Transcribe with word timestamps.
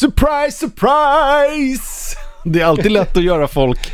Surprise, 0.00 0.58
surprise! 0.58 2.16
Det 2.44 2.60
är 2.60 2.64
alltid 2.64 2.92
lätt 2.92 3.16
att 3.16 3.22
göra 3.22 3.48
folk 3.48 3.92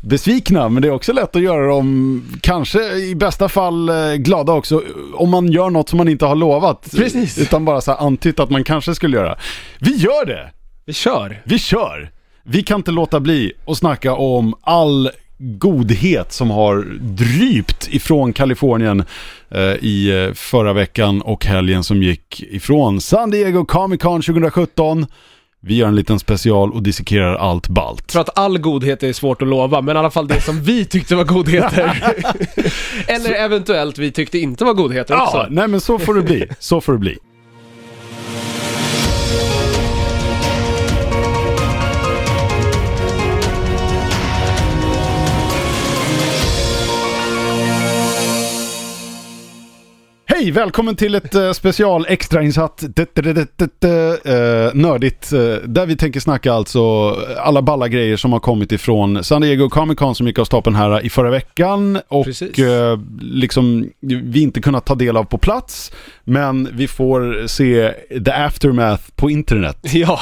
besvikna, 0.00 0.68
men 0.68 0.82
det 0.82 0.88
är 0.88 0.92
också 0.92 1.12
lätt 1.12 1.36
att 1.36 1.42
göra 1.42 1.66
dem, 1.66 2.22
kanske 2.40 2.92
i 2.92 3.14
bästa 3.14 3.48
fall 3.48 3.88
eh, 3.88 4.14
glada 4.14 4.52
också, 4.52 4.82
om 5.14 5.30
man 5.30 5.52
gör 5.52 5.70
något 5.70 5.88
som 5.88 5.96
man 5.96 6.08
inte 6.08 6.26
har 6.26 6.34
lovat. 6.34 6.90
Precis. 6.96 7.38
Utan 7.38 7.64
bara 7.64 7.80
så 7.80 7.92
här 7.92 8.06
antytt 8.06 8.40
att 8.40 8.50
man 8.50 8.64
kanske 8.64 8.94
skulle 8.94 9.16
göra. 9.16 9.38
Vi 9.78 9.96
gör 9.96 10.26
det! 10.26 10.50
Vi 10.86 10.92
kör! 10.92 11.42
Vi 11.44 11.58
kör! 11.58 12.10
Vi 12.44 12.62
kan 12.62 12.76
inte 12.76 12.90
låta 12.90 13.20
bli 13.20 13.52
att 13.66 13.78
snacka 13.78 14.14
om 14.14 14.54
all 14.60 15.10
godhet 15.38 16.32
som 16.32 16.50
har 16.50 16.86
drypt 17.00 17.88
ifrån 17.88 18.32
Kalifornien 18.32 19.04
eh, 19.50 19.60
i 19.60 20.24
eh, 20.24 20.34
förra 20.34 20.72
veckan 20.72 21.22
och 21.22 21.44
helgen 21.44 21.84
som 21.84 22.02
gick 22.02 22.42
ifrån 22.42 23.00
San 23.00 23.30
Diego 23.30 23.64
Comic 23.64 24.00
Con 24.00 24.22
2017. 24.22 25.06
Vi 25.66 25.74
gör 25.74 25.88
en 25.88 25.96
liten 25.96 26.18
special 26.18 26.72
och 26.72 26.82
dissekerar 26.82 27.34
allt 27.34 27.68
balt. 27.68 28.12
För 28.12 28.20
att 28.20 28.38
all 28.38 28.58
godhet 28.58 29.02
är 29.02 29.12
svårt 29.12 29.42
att 29.42 29.48
lova, 29.48 29.80
men 29.80 29.96
i 29.96 29.98
alla 29.98 30.10
fall 30.10 30.28
det 30.28 30.40
som 30.40 30.62
vi 30.62 30.84
tyckte 30.84 31.14
var 31.16 31.24
godheter. 31.24 32.14
Eller 33.08 33.32
eventuellt 33.32 33.98
vi 33.98 34.12
tyckte 34.12 34.38
inte 34.38 34.64
var 34.64 34.74
godheter 34.74 35.14
också. 35.14 35.36
Ja, 35.36 35.46
nej 35.50 35.68
men 35.68 35.80
så 35.80 35.98
får 35.98 36.14
det 36.14 36.22
bli. 36.22 36.48
Så 36.58 36.80
får 36.80 36.92
det 36.92 36.98
bli. 36.98 37.18
Hej, 50.36 50.50
välkommen 50.50 50.96
till 50.96 51.14
ett 51.14 51.34
uh, 51.34 51.52
special 51.52 52.06
extrainsatt 52.08 52.84
uh, 52.84 53.90
nördigt 54.74 55.32
uh, 55.32 55.56
där 55.56 55.86
vi 55.86 55.96
tänker 55.96 56.20
snacka 56.20 56.52
alltså 56.52 57.10
alla 57.38 57.62
balla 57.62 57.88
grejer 57.88 58.16
som 58.16 58.32
har 58.32 58.40
kommit 58.40 58.72
ifrån 58.72 59.24
San 59.24 59.42
Diego 59.42 59.68
Comic 59.68 59.98
Con 59.98 60.14
som 60.14 60.26
gick 60.26 60.38
av 60.38 60.44
stapeln 60.44 60.76
här 60.76 61.06
i 61.06 61.10
förra 61.10 61.30
veckan 61.30 62.00
och 62.08 62.26
liksom 63.20 63.90
vi 64.00 64.42
inte 64.42 64.60
kunnat 64.60 64.86
ta 64.86 64.94
del 64.94 65.16
av 65.16 65.24
på 65.24 65.38
plats 65.38 65.92
men 66.24 66.68
vi 66.72 66.88
får 66.88 67.46
se 67.46 67.92
the 68.24 68.32
aftermath 68.32 69.02
på 69.16 69.30
internet. 69.30 69.78
Ja, 69.82 70.20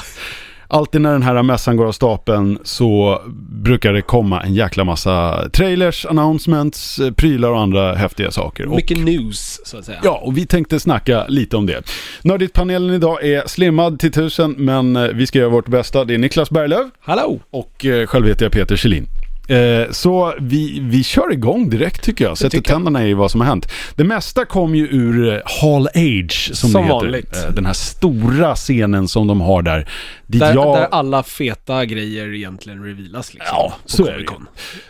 Alltid 0.73 1.01
när 1.01 1.12
den 1.12 1.23
här 1.23 1.42
mässan 1.42 1.77
går 1.77 1.87
av 1.87 1.92
stapeln 1.92 2.59
så 2.65 3.20
brukar 3.62 3.92
det 3.92 4.03
komma 4.03 4.42
en 4.42 4.55
jäkla 4.55 4.84
massa 4.84 5.48
trailers, 5.53 6.06
announcements, 6.06 6.98
eh, 6.98 7.11
prylar 7.11 7.48
och 7.51 7.61
andra 7.61 7.95
häftiga 7.95 8.31
saker. 8.31 8.67
Och- 8.67 8.77
mycket 8.77 8.98
news 8.98 9.61
så 9.65 9.78
att 9.78 9.84
säga. 9.84 9.98
Ja, 10.03 10.20
och 10.25 10.39
vi 10.39 10.47
tänkte 10.47 10.81
snacka 10.81 11.25
lite 11.28 11.56
om 11.56 11.67
det. 11.67 11.83
Nördigt-panelen 12.23 12.95
idag 12.95 13.25
är 13.25 13.43
slimmad 13.47 13.98
till 14.00 14.12
tusen, 14.12 14.55
men 14.59 14.97
eh, 14.97 15.03
vi 15.03 15.27
ska 15.27 15.39
göra 15.39 15.48
vårt 15.48 15.69
bästa. 15.69 16.05
Det 16.05 16.15
är 16.15 16.19
Niklas 16.19 16.50
Berglöf 16.50 16.87
Hallå! 17.00 17.41
och 17.50 17.87
eh, 17.87 18.06
själv 18.06 18.27
heter 18.27 18.45
jag 18.45 18.53
Peter 18.53 18.77
Kjellin. 18.77 19.06
Eh, 19.48 19.91
så 19.91 20.35
vi, 20.41 20.81
vi 20.81 21.05
kör 21.05 21.33
igång 21.33 21.71
direkt 21.71 22.03
tycker 22.05 22.25
jag. 22.25 22.39
Sätter 22.39 22.61
tänderna 22.61 23.07
i 23.07 23.15
vad 23.15 23.31
som 23.31 23.41
har 23.41 23.49
hänt. 23.49 23.73
Det 23.97 24.05
mesta 24.05 24.45
kom 24.45 24.75
ju 24.75 24.87
ur 24.87 25.33
eh, 25.34 25.41
Hall 25.62 25.89
Age 25.95 26.51
som, 26.55 26.71
Som 26.71 26.73
det 26.73 26.87
heter. 26.87 26.95
vanligt. 26.95 27.37
Eh, 27.37 27.55
den 27.55 27.67
här 27.67 27.73
stora 27.73 28.55
scenen 28.55 29.09
som 29.09 29.27
de 29.27 29.41
har 29.41 29.62
där. 29.62 29.89
Dit 30.27 30.41
Där, 30.41 30.55
jag... 30.55 30.77
där 30.77 30.89
alla 30.91 31.23
feta 31.23 31.84
grejer 31.84 32.34
egentligen 32.34 32.84
revealas 32.84 33.34
liksom. 33.34 33.57
Ja, 33.57 33.73
så 33.84 34.07
är 34.07 34.27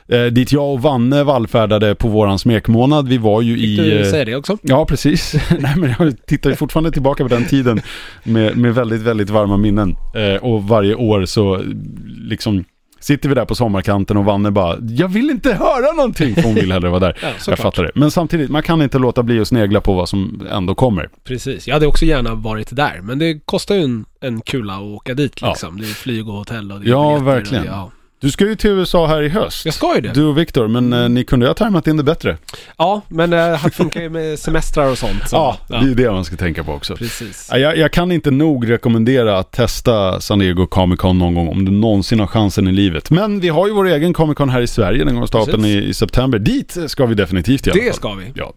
det 0.07 0.31
dit 0.31 0.53
jag 0.53 0.73
och 0.73 0.83
Vanne 0.83 1.23
vallfärdade 1.25 1.95
på 1.95 2.09
våran 2.09 2.39
smekmånad. 2.39 3.09
Vi 3.09 3.19
var 3.19 3.43
ju 3.43 3.55
Fick 3.55 3.65
i... 3.65 3.77
du 3.77 4.01
eh, 4.01 4.11
säga 4.11 4.25
det 4.25 4.37
också? 4.37 4.59
Ja, 4.63 4.87
precis. 4.87 5.35
Nej, 5.59 5.75
men 5.77 5.95
jag 5.99 6.27
tittar 6.27 6.51
ju 6.51 6.57
fortfarande 6.57 6.91
tillbaka 6.91 7.23
på 7.23 7.29
den 7.29 7.45
tiden 7.45 7.81
med, 8.25 8.57
med 8.57 8.75
väldigt, 8.75 9.03
väldigt 9.03 9.31
varma 9.31 9.57
minnen. 9.57 9.97
Och 10.41 10.65
varje 10.65 10.95
år 10.95 11.25
så 11.25 11.63
liksom 12.07 12.65
sitter 13.03 13.29
vi 13.29 13.35
där 13.35 13.45
på 13.45 13.55
sommarkanten 13.55 14.17
och 14.17 14.25
Vanne 14.25 14.51
bara, 14.51 14.77
jag 14.81 15.09
vill 15.09 15.31
inte 15.31 15.55
höra 15.55 15.93
någonting, 15.97 16.35
för 16.35 16.43
hon 16.43 16.55
vill 16.55 16.73
hellre 16.73 16.89
vara 16.89 17.01
där. 17.01 17.19
Ja, 17.23 17.29
jag 17.47 17.59
fattar 17.59 17.83
det. 17.83 17.91
Men 17.95 18.11
samtidigt, 18.11 18.51
man 18.51 18.63
kan 18.63 18.83
inte 18.83 18.99
låta 18.99 19.23
bli 19.23 19.41
att 19.41 19.49
snegla 19.49 19.81
på 19.81 19.93
vad 19.95 20.09
som 20.09 20.43
ändå 20.51 20.75
kommer. 20.75 21.09
Precis. 21.25 21.67
Jag 21.69 21.75
hade 21.75 21.87
också 21.87 22.05
gärna 22.05 22.35
varit 22.35 22.77
där, 22.77 23.01
men 23.03 23.19
det 23.19 23.41
kostar 23.45 23.75
ju 23.75 23.83
en, 23.83 24.05
en 24.21 24.41
kula 24.41 24.75
att 24.75 24.81
åka 24.83 25.15
dit 25.15 25.33
Ja. 25.41 25.49
liksom. 25.49 25.79
Det 25.81 25.85
är 25.85 25.95
flyg 25.95 26.29
och 26.29 26.35
hotell 26.35 26.73
och 26.73 26.81
det 26.81 26.87
är 26.87 26.91
Ja, 26.91 27.19
verkligen. 27.19 27.65
Och, 27.69 27.71
ja. 27.75 27.91
Du 28.23 28.31
ska 28.31 28.45
ju 28.47 28.57
till 28.57 28.71
USA 28.71 29.07
här 29.07 29.23
i 29.23 29.29
höst. 29.29 29.65
Jag 29.65 29.75
ska 29.75 29.95
ju 29.95 30.01
det. 30.01 30.09
Du 30.15 30.25
och 30.25 30.39
Viktor, 30.39 30.69
men 30.69 30.93
eh, 30.93 31.09
ni 31.09 31.25
kunde 31.25 31.47
ju 31.47 31.49
ha 31.51 31.55
tajmat 31.55 31.87
in 31.87 31.97
det 31.97 32.03
bättre. 32.03 32.37
Ja, 32.79 33.03
men 33.09 33.31
det 33.31 33.59
funkar 33.73 34.01
ju 34.01 34.09
med 34.09 34.39
semestrar 34.39 34.91
och 34.91 34.99
sånt. 34.99 35.29
Så. 35.29 35.37
Ja, 35.37 35.57
det 35.69 35.75
är 35.91 35.95
det 35.95 36.11
man 36.13 36.25
ska 36.25 36.37
tänka 36.37 36.65
på 36.65 36.73
också. 36.73 36.97
Precis. 36.97 37.49
Ja, 37.51 37.59
Jag, 37.59 37.77
jag 37.79 37.93
kan 37.93 38.13
inte 38.13 38.31
nog 38.31 38.71
rekommendera 38.71 39.39
att 39.39 39.53
testa 39.53 40.21
San 40.21 40.39
Diego 40.39 40.67
Comic 40.67 40.99
Con 41.01 41.19
någon 41.19 41.35
gång 41.35 41.49
om 41.49 41.65
du 41.65 41.71
någonsin 41.73 42.21
har 42.21 42.27
chansen 42.27 42.69
i 42.69 42.73
livet. 42.73 43.11
Men 43.11 43.41
vi 43.41 43.49
har 43.49 43.67
ju 43.67 43.73
vår 43.73 43.87
egen 43.87 44.13
Comic 44.13 44.37
Con 44.37 44.49
här 44.49 44.61
i 44.61 44.67
Sverige, 44.67 45.05
den 45.05 45.15
går 45.15 45.23
av 45.23 45.27
stapeln 45.27 45.65
i, 45.65 45.75
Precis. 45.75 45.91
i 45.91 45.95
september. 45.95 46.39
Dit 46.39 46.77
ska 46.87 47.07
vi 47.07 47.15
definitivt 47.15 47.67
i 47.67 47.71
alla 47.71 47.81
Det 47.81 47.87
fall. 47.87 47.95
ska 47.97 48.15
vi. 48.15 48.25
Ja. 48.35 48.53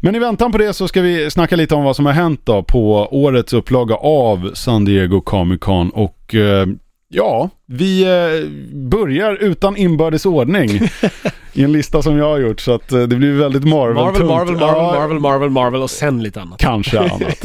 Men 0.00 0.14
i 0.14 0.18
väntan 0.18 0.52
på 0.52 0.58
det 0.58 0.72
så 0.72 0.88
ska 0.88 1.00
vi 1.00 1.30
snacka 1.30 1.56
lite 1.56 1.74
om 1.74 1.84
vad 1.84 1.96
som 1.96 2.06
har 2.06 2.12
hänt 2.12 2.40
då 2.44 2.62
på 2.62 3.08
årets 3.10 3.52
upplaga 3.52 3.94
av 3.94 4.50
San 4.54 4.84
Diego 4.84 5.20
Comic 5.20 5.60
Con 5.60 5.90
och 5.90 6.34
eh, 6.34 6.66
ja, 7.08 7.50
vi 7.66 8.02
eh, 8.02 8.48
börjar 8.76 9.34
utan 9.34 9.76
inbördes 9.76 10.26
ordning 10.26 10.70
i 11.52 11.62
en 11.64 11.72
lista 11.72 12.02
som 12.02 12.16
jag 12.16 12.24
har 12.24 12.38
gjort 12.38 12.60
så 12.60 12.74
att 12.74 12.92
eh, 12.92 13.02
det 13.02 13.16
blir 13.16 13.32
väldigt 13.32 13.64
Marvel 13.64 13.94
Marvel, 13.94 14.24
Marvel, 14.24 14.54
Marvel, 14.56 14.82
Marvel, 14.98 15.18
Marvel, 15.20 15.50
Marvel 15.50 15.82
och 15.82 15.90
sen 15.90 16.22
lite 16.22 16.40
annat. 16.40 16.58
Kanske 16.60 16.98
annat. 17.00 17.44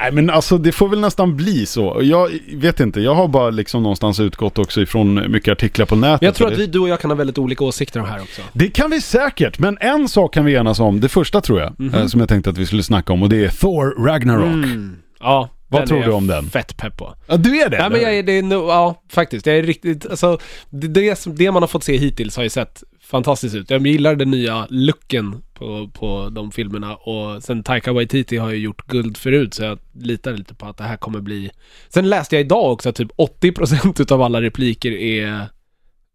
nej, 0.00 0.12
men 0.12 0.30
alltså 0.30 0.58
det 0.58 0.72
får 0.72 0.88
väl 0.88 1.00
nästan 1.00 1.36
bli 1.36 1.66
så. 1.66 1.98
Jag 2.02 2.30
vet 2.54 2.80
inte, 2.80 3.00
jag 3.00 3.14
har 3.14 3.28
bara 3.28 3.50
liksom 3.50 3.82
någonstans 3.82 4.20
utgått 4.20 4.58
också 4.58 4.80
ifrån 4.80 5.32
mycket 5.32 5.52
artiklar 5.52 5.86
på 5.86 5.96
nätet. 5.96 6.22
Jag 6.22 6.34
tror 6.34 6.52
att 6.52 6.58
vi, 6.58 6.66
du 6.66 6.78
och 6.78 6.88
jag 6.88 7.00
kan 7.00 7.10
ha 7.10 7.16
väldigt 7.16 7.38
olika 7.38 7.64
åsikter 7.64 8.00
om 8.00 8.06
här 8.06 8.20
också. 8.22 8.42
det 8.52 8.68
kan 8.68 8.90
vi 8.90 9.00
säkert, 9.00 9.58
men 9.58 9.78
en 9.80 10.08
sak 10.08 10.34
kan 10.34 10.44
vi 10.44 10.54
enas 10.54 10.80
om. 10.80 11.00
Det 11.00 11.08
första 11.08 11.40
tror 11.40 11.60
jag, 11.60 11.72
Mhm. 11.80 11.94
eh, 11.94 12.06
som 12.06 12.20
jag 12.20 12.28
tänkte 12.28 12.50
att 12.50 12.58
vi 12.58 12.66
skulle 12.66 12.82
snacka 12.82 13.12
om 13.12 13.22
och 13.22 13.28
det 13.28 13.44
är 13.44 13.48
Thor 13.48 14.04
Ragnarok. 14.06 14.44
Mm. 14.44 14.96
Ja, 15.20 15.48
Vad 15.70 15.80
den 15.80 15.88
tror 15.88 16.02
du 16.02 16.12
om 16.12 16.26
den? 16.26 16.50
Fett 16.50 16.76
pepp 16.76 16.96
på. 16.96 17.14
Ja, 17.26 17.36
du 17.36 17.60
är 17.62 17.68
det? 17.70 17.78
Nej 17.78 17.90
men 17.90 18.00
jag 18.00 18.14
är, 18.18 18.22
det 18.22 18.32
är 18.32 18.42
nog, 18.42 18.68
ja 18.68 19.02
faktiskt. 19.10 19.46
Jag 19.46 19.56
är 19.58 19.62
riktigt, 19.62 20.06
alltså 20.06 20.38
det, 20.70 20.88
det, 20.88 21.18
som- 21.18 21.36
det 21.36 21.50
man 21.52 21.62
har 21.62 21.66
fått 21.68 21.84
se 21.84 21.96
hittills 21.96 22.36
har 22.36 22.42
ju 22.42 22.50
sett 22.50 22.82
fantastiskt 23.02 23.54
ut. 23.54 23.70
Jag 23.70 23.86
gillar 23.86 24.14
den 24.14 24.30
nya 24.30 24.66
looken 24.70 25.42
på, 25.54 25.90
på 25.94 26.28
de 26.32 26.52
filmerna 26.52 26.96
och 26.96 27.42
sen 27.42 27.62
Taika 27.62 27.92
Waititi 27.92 28.36
har 28.36 28.50
ju 28.50 28.56
gjort 28.56 28.86
guld 28.86 29.16
förut 29.16 29.54
så 29.54 29.62
jag 29.62 29.78
litar 29.94 30.32
lite 30.32 30.54
på 30.54 30.66
att 30.66 30.76
det 30.76 30.84
här 30.84 30.96
kommer 30.96 31.20
bli... 31.20 31.50
Sen 31.88 32.08
läste 32.08 32.36
jag 32.36 32.40
idag 32.44 32.72
också 32.72 32.88
att 32.88 32.94
typ 32.96 33.10
80% 33.42 34.00
utav 34.02 34.22
alla 34.22 34.42
repliker 34.42 34.92
är, 34.92 35.34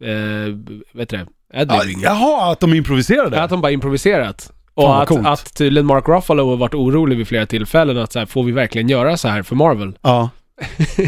eh, 0.03 0.55
vet 0.93 1.09
du 1.09 1.17
det, 1.17 1.25
Ja, 1.53 1.59
adlibbing. 1.61 2.01
jaha, 2.03 2.51
att 2.51 2.59
de 2.59 2.73
improviserade? 2.73 3.41
Att 3.43 3.49
de 3.49 3.61
bara 3.61 3.71
improviserat. 3.71 4.51
Och 4.73 4.83
Fan, 4.83 5.01
att, 5.01 5.07
coolt. 5.07 5.27
att 5.27 5.53
tydligen 5.55 5.85
Mark 5.85 6.07
Ruffalo 6.07 6.49
har 6.49 6.57
varit 6.57 6.73
orolig 6.73 7.17
vid 7.17 7.27
flera 7.27 7.45
tillfällen 7.45 7.97
att 7.97 8.11
så 8.11 8.19
här, 8.19 8.25
får 8.25 8.43
vi 8.43 8.51
verkligen 8.51 8.89
göra 8.89 9.17
så 9.17 9.27
här 9.27 9.43
för 9.43 9.55
Marvel? 9.55 9.97
Ja. 10.01 10.29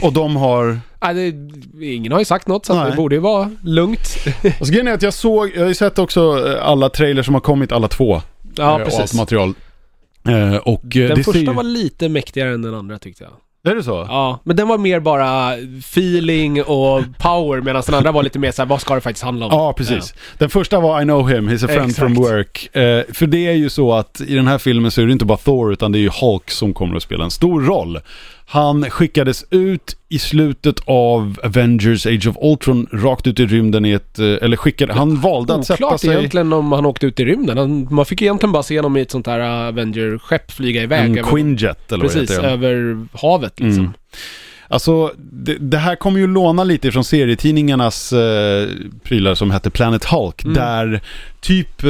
Och 0.02 0.14
de 0.14 0.36
har... 0.36 0.80
Nej, 1.02 1.32
det, 1.32 1.86
ingen 1.86 2.12
har 2.12 2.20
ju 2.20 2.26
sagt 2.26 2.48
något 2.48 2.66
så 2.66 2.74
att 2.74 2.80
Nej. 2.80 2.92
det 2.92 2.98
borde 2.98 3.16
ju 3.16 3.22
vara 3.22 3.52
lugnt. 3.64 4.18
Och 4.60 4.68
så 4.68 4.74
grejen 4.74 4.88
är 4.88 4.94
att 4.94 5.02
jag 5.02 5.14
såg, 5.14 5.52
jag 5.56 5.62
har 5.62 5.68
ju 5.68 5.74
sett 5.74 6.00
också 6.00 6.48
eh, 6.48 6.68
alla 6.68 6.90
trailers 6.90 7.26
som 7.26 7.34
har 7.36 7.42
kommit, 7.42 7.72
alla 7.72 7.88
två. 7.88 8.22
Ja, 8.56 8.64
eh, 8.64 8.68
Och 8.68 8.74
allt 8.74 8.84
precis. 8.86 9.14
material. 9.14 9.54
Eh, 10.28 10.56
och 10.56 10.82
Den 10.84 11.10
det 11.10 11.16
första 11.16 11.32
ser 11.32 11.54
var 11.54 11.64
lite 11.64 12.10
mäktigare 12.10 12.54
än 12.54 12.62
den 12.62 12.74
andra 12.76 13.00
tyckte 13.00 13.24
jag. 13.24 13.34
Är 13.66 13.76
det 13.76 13.84
så? 13.84 14.06
Ja, 14.10 14.40
men 14.44 14.56
den 14.56 14.68
var 14.68 14.78
mer 14.78 15.00
bara 15.00 15.54
feeling 15.80 16.64
och 16.64 17.04
power 17.18 17.62
medan 17.62 17.84
den 17.86 17.96
andra 17.96 18.12
var 18.12 18.24
lite 18.24 18.40
mer 18.40 18.52
såhär, 18.52 18.68
vad 18.70 18.82
ska 18.82 18.96
det 18.96 19.02
faktiskt 19.02 19.24
handla 19.24 19.46
om? 19.46 19.52
Ja, 19.52 19.74
precis. 19.74 20.14
Den 20.38 20.50
första 20.50 20.80
var 20.80 21.02
I 21.02 21.04
know 21.04 21.30
him, 21.30 21.50
he's 21.50 21.66
a 21.66 21.68
friend 21.68 21.90
Exakt. 21.90 21.98
from 21.98 22.14
work. 22.14 22.76
Eh, 22.76 23.04
för 23.14 23.28
det 23.28 23.48
är 23.48 23.52
ju 23.54 23.70
så 23.70 23.94
att 23.94 24.22
i 24.22 24.36
den 24.36 24.48
här 24.48 24.58
filmen 24.58 24.92
så 24.92 25.02
är 25.02 25.06
det 25.06 25.12
inte 25.12 25.26
bara 25.26 25.38
Thor 25.38 25.74
utan 25.74 25.92
det 25.92 25.98
är 25.98 26.02
ju 26.02 26.10
Hulk 26.22 26.52
som 26.52 26.74
kommer 26.74 26.96
att 26.96 27.04
spela 27.04 27.24
en 27.24 27.32
stor 27.32 27.62
roll. 27.62 28.00
Han 28.48 28.90
skickades 28.90 29.46
ut 29.50 29.98
i 30.10 30.20
slutet 30.20 30.76
av 30.86 31.40
Avengers 31.44 32.06
Age 32.06 32.28
of 32.28 32.36
Ultron 32.42 32.88
rakt 32.92 33.28
ut 33.28 33.40
i 33.40 33.46
rymden 33.46 33.86
i 33.86 33.92
ett, 33.92 34.20
eh, 34.20 34.26
eller 34.26 34.58
skickade, 34.58 34.94
han 34.94 35.22
valde 35.22 35.56
att 35.56 35.66
sätta 35.66 35.98
sig... 35.98 36.10
egentligen 36.10 36.54
om 36.54 36.72
han 36.72 36.86
åkte 36.86 37.06
ut 37.06 37.20
i 37.20 37.26
rymden. 37.26 37.58
Han, 37.58 37.88
man 37.92 38.06
fick 38.06 38.22
egentligen 38.22 38.52
bara 38.52 38.64
se 38.64 38.78
honom 38.78 38.98
i 38.98 39.02
ett 39.02 39.12
sånt 39.12 39.28
här 39.28 39.40
Avenger-skepp 39.40 40.52
flyga 40.52 40.84
iväg. 40.84 41.06
En 41.06 41.18
över, 41.18 41.30
Quinjet 41.30 41.92
eller 41.92 42.04
vad 42.04 42.14
Precis, 42.14 42.32
heter 42.32 42.44
det? 42.44 42.50
över 42.50 43.06
havet 43.14 43.60
liksom. 43.60 43.80
Mm. 43.84 43.94
Alltså, 44.68 45.12
det, 45.18 45.58
det 45.60 45.78
här 45.78 45.96
kommer 45.96 46.20
ju 46.20 46.28
låna 46.28 46.64
lite 46.64 46.92
från 46.92 47.04
serietidningarnas 47.04 48.14
eh, 48.14 48.68
prylar 49.04 49.36
som 49.36 49.52
hette 49.52 49.70
Planet 49.70 50.06
Hulk, 50.06 50.44
Mm. 50.44 50.54
där 50.54 51.02
typ, 51.42 51.84
eh, 51.84 51.90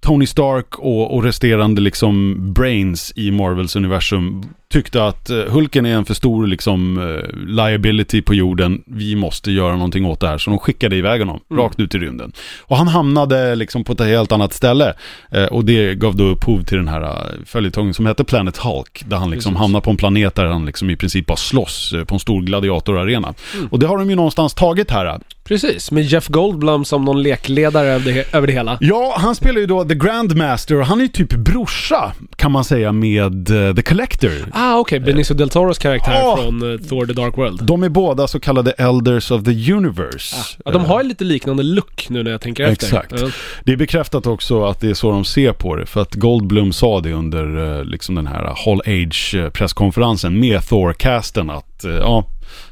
Tony 0.00 0.26
Stark 0.26 0.78
och, 0.78 1.14
och 1.14 1.22
resterande 1.24 1.80
liksom 1.80 2.36
brains 2.52 3.12
i 3.16 3.30
Marvels 3.30 3.76
universum 3.76 4.44
tyckte 4.72 5.04
att 5.04 5.30
eh, 5.30 5.36
Hulken 5.38 5.86
är 5.86 5.94
en 5.94 6.04
för 6.04 6.14
stor 6.14 6.46
liksom 6.46 6.98
eh, 6.98 7.36
liability 7.46 8.22
på 8.22 8.34
jorden. 8.34 8.82
Vi 8.86 9.16
måste 9.16 9.52
göra 9.52 9.72
någonting 9.72 10.04
åt 10.06 10.20
det 10.20 10.28
här. 10.28 10.38
Så 10.38 10.50
de 10.50 10.58
skickade 10.58 10.96
iväg 10.96 11.20
honom 11.20 11.40
Mm. 11.50 11.62
rakt 11.62 11.80
ut 11.80 11.94
i 11.94 11.98
rymden. 11.98 12.32
Och 12.60 12.76
han 12.76 12.88
hamnade 12.88 13.54
liksom 13.54 13.84
på 13.84 13.92
ett 13.92 14.00
helt 14.00 14.32
annat 14.32 14.52
ställe. 14.52 14.94
Eh, 15.30 15.44
och 15.44 15.64
det 15.64 15.94
gav 15.94 16.16
då 16.16 16.24
upphov 16.24 16.62
till 16.64 16.76
den 16.76 16.88
här 16.88 17.26
följetongen 17.46 17.94
som 17.94 18.06
hette 18.06 18.24
Planet 18.24 18.56
Hulk. 18.56 19.02
Där 19.06 19.16
han 19.16 19.30
liksom 19.30 19.52
Precis. 19.52 19.60
hamnar 19.62 19.80
på 19.80 19.90
en 19.90 19.96
planet 19.96 20.34
där 20.34 20.46
han 20.46 20.66
liksom 20.66 20.90
i 20.90 20.96
princip 20.96 21.26
bara 21.26 21.36
slåss 21.36 21.94
på 22.06 22.14
en 22.14 22.20
stor 22.20 22.42
gladiatorarena. 22.42 23.34
Mm. 23.54 23.68
Och 23.70 23.78
det 23.78 23.86
har 23.86 23.98
de 23.98 24.10
ju 24.10 24.16
någonstans 24.16 24.54
tagit 24.54 24.90
här. 24.90 25.20
Precis, 25.44 25.90
med 25.90 26.02
Jeff 26.04 26.28
Goldblum 26.28 26.84
som 26.84 27.04
någon 27.04 27.22
lekledare 27.22 27.88
över 27.88 28.12
det, 28.12 28.34
över 28.34 28.46
det 28.46 28.52
hela. 28.52 28.78
Ja, 28.80 29.14
han 29.18 29.34
spelar 29.34 29.60
ju 29.60 29.66
då 29.66 29.84
The 29.84 29.94
Grandmaster 29.94 30.80
och 30.80 30.86
han 30.86 30.98
är 30.98 31.02
ju 31.02 31.08
typ 31.08 31.30
brorsa 31.32 32.12
kan 32.36 32.52
man 32.52 32.64
säga 32.64 32.92
med 32.92 33.50
eh, 33.68 33.74
The 33.74 33.82
Collector. 33.82 34.32
Ah, 34.52 34.76
okej. 34.78 35.00
Benicio 35.00 35.34
del 35.34 35.48
Toros 35.48 35.78
karaktär 35.78 36.12
Ja. 36.12 36.38
från 36.42 36.72
eh, 36.72 36.78
Thor 36.78 37.06
The 37.06 37.12
Dark 37.12 37.38
World. 37.38 37.64
De 37.64 37.82
är 37.82 37.88
båda 37.88 38.28
så 38.28 38.40
kallade 38.40 38.70
Elders 38.70 39.30
of 39.30 39.44
the 39.44 39.72
Universe. 39.72 40.36
Ja, 40.64 40.70
de 40.70 40.84
har 40.84 41.02
ju 41.02 41.08
lite 41.08 41.24
liknande 41.24 41.62
look 41.62 42.06
nu 42.10 42.22
när 42.22 42.30
jag 42.30 42.40
tänker 42.40 42.64
efter. 42.64 42.86
Exakt. 42.86 43.12
Ja. 43.20 43.28
Det 43.64 43.72
är 43.72 43.76
bekräftat 43.76 44.26
också 44.26 44.64
att 44.64 44.80
det 44.80 44.90
är 44.90 44.94
så 44.94 45.10
de 45.10 45.24
ser 45.24 45.52
på 45.52 45.76
det. 45.76 45.86
För 45.86 46.00
att 46.02 46.14
Goldblum 46.14 46.72
sa 46.72 47.00
det 47.00 47.12
under 47.12 47.78
eh, 47.78 47.84
liksom 47.84 48.14
den 48.14 48.26
här 48.26 48.54
Hall 48.64 48.80
Age 48.86 49.36
presskonferensen 49.52 50.40
med 50.40 50.60
Thor-casten 50.60 51.50
att 51.50 51.84
ja, 51.84 52.24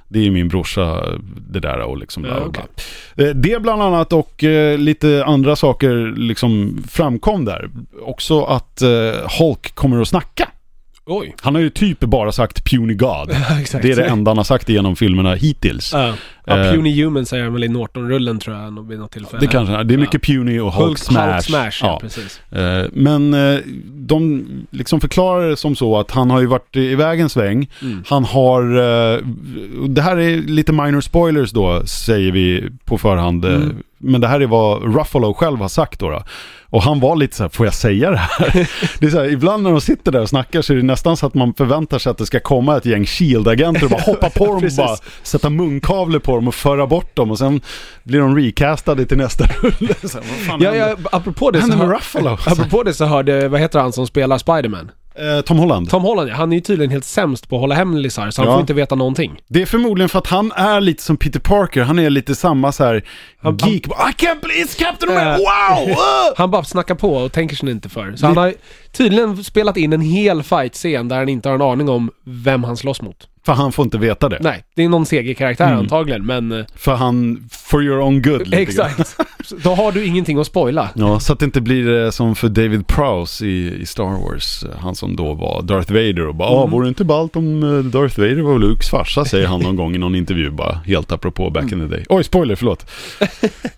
det 0.08 0.26
är 0.26 0.30
min 0.30 0.48
brorsa 0.48 1.04
det 1.50 1.60
där 1.60 1.78
och 1.80 1.98
liksom 1.98 2.22
bla, 2.22 2.40
bla, 2.40 2.48
bla. 2.48 3.26
Eh, 3.26 3.34
Det 3.34 3.62
bland 3.62 3.82
annat 3.82 4.12
och 4.12 4.44
eh, 4.44 4.78
lite 4.78 5.24
andra 5.26 5.56
saker 5.56 6.14
liksom 6.16 6.82
framkom 6.88 7.44
där. 7.44 7.70
Också 8.02 8.44
att 8.44 8.82
eh, 8.82 8.88
Hulk 9.38 9.74
kommer 9.74 10.00
att 10.00 10.08
snacka. 10.08 10.48
Oj. 11.10 11.34
Han 11.40 11.54
har 11.54 11.62
ju 11.62 11.70
typ 11.70 12.00
bara 12.00 12.32
sagt 12.32 12.64
Puny 12.70 12.94
God. 12.94 13.28
Det 13.82 13.90
är 13.90 13.96
det 13.96 14.04
enda 14.04 14.30
han 14.30 14.36
har 14.36 14.44
sagt 14.44 14.68
genom 14.68 14.96
filmerna 14.96 15.34
hittills. 15.34 15.90
Ja. 15.92 16.14
Ja, 16.44 16.58
Eh, 16.58 16.72
Puny 16.72 17.02
Human 17.04 17.26
säger 17.26 17.44
han 17.44 17.52
väl 17.52 17.64
i 17.64 17.68
Norton-rullen 17.68 18.38
tror 18.38 18.56
jag, 18.56 18.88
vid 18.88 18.98
något 18.98 19.10
tillfälle. 19.12 19.40
Det 19.40 19.46
kanske. 19.46 19.82
Det 19.84 19.94
är 19.94 19.98
mycket 19.98 20.28
Ja. 20.28 20.34
Puny 20.34 20.60
och 20.60 20.72
Hulk, 20.72 20.86
Hulk 20.88 20.98
Smash. 20.98 21.32
Hulk 21.32 21.44
Smash, 21.44 21.70
ja, 21.82 21.86
Ja. 21.88 21.98
precis. 22.00 22.40
Eh, 22.52 22.84
Men 22.92 23.34
eh, 23.34 23.58
de 23.86 24.44
liksom 24.70 25.00
förklarar 25.00 25.48
det 25.48 25.56
som 25.56 25.76
så 25.76 25.98
att 25.98 26.10
han 26.10 26.30
har 26.30 26.40
ju 26.40 26.46
varit 26.46 26.76
iväg 26.76 27.20
en 27.20 27.28
sväng. 27.28 27.70
Mm. 27.82 28.02
Han 28.08 28.24
har, 28.24 28.62
eh, 28.62 29.18
det 29.88 30.02
här 30.02 30.16
är 30.16 30.36
lite 30.36 30.72
minor 30.72 31.00
spoilers 31.00 31.50
då, 31.50 31.86
säger 31.86 32.32
vi 32.32 32.64
på 32.84 32.98
förhand. 32.98 33.44
eh, 33.44 33.54
Mm. 33.54 33.76
Men 33.98 34.20
det 34.20 34.28
här 34.28 34.40
är 34.40 34.46
vad 34.46 34.94
Ruffalo 34.96 35.34
själv 35.34 35.58
har 35.58 35.68
sagt 35.68 36.00
då. 36.00 36.10
då. 36.10 36.22
Och 36.70 36.82
han 36.82 37.00
var 37.00 37.16
lite 37.16 37.36
så 37.36 37.42
här, 37.42 37.48
får 37.50 37.66
jag 37.66 37.74
säga 37.74 38.10
det 38.10 38.16
här? 38.16 38.52
det 39.00 39.06
är 39.06 39.10
så 39.10 39.18
här, 39.18 39.30
ibland 39.32 39.62
när 39.62 39.70
de 39.70 39.80
sitter 39.80 40.12
där 40.12 40.20
och 40.20 40.28
snackar 40.28 40.62
så 40.62 40.72
är 40.72 40.76
det 40.76 40.82
nästan 40.82 41.16
så 41.16 41.26
att 41.26 41.34
man 41.34 41.54
förväntar 41.54 41.98
sig 41.98 42.10
att 42.10 42.18
det 42.18 42.26
ska 42.26 42.40
komma 42.40 42.76
ett 42.76 42.86
gäng 42.86 43.04
Shield-agenter 43.04 43.84
och 43.84 43.90
bara 43.90 44.00
hoppa 44.00 44.30
på 44.30 44.46
dem 44.46 44.56
och 44.56 44.72
bara 44.76 44.96
sätta 45.22 45.50
munkavle 45.50 46.20
på 46.20 46.34
dem 46.34 46.48
och 46.48 46.54
föra 46.54 46.86
bort 46.86 47.16
dem 47.16 47.30
och 47.30 47.38
sen 47.38 47.60
blir 48.02 48.20
de 48.20 48.36
recastade 48.36 49.06
till 49.06 49.16
nästa 49.18 49.44
rulle. 49.46 49.94
Ja, 50.60 50.74
ja, 50.74 50.96
apropå 51.12 51.50
det 51.50 51.62
så 51.62 51.72
hör, 51.72 51.86
Ruffalo? 51.86 52.28
apropå 52.46 52.82
det 52.82 52.94
så 52.94 53.04
hörde, 53.04 53.48
vad 53.48 53.60
heter 53.60 53.78
han 53.80 53.92
som 53.92 54.06
spelar 54.06 54.38
Spiderman? 54.38 54.90
Eh, 55.14 55.40
Tom 55.40 55.58
Holland. 55.58 55.90
Tom 55.90 56.02
Holland 56.02 56.28
ja, 56.30 56.34
han 56.34 56.52
är 56.52 56.56
ju 56.56 56.60
tydligen 56.60 56.90
helt 56.90 57.04
sämst 57.04 57.48
på 57.48 57.56
att 57.56 57.60
hålla 57.60 57.74
hemlisar, 57.74 58.30
så 58.30 58.42
han 58.42 58.48
Ja. 58.48 58.54
får 58.54 58.60
inte 58.60 58.74
veta 58.74 58.94
någonting. 58.94 59.40
Det 59.48 59.62
är 59.62 59.66
förmodligen 59.66 60.08
för 60.08 60.18
att 60.18 60.26
han 60.26 60.52
är 60.52 60.80
lite 60.80 61.02
som 61.02 61.16
Peter 61.16 61.40
Parker. 61.40 61.82
Han 61.82 61.98
är 61.98 62.10
lite 62.10 62.34
samma 62.34 62.72
så 62.72 62.84
här 62.84 63.04
Han- 63.42 63.56
geek. 63.56 63.86
I 63.86 63.90
can't 64.16 64.40
believe 64.40 64.64
it's 64.64 64.78
Captain. 64.78 65.10
America! 65.12 65.38
Wow! 65.86 65.94
Han 66.36 66.50
bara 66.50 66.64
snackar 66.64 66.94
på 66.94 67.14
och 67.16 67.32
tänker 67.32 67.56
sig 67.56 67.70
inte 67.70 67.88
för. 67.88 68.16
Så 68.16 68.26
han 68.26 68.36
har 68.36 68.54
tydligen 68.92 69.44
spelat 69.44 69.76
in 69.76 69.92
en 69.92 70.00
hel 70.00 70.42
fight-scen 70.42 71.08
där 71.08 71.16
han 71.18 71.28
inte 71.28 71.48
har 71.48 71.54
en 71.54 71.62
aning 71.62 71.88
om 71.88 72.10
vem 72.24 72.64
han 72.64 72.76
slåss 72.76 73.02
mot. 73.02 73.28
För 73.46 73.52
han 73.52 73.72
får 73.72 73.84
inte 73.84 73.98
veta 73.98 74.28
det. 74.28 74.38
Nej, 74.40 74.64
det 74.76 74.84
är 74.84 74.88
någon 74.88 75.06
CG-karaktär 75.06 75.66
Mm. 75.66 75.78
antagligen, 75.78 76.26
men... 76.26 76.52
eh, 76.52 76.64
För 76.76 76.94
han, 76.94 77.48
for 77.52 77.82
your 77.84 78.00
own 78.00 78.22
good. 78.22 78.46
lite. 78.48 78.62
Exakt. 78.62 79.16
Då 79.62 79.74
har 79.74 79.92
du 79.92 80.04
ingenting 80.06 80.38
att 80.38 80.46
spoila. 80.46 80.88
Ja, 80.94 81.20
så 81.20 81.32
att 81.32 81.38
det 81.38 81.44
inte 81.44 81.60
blir 81.60 82.04
eh, 82.04 82.10
som 82.10 82.34
för 82.36 82.48
David 82.48 82.86
Prowse 82.86 83.46
i, 83.46 83.80
i 83.80 83.86
Star 83.86 84.04
Wars. 84.04 84.62
eh, 84.64 84.70
Han 84.80 84.94
som 84.94 85.16
då 85.16 85.34
var 85.34 85.62
Darth 85.62 85.92
Vader 85.92 86.26
och 86.26 86.34
bara, 86.34 86.48
ah, 86.48 86.58
Mm. 86.62 86.70
vore 86.70 86.84
det 86.84 86.88
inte 86.88 87.04
ballt 87.04 87.36
om 87.36 87.60
Darth 87.90 88.18
Vader 88.20 88.42
var 88.42 88.58
Lukes 88.58 88.90
farsa, 88.90 89.24
säger 89.24 89.46
han 89.46 89.60
någon 89.60 89.76
gång 89.76 89.94
i 89.94 89.98
någon 89.98 90.14
intervju 90.14 90.50
bara, 90.50 90.72
helt 90.86 91.12
apropå 91.12 91.50
back 91.50 91.72
in 91.72 91.80
the 91.88 91.96
day. 91.96 92.04
Oj, 92.08 92.24
spoiler, 92.24 92.56
förlåt. 92.56 92.90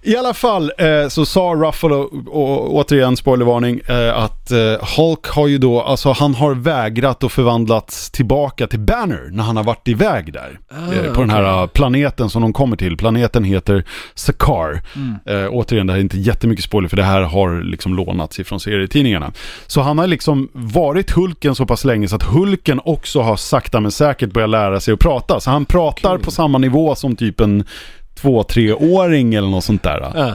I 0.02 0.16
alla 0.16 0.34
fall 0.34 0.72
eh, 0.78 1.08
så 1.08 1.26
sa 1.26 1.40
Ruffalo, 1.40 2.26
och, 2.26 2.74
återigen 2.74 3.16
spoilervarning, 3.16 3.80
eh, 3.86 4.16
att 4.16 4.50
eh, 4.50 4.58
Hulk 4.96 5.26
har 5.26 5.46
ju 5.46 5.58
då, 5.58 5.82
alltså 5.82 6.12
han 6.12 6.34
har 6.34 6.54
vägrat 6.54 7.24
och 7.24 7.32
förvandlats 7.32 8.10
tillbaka 8.10 8.66
till 8.66 8.80
Banner 8.80 9.28
när 9.30 9.44
han 9.44 9.56
har 9.56 9.64
varit 9.64 9.88
iväg 9.88 10.32
där. 10.32 10.58
Ah, 10.70 10.92
eh, 10.92 11.14
på 11.14 11.20
den 11.20 11.30
här 11.30 11.62
eh, 11.62 11.66
planeten 11.66 12.30
som 12.30 12.42
de 12.42 12.52
kommer 12.52 12.76
till. 12.76 12.96
Planeten 12.96 13.44
heter 13.44 13.84
Sakar. 14.14 14.82
Mm. 14.96 15.44
Eh, 15.44 15.50
återigen, 15.50 15.86
det 15.86 15.92
här 15.92 15.98
är 15.98 16.02
inte 16.02 16.18
jättemycket 16.18 16.64
spoiler 16.64 16.88
för 16.88 16.96
det 16.96 17.02
här 17.02 17.22
har 17.22 17.62
liksom 17.62 17.94
lånats 17.94 18.40
ifrån 18.40 18.60
serietidningarna. 18.60 19.32
Så 19.66 19.80
han 19.80 19.98
har 19.98 20.06
liksom 20.06 20.48
varit 20.52 21.10
Hulken 21.10 21.54
så 21.54 21.66
pass 21.66 21.84
länge 21.84 22.08
så 22.08 22.16
att 22.16 22.22
Hulken 22.22 22.80
också 22.84 23.20
har 23.20 23.36
sakta 23.36 23.80
men 23.80 23.90
säkert 23.90 24.32
börjat 24.32 24.50
lära 24.50 24.80
sig 24.80 24.94
att 24.94 25.00
prata. 25.00 25.40
Så 25.40 25.50
han 25.50 25.64
pratar 25.64 26.14
Okej. 26.14 26.24
på 26.24 26.30
samma 26.30 26.58
nivå 26.58 26.94
som 26.94 27.16
typ 27.16 27.40
en 27.40 27.64
två, 28.20 28.44
treåring 28.44 29.34
eller 29.34 29.48
något 29.48 29.64
sånt 29.64 29.82
där. 29.82 30.12
Ja. 30.14 30.34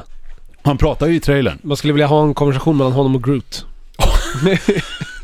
Han 0.62 0.78
pratar 0.78 1.08
ju 1.08 1.16
i 1.16 1.20
trailern. 1.20 1.58
Man 1.62 1.78
skulle 1.78 1.94
vilja 1.94 2.08
ha 2.08 2.24
en 2.24 2.34
konversation 2.34 2.78
mellan 2.78 2.94
honom 2.94 3.16
och 3.16 3.24
Groot. 3.24 3.66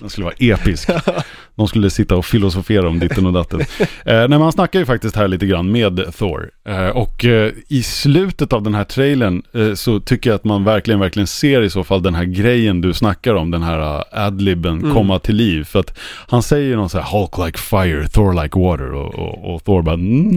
Den 0.00 0.10
skulle 0.10 0.24
vara 0.24 0.34
episk. 0.38 0.88
De 1.56 1.68
skulle 1.68 1.90
sitta 1.90 2.16
och 2.16 2.24
filosofera 2.26 2.88
om 2.88 2.98
ditten 2.98 3.26
och 3.26 3.32
datten. 3.32 3.60
Eh, 3.60 3.66
nej, 4.04 4.28
men 4.28 4.40
han 4.40 4.52
snackar 4.52 4.78
ju 4.78 4.86
faktiskt 4.86 5.16
här 5.16 5.28
lite 5.28 5.46
grann 5.46 5.72
med 5.72 6.14
Thor. 6.18 6.50
Eh, 6.68 6.88
och 6.88 7.24
eh, 7.24 7.52
i 7.68 7.82
slutet 7.82 8.52
av 8.52 8.62
den 8.62 8.74
här 8.74 8.84
trailern 8.84 9.42
eh, 9.54 9.74
så 9.74 10.00
tycker 10.00 10.30
jag 10.30 10.34
att 10.34 10.44
man 10.44 10.64
verkligen, 10.64 11.00
verkligen 11.00 11.26
ser 11.26 11.62
i 11.62 11.70
så 11.70 11.84
fall 11.84 12.02
den 12.02 12.14
här 12.14 12.24
grejen 12.24 12.80
du 12.80 12.92
snackar 12.92 13.34
om, 13.34 13.50
den 13.50 13.62
här 13.62 13.96
uh, 13.98 14.02
adlibben 14.12 14.78
Mm. 14.78 14.94
komma 14.94 15.18
till 15.18 15.36
liv. 15.36 15.64
För 15.64 15.78
att 15.80 15.98
han 16.28 16.42
säger 16.42 16.66
ju 16.68 16.76
någon 16.76 16.88
så 16.88 16.98
här 16.98 17.18
Hulk 17.18 17.38
like 17.46 17.58
fire, 17.58 18.08
Thor 18.08 18.42
like 18.42 18.58
water 18.58 18.92
och, 18.92 19.14
och, 19.14 19.54
och 19.54 19.64
Thor 19.64 19.82
bara 19.82 19.94
"Mm, 19.94 20.28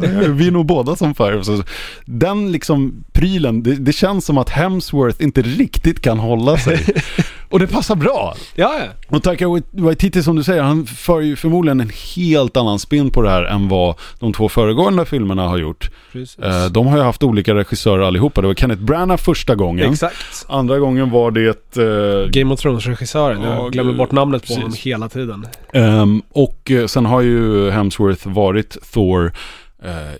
nej, 0.00 0.28
vi 0.28 0.46
är 0.46 0.50
nog 0.50 0.66
båda 0.66 0.96
som 0.96 1.14
fire. 1.14 1.44
Så, 1.44 1.62
den 2.04 2.52
liksom 2.52 3.04
prylen, 3.12 3.62
det, 3.62 3.74
det 3.74 3.92
känns 3.92 4.24
som 4.26 4.38
att 4.38 4.48
Hemsworth 4.48 5.22
inte 5.22 5.42
riktigt 5.42 6.02
kan 6.02 6.18
hålla 6.18 6.56
sig. 6.58 6.80
och 7.50 7.58
det 7.58 7.66
passar 7.66 7.94
bra. 7.94 8.34
Ja, 8.54 8.74
ja. 8.78 8.86
Och 9.16 9.22
Taika 9.22 9.46
Waititi 9.72 10.22
som 10.22 10.36
du 10.36 10.42
säger, 10.44 10.62
han 10.62 10.86
för 10.86 11.20
ju 11.20 11.36
förmodligen 11.36 11.80
en 11.80 11.90
helt 12.16 12.56
annan 12.56 12.78
spin 12.78 13.10
på 13.10 13.22
det 13.22 13.30
här 13.30 13.42
än 13.44 13.68
vad 13.68 13.94
de 14.18 14.32
två 14.32 14.48
föregående 14.48 15.04
filmerna 15.04 15.48
har 15.48 15.58
gjort. 15.58 15.90
Precis. 16.12 16.38
Eh, 16.38 16.66
de 16.66 16.86
har 16.86 16.96
ju 16.96 17.02
haft 17.02 17.22
olika 17.22 17.54
regissörer 17.54 18.02
allihopa. 18.02 18.40
Det 18.40 18.46
var 18.46 18.54
Kenneth 18.54 18.82
Branagh 18.82 19.22
första 19.22 19.54
gången. 19.54 19.92
Exakt. 19.92 20.46
Andra 20.48 20.78
gången 20.78 21.10
var 21.10 21.30
det... 21.30 21.76
eh, 21.76 22.30
Game 22.30 22.54
of 22.54 22.60
Thrones-regissören. 22.60 23.42
Ja, 23.42 23.54
Jag 23.54 23.72
glömmer 23.72 23.92
bort 23.92 24.12
namnet 24.12 24.42
på 24.42 24.46
Precis. 24.46 24.62
honom 24.62 24.76
hela 24.78 25.08
tiden. 25.08 25.46
ehm, 25.72 26.22
och 26.32 26.70
eh, 26.70 26.86
sen 26.86 27.06
har 27.06 27.20
ju 27.20 27.70
Hemsworth 27.70 28.28
varit 28.28 28.76
Thor 28.92 29.24
eh, 29.26 29.32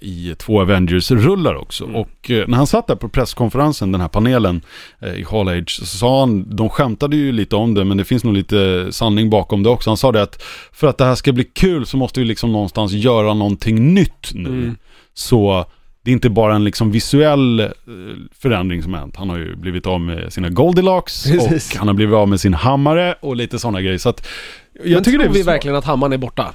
i 0.01 0.35
två 0.39 0.61
Avengers-rullar 0.61 1.55
också. 1.55 1.85
Mm. 1.85 1.97
Och 1.97 2.31
eh, 2.31 2.49
när 2.49 2.57
han 2.57 2.67
satt 2.67 2.87
där 2.87 2.95
på 2.95 3.09
presskonferensen, 3.09 3.93
den 3.93 4.01
här 4.01 4.09
panelen 4.09 4.61
eh, 5.01 5.15
i 5.15 5.25
Hall 5.31 5.49
Age, 5.49 5.79
så 5.79 5.87
sa 5.87 6.21
han, 6.21 6.57
de 6.57 6.69
skämtade 6.69 7.17
ju 7.17 7.33
lite 7.33 7.57
om 7.57 7.75
det, 7.75 7.85
men 7.85 7.97
det 7.97 8.05
finns 8.05 8.25
nog 8.25 8.35
lite 8.35 8.89
sanning 8.91 9.31
bakom 9.31 9.63
det 9.63 9.69
också. 9.69 9.91
Han 9.91 9.97
sa 9.97 10.13
det 10.13 10.23
att 10.23 10.43
för 10.73 10.87
att 10.87 10.99
det 10.99 11.05
här 11.05 11.15
ska 11.15 11.33
bli 11.33 11.45
kul 11.45 11.87
så 11.87 11.97
måste 11.97 12.21
vi 12.21 12.27
liksom 12.27 12.53
någonstans 12.53 12.93
göra 12.93 13.35
någonting 13.35 13.95
nytt 13.95 14.31
nu. 14.35 14.49
Mm. 14.49 14.77
Så 15.15 15.67
det 16.05 16.11
är 16.11 16.13
inte 16.13 16.31
bara 16.31 16.55
en 16.55 16.65
liksom 16.65 16.91
visuell 16.91 17.61
eh, 17.61 17.67
förändring 18.39 18.83
som 18.83 18.95
hänt. 18.95 19.17
Han 19.17 19.31
har 19.31 19.39
ju 19.39 19.57
blivit 19.57 19.87
av 19.87 20.01
med 20.01 20.33
sina 20.33 20.49
Goldilocks 20.49 21.25
Precis. 21.25 21.73
och 21.73 21.79
han 21.79 21.89
har 21.89 21.95
blivit 21.95 22.15
av 22.15 22.29
med 22.29 22.41
sin 22.41 22.55
hammare 22.55 23.15
och 23.21 23.37
lite 23.37 23.59
sådana 23.59 23.81
grejer. 23.81 23.99
Så 23.99 24.09
att 24.09 24.27
jag 24.73 24.91
Men 24.91 25.05
tycker 25.05 25.19
det 25.19 25.25
tror 25.25 25.35
är 25.35 25.39
vi 25.39 25.43
verkligen 25.43 25.77
att 25.77 25.85
hammaren 25.85 26.13
är 26.13 26.19
borta? 26.19 26.53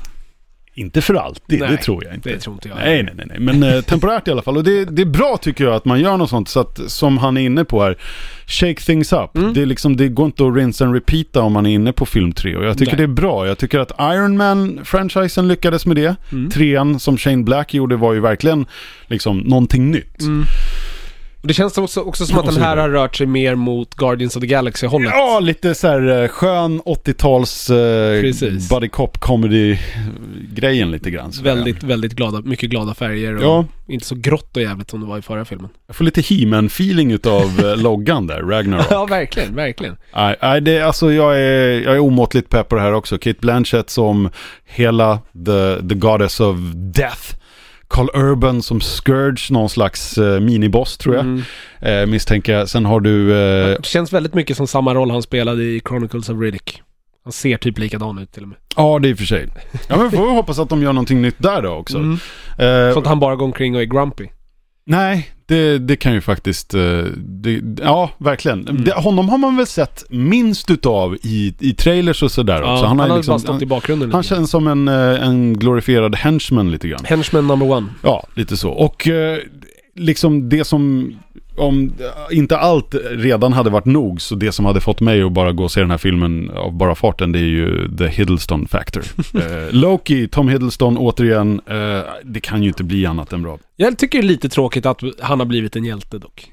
Inte 0.77 1.01
för 1.01 1.13
alltid, 1.13 1.59
det 1.59 1.67
Nej, 1.67 1.77
tror 1.77 2.05
jag 2.05 2.13
inte. 2.13 2.29
Det 2.29 2.39
tror 2.39 2.53
inte 2.53 2.69
jag. 2.69 2.77
Nej, 2.77 3.03
nej, 3.03 3.13
nej, 3.15 3.25
nej. 3.29 3.39
Men 3.39 3.63
eh, 3.63 3.81
temporärt 3.81 4.27
i 4.27 4.31
alla 4.31 4.41
fall. 4.41 4.57
Och 4.57 4.63
det, 4.63 4.85
det 4.85 5.01
är 5.01 5.05
bra 5.05 5.37
tycker 5.41 5.63
jag 5.63 5.73
att 5.73 5.85
man 5.85 5.99
gör 5.99 6.17
något 6.17 6.29
sånt. 6.29 6.49
Så 6.49 6.59
att, 6.59 6.79
som 6.87 7.17
han 7.17 7.37
är 7.37 7.41
inne 7.41 7.65
på 7.65 7.83
här, 7.83 7.97
shake 8.47 8.81
things 8.81 9.13
up. 9.13 9.37
Mm. 9.37 9.53
Det, 9.53 9.61
är 9.61 9.65
liksom, 9.65 9.97
det 9.97 10.07
går 10.07 10.25
inte 10.25 10.47
att 10.47 10.55
rinse 10.55 10.85
and 10.85 10.93
repeata 10.93 11.41
om 11.41 11.53
man 11.53 11.65
är 11.65 11.69
inne 11.69 11.93
på 11.93 12.05
film 12.05 12.31
3. 12.31 12.55
Och 12.55 12.65
jag 12.65 12.77
tycker 12.77 12.91
Nej. 12.91 12.97
det 12.97 13.11
är 13.11 13.15
bra. 13.15 13.47
Jag 13.47 13.57
tycker 13.57 13.79
att 13.79 13.91
Iron 13.99 14.37
Man-franchisen 14.37 15.47
lyckades 15.47 15.85
med 15.85 15.95
det. 15.95 16.15
Mm. 16.31 16.49
Trean 16.49 16.99
som 16.99 17.17
Shane 17.17 17.43
Black 17.43 17.73
gjorde 17.73 17.95
var 17.95 18.13
ju 18.13 18.19
verkligen 18.19 18.65
liksom 19.07 19.37
någonting 19.37 19.91
nytt. 19.91 20.21
Mm. 20.21 20.45
Och 21.45 21.47
det 21.47 21.53
känns 21.53 21.77
också, 21.77 22.01
också 22.01 22.25
som 22.25 22.39
att 22.39 22.45
den 22.45 22.61
här 22.63 22.77
har 22.77 22.89
rört 22.89 23.15
sig 23.15 23.27
mer 23.27 23.55
mot 23.55 23.95
Guardians 23.95 24.35
of 24.35 24.41
the 24.41 24.47
Galaxy-hållet. 24.47 25.11
Ja, 25.13 25.39
lite 25.39 25.75
så 25.75 25.87
här 25.87 26.21
eh, 26.23 26.27
skön 26.27 26.81
80-tals 26.81 27.69
eh, 27.69 28.69
buddy 28.69 28.89
cop 28.89 29.17
comedy-grejen 29.19 30.91
lite 30.91 31.11
grann. 31.11 31.31
Väldigt, 31.43 31.83
väldigt 31.83 32.13
glada, 32.13 32.41
mycket 32.41 32.69
glada 32.69 32.93
färger 32.93 33.35
och 33.35 33.43
Ja. 33.43 33.65
inte 33.87 34.05
så 34.05 34.15
grått 34.15 34.57
och 34.57 34.63
jävligt 34.63 34.89
som 34.89 34.99
det 35.01 35.05
var 35.05 35.17
i 35.17 35.21
förra 35.21 35.45
filmen. 35.45 35.69
Jag 35.87 35.95
får 35.95 36.03
lite 36.05 36.21
He-Man-feeling 36.21 37.11
utav 37.11 37.59
eh, 37.65 37.77
loggan 37.81 38.27
där, 38.27 38.41
Ragnarok. 38.41 38.85
Ja, 38.89 39.05
verkligen, 39.05 39.55
verkligen. 39.55 39.97
Nej, 40.15 40.35
nej, 40.41 40.61
det, 40.61 40.81
alltså 40.81 41.11
jag 41.11 41.39
är, 41.39 41.81
jag 41.81 41.95
är 41.95 41.99
omåttligt 41.99 42.49
pepp 42.49 42.69
på 42.69 42.75
det 42.75 42.81
här 42.81 42.93
också. 42.93 43.17
Kate 43.17 43.39
Blanchett 43.41 43.89
som 43.89 44.29
hela 44.65 45.19
the, 45.45 45.87
the 45.89 45.95
goddess 45.95 46.39
of 46.39 46.57
death. 46.95 47.35
Carl 47.87 48.09
Urban 48.13 48.61
som 48.61 48.81
Scourge, 48.81 49.53
någon 49.53 49.69
slags 49.69 50.17
eh, 50.17 50.39
miniboss 50.39 50.97
tror 50.97 51.15
jag. 51.15 51.25
Mm. 51.25 51.41
Eh, 51.81 52.05
misstänker 52.05 52.53
jag. 52.53 52.69
Sen 52.69 52.85
har 52.85 52.99
du... 52.99 53.31
Eh, 53.31 53.67
Det 53.77 53.85
känns 53.85 54.13
väldigt 54.13 54.33
mycket 54.33 54.57
som 54.57 54.67
samma 54.67 54.93
roll 54.93 55.11
han 55.11 55.21
spelade 55.21 55.63
i 55.63 55.81
Chronicles 55.87 56.29
of 56.29 56.39
Riddick. 56.41 56.81
Han 57.23 57.31
ser 57.33 57.57
typ 57.57 57.77
likadan 57.79 58.17
ut 58.17 58.31
till 58.31 58.41
och 58.43 58.49
med. 58.49 58.57
ja, 58.75 58.99
det 58.99 59.07
är 59.07 59.09
i 59.09 59.13
och 59.13 59.17
för 59.17 59.25
sig. 59.25 59.47
Ja, 59.87 59.97
men 59.97 60.11
får 60.11 60.25
vi 60.27 60.35
hoppas 60.35 60.59
att 60.59 60.69
de 60.69 60.81
gör 60.81 60.93
någonting 60.93 61.21
nytt 61.21 61.35
där 61.37 61.61
då 61.61 61.69
också. 61.69 61.97
Mm. 61.97 62.13
Eh, 62.57 62.93
Så 62.93 62.99
att 62.99 63.07
han 63.07 63.19
bara 63.19 63.35
går 63.35 63.45
omkring 63.45 63.75
och 63.75 63.81
är 63.81 63.85
grumpy. 63.85 64.27
Nej, 64.85 65.29
det, 65.47 65.77
det 65.79 65.95
kan 65.95 66.13
ju 66.13 66.21
faktiskt... 66.21 66.73
eh, 66.73 67.03
Det, 67.17 67.61
ja, 67.83 68.09
verkligen. 68.17 68.67
Mm. 68.67 68.83
Det, 68.83 68.91
honom 68.91 69.29
har 69.29 69.37
man 69.37 69.57
väl 69.57 69.67
sett 69.67 70.03
minst 70.09 70.71
utav 70.71 71.15
i, 71.23 71.53
i 71.59 71.73
trailers 71.73 72.23
och 72.23 72.31
sådär 72.31 72.61
Ja, 72.61 72.73
också. 72.73 72.85
han, 72.85 72.99
har 72.99 73.07
har 73.09 73.17
liksom- 73.17 73.31
bara 73.33 73.39
stått 73.39 73.61
i 73.61 73.65
bakgrunden 73.65 74.11
Han 74.11 74.17
grann. 74.21 74.23
känns 74.23 74.51
som 74.51 74.67
en, 74.67 74.87
eh, 74.87 75.27
en 75.27 75.53
glorifierad 75.59 76.15
henchman 76.15 76.71
lite 76.71 76.87
grann. 76.87 77.05
Henchman 77.05 77.47
number 77.47 77.71
one. 77.71 77.87
Ja, 78.03 78.23
lite 78.35 78.57
så. 78.57 78.69
Och 78.71 79.07
eh, 79.07 79.37
liksom 79.95 80.49
det 80.49 80.63
som, 80.65 81.15
om 81.57 81.93
inte 82.31 82.57
allt 82.57 82.95
redan 83.11 83.53
hade 83.53 83.69
varit 83.69 83.85
nog, 83.85 84.21
så 84.21 84.35
det 84.35 84.51
som 84.51 84.65
hade 84.65 84.81
fått 84.81 84.99
mig 85.01 85.21
att 85.21 85.31
bara 85.31 85.51
gå 85.51 85.63
och 85.63 85.71
se 85.71 85.81
den 85.81 85.91
här 85.91 85.97
filmen 85.97 86.49
av 86.49 86.73
bara 86.77 86.95
farten, 86.95 87.31
det 87.31 87.39
är 87.39 87.43
ju 87.43 87.95
The 87.97 88.07
Hiddleston 88.07 88.67
Factor. 88.67 89.03
eh, 89.33 89.41
Loki, 89.71 90.27
Tom 90.27 90.49
Hiddleston, 90.49 90.97
återigen, 90.97 91.61
eh, 91.67 91.99
det 92.23 92.39
kan 92.39 92.63
ju 92.63 92.67
inte 92.67 92.83
bli 92.83 93.05
annat 93.05 93.33
än 93.33 93.41
bra. 93.43 93.57
Jag 93.75 93.97
tycker 93.97 94.19
det 94.19 94.25
är 94.25 94.27
lite 94.27 94.49
tråkigt 94.49 94.85
att 94.85 95.01
han 95.21 95.39
har 95.39 95.45
blivit 95.47 95.75
en 95.75 95.85
hjälte 95.85 96.17
dock. 96.17 96.51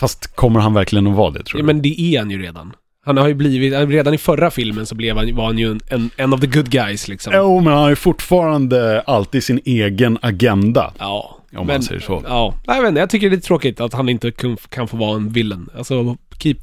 Fast 0.00 0.36
kommer 0.36 0.60
han 0.60 0.74
verkligen 0.74 1.06
att 1.06 1.16
vara 1.16 1.30
det 1.30 1.42
tror 1.44 1.60
Ja, 1.60 1.62
du? 1.62 1.66
men 1.66 1.82
det 1.82 2.00
är 2.00 2.18
han 2.18 2.30
ju 2.30 2.42
redan. 2.42 2.72
Han 3.06 3.16
har 3.16 3.28
ju 3.28 3.34
blivit, 3.34 3.72
redan 3.88 4.14
i 4.14 4.18
förra 4.18 4.50
filmen 4.50 4.86
så 4.86 4.94
blev 4.94 5.16
han, 5.16 5.34
var 5.36 5.44
han 5.44 5.58
ju 5.58 5.70
en, 5.70 5.80
en, 5.88 6.10
en 6.16 6.32
of 6.32 6.40
the 6.40 6.46
good 6.46 6.70
guys 6.70 7.08
liksom. 7.08 7.32
Jo, 7.36 7.60
men 7.60 7.72
han 7.72 7.82
har 7.82 7.88
ju 7.88 7.96
fortfarande 7.96 9.00
alltid 9.00 9.44
sin 9.44 9.60
egen 9.64 10.18
agenda. 10.22 10.92
Ja. 10.98 11.36
Om 11.56 11.66
man 11.66 11.82
säger 11.82 12.00
så. 12.00 12.22
Ja, 12.26 12.54
Nej, 12.66 12.76
jag 12.76 12.82
vet 12.82 12.88
inte, 12.88 13.00
jag 13.00 13.10
tycker 13.10 13.30
det 13.30 13.36
är 13.36 13.40
tråkigt 13.40 13.80
att 13.80 13.94
han 13.94 14.08
inte 14.08 14.30
kan, 14.30 14.56
kan 14.68 14.88
få 14.88 14.96
vara 14.96 15.16
en 15.16 15.28
villain. 15.28 15.68
Alltså, 15.78 16.16
keep 16.38 16.56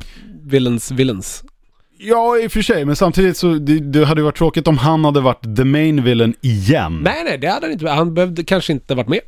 villains 0.44 0.92
villains. 0.92 1.44
Ja, 2.00 2.38
i 2.38 2.48
och 2.48 2.52
för 2.52 2.62
sig, 2.62 2.86
men 2.86 2.96
samtidigt 2.96 3.38
så 3.38 3.54
det, 3.54 3.80
det 3.80 4.06
hade 4.06 4.22
ju 4.22 4.26
varit 4.26 4.38
tråkigt 4.38 4.68
om 4.68 4.78
han 4.78 5.06
hade 5.06 5.22
varit 5.22 5.56
the 5.58 5.64
main 5.64 6.04
villain 6.04 6.36
igen. 6.42 7.00
Nej, 7.04 7.24
nej, 7.24 7.38
det 7.38 7.48
hade 7.48 7.66
han 7.66 7.74
inte. 7.74 7.90
Han 7.90 8.14
behövde 8.14 8.44
kanske 8.44 8.74
inte 8.74 8.96
varit 8.96 9.08
med. 9.08 9.20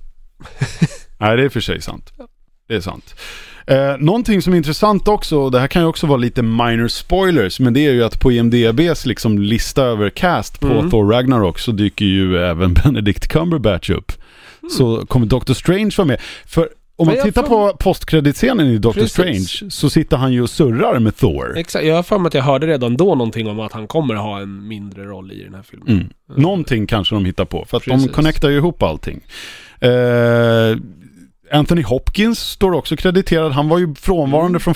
Nej, 1.17 1.37
det 1.37 1.43
är 1.43 1.49
för 1.49 1.59
sig 1.59 1.81
sant. 1.81 2.13
Det 2.67 2.75
är 2.75 2.81
sant. 2.81 3.15
Eh, 3.67 3.97
någonting 3.99 4.41
som 4.41 4.53
är 4.53 4.57
intressant 4.57 5.07
också, 5.07 5.37
och 5.39 5.51
det 5.51 5.59
här 5.59 5.67
kan 5.67 5.81
ju 5.81 5.87
också 5.87 6.07
vara 6.07 6.17
lite 6.17 6.41
minor 6.41 6.87
spoilers, 6.87 7.59
men 7.59 7.73
det 7.73 7.85
är 7.85 7.91
ju 7.91 8.03
att 8.03 8.19
på 8.19 8.31
IMDBs 8.31 9.05
liksom 9.05 9.39
lista 9.39 9.83
över 9.83 10.09
cast 10.09 10.59
på 10.59 10.67
Mm. 10.67 10.91
Thor 10.91 11.11
Ragnarok 11.11 11.59
så 11.59 11.71
dyker 11.71 12.05
ju 12.05 12.37
även 12.37 12.73
Benedict 12.83 13.27
Cumberbatch 13.27 13.89
upp. 13.89 14.11
Så 14.77 15.05
kommer 15.05 15.25
Doctor 15.25 15.53
Strange 15.53 15.91
vara 15.97 16.07
med. 16.07 16.19
För 16.45 16.69
om 16.95 17.05
man 17.07 17.15
tittar 17.23 17.43
på 17.43 17.73
postkreditscenen 17.79 18.67
i 18.67 18.77
Doctor 18.77 19.01
Precis. 19.01 19.13
Strange 19.49 19.71
så 19.71 19.89
sitter 19.89 20.17
han 20.17 20.33
ju 20.33 20.41
och 20.41 20.49
surrar 20.49 20.99
med 20.99 21.15
Thor. 21.17 21.57
Exakt, 21.57 21.85
jag 21.85 21.95
har 21.95 22.03
för 22.03 22.17
mig 22.19 22.27
att 22.27 22.33
jag 22.33 22.43
hörde 22.43 22.67
redan 22.67 22.97
då 22.97 23.05
någonting 23.15 23.47
om 23.47 23.59
att 23.59 23.73
han 23.73 23.87
kommer 23.87 24.15
ha 24.15 24.39
en 24.41 24.67
mindre 24.67 25.03
roll 25.03 25.31
i 25.31 25.43
den 25.43 25.53
här 25.53 25.63
filmen. 25.63 25.87
Mm. 25.89 26.07
Någonting 26.35 26.87
kanske 26.87 27.15
de 27.15 27.25
hittar 27.25 27.45
på, 27.45 27.65
för 27.69 27.77
att 27.77 27.83
de 27.85 27.91
Precis. 27.91 28.11
connectar 28.11 28.49
ju 28.49 28.57
ihop 28.57 28.83
allting. 28.83 29.19
Eh, 29.79 30.77
Anthony 31.51 31.81
Hopkins 31.83 32.39
står 32.39 32.71
också 32.71 32.95
krediterad. 32.95 33.51
Han 33.51 33.69
var 33.69 33.79
ju 33.79 33.95
frånvarande 33.95 34.49
Mm. 34.49 34.59
från 34.59 34.75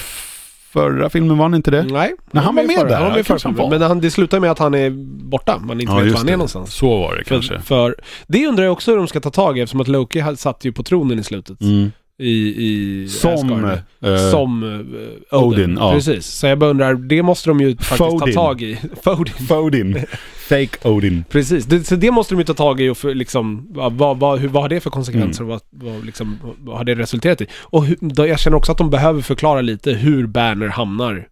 förra 0.74 1.10
filmen, 1.10 1.38
var 1.38 1.46
han 1.46 1.53
inte 1.56 1.72
det? 1.72 1.84
Nej, 1.84 2.13
Nej, 2.32 2.44
han 2.44 2.56
var 2.56 2.63
med 2.63 2.75
förra- 2.75 2.89
där. 2.89 2.96
Han 2.96 3.06
var 3.10 3.15
med 3.15 3.25
förra 3.27 3.39
han 3.44 3.56
var. 3.56 3.70
Men 3.70 3.82
han, 3.82 4.00
det 4.00 4.12
slutar 4.12 4.39
med 4.39 4.51
att 4.51 4.60
han 4.60 4.74
är 4.74 4.89
borta. 5.30 5.60
Man 5.60 5.82
inte 5.82 5.94
vet 5.96 6.12
var 6.12 6.18
han 6.18 6.30
är 6.30 6.34
någonstans. 6.34 6.74
Så 6.74 7.00
var 7.00 7.15
det 7.15 7.24
kanske. 7.24 7.53
För, 7.53 7.62
för 7.63 7.96
det 8.27 8.48
undrar 8.48 8.63
jag 8.63 8.74
också 8.74 8.92
hur 8.92 8.98
de 8.98 9.08
ska 9.08 9.20
ta 9.20 9.30
tag 9.30 9.58
i 9.58 9.62
eftersom 9.62 9.82
att 9.82 9.88
Loki 9.88 10.24
satt 10.38 10.65
ju 10.65 10.72
på 10.72 10.84
tronen 10.84 11.20
i 11.20 11.24
slutet. 11.24 11.62
Mm. 11.62 11.92
I, 12.20 12.65
i 12.65 13.08
Som, 13.10 13.65
eh, 14.01 14.17
Som 14.32 14.63
eh, 14.63 15.39
Odin. 15.39 15.60
Odin, 15.62 15.77
ja. 15.79 15.91
Precis. 15.93 16.25
Så 16.25 16.48
jag 16.48 16.60
bara 16.60 16.70
undrar, 16.70 16.93
det 16.96 17.24
måste 17.24 17.50
de 17.50 17.62
ju 17.62 17.75
faktiskt 17.77 17.98
Fodin. 17.98 18.20
ta 18.36 18.41
tag 18.41 18.62
i. 18.62 18.77
Fodin. 19.03 19.34
Fodin. 19.48 20.05
Fake 20.50 20.89
Odin. 20.89 21.24
Precis, 21.29 21.65
det, 21.65 21.84
så 21.88 21.96
det 21.96 22.12
måste 22.12 22.34
de 22.34 22.39
ju 22.39 22.46
ta 22.46 22.53
tag 22.53 22.82
i 22.82 22.89
och 22.89 22.98
för, 22.98 23.15
liksom, 23.15 23.67
vad, 23.70 24.20
vad, 24.20 24.39
hur, 24.39 24.48
vad 24.48 24.63
har 24.63 24.70
det 24.70 24.79
för 24.79 24.89
konsekvenser 24.89 25.43
Mm. 25.43 25.53
och 25.55 25.62
vad, 25.72 25.91
vad, 25.93 26.05
liksom, 26.05 26.38
vad 26.60 26.77
har 26.77 26.84
det 26.84 26.96
resulterat 26.96 27.41
i? 27.41 27.48
Och 27.62 27.86
hur, 27.86 27.98
då, 28.01 28.27
jag 28.27 28.39
känner 28.39 28.58
också 28.58 28.72
att 28.72 28.77
de 28.77 28.89
behöver 28.89 29.22
förklara 29.22 29.62
lite 29.62 29.91
hur 29.91 30.27
Banner 30.27 30.67
hamnar 30.67 31.27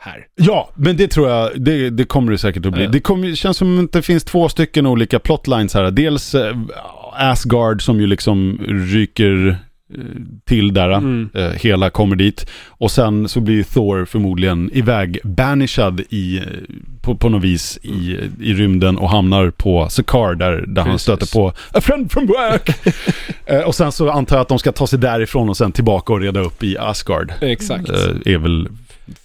här. 0.00 0.26
Ja, 0.36 0.70
men 0.74 0.96
det 0.96 1.08
tror 1.08 1.28
jag, 1.28 1.50
det, 1.62 1.90
det 1.90 2.04
kommer 2.04 2.32
det 2.32 2.38
säkert 2.38 2.66
att 2.66 2.72
bli. 2.72 2.84
Ja. 2.84 2.90
Det 2.90 3.00
kommer, 3.00 3.34
känns 3.34 3.56
som 3.56 3.84
att 3.84 3.92
det 3.92 4.02
finns 4.02 4.24
två 4.24 4.48
stycken 4.48 4.86
olika 4.86 5.18
plotlines 5.18 5.74
här. 5.74 5.90
Dels 5.90 6.34
eh, 6.34 6.56
Asgard 7.12 7.82
som 7.82 8.00
ju 8.00 8.06
liksom 8.06 8.58
ryker 8.68 9.58
till 10.44 10.74
där. 10.74 10.90
Mm. 10.90 11.30
Eh, 11.34 11.50
hela 11.50 11.90
kommer 11.90 12.16
dit. 12.16 12.46
Och 12.68 12.90
sen 12.90 13.28
så 13.28 13.40
blir 13.40 13.62
Thor 13.62 14.04
förmodligen 14.04 14.70
iväg 14.72 15.18
banishad 15.24 16.00
i, 16.08 16.38
eh, 16.38 16.44
på, 17.02 17.14
på 17.14 17.28
något 17.28 17.42
vis 17.42 17.78
i, 17.82 18.18
i 18.40 18.54
rymden 18.54 18.98
och 18.98 19.10
hamnar 19.10 19.50
på 19.50 19.88
Sakaar 19.88 20.34
där, 20.34 20.64
där 20.66 20.82
han 20.82 20.98
stöter 20.98 21.32
på 21.32 21.52
A 21.72 21.80
friend 21.80 22.12
from 22.12 22.26
work. 22.26 22.70
eh, 23.46 23.60
och 23.60 23.74
sen 23.74 23.92
så 23.92 24.10
antar 24.10 24.36
jag 24.36 24.42
att 24.42 24.48
de 24.48 24.58
ska 24.58 24.72
ta 24.72 24.86
sig 24.86 24.98
därifrån 24.98 25.48
och 25.48 25.56
sen 25.56 25.72
tillbaka 25.72 26.12
och 26.12 26.20
reda 26.20 26.40
upp 26.40 26.62
i 26.62 26.78
Asgard. 26.78 27.32
Exakt. 27.40 27.88
Eh, 27.88 28.34
är 28.34 28.38
väl 28.38 28.68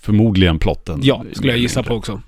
förmodligen 0.02 0.60
plotten. 0.60 1.00
ja, 1.04 1.24
skulle 1.34 1.52
jag 1.52 1.60
gissa 1.60 1.84
på 1.84 1.94
också. 1.94 2.22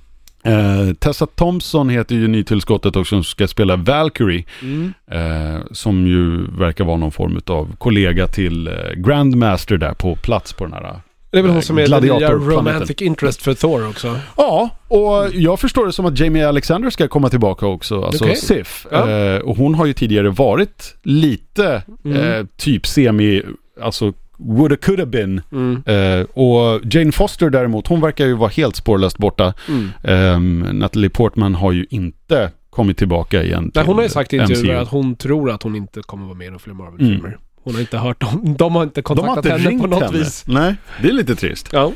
Eh, 0.46 0.94
Tessa 1.00 1.25
Thompson 1.25 1.90
heter 1.90 2.16
ju 2.16 2.28
nytillskottet 2.28 2.96
också 2.96 3.16
som 3.16 3.24
ska 3.24 3.48
spela 3.48 3.75
Valkyrie. 3.75 4.46
Mm. 4.62 4.94
Eh, 5.12 5.62
som 5.72 6.08
ju 6.08 6.48
verkar 6.58 6.86
vara 6.86 6.98
någon 6.98 7.12
form 7.12 7.42
av 7.48 7.75
kollega 7.78 8.28
till 8.28 8.68
eh, 8.68 8.74
Grandmaster 8.98 9.78
där 9.78 9.94
på 9.94 10.16
plats 10.16 10.54
på 10.54 10.64
den 10.66 10.74
här. 10.74 11.00
Det 11.32 11.40
är 11.40 11.44
väl 11.44 11.52
hon 11.52 11.62
som 11.62 11.78
är 11.78 11.88
den 11.88 12.04
nya 12.04 12.32
romantic 12.32 13.02
interest 13.02 13.42
för 13.42 13.54
Thor 13.54 13.90
också. 13.90 14.20
Ja, 14.38 14.70
och 14.88 15.34
jag 15.34 15.60
förstår 15.60 15.86
det 15.86 15.92
som 15.94 16.06
att 16.06 16.20
Jamie 16.20 16.48
Alexander 16.48 16.90
ska 16.90 17.08
komma 17.08 17.30
tillbaka 17.30 17.66
också. 17.66 18.02
Alltså 18.04 18.24
Okej. 18.24 18.36
Sif. 18.36 18.88
Ja. 18.92 19.10
Eh, 19.10 19.40
och 19.40 19.58
hon 19.58 19.75
har 19.75 19.86
ju 19.86 19.94
tidigare 19.94 20.30
varit 20.30 20.96
lite 21.04 21.84
Mm. 22.06 22.18
eh, 22.40 22.46
typ 22.58 22.88
semi, 22.88 23.44
alltså 23.82 24.14
woulda 24.38 24.75
coulda 24.75 25.06
been. 25.06 25.42
Mm. 25.51 25.84
Eh, 25.86 26.25
och 26.25 26.82
Jane 26.84 27.12
Foster 27.12 27.50
däremot, 27.50 27.88
hon 27.88 28.01
verkar 28.01 28.25
ju 28.25 28.34
vara 28.34 28.50
helt 28.50 28.75
spårlöst 28.75 29.18
borta. 29.18 29.54
Mm. 29.68 29.89
Um, 30.04 30.60
Natalie 30.80 31.10
Portman 31.10 31.56
har 31.56 31.72
ju 31.72 31.86
inte 31.89 32.51
kommit 32.70 32.98
tillbaka 32.98 33.44
igen 33.44 33.72
Nej, 33.75 33.86
hon 33.86 33.96
har 33.96 34.01
ju 34.01 34.08
till 34.08 34.13
sagt 34.13 34.34
i 34.34 34.38
intervjuer 34.38 34.75
att 34.75 34.89
hon 34.89 35.15
tror 35.15 35.51
att 35.51 35.63
hon 35.63 35.75
inte 35.75 36.01
kommer 36.01 36.25
vara 36.25 36.38
med 36.38 36.46
i 36.48 36.50
några 36.50 36.60
fler 36.60 36.74
Marvel-filmer. 36.74 37.38
Hon 37.63 37.74
har 37.74 37.82
inte 37.82 37.98
hört 37.98 38.22
dem. 38.22 38.56
De 38.60 38.75
har 38.75 38.84
inte 38.84 39.01
Mm. 39.01 39.15
De 39.15 39.27
har 39.27 39.36
kontaktat 39.36 39.46
inte 39.60 39.70
henne 39.70 39.82
på 39.82 39.88
något 39.88 40.04
henne. 40.04 40.18
vis. 40.18 40.44
Nej, 40.48 40.75
det 41.01 41.08
är 41.08 41.13
lite 41.13 41.36
trist. 41.36 41.70
Ja. 41.72 41.92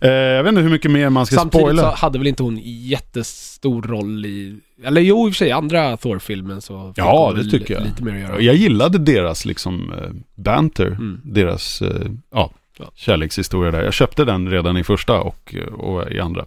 Eh, 0.00 0.10
jag 0.10 0.42
vet 0.42 0.48
inte 0.50 0.62
hur 0.62 0.70
mycket 0.70 0.90
mer 0.90 1.10
man 1.10 1.26
ska 1.26 1.36
Samtidigt 1.36 1.66
spoila. 1.66 1.82
så 1.82 1.96
hade 1.96 2.18
väl 2.18 2.26
inte 2.26 2.42
hon 2.42 2.60
jättestor 2.64 3.82
roll 3.82 4.26
i... 4.26 4.56
Eller 4.84 5.00
jo, 5.00 5.26
i 5.26 5.30
och 5.30 5.34
för 5.34 5.38
sig, 5.38 5.50
andra 5.52 5.96
Thor-filmen 5.96 6.60
så... 6.60 6.92
Ja, 6.96 7.32
det 7.36 7.44
tycker 7.44 7.74
jag. 7.74 7.82
Lite 7.84 8.02
mer 8.04 8.14
att 8.14 8.20
göra. 8.20 8.40
Jag 8.40 8.54
gillade 8.54 8.98
deras 8.98 9.44
liksom 9.44 9.92
eh, 9.92 10.10
banter, 10.42 10.86
Mm. 10.86 11.20
deras 11.24 11.82
eh, 11.82 11.88
Ja. 12.34 12.50
kärlekshistoria 12.94 13.70
där. 13.70 13.82
Jag 13.84 13.92
köpte 13.94 14.24
den 14.24 14.50
redan 14.50 14.76
i 14.76 14.84
första 14.84 15.20
och, 15.20 15.54
och 15.78 16.10
i 16.12 16.20
andra. 16.20 16.44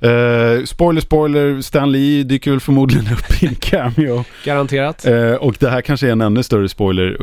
Eh, 0.00 0.64
spoiler, 0.64 1.00
spoiler, 1.00 1.60
Stan 1.60 1.92
Lee 1.92 2.22
dyker 2.24 2.50
väl 2.50 2.60
förmodligen 2.60 3.12
upp 3.12 3.42
i 3.42 3.46
en 3.46 3.54
cameo. 3.54 4.24
Garanterat. 4.44 5.06
Eh, 5.06 5.32
och 5.34 5.56
det 5.60 5.70
här 5.70 5.80
kanske 5.80 6.06
är 6.08 6.12
en 6.12 6.20
ännu 6.20 6.42
större 6.42 6.68
spoiler. 6.68 7.16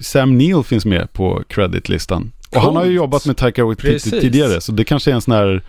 Sam 0.00 0.38
Neill 0.38 0.62
finns 0.64 0.84
med 0.84 1.12
på 1.12 1.42
creditlistan. 1.48 2.32
Och 2.54 2.60
han 2.62 2.76
har 2.76 2.84
ju 2.84 2.92
jobbat 2.92 3.26
med 3.26 3.36
Taika 3.36 3.64
Waititi 3.64 4.10
tidigare, 4.10 4.60
så 4.60 4.72
det 4.72 4.84
kanske 4.84 5.10
är 5.10 5.14
en 5.14 5.20
sån 5.20 5.34
här, 5.34 5.62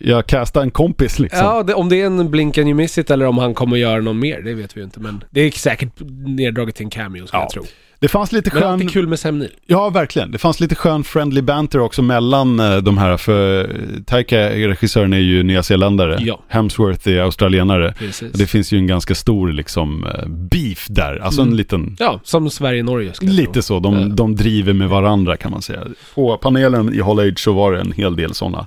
jag 0.00 0.26
castar 0.26 0.62
en 0.62 0.70
kompis 0.70 1.18
liksom. 1.18 1.38
Ja, 1.46 1.62
det, 1.62 1.74
om 1.74 1.88
det 1.88 2.00
är 2.00 2.06
en 2.06 2.30
blink 2.30 2.58
and 2.58 2.68
you 2.68 2.74
miss 2.76 2.98
it 2.98 3.10
eller 3.10 3.26
om 3.26 3.38
han 3.38 3.54
kommer 3.54 3.76
göra 3.76 4.00
någon 4.00 4.18
mer, 4.18 4.40
det 4.42 4.54
vet 4.54 4.76
vi 4.76 4.80
ju 4.80 4.84
inte. 4.84 5.00
Men 5.00 5.24
det 5.30 5.40
är 5.40 5.50
säkert 5.50 5.88
neddraget 6.26 6.74
till 6.74 6.84
en 6.84 6.90
cameo, 6.90 7.26
skulle 7.26 7.38
Ja. 7.40 7.42
jag 7.44 7.50
tro. 7.50 7.62
Det 8.00 8.08
fanns 8.08 8.32
lite 8.32 8.50
Men 8.52 8.62
skön... 8.62 8.72
alltid 8.72 8.90
kul 8.90 9.06
med 9.06 9.18
Sam. 9.18 9.46
Ja, 9.66 9.90
verkligen. 9.90 10.30
Det 10.30 10.38
fanns 10.38 10.60
lite 10.60 10.74
skön 10.74 11.04
friendly 11.04 11.42
banter 11.42 11.78
också 11.80 12.02
mellan 12.02 12.60
eh, 12.60 12.76
de 12.76 12.98
här, 12.98 13.16
för 13.16 13.76
Taika, 14.06 14.50
regissören, 14.50 15.12
är 15.12 15.18
ju 15.18 15.42
nyzeeländare. 15.42 16.18
Ja. 16.20 16.40
Hemsworth 16.48 17.08
är 17.08 17.20
australienare. 17.20 17.94
Precis. 17.98 18.32
Det 18.32 18.46
finns 18.46 18.72
ju 18.72 18.78
en 18.78 18.86
ganska 18.86 19.14
stor 19.14 19.52
liksom 19.52 20.04
eh, 20.06 20.26
beef 20.28 20.86
där, 20.90 21.16
alltså 21.16 21.40
en 21.40 21.46
Mm. 21.46 21.56
liten, 21.56 21.96
Ja, 21.98 22.20
som 22.24 22.50
Sverige-Norge 22.50 23.12
lite 23.20 23.62
så, 23.62 23.80
de, 23.80 23.94
Ja. 24.00 24.06
de 24.08 24.36
driver 24.36 24.72
med 24.72 24.88
varandra 24.88 25.36
kan 25.36 25.50
man 25.50 25.62
säga. 25.62 25.80
På 26.14 26.36
panelen 26.36 26.94
i 26.94 27.00
Hall 27.00 27.18
Age 27.18 27.38
så 27.38 27.52
var 27.52 27.72
det 27.72 27.80
en 27.80 27.92
hel 27.92 28.16
del 28.16 28.34
sådana 28.34 28.66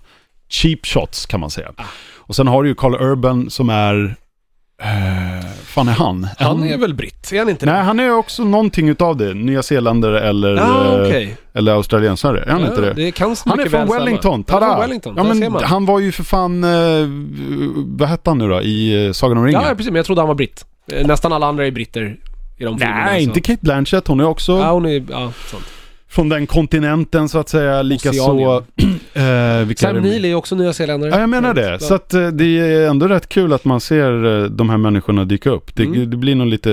cheap 0.49 0.79
shots 0.85 1.25
kan 1.25 1.39
man 1.39 1.49
säga. 1.49 1.71
Ah. 1.77 1.83
Och 2.25 2.35
sen 2.35 2.47
har 2.47 2.63
du 2.63 2.69
ju 2.69 2.75
Carl 2.75 2.95
Urban 2.95 3.49
som 3.49 3.69
är, 3.69 4.15
eh, 4.81 5.45
fan 5.65 5.87
är 5.87 5.91
han? 5.91 6.27
Han 6.39 6.63
är 6.63 6.77
väl 6.77 6.93
britt? 6.93 7.31
Är 7.33 7.39
han 7.39 7.49
inte 7.49 7.65
Nej, 7.65 7.83
han 7.83 7.99
är 7.99 8.11
också 8.15 8.43
någonting 8.43 8.89
utav 8.89 9.17
det. 9.17 9.33
Nya 9.33 9.63
Zeeländare 9.63 10.21
eller, 10.29 10.55
Ja, 10.55 10.95
eh, 10.95 11.01
okej. 11.07 11.37
eller 11.53 11.71
australiensare. 11.73 12.43
Är 12.43 12.51
han 12.51 12.61
Ja, 12.61 12.67
inte 12.67 12.81
det? 12.81 12.93
Det 12.93 13.11
kan 13.11 13.35
Han 13.45 13.59
är 13.59 13.65
från. 13.69 13.87
Wellington, 13.87 14.31
Han 14.31 14.39
är 14.39 14.43
tada! 14.59 14.71
från 14.71 14.79
Wellington, 14.81 15.13
ja, 15.17 15.23
men 15.23 15.53
han 15.63 15.85
var 15.85 15.99
ju 15.99 16.11
för 16.11 16.23
fan, 16.23 16.63
eh, 16.63 16.69
vad 17.97 18.09
hette 18.09 18.29
han 18.29 18.37
nu 18.37 18.49
då, 18.49 18.61
i 18.61 19.05
eh, 19.05 19.11
Sagan 19.11 19.37
om 19.37 19.45
ringen? 19.45 19.61
Ja, 19.61 19.69
precis. 19.69 19.85
Men 19.91 19.95
jag 19.95 20.05
trodde 20.05 20.21
han 20.21 20.27
var 20.27 20.35
britt. 20.35 20.65
Nästan 21.05 21.33
alla 21.33 21.45
andra 21.47 21.67
är 21.67 21.71
britter 21.71 22.17
i 22.57 22.63
de 22.63 22.79
filmerna. 22.79 23.05
Nej, 23.05 23.23
inte 23.23 23.41
Kate 23.41 23.59
Blanchett, 23.61 24.07
hon 24.07 24.19
är 24.19 24.25
också 24.25 24.51
Ja, 24.59 24.71
hon 24.71 24.85
är... 24.85 25.03
Ja, 25.09 25.31
sånt. 25.51 25.63
Från 26.13 26.29
den 26.29 26.47
kontinenten 26.47 27.29
så 27.29 27.39
att 27.39 27.49
säga. 27.49 27.81
Likaså... 27.81 28.63
Eh, 29.15 29.69
Sam? 29.75 29.95
Neill 29.97 30.25
är 30.25 30.29
ju 30.29 30.35
också 30.35 30.55
nyzeeländare. 30.55 31.11
Ja, 31.11 31.19
jag 31.19 31.29
menar 31.29 31.53
det. 31.53 31.79
Så 31.79 31.93
att 31.93 32.13
eh, 32.13 32.27
det 32.27 32.59
är 32.59 32.87
ändå 32.87 33.07
rätt 33.07 33.29
kul 33.29 33.53
att 33.53 33.65
man 33.65 33.79
ser 33.81 34.25
eh, 34.43 34.43
de 34.49 34.69
här 34.69 34.77
människorna 34.77 35.25
dyka 35.25 35.49
upp. 35.49 35.75
Det, 35.75 35.83
Mm. 35.83 36.09
det 36.09 36.17
blir 36.17 36.35
nog 36.35 36.47
lite 36.47 36.71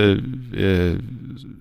eh, 0.58 0.92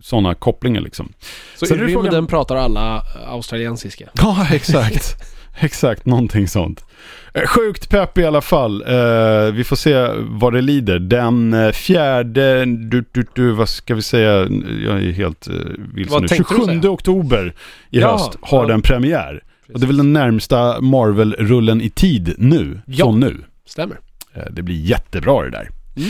sådana 0.02 0.34
kopplingar 0.36 0.82
liksom. 0.82 1.14
Så 1.58 1.66
Sen 1.66 1.78
i 1.78 1.80
är 1.82 1.84
det 1.86 1.92
rymden 1.92 2.12
frågan- 2.12 2.28
pratar 2.28 2.56
alla 2.56 3.02
australiensiska. 3.28 4.10
Ja, 4.14 4.48
exakt. 4.52 5.16
exakt, 5.66 6.06
någonting 6.06 6.48
sånt. 6.48 6.86
Eh, 7.34 7.42
Sjukt 7.48 7.90
pepp 7.90 8.18
i 8.18 8.26
alla 8.26 8.42
fall. 8.42 8.82
Eh, 8.88 9.52
vi 9.54 9.64
får 9.64 9.76
se 9.76 10.08
vad 10.20 10.54
det 10.54 10.62
lider. 10.62 11.00
Den 11.00 11.54
eh, 11.54 11.72
fjärde, 11.72 12.66
du, 12.66 13.06
du, 13.12 13.26
du, 13.36 13.52
vad 13.52 13.70
ska 13.70 13.96
vi 13.96 14.02
säga, 14.02 14.32
jag 14.86 15.04
är 15.04 15.12
helt 15.12 15.48
uh, 15.48 15.56
vilsen 15.94 16.22
nu. 16.22 16.28
tänkte 16.28 16.54
du 16.54 16.60
27 16.60 16.80
säga? 16.80 16.92
oktober 16.92 17.54
i 17.90 18.00
Ja, 18.00 18.12
höst 18.12 18.38
har 18.42 18.62
ja. 18.64 18.68
den 18.68 18.82
premiär. 18.82 19.44
Och 19.74 19.80
det 19.80 19.86
är 19.86 19.88
väl 19.88 19.98
den 19.98 20.14
närmsta 20.14 20.82
Marvel-rullen 20.82 21.82
i 21.82 21.90
tid 21.90 22.34
nu, 22.38 22.82
Ja. 22.86 23.06
från 23.06 23.20
nu. 23.20 23.38
Stämmer. 23.66 23.98
Eh, 24.34 24.44
Det 24.52 24.62
blir 24.62 24.76
jättebra 24.76 25.44
det 25.44 25.50
där. 25.50 25.70
Mm. 25.98 26.10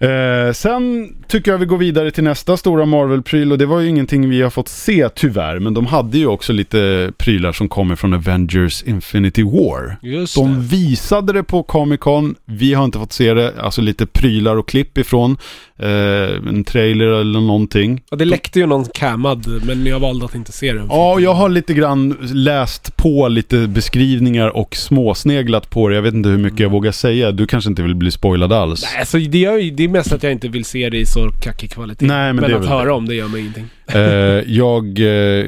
Eh, 0.00 0.52
sen 0.52 1.14
tycker 1.28 1.50
jag 1.50 1.58
vi 1.58 1.66
går 1.66 1.78
vidare 1.78 2.10
till 2.10 2.24
nästa 2.24 2.56
stora 2.56 2.84
Marvel-pryl 2.86 3.52
och 3.52 3.58
det 3.58 3.66
var 3.66 3.80
ju 3.80 3.88
ingenting 3.88 4.28
vi 4.30 4.42
har 4.42 4.50
fått 4.50 4.68
se 4.68 5.08
tyvärr, 5.08 5.58
men 5.58 5.74
de 5.74 5.86
hade 5.86 6.18
ju 6.18 6.26
också 6.26 6.52
lite 6.52 7.12
prylar 7.16 7.52
som 7.52 7.68
kommer 7.68 7.96
från 7.96 8.14
Avengers 8.14 8.82
Infinity 8.82 9.42
War. 9.42 9.96
Just 10.02 10.34
De 10.34 10.54
det. 10.54 10.60
visade 10.60 11.32
det 11.32 11.42
på 11.42 11.62
Comic 11.62 12.00
Con, 12.00 12.34
vi 12.44 12.74
har 12.74 12.84
inte 12.84 12.98
fått 12.98 13.12
se 13.12 13.34
det, 13.34 13.52
alltså 13.60 13.80
lite 13.82 14.06
prylar 14.06 14.56
och 14.56 14.68
klipp 14.68 14.98
ifrån, 14.98 15.36
eh, 15.78 16.48
en 16.48 16.64
trailer 16.64 17.06
eller 17.06 17.40
någonting. 17.40 18.02
Ja, 18.10 18.16
det 18.16 18.24
läckte 18.24 18.58
ju 18.58 18.66
någon 18.66 18.84
cammad, 18.84 19.62
men 19.66 19.86
jag 19.86 20.00
valde 20.00 20.24
att 20.24 20.34
inte 20.34 20.52
se 20.52 20.72
den. 20.72 20.86
Ja, 20.90 21.20
jag 21.20 21.34
har 21.34 21.48
lite 21.48 21.74
grann 21.74 22.16
läst 22.20 22.96
på 22.96 23.28
lite 23.28 23.66
beskrivningar 23.66 24.48
och 24.48 24.76
småsneglat 24.76 25.70
på 25.70 25.88
det. 25.88 25.94
Jag 25.94 26.02
vet 26.02 26.14
inte 26.14 26.28
hur 26.28 26.38
mycket 26.38 26.60
jag 26.60 26.70
vågar 26.70 26.92
säga. 26.92 27.32
Du 27.32 27.46
kanske 27.46 27.70
inte 27.70 27.82
vill 27.82 27.94
bli 27.94 28.10
spoilad 28.10 28.52
alls. 28.52 28.82
Nej, 28.82 29.00
alltså 29.00 29.18
det, 29.18 29.38
gör 29.38 29.76
det 29.76 29.84
är 29.84 29.88
mest 29.88 30.12
att 30.12 30.22
jag 30.22 30.32
inte 30.32 30.48
vill 30.48 30.64
se 30.64 30.90
det 30.90 30.98
i 30.98 31.06
så 31.06 31.30
kackig 31.42 31.70
kvalitet. 31.70 32.06
Nej, 32.06 32.32
men 32.32 32.44
det 32.44 32.50
är 32.50 32.56
att 32.56 32.62
väl 32.62 32.68
höra 32.68 32.84
det. 32.84 32.92
om 32.92 33.06
det 33.08 33.14
gör 33.14 33.28
mig 33.28 33.40
ingenting. 33.40 33.66
Eh, 33.88 34.00
jag 34.46 35.00
eh, 35.00 35.46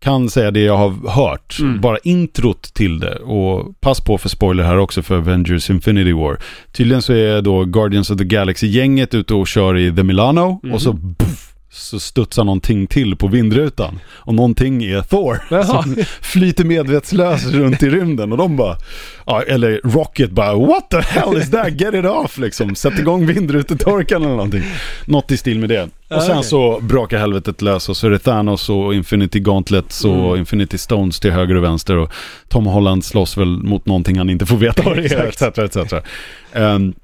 kan 0.00 0.30
säga 0.30 0.50
det 0.50 0.60
jag 0.60 0.76
har 0.76 1.10
hört, 1.10 1.56
Mm. 1.60 1.80
bara 1.80 1.98
introt 1.98 2.62
till 2.62 3.00
det. 3.00 3.14
Och 3.16 3.80
pass 3.80 4.00
på 4.00 4.18
för 4.18 4.28
spoiler 4.28 4.64
här 4.64 4.76
också 4.78 5.02
för 5.02 5.16
Avengers 5.16 5.70
Infinity 5.70 6.12
War. 6.12 6.38
Tydligen 6.72 7.02
så 7.02 7.12
är 7.12 7.42
då 7.42 7.64
Guardians 7.64 8.10
of 8.10 8.18
the 8.18 8.24
Galaxy-gänget 8.24 9.14
ute 9.14 9.34
och 9.34 9.46
kör 9.48 9.76
i 9.78 9.96
The 9.96 10.02
Milano 10.02 10.60
Mhm. 10.62 10.72
och 10.74 10.82
så 10.82 10.92
puff, 10.92 11.51
så 11.72 12.00
studsar 12.00 12.44
någonting 12.44 12.86
till 12.86 13.16
på 13.16 13.28
vindrutan. 13.28 14.00
Och 14.08 14.34
någonting 14.34 14.84
är 14.84 15.02
Thor. 15.02 15.42
Jaha. 15.50 15.64
Som 15.64 15.96
flyter 16.20 16.64
medvetslös 16.64 17.46
runt 17.46 17.82
i 17.82 17.90
rymden 17.90 18.32
och 18.32 18.38
de 18.38 18.56
bara, 18.56 18.76
ja, 19.26 19.42
eller 19.42 19.80
Rocket 19.84 20.30
bara 20.30 20.54
What 20.54 20.90
the 20.90 21.00
hell 21.00 21.36
is 21.36 21.50
that? 21.50 21.80
Get 21.80 21.94
it 21.94 22.04
off 22.04 22.38
liksom. 22.38 22.74
Sätt 22.74 22.98
igång 22.98 23.26
vindrutetorkaren 23.26 24.22
eller 24.22 24.36
någonting. 24.36 24.62
Något 25.04 25.30
i 25.30 25.36
stil 25.36 25.58
med 25.58 25.68
det. 25.68 25.88
Och 26.10 26.22
sen 26.22 26.38
okej. 26.38 26.44
så 26.44 26.80
brakar 26.80 27.18
helvetet 27.18 27.62
lös 27.62 27.88
och 27.88 27.96
så 27.96 28.06
är 28.06 28.10
det 28.10 28.18
Thanos 28.18 28.68
och 28.70 28.94
Infinity 28.94 29.40
Gauntlets 29.40 30.04
och 30.04 30.22
Mm. 30.22 30.36
Infinity 30.36 30.78
Stones 30.78 31.20
till 31.20 31.30
höger 31.30 31.54
och 31.54 31.64
vänster 31.64 31.96
och 31.96 32.12
Tom 32.48 32.66
Holland 32.66 33.04
slåss 33.04 33.36
väl 33.36 33.48
mot 33.48 33.86
någonting 33.86 34.18
han 34.18 34.30
inte 34.30 34.46
får 34.46 34.56
veta 34.56 34.82
vad 34.82 34.96
det 34.96 35.12
är, 35.12 35.26
etc. 35.26 35.42
etc. 35.42 35.92
Um, 36.52 36.94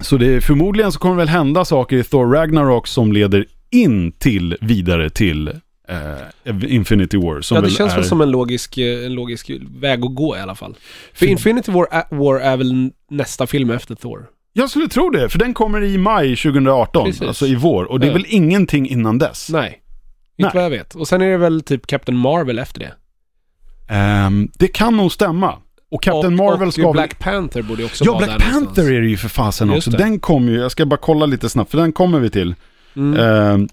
så 0.00 0.16
det 0.16 0.26
är, 0.26 0.40
förmodligen 0.40 0.92
så 0.92 0.98
kommer 0.98 1.14
det 1.14 1.18
väl 1.18 1.28
hända 1.28 1.64
saker 1.64 1.96
i 1.96 2.04
Thor 2.04 2.32
Ragnarok 2.32 2.86
som 2.86 3.12
leder 3.12 3.46
in 3.74 4.12
till, 4.12 4.56
vidare 4.60 5.10
till 5.10 5.48
eh, 5.88 6.74
Infinity 6.74 7.16
War. 7.16 7.40
Som 7.40 7.54
ja, 7.54 7.60
det 7.60 7.66
väl 7.66 7.76
känns 7.76 7.92
är... 7.92 7.96
väl 7.96 8.04
som 8.04 8.20
en 8.20 8.30
logisk, 8.30 8.78
eh, 8.78 9.06
en 9.06 9.14
logisk 9.14 9.50
väg 9.80 10.04
att 10.04 10.14
gå 10.14 10.36
i 10.36 10.40
alla 10.40 10.54
fall. 10.54 10.74
För 11.12 11.18
För- 11.18 11.26
Infinity 11.26 11.72
War, 11.72 11.86
War 12.14 12.40
är 12.40 12.56
väl 12.56 12.90
nästa 13.10 13.46
film 13.46 13.70
efter 13.70 13.94
Thor? 13.94 14.26
Jag 14.52 14.70
skulle 14.70 14.88
tro 14.88 15.10
det, 15.10 15.28
för 15.28 15.38
den 15.38 15.54
kommer 15.54 15.82
i 15.84 15.98
maj 15.98 16.36
2018, 16.36 17.04
Precis. 17.04 17.22
alltså 17.22 17.46
i 17.46 17.54
vår. 17.54 17.84
Och 17.84 18.00
det 18.00 18.06
är 18.06 18.08
Ja. 18.08 18.12
väl 18.14 18.26
ingenting 18.28 18.88
innan 18.88 19.18
dess. 19.18 19.48
Nej. 19.50 19.80
Inte 20.36 20.48
Nej. 20.48 20.50
vad 20.54 20.64
jag 20.64 20.70
vet. 20.70 20.94
Och 20.94 21.08
sen 21.08 21.22
är 21.22 21.30
det 21.30 21.36
väl 21.36 21.60
typ 21.62 21.86
Captain 21.86 22.18
Marvel 22.18 22.58
efter 22.58 22.80
det. 22.80 22.92
Ehm, 23.88 24.48
det 24.58 24.68
kan 24.68 24.96
nog 24.96 25.12
stämma. 25.12 25.54
Och 25.90 26.02
Captain 26.02 26.26
och, 26.26 26.32
Marvel 26.32 26.68
och 26.68 26.74
ska 26.74 26.92
Black 26.92 27.18
Panther 27.18 27.62
borde 27.62 27.84
också 27.84 28.04
Ja, 28.04 28.12
vara 28.12 28.24
Black 28.24 28.38
där 28.38 28.44
Panther 28.44 28.60
någonstans. 28.60 28.88
är 28.88 29.00
det 29.00 29.08
ju 29.08 29.16
för 29.16 29.28
fasen 29.28 29.70
också. 29.70 29.90
Den 29.90 30.18
kommer 30.20 30.52
ju, 30.52 30.58
jag 30.58 30.70
ska 30.72 30.86
bara 30.86 30.96
kolla 30.96 31.26
lite 31.26 31.48
snabbt, 31.48 31.70
för 31.70 31.78
den 31.78 31.92
kommer 31.92 32.18
vi 32.20 32.30
till. 32.30 32.54
Mm. 32.96 33.20
Ehm, 33.20 33.68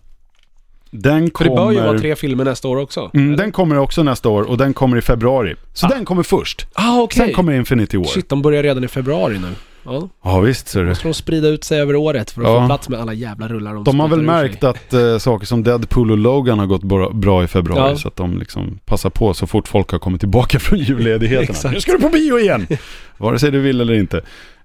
den 0.91 1.19
För 1.37 1.43
det 1.43 1.49
kommer... 1.49 1.55
bör 1.65 1.71
ju 1.71 1.81
vara 1.81 1.99
tre 1.99 2.15
filmer 2.15 2.45
nästa 2.45 2.67
år 2.67 2.77
också. 2.77 3.11
Mm, 3.13 3.35
den 3.35 3.51
kommer 3.51 3.77
också 3.77 4.03
nästa 4.03 4.29
år 4.29 4.43
och 4.43 4.57
den 4.57 4.73
kommer 4.73 4.97
i 4.97 5.01
februari. 5.01 5.55
Så 5.73 5.85
Ah. 5.85 5.89
den 5.89 6.05
kommer 6.05 6.23
först. 6.23 6.67
Ah, 6.73 6.99
okej. 7.01 7.25
Sen 7.25 7.33
kommer 7.33 7.53
Infinity 7.53 7.97
War. 7.97 8.05
Shit, 8.05 8.29
de 8.29 8.41
börjar 8.41 8.63
redan 8.63 8.83
i 8.83 8.87
februari 8.87 9.39
nu. 9.39 9.47
Ja. 9.85 10.09
Ja 10.23 10.39
visst 10.39 10.67
ser 10.67 10.81
du. 10.81 10.87
Måste 10.87 11.07
de 11.07 11.13
sprida 11.13 11.47
ut 11.47 11.63
sig 11.63 11.81
över 11.81 11.95
året 11.95 12.31
för 12.31 12.41
att 12.41 12.47
Ja. 12.47 12.61
få 12.61 12.67
plats 12.67 12.89
med 12.89 12.99
alla 12.99 13.13
jävla 13.13 13.47
rullar 13.47 13.73
de 13.73 13.83
De 13.83 13.99
har 13.99 14.07
väl 14.07 14.21
märkt 14.21 14.63
att 14.63 14.93
eh, 14.93 15.17
saker 15.17 15.45
som 15.45 15.63
Deadpool 15.63 16.11
och 16.11 16.17
Logan 16.17 16.59
har 16.59 16.65
gått 16.65 16.83
bra, 16.83 17.09
bra 17.09 17.43
i 17.43 17.47
februari. 17.47 17.89
Ja. 17.91 17.97
Så 17.97 18.07
att 18.07 18.15
de 18.15 18.39
liksom 18.39 18.79
passar 18.85 19.09
på 19.09 19.33
så 19.33 19.47
fort 19.47 19.67
folk 19.67 19.91
har 19.91 19.99
kommit 19.99 20.19
tillbaka 20.21 20.59
från 20.59 20.79
julledigheterna. 20.79 21.49
Exakt. 21.51 21.73
Nu 21.73 21.81
ska 21.81 21.91
du 21.91 21.99
på 21.99 22.09
bio 22.09 22.39
igen! 22.39 22.67
Vare 23.17 23.39
sig 23.39 23.51
du 23.51 23.59
vill 23.59 23.81
eller 23.81 23.93
inte. 23.93 24.21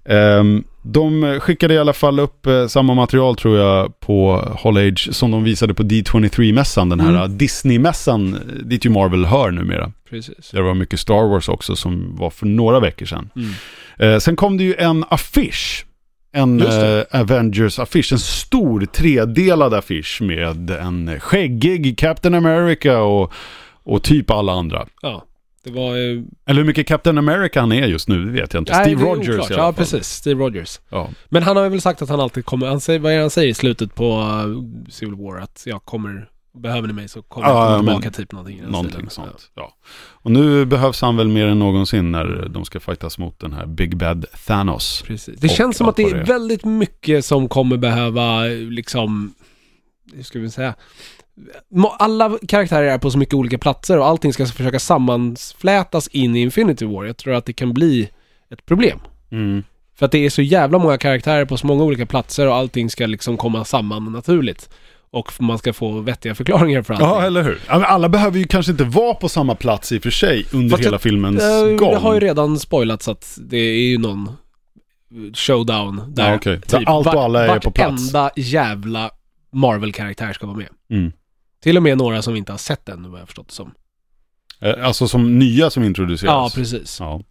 Ehm, 0.07 0.63
de 0.81 1.39
skickade 1.39 1.73
i 1.73 1.77
alla 1.77 1.93
fall 1.93 2.19
upp 2.19 2.45
eh, 2.45 2.67
samma 2.67 2.93
material 2.93 3.35
tror 3.35 3.57
jag 3.57 3.99
på 3.99 4.47
Hall 4.63 4.77
Age 4.77 5.09
som 5.11 5.31
de 5.31 5.43
visade 5.43 5.73
på 5.73 5.83
D23-mässan. 5.83 6.89
Den 6.89 6.99
här 6.99 7.09
Mm. 7.09 7.21
eh, 7.21 7.27
Disney-mässan 7.27 8.39
dit 8.65 8.85
ju 8.85 8.89
Marvel 8.89 9.25
hör 9.25 9.51
numera. 9.51 9.91
Precis. 10.09 10.49
Det 10.51 10.61
var 10.61 10.73
mycket 10.73 10.99
Star 10.99 11.29
Wars 11.29 11.49
också 11.49 11.75
som 11.75 12.15
var 12.15 12.29
för 12.29 12.45
några 12.45 12.79
veckor 12.79 13.05
sedan. 13.05 13.29
Mm. 13.35 13.49
Eh, 14.13 14.19
sen 14.19 14.35
kom 14.35 14.57
det 14.57 14.63
ju 14.63 14.75
en 14.75 15.05
affisch. 15.09 15.85
En 16.33 16.61
eh, 16.61 17.03
Avengers-affisch. 17.11 18.11
En 18.13 18.19
stor 18.19 18.85
tredelad 18.85 19.73
affisch 19.73 20.21
med 20.21 20.69
en 20.69 21.19
skäggig 21.19 21.97
Captain 21.97 22.35
America 22.35 22.99
och, 22.99 23.33
och 23.83 24.03
typ 24.03 24.31
alla 24.31 24.51
andra. 24.53 24.87
Ja. 25.01 25.23
Det 25.67 25.73
var... 25.73 25.95
eh, 25.97 26.21
Eller 26.45 26.59
hur 26.61 26.63
mycket 26.67 26.87
Captain 26.87 27.17
America 27.17 27.59
han 27.59 27.71
är 27.71 27.87
just 27.87 28.07
nu, 28.07 28.25
det 28.25 28.31
vet 28.31 28.53
jag 28.53 28.61
inte. 28.61 28.73
nej, 28.73 28.85
Steve 28.85 29.03
Rogers 29.03 29.29
oklart. 29.29 29.51
i 29.51 29.53
alla 29.53 29.63
Ja, 29.63 29.67
fall. 29.67 29.73
precis. 29.73 30.07
Steve 30.07 30.39
Rogers. 30.43 30.79
Ja. 30.89 31.09
Men 31.29 31.43
han 31.43 31.57
har 31.57 31.69
väl 31.69 31.81
sagt 31.81 32.01
att 32.01 32.09
han 32.09 32.19
alltid 32.19 32.45
kommer... 32.45 32.67
Han 32.67 32.81
säger, 32.81 32.99
vad 32.99 33.11
är 33.11 33.15
det 33.15 33.21
han 33.21 33.29
säger 33.29 33.49
i 33.49 33.53
slutet 33.53 33.95
på 33.95 34.19
uh, 34.19 34.63
Civil 34.89 35.15
War? 35.15 35.37
Att 35.39 35.63
jag 35.65 35.85
kommer... 35.85 36.29
Behöver 36.57 36.87
ni 36.87 36.93
mig 36.93 37.07
så 37.07 37.21
kommer 37.21 37.47
Ja, 37.47 37.71
jag 37.71 37.79
tillbaka, 37.85 38.11
typ 38.11 38.31
någonting. 38.31 38.61
Någonting 38.67 39.09
sånt. 39.09 39.51
Ja. 39.55 39.73
Och 39.97 40.31
nu 40.31 40.65
behövs 40.65 41.01
han 41.01 41.17
väl 41.17 41.27
mer 41.27 41.45
än 41.47 41.59
någonsin 41.59 42.11
när 42.11 42.49
de 42.49 42.65
ska 42.65 42.79
fightas 42.79 43.17
mot 43.17 43.39
den 43.39 43.53
här 43.53 43.65
Big 43.65 43.97
Bad 43.97 44.25
Thanos. 44.47 44.99
Ja, 45.03 45.07
precis. 45.07 45.39
Det 45.39 45.49
känns 45.49 45.77
som 45.77 45.89
att 45.89 45.95
det 45.95 46.03
vad 46.03 46.11
är 46.11 46.15
det 46.15 46.21
är. 46.21 46.25
väldigt 46.25 46.65
mycket 46.65 47.25
som 47.25 47.49
kommer 47.49 47.77
behöva, 47.77 48.43
liksom... 48.69 49.33
Hur 50.13 50.23
ska 50.23 50.39
vi 50.39 50.49
säga? 50.49 50.75
Alla 51.99 52.37
karaktärer 52.47 52.87
är 52.87 52.97
på 52.97 53.11
så 53.11 53.17
mycket 53.17 53.33
olika 53.33 53.57
platser 53.57 53.97
och 53.97 54.05
allting 54.07 54.33
ska 54.33 54.45
försöka 54.45 54.79
sammanflätas 54.79 56.07
in 56.07 56.35
i 56.35 56.41
Infinity 56.41 56.85
War. 56.85 57.05
Jag 57.05 57.17
tror 57.17 57.33
att 57.33 57.45
det 57.45 57.53
kan 57.53 57.73
bli 57.73 58.09
ett 58.51 58.65
problem. 58.65 58.99
Mm. 59.31 59.63
För 59.95 60.05
att 60.05 60.11
det 60.11 60.25
är 60.25 60.29
så 60.29 60.41
jävla 60.41 60.77
många 60.77 60.97
karaktärer 60.97 61.45
på 61.45 61.57
så 61.57 61.67
många 61.67 61.83
olika 61.83 62.05
platser 62.05 62.47
och 62.47 62.55
allting 62.55 62.89
ska 62.89 63.05
liksom 63.05 63.37
komma 63.37 63.65
samman 63.65 64.11
naturligt. 64.11 64.69
Och 65.11 65.31
man 65.39 65.57
ska 65.57 65.73
få 65.73 65.99
vettiga 65.99 66.35
förklaringar 66.35 66.81
för 66.81 66.93
allting. 66.93 67.07
Ja, 67.09 67.23
eller 67.23 67.43
hur? 67.43 67.59
Alla 67.67 68.09
behöver 68.09 68.39
ju 68.39 68.43
kanske 68.43 68.71
inte 68.71 68.83
vara 68.83 69.13
på 69.13 69.29
samma 69.29 69.55
plats 69.55 69.91
i 69.91 69.97
och 69.97 70.03
för 70.03 70.09
sig 70.09 70.45
under 70.53 70.69
Fast 70.69 70.83
hela 70.85 70.93
jag- 70.93 71.01
filmens 71.01 71.41
Eh, 71.43 71.75
gång. 71.75 71.91
Det 71.91 71.97
har 71.97 72.13
ju 72.13 72.19
redan 72.19 72.59
spoilats 72.59 73.07
att 73.07 73.37
det 73.41 73.57
är 73.57 73.89
ju 73.89 73.97
någon 73.97 74.29
showdown 75.33 76.01
där. 76.07 76.37
typ 76.37 76.45
Ja, 76.45 76.53
okej. 76.53 76.61
Där 76.85 76.89
allt 76.91 77.07
och 77.07 77.23
alla 77.23 77.45
är 77.55 77.59
på 77.59 77.71
plats. 77.71 78.13
Vartenda 78.13 78.31
jävla 78.35 79.09
Marvel-karaktär 79.53 80.33
ska 80.33 80.45
vara 80.47 80.57
med. 80.57 80.69
Mm. 80.91 81.11
Till 81.67 81.77
och 81.77 81.83
med 81.83 81.97
några 81.97 82.21
som 82.21 82.33
vi 82.33 82.39
inte 82.39 82.51
har 82.53 82.57
sett 82.57 82.89
än, 82.89 83.03
vad 83.03 83.11
jag 83.13 83.19
har 83.19 83.25
förstått 83.25 83.47
det 83.47 83.53
som. 83.53 83.71
Eh, 84.61 84.85
Alltså 84.87 85.07
som 85.07 85.39
nya 85.39 85.69
som 85.69 85.83
introduceras. 85.83 86.31
Ja, 86.31 86.51
precis. 86.55 86.97
Ja. 86.99 87.21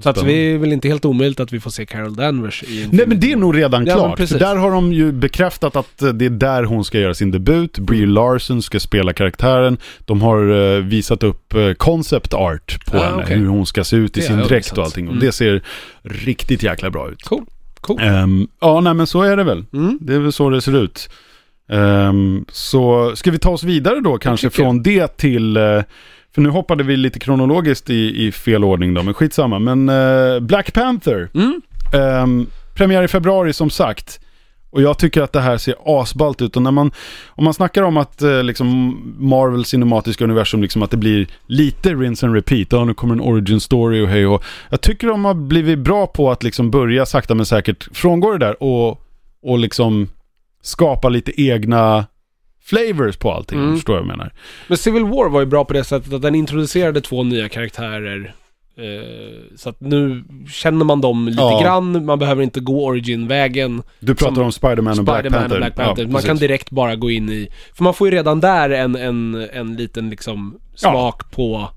Så 0.00 0.08
att 0.08 0.22
vi 0.22 0.52
är 0.54 0.58
väl 0.58 0.72
inte 0.72 0.88
helt 0.88 1.04
omöjligt 1.04 1.40
att 1.40 1.52
vi 1.52 1.60
får 1.60 1.70
se 1.70 1.86
Carol 1.86 2.14
Danvers 2.16 2.62
i 2.68 2.82
en 2.82 2.90
Nej 2.92 3.06
men 3.06 3.20
det 3.20 3.32
är 3.32 3.36
nog 3.36 3.56
redan 3.56 3.86
Ja, 3.86 3.96
men 4.06 4.16
klart. 4.16 4.28
För 4.28 4.38
där 4.38 4.56
har 4.56 4.70
de 4.70 4.92
ju 4.92 5.12
bekräftat 5.12 5.76
att 5.76 6.02
eh, 6.02 6.08
det 6.08 6.24
är 6.24 6.30
där 6.30 6.64
hon 6.64 6.84
ska 6.84 6.98
göra 6.98 7.14
sin 7.14 7.30
debut. 7.30 7.78
Brie 7.78 8.06
Larson 8.06 8.62
ska 8.62 8.80
spela 8.80 9.12
karaktären. 9.12 9.78
De 10.04 10.20
har 10.22 10.50
eh, 10.76 10.82
visat 10.82 11.22
upp 11.22 11.54
concept 11.76 12.34
art 12.34 12.86
på 12.86 12.98
Ah, 12.98 13.02
henne. 13.04 13.22
okej. 13.22 13.38
Hur 13.38 13.46
hon 13.46 13.66
ska 13.66 13.84
se 13.84 13.96
ut 13.96 14.16
i 14.16 14.20
Det 14.20 14.26
sin 14.26 14.36
dräkt 14.38 14.78
och 14.78 14.84
allting. 14.84 15.06
Och 15.08 15.12
Mm. 15.12 15.24
det 15.26 15.32
ser 15.32 15.62
riktigt 16.02 16.62
jäkla 16.62 16.90
bra 16.90 17.10
ut. 17.10 17.22
Cool. 17.22 17.44
Cool. 17.80 18.00
Ehm, 18.00 18.48
ja, 18.60 18.80
nej 18.80 18.94
men 18.94 19.06
så 19.06 19.22
är 19.22 19.36
det 19.36 19.44
väl. 19.44 19.64
Mm. 19.72 19.98
Det 20.00 20.14
är 20.14 20.18
väl 20.18 20.32
så 20.32 20.50
det 20.50 20.60
ser 20.60 20.84
ut. 20.84 21.08
Ehm, 21.68 22.44
så 22.52 23.12
ska 23.16 23.30
vi 23.30 23.38
ta 23.38 23.50
oss 23.50 23.64
vidare 23.64 24.00
då 24.00 24.18
kanske 24.18 24.50
från 24.50 24.82
det 24.82 25.16
till... 25.16 25.56
eh, 25.56 25.82
för 26.34 26.40
nu 26.42 26.48
hoppade 26.48 26.84
vi 26.84 26.96
lite 26.96 27.18
kronologiskt 27.18 27.90
i, 27.90 28.26
i 28.26 28.32
fel 28.32 28.64
ordning 28.64 28.94
då, 28.94 29.02
men 29.02 29.14
skitsamma. 29.14 29.58
Men 29.58 29.88
eh, 29.88 30.40
Black 30.40 30.72
Panther. 30.72 31.28
Mm. 31.34 31.60
Ehm, 31.94 32.46
premiär 32.74 33.02
i 33.02 33.08
februari 33.08 33.52
som 33.52 33.70
sagt. 33.70 34.20
Och 34.70 34.82
jag 34.82 34.98
tycker 34.98 35.22
att 35.22 35.32
det 35.32 35.40
här 35.40 35.58
ser 35.58 35.74
asballt 35.84 36.42
ut. 36.42 36.56
Och 36.56 36.62
när 36.62 36.70
man, 36.70 36.90
om 37.28 37.44
man 37.44 37.54
snackar 37.54 37.82
om 37.82 37.96
att 37.96 38.22
eh, 38.22 38.42
liksom 38.42 38.98
Marvel 39.18 39.64
cinematiska 39.64 40.24
universum, 40.24 40.62
liksom 40.62 40.82
att 40.82 40.90
det 40.90 40.96
blir 40.96 41.26
lite 41.46 41.94
rinse 41.94 42.26
and 42.26 42.34
repeat. 42.34 42.68
Ja, 42.70 42.84
nu 42.84 42.94
kommer 42.94 43.14
en 43.14 43.20
origin 43.20 43.60
story 43.60 44.04
och 44.04 44.08
hej 44.08 44.26
och 44.26 44.44
Jag 44.70 44.80
tycker 44.80 45.06
de 45.08 45.24
har 45.24 45.34
blivit 45.34 45.78
bra 45.78 46.06
på 46.06 46.30
att 46.30 46.42
liksom 46.42 46.70
börja 46.70 47.06
sakta 47.06 47.34
men 47.34 47.46
säkert 47.46 47.88
frångå 47.92 48.32
det 48.32 48.38
där 48.38 48.62
och, 48.62 49.00
och 49.42 49.58
liksom 49.58 50.08
skapa 50.68 51.08
lite 51.08 51.42
egna 51.42 52.06
flavors 52.64 53.16
på 53.16 53.32
allting. 53.32 53.58
Mm. 53.58 53.74
Förstår 53.74 53.92
vad 53.92 54.00
jag 54.02 54.06
menar? 54.08 54.32
Men 54.68 54.78
Civil 54.78 55.04
War 55.04 55.28
var 55.28 55.40
ju 55.40 55.46
bra 55.46 55.64
på 55.64 55.72
det 55.72 55.84
sättet 55.84 56.12
att 56.12 56.22
den 56.22 56.34
introducerade 56.34 57.00
två 57.00 57.22
nya 57.22 57.48
karaktärer. 57.48 58.34
Eh, 58.76 59.56
så 59.56 59.68
att 59.68 59.80
nu 59.80 60.24
känner 60.52 60.84
man 60.84 61.00
dem 61.00 61.28
lite 61.28 61.40
Ja. 61.42 61.60
grann, 61.62 62.04
man 62.04 62.18
behöver 62.18 62.42
inte 62.42 62.60
gå 62.60 62.86
origin-vägen. 62.86 63.82
Du 64.00 64.14
pratar 64.14 64.34
Som 64.34 64.44
om 64.44 64.52
Spider-Man 64.52 64.98
och 64.98 65.04
Black 65.04 65.18
Spider-Man 65.20 65.40
Panther. 65.40 65.56
och 65.56 65.60
Black 65.60 65.74
Panther. 65.76 66.02
Ja, 66.02 66.08
man 66.08 66.22
kan 66.22 66.36
direkt 66.36 66.70
bara 66.70 66.96
gå 66.96 67.10
in 67.10 67.28
i... 67.30 67.48
För 67.74 67.84
man 67.84 67.94
får 67.94 68.08
ju 68.08 68.14
redan 68.16 68.40
där 68.40 68.70
en, 68.70 68.96
en, 68.96 69.48
en 69.52 69.76
liten 69.76 70.10
liksom 70.10 70.58
smak 70.74 71.30
på 71.30 71.68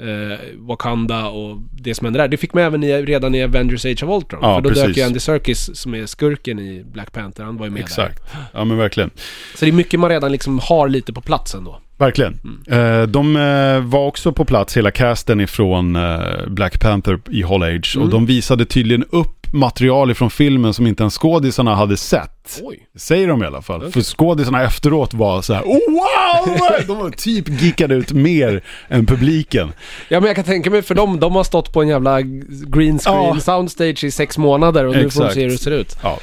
eh, 0.00 0.38
Wakanda 0.58 1.26
och 1.28 1.58
det 1.72 1.94
som 1.94 2.04
händer 2.04 2.20
där. 2.20 2.28
Det 2.28 2.36
fick 2.36 2.54
man 2.54 2.62
även 2.64 2.82
i, 2.84 2.92
redan 3.02 3.34
i 3.34 3.44
Avengers 3.44 3.84
Age 3.86 4.02
of 4.04 4.22
Ultron. 4.22 4.40
Ja, 4.42 4.54
för 4.54 4.60
då 4.62 4.68
precis. 4.68 4.84
dök 4.84 4.96
ju 4.96 5.02
Andy 5.02 5.18
Serkis 5.20 5.70
som 5.76 5.94
är 5.94 6.06
skurken 6.06 6.58
i 6.58 6.84
Black 6.92 7.12
Panther, 7.12 7.44
han 7.44 7.56
var 7.56 7.66
ju 7.66 7.72
med 7.72 7.80
Exakt. 7.82 8.22
Ja 8.52 8.64
men 8.64 8.76
verkligen. 8.76 9.10
där. 9.14 9.22
Så 9.58 9.64
det 9.64 9.70
är 9.70 9.72
mycket 9.72 10.00
man 10.00 10.10
redan 10.10 10.32
liksom 10.32 10.58
har 10.62 10.88
lite 10.88 11.12
på 11.12 11.20
plats 11.20 11.54
ändå. 11.54 11.80
Verkligen. 11.98 12.38
Mm. 12.44 13.00
Eh, 13.00 13.06
de 13.06 13.36
eh, 13.36 13.80
var 13.90 14.06
också 14.06 14.32
på 14.32 14.44
plats, 14.44 14.76
hela 14.76 14.90
casten 14.90 15.40
ifrån 15.40 15.96
eh, 15.96 16.18
Black 16.46 16.80
Panther 16.80 17.18
i 17.30 17.42
Hall 17.42 17.62
Age. 17.62 17.94
Och 17.96 18.02
Mm. 18.02 18.10
de 18.10 18.26
visade 18.26 18.64
tydligen 18.64 19.04
upp 19.10 19.35
material 19.52 20.10
ifrån 20.10 20.30
filmen 20.30 20.74
som 20.74 20.86
inte 20.86 21.02
ens 21.02 21.18
skådisarna 21.18 21.74
hade 21.74 21.96
sett. 21.96 22.60
Oj. 22.62 22.86
Säger 22.96 23.28
de 23.28 23.42
i 23.42 23.46
alla 23.46 23.62
fall. 23.62 23.80
Okej. 23.80 23.92
För 23.92 24.00
skådisarna 24.00 24.62
efteråt 24.62 25.14
var 25.14 25.42
så 25.42 25.54
här: 25.54 25.62
oh, 25.62 25.78
wow! 25.92 26.56
De 26.86 26.98
var 26.98 27.10
typ 27.10 27.62
geekade 27.62 27.94
ut 27.94 28.12
mer 28.12 28.62
än 28.88 29.06
publiken. 29.06 29.72
Ja 30.08 30.20
men 30.20 30.26
jag 30.26 30.36
kan 30.36 30.44
tänka 30.44 30.70
mig 30.70 30.82
för 30.82 30.94
dem, 30.94 31.20
de 31.20 31.34
har 31.36 31.44
stått 31.44 31.72
på 31.72 31.82
en 31.82 31.88
jävla 31.88 32.20
green 32.22 32.98
screen 32.98 32.98
Ja. 33.04 33.40
soundstage 33.40 34.04
i 34.04 34.10
sex 34.10 34.38
månader 34.38 34.84
och 34.84 34.94
nu 34.96 35.10
får 35.10 35.20
de 35.20 35.26
Exakt. 35.26 35.34
se 35.34 35.42
hur 35.42 35.50
det 35.50 35.58
ser 35.58 35.70
ut. 35.70 35.96
Ja. 36.02 36.18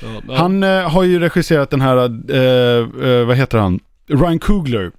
Så, 0.00 0.06
ja. 0.28 0.34
Han 0.36 0.62
eh, 0.62 0.90
har 0.90 1.02
ju 1.02 1.18
regisserat 1.20 1.70
den 1.70 1.80
här, 1.80 1.96
eh, 1.96 3.10
eh, 3.10 3.24
vad 3.26 3.36
heter 3.36 3.58
han? 3.58 3.80
Ryan 4.08 4.38
Coogler. 4.38 4.90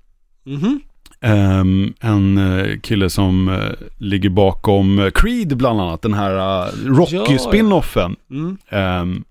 Mhm. 0.45 0.81
Ehm, 1.21 1.93
en 1.99 2.37
eh, 2.37 2.79
kille 2.79 3.09
som 3.09 3.49
eh, 3.49 3.87
ligger 3.97 4.29
bakom 4.29 4.99
eh, 4.99 5.09
Creed 5.09 5.57
bland 5.57 5.81
annat, 5.81 6.01
den 6.01 6.13
här 6.13 6.31
uh, 6.31 6.39
Ja, 6.39 6.69
ja. 6.83 6.89
Rocky-spinoffen. 6.89 8.15
Mm. 8.31 8.57
Ehm, 8.69 9.23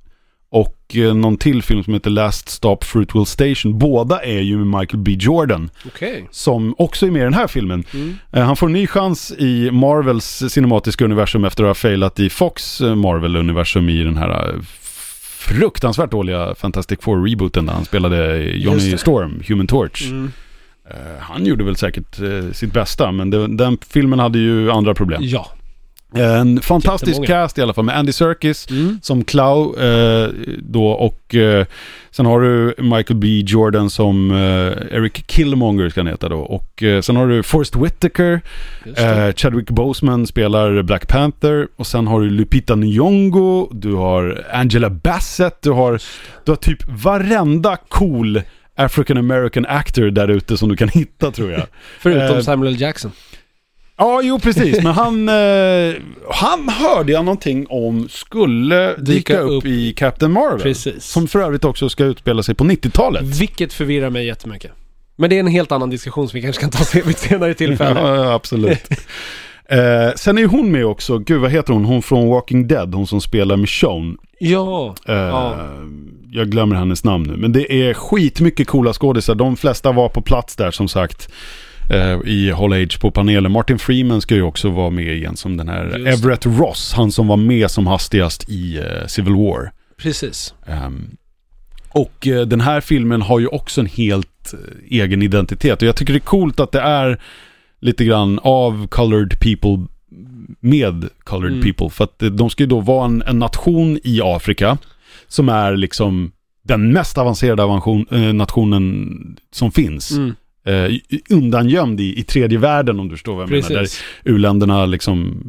och 0.51 0.97
eh, 0.97 1.15
någon 1.15 1.37
till 1.37 1.63
film 1.63 1.85
som 1.85 1.95
heter 1.95 2.11
Last 2.11 2.49
Stop 2.49 2.79
Fruitvale 2.83 3.27
Station. 3.27 3.79
Båda 3.79 4.23
är 4.23 4.41
ju 4.41 4.59
med 4.59 4.81
Michael 4.81 5.03
B 5.03 5.17
Jordan, 5.21 5.71
Okej. 5.87 6.29
som 6.31 6.75
också 6.79 7.07
är 7.07 7.11
med 7.11 7.21
i 7.21 7.25
den 7.25 7.35
här 7.35 7.47
filmen. 7.47 7.85
Mm. 7.95 8.17
Han 8.31 8.57
får 8.57 8.67
en 8.67 8.73
ny 8.73 8.87
chans 8.87 9.33
i 9.39 9.71
Marvels 9.71 10.43
cinematiska 10.49 11.05
universum 11.05 11.45
efter 11.45 11.65
att 11.65 11.69
ha 11.69 11.75
failat 11.75 12.21
i 12.21 12.31
Fox 12.31 12.81
Marvel-universum 12.81 13.89
i 13.89 14.03
den 14.03 14.17
här 14.17 14.55
fruktansvärt 15.39 16.11
dåliga 16.11 16.55
Fantastic 16.55 16.99
Four-rebooten 17.01 17.67
där 17.67 17.73
han 17.73 17.85
spelade 17.85 18.43
Johnny. 18.43 18.97
Storm, 18.99 19.43
Human 19.49 19.67
Torch. 19.67 20.03
Mm. 20.11 20.33
Eh, 20.91 21.21
han 21.21 21.47
gjorde 21.47 21.65
väl 21.65 21.77
säkert 21.77 22.21
eh, 22.21 22.53
sitt 22.53 22.73
bästa, 22.73 23.13
men 23.13 23.31
det, 23.31 23.47
den 23.57 23.79
filmen 23.89 24.19
hade 24.19 24.39
ju 24.39 24.71
andra 24.71 24.95
problem. 24.95 25.21
Ja. 25.25 25.47
En 26.15 26.61
fantastisk 26.61 27.09
Jättemånga. 27.09 27.27
cast 27.43 27.59
i 27.59 27.63
alla 27.63 27.75
fall 27.75 27.85
med 27.85 27.97
Andy 27.99 28.13
Serkis 28.13 28.71
Mm. 28.71 28.99
som 29.03 29.25
Clow 29.25 29.79
eh, 29.81 30.29
då 30.59 30.87
och 30.87 31.35
eh, 31.35 31.67
sen 32.11 32.27
har 32.27 32.41
du 32.41 32.75
Michael 32.79 33.17
B 33.17 33.43
Jordan 33.47 33.91
som 33.91 34.31
eh, 34.31 34.97
Eric 34.97 35.13
Killmonger 35.27 35.89
ska 35.89 36.01
han 36.01 36.07
heta 36.07 36.29
då 36.29 36.39
och 36.39 36.83
eh, 36.83 37.01
sen 37.01 37.17
har 37.17 37.27
du 37.27 37.43
Forrest 37.43 37.77
Whitaker, 37.77 38.41
Chadwick 39.37 39.71
Boseman 39.71 40.27
spelar 40.27 40.83
Black 40.83 41.09
Panther 41.09 41.69
och 41.77 41.87
sen 41.87 42.07
har 42.07 42.21
du 42.21 42.31
Lupita 42.31 42.75
Nyong'o, 42.75 43.69
du 43.73 43.95
har 43.95 44.45
Angela 44.53 44.91
Bassett, 44.91 45.63
du 45.63 45.71
har, 45.71 46.01
du 46.45 46.51
har 46.53 46.57
typ 46.57 46.89
varenda 46.89 47.77
cool 47.89 48.43
African 48.79 49.17
American 49.17 49.67
actor 49.67 50.11
där 50.11 50.29
ute 50.29 50.57
som 50.57 50.69
du 50.69 50.77
kan 50.77 50.89
hitta 50.95 51.31
tror 51.31 51.51
jag. 51.53 51.63
Förutom 52.01 52.37
eh, 52.37 52.43
Samuel 52.43 52.81
Jackson. 52.81 53.13
Ja, 54.01 54.21
jo 54.23 54.39
precis. 54.39 54.83
Men 54.83 54.87
han, 54.93 55.29
eh, 55.29 55.95
han 56.31 56.69
hörde 56.69 57.13
jag 57.13 57.25
någonting 57.25 57.67
om 57.69 58.09
skulle 58.09 58.89
dyka, 58.97 59.03
Dyka 59.03 59.39
upp, 59.41 59.51
upp. 59.53 59.67
i 59.67 59.93
Captain 59.93 60.33
Marvel. 60.33 60.61
Precis. 60.61 61.05
Som 61.05 61.29
för 61.29 61.39
övrigt 61.41 61.65
också 61.65 61.89
ska 61.89 62.05
utspela 62.05 62.43
sig 62.43 62.55
på 62.55 62.65
90-talet. 62.65 63.23
Vilket 63.41 63.73
förvirrar 63.73 64.11
mig 64.11 64.27
jättemycket. 64.27 64.71
Men 65.17 65.31
det 65.31 65.37
är 65.37 65.41
en 65.41 65.47
helt 65.47 65.73
annan 65.73 65.91
diskussion 65.91 66.29
som 66.29 66.37
vi 66.37 66.43
kanske 66.43 66.61
kan 66.61 66.71
ta 66.71 66.85
vid 66.95 67.09
ett 67.09 67.19
senare 67.19 67.55
tillfälle. 67.55 68.01
Ja, 68.01 68.17
ja, 68.17 68.33
absolut. 68.35 68.89
eh, 69.69 70.15
sen 70.17 70.39
är 70.39 70.43
ju 70.43 70.49
hon 70.49 70.73
med 70.73 70.87
också, 70.87 71.19
gud 71.19 71.41
vad 71.41 71.51
heter 71.51 71.73
hon? 71.73 71.85
Hon 71.85 72.03
från 72.03 72.29
Walking 72.29 72.69
Dead, 72.69 72.95
hon 72.95 73.07
som 73.07 73.21
spelar 73.21 73.57
Michonne. 73.57 74.17
Ja. 74.39 74.95
Eh, 75.09 75.15
Ja. 75.15 75.57
Jag 76.33 76.51
glömmer 76.51 76.77
hennes 76.77 77.05
namn 77.05 77.27
nu. 77.27 77.37
Men 77.37 77.53
det 77.53 77.73
är 77.89 77.95
skitmycket 77.95 78.67
coola 78.69 78.93
skådisar. 78.93 79.35
De 79.35 79.57
flesta 79.57 79.93
var 79.93 80.09
på 80.09 80.23
plats 80.23 80.57
där 80.57 80.71
som 80.71 80.89
sagt. 80.89 81.29
eh, 81.91 82.19
I 82.25 82.51
Hall 82.51 82.73
Age 82.73 83.01
på 83.01 83.11
panelen. 83.11 83.53
Martin 83.53 83.79
Freeman 83.79 84.21
ska 84.21 84.35
ju 84.35 84.43
också 84.43 84.71
vara 84.71 84.91
med 84.91 85.17
igen 85.17 85.37
som 85.37 85.57
den 85.57 85.69
här 85.69 85.99
Just 85.99 86.25
Everett 86.25 86.47
Ross. 86.47 86.93
Han 86.97 87.13
som 87.13 87.27
var 87.27 87.37
med 87.37 87.71
som 87.71 87.87
hastigast 87.87 88.49
i 88.49 88.79
eh, 88.79 89.07
Civil 89.07 89.35
War. 89.35 89.73
Precis. 89.97 90.55
Ehm, 90.67 91.11
och 91.89 92.27
eh, 92.27 92.47
den 92.47 92.61
här 92.61 92.81
filmen 92.81 93.23
har 93.23 93.39
ju 93.41 93.47
också 93.47 93.81
en 93.81 93.87
helt 93.87 94.55
egen 94.91 95.23
identitet. 95.23 95.83
Och 95.83 95.89
jag 95.89 95.97
tycker 95.97 96.13
det 96.13 96.17
är 96.19 96.21
coolt 96.21 96.61
att 96.61 96.73
det 96.73 96.81
är 96.81 97.21
lite 97.81 98.05
grann 98.05 98.39
av 98.43 98.87
colored 98.87 99.41
people 99.41 99.87
med 100.61 101.09
colored 101.25 101.53
Mm. 101.53 101.65
people. 101.65 101.91
För 101.91 102.05
att 102.05 102.19
de 102.39 102.51
ska 102.51 102.63
ju 102.63 102.67
då 102.69 102.81
vara 102.81 103.05
en, 103.05 103.23
en 103.23 103.39
nation 103.39 103.99
i 104.05 104.21
Afrika 104.25 104.79
som 105.29 105.49
är 105.49 105.77
liksom 105.77 106.33
den 106.63 106.93
mest 106.93 107.19
avancerade 107.19 107.63
avantion, 107.63 108.07
eh, 108.11 108.19
nationen 108.21 109.17
som 109.53 109.73
finns. 109.73 110.11
Mm. 110.11 110.35
Eh, 110.67 110.75
i- 110.87 111.21
undangömd 111.31 112.01
i, 112.01 112.19
i 112.21 112.23
tredje 112.23 112.59
världen 112.59 113.01
om 113.01 113.09
du 113.09 113.15
förstår 113.15 113.35
vad 113.37 113.43
jag 113.43 113.51
menar. 113.51 113.69
Där 113.69 113.77
Precis. 113.79 114.01
u-länderna 114.25 114.87
liksom 114.87 115.43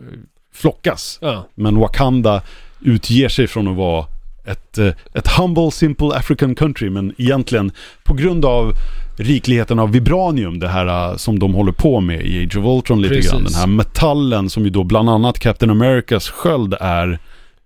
eh, 0.00 0.06
flockas. 0.54 1.18
Ja. 1.22 1.46
Men 1.54 1.76
Wakanda 1.78 2.42
utger 2.80 3.28
sig 3.28 3.46
från 3.46 3.68
att 3.68 3.76
vara 3.76 4.06
ett, 4.46 4.78
eh, 4.78 4.92
ett 5.14 5.28
humble, 5.28 5.70
simple 5.70 6.08
African 6.08 6.54
country. 6.54 6.90
Men 6.90 7.14
egentligen 7.18 7.72
på 8.04 8.14
grund 8.14 8.44
av 8.44 8.72
rikligheten 9.18 9.78
av 9.78 9.92
vibranium, 9.92 10.58
det 10.58 10.68
här 10.68 11.10
eh, 11.10 11.16
som 11.16 11.38
de 11.38 11.54
håller 11.54 11.72
på 11.72 12.00
med 12.00 12.26
i 12.26 12.44
Age 12.44 12.56
of 12.56 12.64
Ultron 12.64 13.02
lite 13.02 13.14
Precis. 13.14 13.30
grann. 13.32 13.44
Den 13.44 13.54
här 13.54 13.66
metallen 13.66 14.50
som 14.50 14.64
ju 14.64 14.70
då 14.70 14.84
bland 14.84 15.10
annat 15.10 15.38
Captain 15.38 15.70
Americas 15.70 16.28
sköld 16.28 16.74
är 16.80 17.18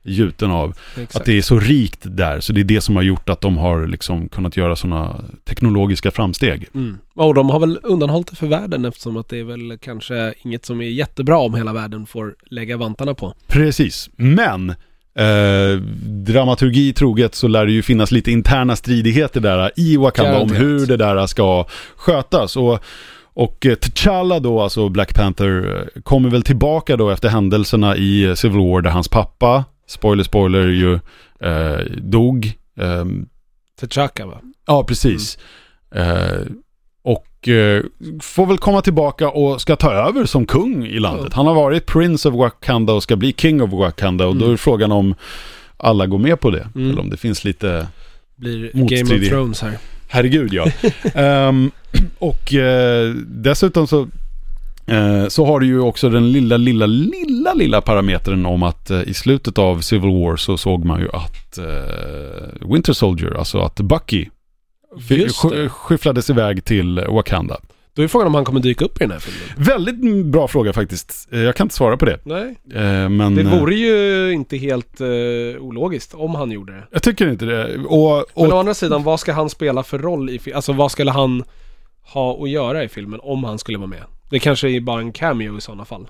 gjuten 0.04 0.50
av. 0.50 0.74
Exakt. 0.90 1.16
Att 1.16 1.24
det 1.24 1.38
är 1.38 1.42
så 1.42 1.58
rikt 1.58 2.00
där. 2.02 2.40
Så 2.40 2.52
det 2.52 2.60
är 2.60 2.64
det 2.64 2.80
som 2.80 2.96
har 2.96 3.02
gjort 3.02 3.28
att 3.28 3.40
de 3.40 3.58
har 3.58 3.86
liksom 3.86 4.28
kunnat 4.28 4.56
göra 4.56 4.76
sådana 4.76 5.24
teknologiska 5.44 6.10
framsteg. 6.10 6.68
Mm. 6.74 6.98
Och 7.14 7.34
de 7.34 7.50
har 7.50 7.60
väl 7.60 7.78
undanhållit 7.82 8.30
det 8.30 8.36
för 8.36 8.46
världen 8.46 8.84
eftersom 8.84 9.16
att 9.16 9.28
det 9.28 9.38
är 9.38 9.44
väl 9.44 9.78
kanske 9.80 10.34
inget 10.42 10.64
som 10.64 10.80
är 10.80 10.88
jättebra 10.88 11.38
om 11.38 11.54
hela 11.54 11.72
världen 11.72 12.06
får 12.06 12.34
lägga 12.50 12.76
vantarna 12.76 13.14
på. 13.14 13.34
Precis, 13.46 14.10
men 14.16 14.70
eh, 15.18 15.80
dramaturgi 16.26 16.92
troget 16.92 17.34
så 17.34 17.48
lär 17.48 17.66
det 17.66 17.72
ju 17.72 17.82
finnas 17.82 18.10
lite 18.10 18.30
interna 18.30 18.76
stridigheter 18.76 19.40
där 19.40 19.70
i 19.76 19.96
Wakanda 19.96 20.32
Garanterat. 20.32 20.60
om 20.60 20.66
hur 20.66 20.86
det 20.86 20.96
där 20.96 21.26
ska 21.26 21.66
skötas. 21.96 22.56
Och, 22.56 22.78
och 23.34 23.66
eh, 23.66 23.74
T'Challa 23.74 24.40
då, 24.40 24.60
alltså 24.60 24.88
Black 24.88 25.14
Panther, 25.14 25.80
eh, 25.96 26.02
kommer 26.02 26.30
väl 26.30 26.42
tillbaka 26.42 26.96
då 26.96 27.10
efter 27.10 27.28
händelserna 27.28 27.96
i 27.96 28.36
Civil 28.36 28.58
War 28.58 28.80
där 28.80 28.90
hans 28.90 29.08
pappa, 29.08 29.64
spoiler 29.86 30.24
spoiler 30.24 30.66
ju, 30.68 30.94
eh, 31.40 31.80
dog. 31.96 32.52
Ehm, 32.80 33.26
T'Chaka 33.80 34.26
va? 34.26 34.40
Ja, 34.66 34.84
precis. 34.84 35.38
Eh, 35.94 36.40
och 37.02 37.48
eh, 37.48 37.82
får 38.22 38.46
väl 38.46 38.58
komma 38.58 38.80
tillbaka 38.80 39.28
och 39.28 39.60
ska 39.60 39.76
ta 39.76 39.92
över 39.92 40.24
som 40.26 40.46
kung 40.46 40.86
i 40.86 40.98
landet. 40.98 41.26
Ja. 41.30 41.36
Han 41.36 41.46
har 41.46 41.54
varit 41.54 41.86
Prince 41.86 42.28
of 42.28 42.34
Wakanda 42.34 42.92
och 42.92 43.02
ska 43.02 43.16
bli 43.16 43.32
King 43.38 43.62
of 43.62 43.70
Wakanda 43.72 44.26
och 44.26 44.36
då 44.36 44.44
är 44.44 44.46
Mm. 44.48 44.58
frågan 44.58 44.92
om 44.92 45.14
alla 45.76 46.06
går 46.06 46.18
med 46.18 46.40
på 46.40 46.50
det. 46.50 46.68
Mm. 46.74 46.90
Eller 46.90 47.00
om 47.00 47.10
det 47.10 47.16
finns 47.16 47.44
lite 47.44 47.86
Blir 48.36 48.70
Game 48.72 49.22
of 49.22 49.28
Thrones 49.28 49.62
här. 49.62 49.78
Herregud 50.08 50.52
ja. 50.52 50.66
Ehm, 51.14 51.70
och 52.18 52.54
eh, 52.54 53.14
dessutom 53.26 53.86
så, 53.86 54.00
eh, 54.02 54.06
så 55.28 55.44
har 55.46 55.60
du 55.60 55.66
ju 55.66 55.80
också 55.80 56.08
den 56.08 56.32
lilla, 56.32 56.56
lilla, 56.56 56.86
lilla, 56.86 57.54
lilla 57.54 57.80
parametern 57.80 58.46
om 58.46 58.62
att 58.62 58.90
eh, 58.90 59.02
i 59.02 59.14
slutet 59.14 59.58
av 59.58 59.80
Civil 59.80 60.10
War 60.10 60.36
så 60.36 60.56
såg 60.56 60.84
man 60.84 61.00
ju 61.00 61.08
att 61.12 61.58
eh, 61.58 62.68
Winter 62.72 62.92
Soldier, 62.92 63.34
alltså 63.38 63.58
att 63.58 63.80
Bucky 63.80 64.26
skyfflades 65.68 66.30
iväg 66.30 66.64
till 66.64 67.00
Wakanda. 67.08 67.56
Då 67.96 68.02
är 68.02 68.08
frågan 68.08 68.26
om 68.26 68.34
han 68.34 68.44
kommer 68.44 68.60
dyka 68.60 68.84
upp 68.84 68.96
i 68.96 69.04
den 69.04 69.10
här 69.10 69.18
filmen. 69.18 69.66
Väldigt 69.66 70.26
bra 70.26 70.48
fråga 70.48 70.72
faktiskt. 70.72 71.28
Eh, 71.32 71.40
Jag 71.40 71.56
kan 71.56 71.64
inte 71.64 71.74
svara 71.74 71.96
på 71.96 72.04
det. 72.04 72.18
Nej. 72.24 72.54
Eh, 72.74 73.08
Men 73.08 73.34
Det 73.34 73.42
eh, 73.42 73.60
vore 73.60 73.74
ju 73.74 74.32
inte 74.32 74.56
helt 74.56 75.00
uh, 75.00 75.06
ologiskt 75.60 76.14
om 76.14 76.34
han 76.34 76.50
gjorde 76.50 76.72
det. 76.72 76.84
jag 76.90 77.02
tycker 77.02 77.28
inte 77.30 77.44
det. 77.44 77.64
Och, 77.64 78.24
Men 78.36 78.46
å 78.46 78.52
och 78.52 78.60
andra 78.60 78.74
sidan, 78.74 79.02
vad 79.02 79.20
ska 79.20 79.32
han 79.32 79.50
spela 79.50 79.82
för 79.82 79.98
roll 79.98 80.30
i 80.30 80.38
filmen? 80.38 80.56
Alltså 80.56 80.72
vad 80.72 80.92
skulle 80.92 81.10
han 81.10 81.44
ha 82.12 82.42
att 82.42 82.50
göra 82.50 82.84
i 82.84 82.88
filmen 82.88 83.20
om 83.22 83.44
han 83.44 83.58
skulle 83.58 83.78
vara 83.78 83.88
med? 83.88 84.02
Det 84.30 84.38
kanske 84.38 84.70
är 84.70 84.80
bara 84.80 85.00
en 85.00 85.12
cameo 85.12 85.58
i 85.58 85.60
sådana 85.60 85.84
fall. 85.84 86.06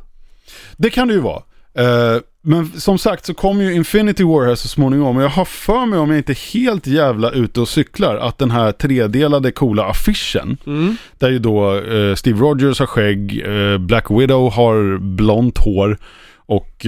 Det 0.76 0.90
kan 0.90 1.08
det 1.08 1.14
ju 1.14 1.20
vara. 1.20 1.42
Eh, 1.78 2.20
men 2.42 2.80
som 2.80 2.98
sagt 2.98 3.26
så 3.26 3.34
kommer 3.34 3.64
ju 3.64 3.74
Infinity 3.74 4.24
War 4.24 4.46
här 4.46 4.54
så 4.54 4.68
småningom. 4.68 5.16
Och 5.16 5.22
jag 5.22 5.28
har 5.28 5.44
för 5.44 5.86
mig 5.86 5.98
om 5.98 6.10
jag 6.10 6.18
inte 6.18 6.32
är 6.32 6.52
helt 6.52 6.86
jävla 6.86 7.30
ute 7.30 7.60
och 7.60 7.68
cyklar 7.68 8.16
att 8.16 8.38
den 8.38 8.50
här 8.50 8.72
tredelade 8.72 9.52
coola 9.52 9.84
affischen. 9.84 10.56
Mm. 10.66 10.96
Där 11.18 11.30
ju 11.30 11.38
då 11.38 11.80
eh, 11.80 12.14
Steve 12.14 12.40
Rogers 12.40 12.78
har 12.78 12.86
skägg, 12.86 13.42
eh, 13.46 13.78
Black 13.78 14.10
Widow 14.10 14.50
har 14.50 14.98
blont 14.98 15.58
hår 15.58 15.98
och 16.46 16.86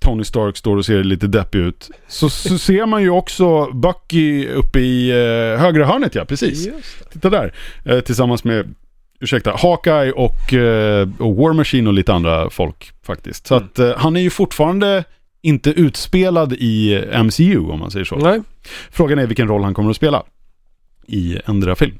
Tony 0.00 0.24
Stark 0.24 0.56
står 0.56 0.76
och 0.76 0.84
ser 0.84 1.04
lite 1.04 1.26
deppig 1.26 1.58
ut. 1.58 1.90
Så, 2.08 2.30
så 2.30 2.58
ser 2.58 2.86
man 2.86 3.02
ju 3.02 3.10
också 3.10 3.66
Bucky 3.72 4.48
uppe 4.48 4.80
i 4.80 5.12
högra 5.58 5.86
hörnet 5.86 6.14
ja, 6.14 6.24
precis. 6.24 6.68
Titta 7.12 7.30
där. 7.30 7.54
Tillsammans 8.00 8.44
med, 8.44 8.74
ursäkta, 9.22 9.52
Hawkeye 9.58 10.12
och, 10.12 10.54
eh, 10.54 11.08
och 11.18 11.36
War 11.36 11.52
Machine 11.52 11.86
och 11.86 11.92
lite 11.94 12.12
andra 12.12 12.50
folk 12.50 12.90
faktiskt. 13.06 13.46
Så 13.46 13.54
Mm. 13.54 13.66
att 13.68 13.78
eh, 13.78 13.92
han 13.96 14.16
är 14.16 14.20
ju 14.20 14.30
fortfarande 14.30 15.04
inte 15.42 15.70
utspelad 15.70 16.52
i 16.52 17.02
MCU 17.24 17.58
om 17.58 17.78
man 17.78 17.90
säger 17.90 18.04
så. 18.04 18.16
Nej. 18.16 18.40
Frågan 18.90 19.18
är 19.18 19.26
vilken 19.26 19.48
roll 19.48 19.62
han 19.62 19.74
kommer 19.74 19.90
att 19.90 19.96
spela 19.96 20.22
i 21.06 21.38
ändra 21.46 21.74
film. 21.74 21.98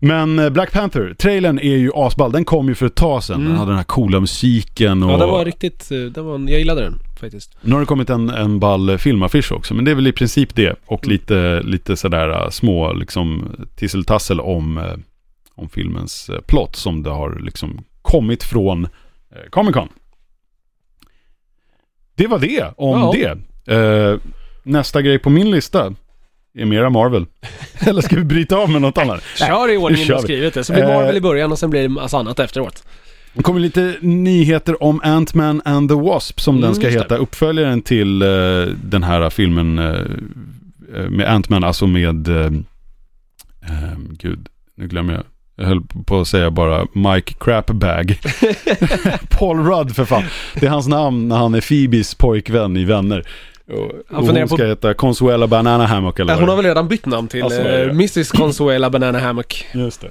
Men 0.00 0.38
eh, 0.38 0.50
Black 0.50 0.72
Panther, 0.72 1.14
trailern 1.18 1.58
är 1.58 1.76
ju 1.76 1.90
asball. 1.94 2.32
Den 2.32 2.44
kom 2.44 2.68
ju 2.68 2.74
för 2.74 2.86
ett 2.86 2.94
tag 2.94 3.22
sedan. 3.24 3.36
Den 3.38 3.46
Mm. 3.46 3.58
hade 3.58 3.70
den 3.70 3.76
här 3.76 3.84
coola 3.84 4.20
musiken 4.20 5.02
och... 5.02 5.10
Ja, 5.12 5.16
den 5.16 5.28
var 5.28 5.44
riktigt, 5.44 5.88
den 5.88 6.24
var, 6.24 6.38
jag 6.38 6.58
gillade 6.58 6.80
den 6.82 6.98
faktiskt. 7.20 7.56
Nu 7.62 7.72
har 7.72 7.80
det 7.80 7.86
kommit 7.86 8.10
en, 8.10 8.30
en 8.30 8.58
ball 8.60 8.98
filmaffisch 8.98 9.52
också, 9.52 9.74
men 9.74 9.84
det 9.84 9.90
är 9.90 9.94
väl 9.94 10.06
i 10.06 10.12
princip 10.12 10.54
det. 10.54 10.74
Och 10.86 11.04
Mm. 11.04 11.12
lite, 11.12 11.60
lite 11.64 11.96
sådär 11.96 12.50
små 12.50 12.92
liksom 12.92 13.50
tisseltassel 13.76 14.40
om, 14.40 14.80
om 15.58 15.68
filmens 15.68 16.28
eh, 16.28 16.40
plott 16.40 16.76
som 16.76 17.02
det 17.02 17.10
har 17.10 17.38
liksom 17.40 17.84
kommit 18.02 18.42
från 18.44 18.84
eh, 18.84 19.50
Comic 19.50 19.74
Con. 19.74 19.88
Det 22.14 22.26
var 22.26 22.38
det 22.38 22.72
om 22.76 22.98
Ja. 23.00 23.14
det. 23.66 23.74
Eh, 23.74 24.18
nästa 24.62 25.02
grej 25.02 25.18
på 25.18 25.30
min 25.30 25.50
lista 25.50 25.94
är 26.58 26.64
mera 26.64 26.90
Marvel. 26.90 27.26
Eller 27.86 28.02
ska 28.02 28.16
vi 28.16 28.24
bryta 28.24 28.56
av 28.56 28.70
med 28.70 28.82
något 28.82 28.98
annat? 28.98 29.22
Kör 29.36 29.72
i 29.72 29.76
ordningen 29.76 30.06
kör 30.06 30.16
du 30.16 30.22
skrivit 30.22 30.54
det. 30.54 30.64
Så 30.64 30.72
blir 30.72 30.82
Eh, 30.82 30.88
Marvel 30.94 31.16
i 31.16 31.20
början 31.20 31.52
och 31.52 31.58
sen 31.58 31.70
blir 31.70 31.82
det 31.82 31.88
massa 31.88 32.18
annat 32.18 32.38
efteråt. 32.38 32.84
Det 33.34 33.42
kommer 33.42 33.60
lite 33.60 33.96
nyheter 34.00 34.82
om 34.82 35.00
Ant-Man 35.04 35.62
and 35.64 35.88
the 35.88 35.94
Wasp 35.94 36.40
som 36.40 36.56
Mm, 36.56 36.62
den 36.66 36.74
ska 36.74 36.88
heta. 36.88 37.16
Uppföljaren 37.16 37.82
till 37.82 38.22
eh, 38.22 38.28
den 38.84 39.02
här 39.02 39.30
filmen 39.30 39.78
eh, 39.78 41.10
med 41.10 41.26
Ant-Man, 41.28 41.64
alltså 41.64 41.86
med... 41.86 42.28
eh, 42.28 42.50
gud, 44.18 44.48
nu 44.74 44.88
glömmer 44.88 45.14
jag. 45.14 45.22
Jag 45.60 45.66
höll 45.66 45.80
på 46.06 46.20
att 46.20 46.28
säga 46.28 46.50
bara 46.50 46.86
Mike 46.92 47.34
Crapbag. 47.40 48.18
Paul 49.30 49.58
Rudd 49.66 49.96
för 49.96 50.04
fan. 50.04 50.22
Det 50.54 50.66
är 50.66 50.70
hans 50.70 50.88
namn 50.88 51.28
när 51.28 51.36
han 51.36 51.54
är 51.54 51.60
Phoebes 51.60 52.14
pojkvän 52.14 52.76
i 52.76 52.84
Vänner. 52.84 53.26
Och, 53.72 53.92
Han 54.10 54.20
och 54.28 54.36
hon 54.36 54.48
på- 54.48 54.56
ska 54.56 54.66
heta 54.66 54.94
Consuela 54.94 55.46
Banana 55.46 55.86
Hammock 55.86 56.18
eller 56.20 56.32
Äh, 56.32 56.38
hon 56.40 56.48
har 56.48 56.56
väl 56.56 56.64
redan 56.64 56.88
bytt 56.88 57.06
namn 57.06 57.28
till 57.28 57.40
Ja, 57.40 57.50
så 57.50 57.56
är 57.60 57.64
det. 57.64 57.82
eh, 57.84 57.90
Mrs 57.90 58.30
Consuela 58.30 58.90
Banana 58.90 59.18
Hammock. 59.18 59.66
Just 59.74 60.00
det. 60.00 60.08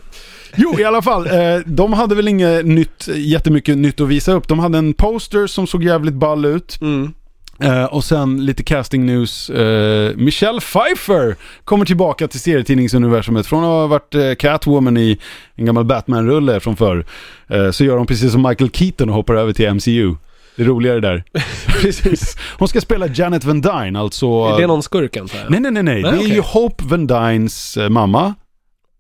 Jo, 0.56 0.76
i 0.80 0.84
alla 0.84 1.02
fall. 1.02 1.28
Eh, 1.28 1.60
de 1.66 1.94
hade 1.94 2.16
väl 2.16 2.28
inget 2.28 2.66
nytt, 2.66 3.08
jättemycket 3.16 3.78
nytt 3.78 4.02
att 4.02 4.08
visa 4.08 4.32
upp. 4.32 4.48
De 4.48 4.60
hade 4.60 4.78
en 4.78 4.94
poster 4.94 5.48
som 5.48 5.68
såg 5.68 5.84
jävligt 5.84 6.14
ball 6.14 6.46
ut. 6.46 6.78
Mm. 6.82 7.14
Eh, 7.60 7.86
och 7.86 8.04
sen 8.04 8.46
lite 8.46 8.64
casting 8.64 9.06
news. 9.06 9.50
Eh, 9.50 10.16
Michelle 10.16 10.60
Pfeiffer 10.60 11.36
kommer 11.64 11.86
tillbaka 11.86 12.28
till 12.28 12.40
serietidningsuniversumet. 12.40 13.48
Från 13.48 13.60
att 13.64 13.68
ha 13.68 13.88
varit 13.88 14.16
eh, 14.16 14.34
Catwoman 14.36 14.98
i 14.98 15.18
en 15.56 15.66
gammal 15.66 15.86
Batman-rulle 15.86 16.60
från 16.60 16.76
förr. 16.76 17.06
Så 17.72 17.84
gör 17.84 17.98
hon 17.98 18.08
precis 18.08 18.32
som 18.32 18.42
Michael 18.42 18.70
Keaton 18.70 19.10
och 19.10 19.16
hoppar 19.16 19.36
över 19.36 19.54
till 19.54 19.74
MCU. 19.74 20.16
Det 20.56 20.64
är 20.64 20.66
roligare 20.66 21.00
där. 21.00 21.24
precis. 21.82 22.38
Hon 22.60 22.68
ska 22.68 22.82
spela 22.82 23.08
Janet 23.08 23.44
Van 23.44 23.62
Dyne, 23.62 24.00
alltså... 24.00 24.26
Är 24.26 24.62
det 24.62 24.68
någon 24.68 24.84
skurk 24.84 25.18
antar 25.18 25.38
jag? 25.40 25.52
Nej, 25.52 25.60
nej, 25.60 25.72
nej, 25.72 25.84
nej. 25.84 26.02
Nej, 26.02 26.12
Det 26.12 26.18
är 26.18 26.22
okej. 26.22 26.34
ju 26.36 26.42
Hope 26.42 26.84
Van 26.88 27.08
Dynes 27.08 27.78
mamma. 27.90 28.34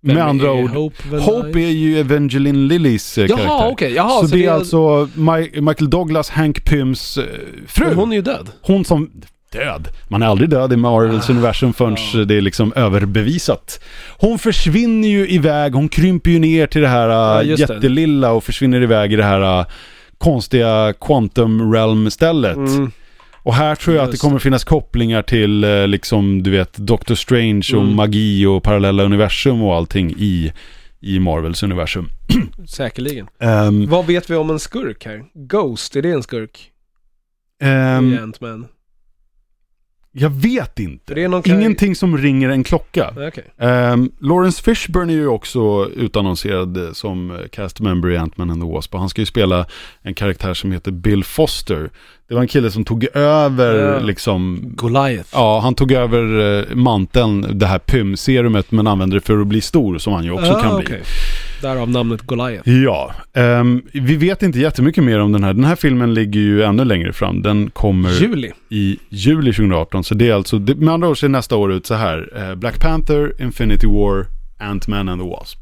Vem 0.01 0.15
Med 0.15 0.25
andra 0.25 0.51
ord, 0.53 0.69
Hope, 0.69 1.17
Hope 1.17 1.60
är 1.60 1.69
ju 1.71 1.99
Evangeline 1.99 2.67
Lillys 2.67 3.17
eh, 3.17 3.27
karaktär. 3.27 3.45
Jaha, 3.47 3.67
okej. 3.69 3.93
Jaha, 3.93 4.21
så, 4.21 4.27
så 4.27 4.36
det 4.36 4.45
är 4.45 4.51
alltså 4.51 4.77
Mi- 5.15 5.62
Michael 5.62 5.89
Douglas, 5.89 6.29
Hank 6.29 6.63
Pyms 6.65 7.17
eh, 7.17 7.23
fru. 7.67 7.86
Men 7.86 7.88
Hon, 7.95 7.97
hon 7.99 8.12
är 8.12 8.15
ju 8.15 8.21
död. 8.21 8.49
som... 8.86 9.12
Död. 9.51 9.88
Man 10.07 10.21
är 10.23 10.27
aldrig 10.27 10.49
död 10.49 10.73
i 10.73 10.75
Marvels 10.75 11.29
Ah, 11.29 11.33
universum 11.33 11.73
förrän 11.73 11.95
ja. 12.13 12.19
det 12.25 12.36
är 12.36 12.41
liksom 12.41 12.73
överbevisat. 12.75 13.79
Hon 14.17 14.39
försvinner 14.39 15.07
ju 15.10 15.29
iväg, 15.29 15.73
hon 15.73 15.89
krymper 15.89 16.31
ju 16.31 16.39
ner 16.39 16.67
till 16.67 16.81
det 16.81 16.88
här 16.88 17.10
Ja, 17.10 17.43
det. 17.43 17.60
jättelilla 17.60 18.31
och 18.31 18.43
försvinner 18.43 18.81
iväg 18.81 19.13
i 19.13 19.15
det 19.15 19.23
här 19.23 19.65
konstiga 20.17 20.93
quantum 21.01 21.73
realm 21.73 22.07
stället. 22.12 22.55
Mm. 22.57 22.91
Och 23.47 23.53
här 23.55 23.75
tror 23.75 23.95
jag 23.95 24.03
att 24.03 24.10
det 24.10 24.13
Just 24.13 24.21
kommer 24.21 24.39
finnas 24.39 24.63
kopplingar 24.63 25.21
till 25.21 25.63
eh, 25.63 25.88
liksom, 25.88 26.43
du 26.43 26.51
vet, 26.51 26.73
Doctor 26.77 27.15
Strange 27.15 27.63
och 27.73 27.81
Mm. 27.81 27.95
magi 27.95 28.45
och 28.45 28.63
parallella 28.63 29.03
universum 29.03 29.62
och 29.62 29.75
allting 29.75 30.13
i, 30.17 30.53
i 30.99 31.19
Marvels 31.19 31.63
universum. 31.63 32.10
Säkerligen. 32.67 33.27
Ehm, 33.39 33.89
Vad 33.89 34.05
vet 34.05 34.29
vi 34.29 34.36
om 34.36 34.49
en 34.49 34.60
skurk 34.60 35.05
här? 35.05 35.23
Ghost, 35.33 35.95
är 35.95 36.01
det 36.01 36.12
en 36.12 36.23
skurk? 36.23 36.71
ehm, 37.63 38.13
I 38.13 38.17
Ant-Man? 38.17 38.67
Jag 40.19 40.30
vet 40.30 40.80
inte. 40.80 41.03
För 41.08 41.15
det 41.15 41.23
är 41.23 41.27
någon 41.27 41.41
Ingenting 41.45 41.95
som 41.95 42.17
ringer 42.17 42.49
en 42.49 42.63
klocka. 42.63 43.13
Okej. 43.27 43.43
Um, 43.67 44.12
Lawrence 44.19 44.63
Fishburne 44.63 45.13
är 45.13 45.17
ju 45.17 45.27
också 45.27 45.89
utannonserad 45.95 46.80
som 46.93 47.32
eh, 47.32 47.38
cast 47.51 47.80
member 47.80 48.10
i 48.12 48.17
Ant-Man 48.17 48.49
and 48.49 48.62
the 48.62 48.67
Wasp. 48.67 48.93
Och 48.93 48.99
han 48.99 49.10
ska 49.10 49.21
ju 49.21 49.25
spela 49.25 49.65
en 50.01 50.13
karaktär 50.13 50.53
som 50.53 50.71
heter 50.71 50.91
Bill 50.91 51.23
Foster. 51.23 51.89
Det 52.27 52.34
var 52.34 52.41
en 52.41 52.47
kille 52.47 52.71
som 52.71 52.86
tog 52.86 53.08
över 53.13 53.93
Ja. 53.93 53.99
liksom 53.99 54.60
Goliath. 54.75 55.30
Ja, 55.34 55.60
han 55.60 55.75
tog 55.75 55.91
över 55.91 56.39
eh, 56.69 56.75
manteln, 56.75 57.60
det 57.60 57.65
här 57.65 57.80
PYM-serumet, 57.80 58.71
men 58.71 58.88
använde 58.88 59.15
det 59.15 59.21
för 59.21 59.41
att 59.41 59.47
bli 59.47 59.62
stor, 59.62 59.97
som 59.97 60.13
han 60.13 60.23
ju 60.23 60.32
också 60.32 60.51
Ah, 60.51 60.62
kan 60.62 60.77
bli. 60.80 60.95
Därav 61.62 61.89
namnet 61.89 62.22
Goliath. 62.22 62.70
Ja, 62.70 63.12
ehm, 63.34 63.82
vi 63.93 64.15
vet 64.15 64.43
inte 64.43 64.60
jättemycket 64.60 65.04
mer 65.04 65.20
om 65.20 65.32
den 65.32 65.43
här. 65.43 65.54
Den 65.54 65.63
här 65.63 65.76
filmen 65.76 66.13
ligger 66.13 66.39
ju 66.39 66.63
ännu 66.63 66.86
längre 66.86 67.13
fram. 67.13 67.41
Den 67.41 67.70
kommer 67.70 68.10
Juli. 68.10 68.52
i 68.70 68.98
juli 69.10 69.54
2018. 69.54 70.04
Så 70.04 70.13
det 70.15 70.30
är 70.30 70.34
alltså, 70.34 70.58
det, 70.60 70.76
med 70.76 70.93
andra 70.93 71.10
ord 71.10 71.20
ser 71.20 71.30
nästa 71.30 71.56
år 71.56 71.74
ut 71.74 71.86
så 71.86 71.93
här. 71.93 72.30
Eh, 72.50 72.56
Black 72.56 72.80
Panther, 72.82 73.41
Infinity 73.41 73.88
War, 73.88 74.26
Ant-Man 74.60 75.10
and 75.12 75.22
the 75.22 75.28
Wasp. 75.30 75.60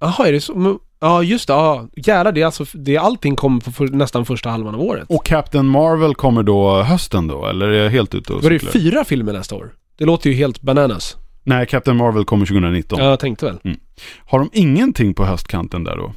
Jaha, 0.00 0.28
är 0.28 0.32
det 0.32 0.40
så? 0.40 0.54
Men- 0.54 0.78
Ja, 1.02 1.22
just 1.22 1.46
det. 1.46 1.52
Ja, 1.52 1.88
jävlar. 1.96 2.32
Det 2.32 2.40
är 2.42 2.46
alltså, 2.46 2.64
det 2.74 2.96
är 2.96 3.00
allting 3.00 3.36
kommer 3.36 3.60
på 3.60 3.72
för, 3.72 3.86
nästan 3.88 4.24
första 4.26 4.50
halvan 4.50 4.74
av 4.74 4.80
året. 4.80 5.04
Och 5.08 5.24
Captain 5.26 5.66
Marvel 5.66 6.14
kommer 6.14 6.42
då 6.42 6.82
hösten 6.82 7.26
då, 7.26 7.46
eller 7.46 7.68
är 7.68 7.82
jag 7.82 7.90
helt 7.90 8.14
ute 8.14 8.32
och 8.32 8.42
Var 8.42 8.50
det 8.50 8.58
cyklar? 8.58 8.72
fyra 8.80 9.04
filmer 9.04 9.32
nästa 9.32 9.54
år? 9.54 9.70
Det 9.98 10.04
låter 10.04 10.30
ju 10.30 10.36
helt 10.36 10.60
bananas. 10.62 11.16
Nej, 11.50 11.66
Captain 11.66 11.96
Marvel 11.96 12.24
kommer 12.24 12.46
2019. 12.46 12.98
Ja, 12.98 13.04
jag 13.10 13.20
tänkte 13.20 13.46
väl. 13.46 13.76
Har 14.26 14.38
de 14.38 14.50
ingenting 14.52 15.14
på 15.14 15.24
höstkanten 15.24 15.84
där 15.84 15.96
då? 15.96 16.14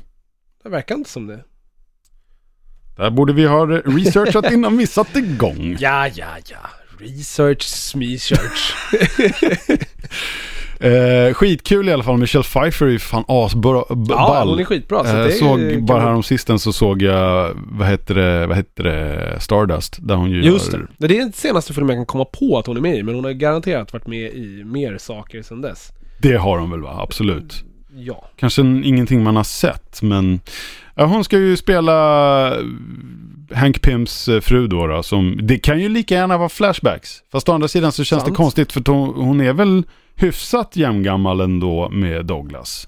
Det 0.63 0.69
verkar 0.69 0.95
inte 0.95 1.09
som 1.09 1.27
det. 1.27 1.43
Där 2.97 3.09
borde 3.09 3.33
vi 3.33 3.45
ha 3.45 3.65
researchat 3.67 4.51
innan 4.51 4.77
vi 4.77 4.87
satte 4.87 5.19
igång. 5.19 5.77
Ja, 5.79 6.07
ja, 6.07 6.27
ja. 6.49 6.57
Research, 6.99 7.61
smesearch. 7.63 8.75
Eh, 10.79 11.33
skitkul 11.33 11.89
i 11.89 11.93
alla 11.93 12.03
fall. 12.03 12.17
Michelle 12.17 12.43
Pfeiffer 12.43 12.85
är 12.85 12.89
ju 12.89 12.99
fan 12.99 13.23
asball. 13.27 13.83
ja, 14.09 14.43
hon 14.45 14.59
är 14.59 14.63
skitbra. 14.63 15.03
Så 15.03 15.09
Eh, 15.09 15.15
det 15.15 15.25
är, 15.25 15.29
såg 15.29 15.59
kan 15.59 15.85
bara 15.85 15.97
man- 15.97 16.07
härom 16.07 16.23
sisten 16.23 16.59
så 16.59 16.73
såg 16.73 17.01
jag, 17.01 17.51
vad 17.71 17.87
heter 17.87 18.15
det, 18.15 18.47
vad 18.47 18.57
heter 18.57 18.83
det, 18.83 19.37
Stardust. 19.41 19.97
Där 20.01 20.15
hon 20.15 20.31
ju 20.31 20.43
Just 20.43 20.71
det. 20.71 20.77
gör, 20.77 20.87
Det 20.97 21.05
är 21.17 21.19
den 21.19 21.33
senaste 21.33 21.73
filmen 21.73 21.89
jag 21.89 21.99
kan 21.99 22.05
komma 22.05 22.25
på 22.25 22.57
att 22.57 22.67
hon 22.67 22.77
är 22.77 22.81
med 22.81 22.95
i, 22.97 23.03
men 23.03 23.15
hon 23.15 23.23
har 23.23 23.31
garanterat 23.31 23.93
varit 23.93 24.07
med 24.07 24.31
i 24.33 24.63
mer 24.65 24.97
saker 24.97 25.41
sedan 25.41 25.61
dess. 25.61 25.91
det 26.21 26.35
har 26.37 26.57
hon 26.59 26.71
väl 26.71 26.81
va, 26.81 26.99
absolut. 27.01 27.63
Ja. 27.95 28.29
Kanske 28.35 28.61
en, 28.61 28.83
ingenting 28.83 29.23
man 29.23 29.35
har 29.35 29.43
sett, 29.43 30.01
men 30.01 30.39
hon 30.95 31.23
ska 31.23 31.37
ju 31.37 31.57
spela 31.57 32.47
eh, 32.55 32.61
Hank 33.55 33.81
Pyms 33.81 34.27
eh, 34.27 34.39
fru 34.41 34.67
då, 34.67 34.87
då 34.87 35.03
som, 35.03 35.39
det 35.41 35.57
kan 35.57 35.79
ju 35.79 35.89
lika 35.89 36.15
gärna 36.15 36.37
vara 36.37 36.49
flashbacks. 36.49 37.23
Fast 37.31 37.49
å 37.49 37.53
andra 37.53 37.67
sidan 37.67 37.91
så 37.91 38.03
känns 38.03 38.21
Sant. 38.21 38.33
det 38.33 38.37
konstigt 38.37 38.71
för 38.71 38.83
hon, 38.87 39.13
hon 39.15 39.41
är 39.41 39.53
väl 39.53 39.83
hyfsat 40.15 40.75
jämngammal 40.75 41.41
ändå 41.41 41.89
med 41.89 42.25
Douglas. 42.25 42.87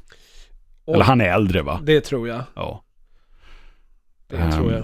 Och 0.86 0.96
Eller 0.96 1.06
han 1.06 1.22
är 1.22 1.26
äldre 1.34 1.62
va? 1.62 1.80
Det 1.84 2.02
tror 2.02 2.28
jag. 2.28 2.42
Ja. 2.56 2.84
Det 4.30 4.38
Ehm, 4.38 4.52
tror 4.52 4.74
jag. 4.74 4.84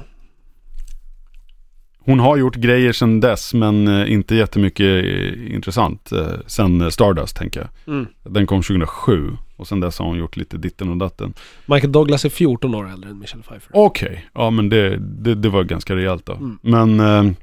Hon 2.06 2.19
har 2.19 2.38
gjort 2.38 2.56
grejer 2.56 2.91
sedan 2.93 3.19
dess 3.19 3.54
men 3.54 3.88
eh, 3.88 4.12
inte 4.12 4.36
jättemycket 4.36 5.06
eh, 5.06 5.54
intressant 5.56 6.12
eh, 6.12 6.27
sen 6.47 6.91
Stardust 6.91 7.36
tänker 7.36 7.60
jag. 7.60 7.93
Mm. 7.93 8.08
Den 8.23 8.47
kom 8.47 8.62
2007 8.62 9.32
och 9.58 9.67
sen 9.67 9.80
dess 9.80 9.99
har 9.99 10.06
hon 10.06 10.17
gjort 10.17 10.38
lite 10.38 10.58
ditten 10.58 10.89
och 10.89 10.97
datten. 10.97 11.34
Michael 11.65 11.91
Douglas 11.91 12.25
är 12.25 12.30
14 12.30 12.75
år 12.75 12.89
äldre 12.91 13.10
än 13.10 13.19
Michelle 13.19 13.43
Pfeiffer. 13.43 13.71
Okej, 13.73 14.25
ja 14.34 14.49
men 14.49 14.69
det, 14.69 14.97
det, 14.97 15.36
det 15.36 15.49
var 15.49 15.63
ganska 15.63 15.95
rejält 15.95 16.25
då. 16.25 16.34
Mm. 16.34 16.60
Men, 16.62 16.99
eh, 16.99 17.34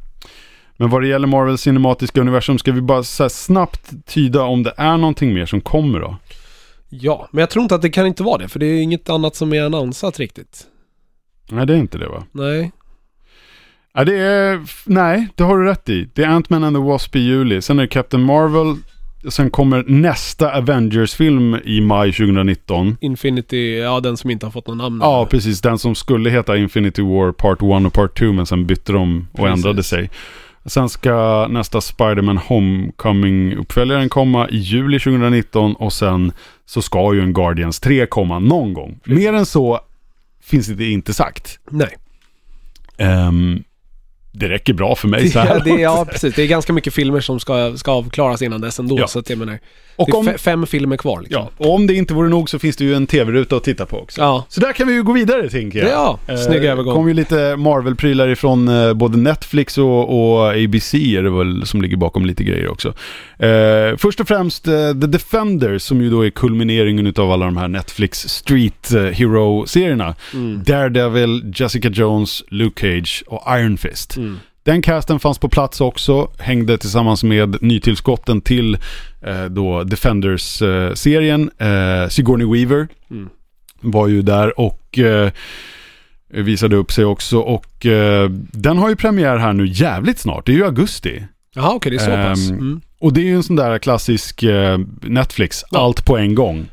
men 0.81 0.91
vad 0.91 1.03
det 1.03 1.09
gäller 1.09 1.27
Marvels 1.27 1.61
cinematiska 1.61 2.21
universum 2.21 2.59
ska 2.59 2.73
vi 2.73 2.81
bara 2.81 3.03
så 3.03 3.29
snabbt 3.29 3.91
tyda 4.07 4.43
om 4.43 4.62
det 4.62 4.73
är 4.77 4.97
någonting 4.97 5.35
mer 5.35 5.47
som 5.47 5.61
kommer 5.61 6.01
då. 6.01 6.17
Ja, 6.88 7.29
men 7.33 7.41
jag 7.41 7.51
tror 7.51 7.62
inte 7.62 7.75
att 7.75 7.83
det 7.83 7.91
kan 7.91 8.07
inte 8.07 8.23
vara 8.23 8.38
det, 8.38 8.49
för 8.49 8.59
det 8.59 8.67
är 8.67 8.83
inget 8.83 9.11
annat 9.11 9.37
som 9.37 9.53
är 9.53 9.62
annonsat 9.62 10.19
riktigt. 10.19 10.67
Nej 11.51 11.67
det 11.67 11.73
är 11.75 11.79
inte 11.79 11.99
det 11.99 12.09
va? 12.09 12.25
Nej. 12.33 12.73
Ja, 13.95 14.05
det 14.05 14.17
är, 14.17 14.61
nej 14.85 15.29
det 15.35 15.43
har 15.45 15.59
du 15.59 15.64
rätt 15.64 15.88
i. 15.88 16.09
Det 16.14 16.23
är 16.23 16.29
Ant-Man 16.29 16.64
and 16.64 16.77
the 16.77 16.83
Wasp 16.83 17.17
i 17.17 17.21
juli. 17.21 17.62
Sen 17.62 17.79
är 17.79 17.83
det 17.83 17.88
Captain 17.88 18.23
Marvel. 18.23 18.77
Sen 19.29 19.51
kommer 19.51 19.85
nästa 19.87 20.57
Avengers-film 20.57 21.57
i 21.64 21.81
maj 21.81 22.12
2019. 22.12 22.97
Infinity, 23.01 23.79
ja 23.79 24.01
den 24.01 24.17
som 24.17 24.31
inte 24.31 24.47
har 24.47 24.51
fått 24.51 24.67
någon 24.67 24.79
namn. 24.79 24.99
Ja, 25.03 25.27
precis. 25.31 25.61
Den 25.61 25.79
som 25.79 25.95
skulle 25.95 26.31
heta 26.31 26.57
Infinity 26.57 27.03
War 27.03 27.33
Part 27.33 27.59
1 27.62 27.87
och 27.87 27.93
Part 27.93 28.19
2 28.19 28.33
men 28.33 28.47
sen 28.47 28.67
bytte 28.67 28.93
de 28.93 29.27
och 29.33 29.38
Precis. 29.38 29.53
ändrade 29.55 29.83
sig. 29.83 30.11
Sen 30.69 30.89
ska 30.89 31.47
nästa 31.51 31.81
Spider-Man 31.81 32.39
Homecoming-uppföljaren 32.39 34.09
komma 34.09 34.49
i 34.49 34.57
juli 34.57 34.99
2019 34.99 35.75
och 35.75 35.93
sen 35.93 36.33
så 36.67 36.83
ska 36.83 37.15
ju 37.15 37.21
en 37.21 37.33
Guardians 37.33 37.81
3 37.81 38.07
komma 38.07 38.39
någon 38.39 38.75
gång. 38.75 39.01
Mer 39.05 39.33
än 39.33 39.47
så 39.47 39.81
finns 40.43 40.67
det 40.67 40.91
inte 40.91 41.15
sagt. 41.15 41.59
Nej. 41.71 41.97
Ehm, 42.97 43.63
det 44.38 44.48
räcker 44.48 44.72
bra 44.72 44.94
för 44.96 45.09
mig 45.09 45.29
så 45.31 45.38
här 45.38 45.55
Ja, 45.55 45.59
det, 45.77 45.81
ja, 45.83 46.07
precis. 46.11 46.35
Det 46.35 46.42
är 46.42 46.46
ganska 46.46 46.72
mycket 46.72 46.94
filmer 46.94 47.20
som 47.20 47.40
ska, 47.40 47.77
ska 47.77 47.92
avklaras 47.92 48.42
innan 48.42 48.61
dess 48.61 48.79
ändå. 48.79 48.98
Ja. 48.98 49.07
Så 49.07 49.18
att 49.18 49.31
jag 49.31 49.38
menar, 49.38 49.59
Och 49.96 50.07
det 50.07 50.12
är 50.12 50.16
om, 50.18 50.29
fe- 50.29 50.38
fem 50.38 50.66
filmer 50.66 50.96
kvar 50.96 51.20
liksom. 51.20 51.42
ja, 51.59 51.66
och 51.66 51.74
om 51.74 51.87
det 51.87 51.94
inte 51.94 52.14
vore 52.14 52.29
nog 52.29 52.51
så 52.51 52.59
finns 52.59 52.77
det 52.77 52.85
ju 52.85 52.94
en 52.94 53.07
tv-ruta 53.07 53.57
att 53.57 53.64
titta 53.64 53.87
på 53.87 53.98
också. 53.98 54.20
Ja. 54.20 54.44
Så 54.48 54.61
där 54.61 54.72
kan 54.72 54.87
vi 54.88 54.94
ju 54.94 55.03
gå 55.03 55.12
vidare 55.12 55.48
tänker 55.51 55.79
jag. 55.79 55.88
Ja, 56.27 56.37
snygg 56.46 56.64
Eh, 56.64 56.70
övergång. 56.72 56.94
kom 56.94 57.09
ju 57.09 57.14
lite 57.14 57.57
Marvel-prylar 57.57 58.29
ifrån 58.29 58.68
eh, 58.68 58.92
både 58.94 59.18
Netflix 59.18 59.79
och, 59.79 60.33
och 60.38 60.48
ABC 60.51 60.94
är 60.94 61.22
det 61.22 61.31
väl 61.31 61.66
som 61.66 61.83
ligger 61.83 61.96
bakom 61.96 62.27
lite 62.27 62.44
grejer 62.44 62.68
också. 62.70 62.88
Eh, 63.38 63.96
först 63.96 64.20
och 64.20 64.29
främst 64.29 64.68
eh, 64.68 64.74
The 65.01 65.07
Defenders 65.07 65.83
som 65.83 66.01
ju 66.03 66.11
då 66.11 66.27
är 66.27 66.31
kulmineringen 66.31 67.07
utav 67.07 67.31
alla 67.33 67.44
de 67.44 67.57
här 67.57 67.68
Netflix 67.68 68.29
Street 68.29 68.92
eh, 68.92 69.03
Hero-serierna. 69.03 70.14
Mm. 70.35 70.62
Daredevil, 70.64 71.53
Jessica 71.57 71.88
Jones, 71.88 72.44
Luke 72.48 72.81
Cage 72.81 73.24
och 73.27 73.59
Iron 73.59 73.79
Fist. 73.79 74.16
Mm. 74.16 74.28
Den 74.69 74.83
casten 74.83 75.21
fanns 75.21 75.39
på 75.39 75.49
plats 75.49 75.81
också, 75.81 76.31
hängde 76.39 76.79
tillsammans 76.79 77.25
med 77.25 77.63
nytillskotten 77.63 78.41
till 78.41 78.79
eh, 79.23 79.45
då 79.45 79.85
Defenders-serien. 79.85 81.51
Eh, 81.59 82.09
Sigourney 82.09 82.47
Weaver 82.47 82.89
Mm. 83.11 83.29
var 83.81 84.09
ju 84.09 84.23
där 84.23 84.61
och 84.61 84.99
eh, 84.99 85.31
visade 86.29 86.77
upp 86.77 86.93
sig 86.93 87.05
också. 87.05 87.39
Och 87.39 87.87
eh, 87.87 88.31
den 88.53 88.79
har 88.79 88.89
ju 88.89 88.97
premiär 88.97 89.37
här 89.37 89.53
nu 89.53 89.67
jävligt 89.67 90.19
snart, 90.19 90.47
det 90.47 90.53
är 90.53 90.57
ju 90.57 90.65
augusti. 90.65 91.23
Jaha, 91.55 91.75
okej, 91.75 91.91
det 91.91 91.97
är 91.97 91.99
så 91.99 92.11
pass. 92.31 92.51
Ehm, 92.51 92.59
Mm. 92.59 92.81
Och 93.01 93.13
det 93.13 93.21
är 93.21 93.25
ju 93.25 93.35
en 93.35 93.43
sån 93.43 93.57
där 93.57 93.79
klassisk 93.79 94.43
eh, 94.43 94.79
Netflix, 95.03 95.65
Ja. 95.71 95.79
allt 95.85 96.05
på 96.05 96.17
en 96.19 96.35
gång. 96.35 96.67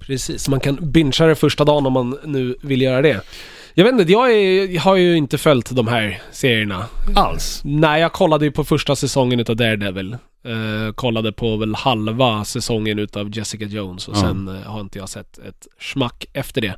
Precis, 0.00 0.48
man 0.48 0.60
kan 0.60 0.78
bingea 0.92 1.26
det 1.26 1.34
första 1.34 1.64
dagen 1.64 1.86
om 1.86 1.92
man 1.92 2.16
nu 2.24 2.56
vill 2.62 2.82
göra 2.82 3.02
det. 3.02 3.20
Jag 3.74 3.84
vet 3.84 3.92
inte, 4.00 4.12
jag, 4.12 4.32
är, 4.32 4.78
har 4.80 4.96
ju 4.96 5.16
inte 5.16 5.38
följt 5.38 5.70
de 5.70 5.88
här 5.88 6.22
serierna. 6.32 6.84
Alls. 7.14 7.60
Nej, 7.64 8.00
jag 8.00 8.12
kollade 8.12 8.44
ju 8.44 8.50
på 8.50 8.64
första 8.64 8.96
säsongen 8.96 9.40
utav 9.40 9.56
Daredevil. 9.56 10.12
Eh, 10.44 10.92
kollade 10.94 11.32
på 11.32 11.56
väl 11.56 11.74
halva 11.74 12.44
säsongen 12.44 12.98
utav 12.98 13.36
Jessica 13.36 13.64
Jones 13.64 14.08
och 14.08 14.16
Ja. 14.16 14.20
sen 14.20 14.48
eh, 14.48 14.70
har 14.70 14.80
inte 14.80 14.98
jag 14.98 15.08
sett 15.08 15.38
ett 15.38 15.66
smack 15.80 16.24
efter 16.32 16.60
det. 16.60 16.74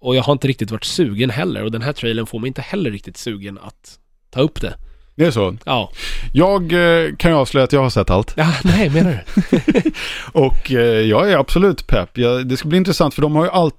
Och 0.00 0.16
jag 0.16 0.22
har 0.22 0.32
inte 0.32 0.48
riktigt 0.48 0.70
varit 0.70 0.84
sugen 0.84 1.30
heller 1.30 1.64
och 1.64 1.70
den 1.72 1.82
här 1.82 1.92
trailern 1.92 2.26
får 2.26 2.38
mig 2.38 2.48
inte 2.48 2.62
heller 2.62 2.90
riktigt 2.90 3.16
sugen 3.16 3.58
att 3.62 3.98
ta 4.30 4.40
upp 4.40 4.60
det. 4.60 4.74
Det 5.14 5.26
är 5.26 5.30
så. 5.30 5.56
Ja, 5.64 5.90
Jag 6.32 6.62
eh, 6.72 7.14
kan 7.16 7.30
ju 7.30 7.36
avslöja 7.36 7.64
att 7.64 7.72
jag 7.72 7.82
har 7.82 7.90
sett 7.90 8.10
allt. 8.10 8.34
ja 8.36 8.52
nej 8.64 8.90
menar 8.90 9.24
du? 9.34 9.50
Och 10.32 10.72
eh, 10.72 11.00
jag 11.00 11.30
är 11.32 11.36
absolut 11.36 11.86
pepp. 11.86 12.18
Jag, 12.18 12.46
det 12.46 12.56
ska 12.56 12.68
bli 12.68 12.78
intressant 12.78 13.14
för 13.14 13.22
de 13.22 13.36
har 13.36 13.44
ju 13.44 13.50
allt, 13.50 13.74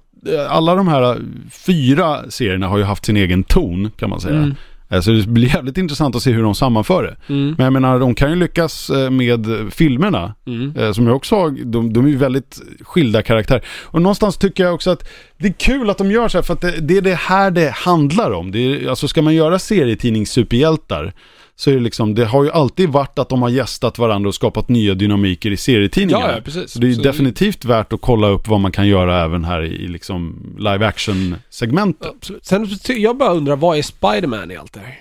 alla 0.48 0.74
de 0.74 0.88
här 0.88 1.18
fyra 1.50 2.30
serierna 2.30 2.68
har 2.68 2.78
ju 2.78 2.84
haft 2.84 3.04
sin 3.04 3.16
egen 3.16 3.44
ton 3.44 3.90
kan 3.96 4.10
man 4.10 4.20
säga. 4.20 4.36
Mm. 4.36 4.54
Eh, 4.90 5.00
Så 5.00 5.10
det 5.10 5.26
blir 5.26 5.54
jävligt 5.54 5.78
intressant 5.78 6.16
att 6.16 6.22
se 6.22 6.32
hur 6.32 6.42
de 6.42 6.54
sammanför 6.54 7.02
det. 7.02 7.32
Mm. 7.34 7.54
Men 7.58 7.64
jag 7.64 7.72
menar, 7.72 7.98
de 7.98 8.14
kan 8.14 8.30
ju 8.30 8.36
lyckas 8.36 8.90
eh, 8.90 9.10
med 9.10 9.46
filmerna. 9.70 10.34
Mm. 10.46 10.76
eh, 10.76 10.92
Som 10.92 11.06
jag 11.06 11.16
också 11.16 11.36
har, 11.36 11.50
de, 11.64 11.92
de 11.92 12.04
är 12.04 12.08
ju 12.10 12.16
väldigt 12.16 12.60
skilda 12.80 13.22
karaktärer. 13.22 13.64
Och 13.82 14.02
någonstans 14.02 14.36
tycker 14.36 14.64
jag 14.64 14.74
också 14.74 14.90
att 14.90 15.08
det 15.38 15.48
är 15.48 15.52
kul 15.52 15.90
att 15.90 15.98
de 15.98 16.10
gör 16.10 16.28
så 16.28 16.38
här 16.38 16.42
för 16.42 16.54
att 16.54 16.60
det, 16.60 16.80
det 16.80 16.96
är 16.96 17.02
det 17.02 17.14
här 17.14 17.50
det 17.50 17.70
handlar 17.70 18.30
om. 18.30 18.52
Det 18.52 18.58
är, 18.58 18.88
alltså 18.88 19.08
ska 19.08 19.22
man 19.22 19.34
göra 19.34 19.58
serietidningssuperhjältar 19.58 21.12
så 21.62 21.70
är 21.70 21.74
det 21.74 21.80
liksom, 21.80 22.14
det 22.14 22.24
har 22.24 22.44
ju 22.44 22.50
alltid 22.50 22.88
varit 22.88 23.18
att 23.18 23.28
de 23.28 23.42
har 23.42 23.48
gästat 23.48 23.98
varandra 23.98 24.28
och 24.28 24.34
skapat 24.34 24.68
nya 24.68 24.94
dynamiker 24.94 25.50
i 25.50 25.56
serietidningarna. 25.56 26.26
Ja, 26.28 26.34
ja, 26.36 26.40
precis. 26.44 26.70
Så 26.70 26.78
det 26.78 26.88
är 26.88 26.94
Så- 26.94 27.02
definitivt 27.02 27.64
värt 27.64 27.92
att 27.92 28.00
kolla 28.00 28.28
upp 28.28 28.48
vad 28.48 28.60
man 28.60 28.72
kan 28.72 28.86
göra 28.88 29.24
även 29.24 29.44
här 29.44 29.62
i 29.62 29.88
liksom 29.88 30.36
live 30.58 30.86
action-segmentet. 30.86 32.08
Absolut. 32.16 32.44
Sen, 32.46 32.68
jag 33.02 33.16
bara 33.16 33.32
undrar, 33.32 33.56
vad 33.56 33.78
är 33.78 33.82
Spider-Man 33.82 34.50
i 34.50 34.56
allt 34.56 34.72
det 34.72 34.80
här? 34.80 34.98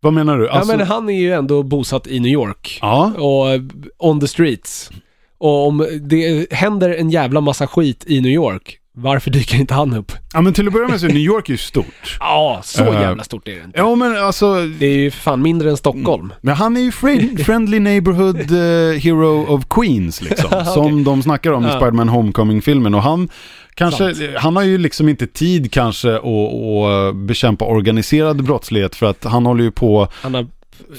Vad 0.00 0.12
menar 0.12 0.38
du? 0.38 0.48
Alltså, 0.48 0.72
ja 0.72 0.76
men 0.78 0.86
han 0.86 1.08
är 1.08 1.20
ju 1.20 1.32
ändå 1.32 1.62
bosatt 1.62 2.06
i 2.06 2.20
New 2.20 2.32
York. 2.32 2.78
ja, 2.82 3.12
och 3.18 3.50
eh, 3.50 3.62
on 3.98 4.20
the 4.20 4.28
streets. 4.28 4.90
Och 5.38 5.66
om 5.66 5.86
det 6.00 6.52
händer 6.52 6.90
en 6.90 7.10
jävla 7.10 7.40
massa 7.40 7.66
skit 7.66 8.04
i 8.06 8.20
New 8.20 8.32
York, 8.32 8.78
varför 8.96 9.30
dyker 9.30 9.56
inte 9.56 9.74
han 9.74 9.92
upp? 9.94 10.12
ja, 10.34 10.40
men 10.40 10.52
till 10.52 10.66
att 10.66 10.72
börja 10.72 10.88
med 10.88 11.00
så 11.00 11.06
är 11.06 11.10
New 11.10 11.18
York 11.22 11.48
ju 11.48 11.56
stort. 11.56 12.16
Ja, 12.20 12.60
så 12.64 12.84
Eh, 12.84 13.00
jävla 13.00 13.24
stort 13.24 13.48
är 13.48 13.52
det 13.54 13.64
inte. 13.64 13.78
Ja, 13.78 13.94
men 13.94 14.16
alltså, 14.24 14.54
Det 14.66 14.86
är 14.86 14.96
ju 14.96 15.10
fan 15.10 15.42
mindre 15.42 15.70
än 15.70 15.76
Stockholm. 15.76 16.32
Men 16.40 16.54
han 16.54 16.76
är 16.76 16.80
ju 16.80 16.92
friend, 16.92 17.40
Friendly 17.46 17.78
Neighborhood 17.80 18.36
eh, 18.40 19.00
Hero 19.00 19.46
of 19.54 19.64
Queens 19.70 20.22
liksom. 20.22 20.48
Okej. 20.52 20.64
Som 20.66 21.04
de 21.04 21.22
snackar 21.22 21.52
om 21.52 21.64
i 21.64 21.68
Ja. 21.68 21.72
Spider-Man 21.76 22.08
Homecoming-filmen. 22.08 22.94
Och 22.94 23.02
han 23.02 23.28
kanske, 23.74 24.14
Sant. 24.14 24.30
han 24.36 24.56
har 24.56 24.62
ju 24.62 24.78
liksom 24.78 25.08
inte 25.08 25.26
tid 25.26 25.72
kanske 25.72 26.16
att, 26.16 26.24
att 26.24 27.16
bekämpa 27.16 27.64
organiserad 27.64 28.44
brottslighet. 28.44 28.94
För 28.94 29.06
att 29.06 29.24
han 29.24 29.46
håller 29.46 29.64
ju 29.64 29.70
på, 29.70 30.08
Han 30.12 30.34
har 30.34 30.46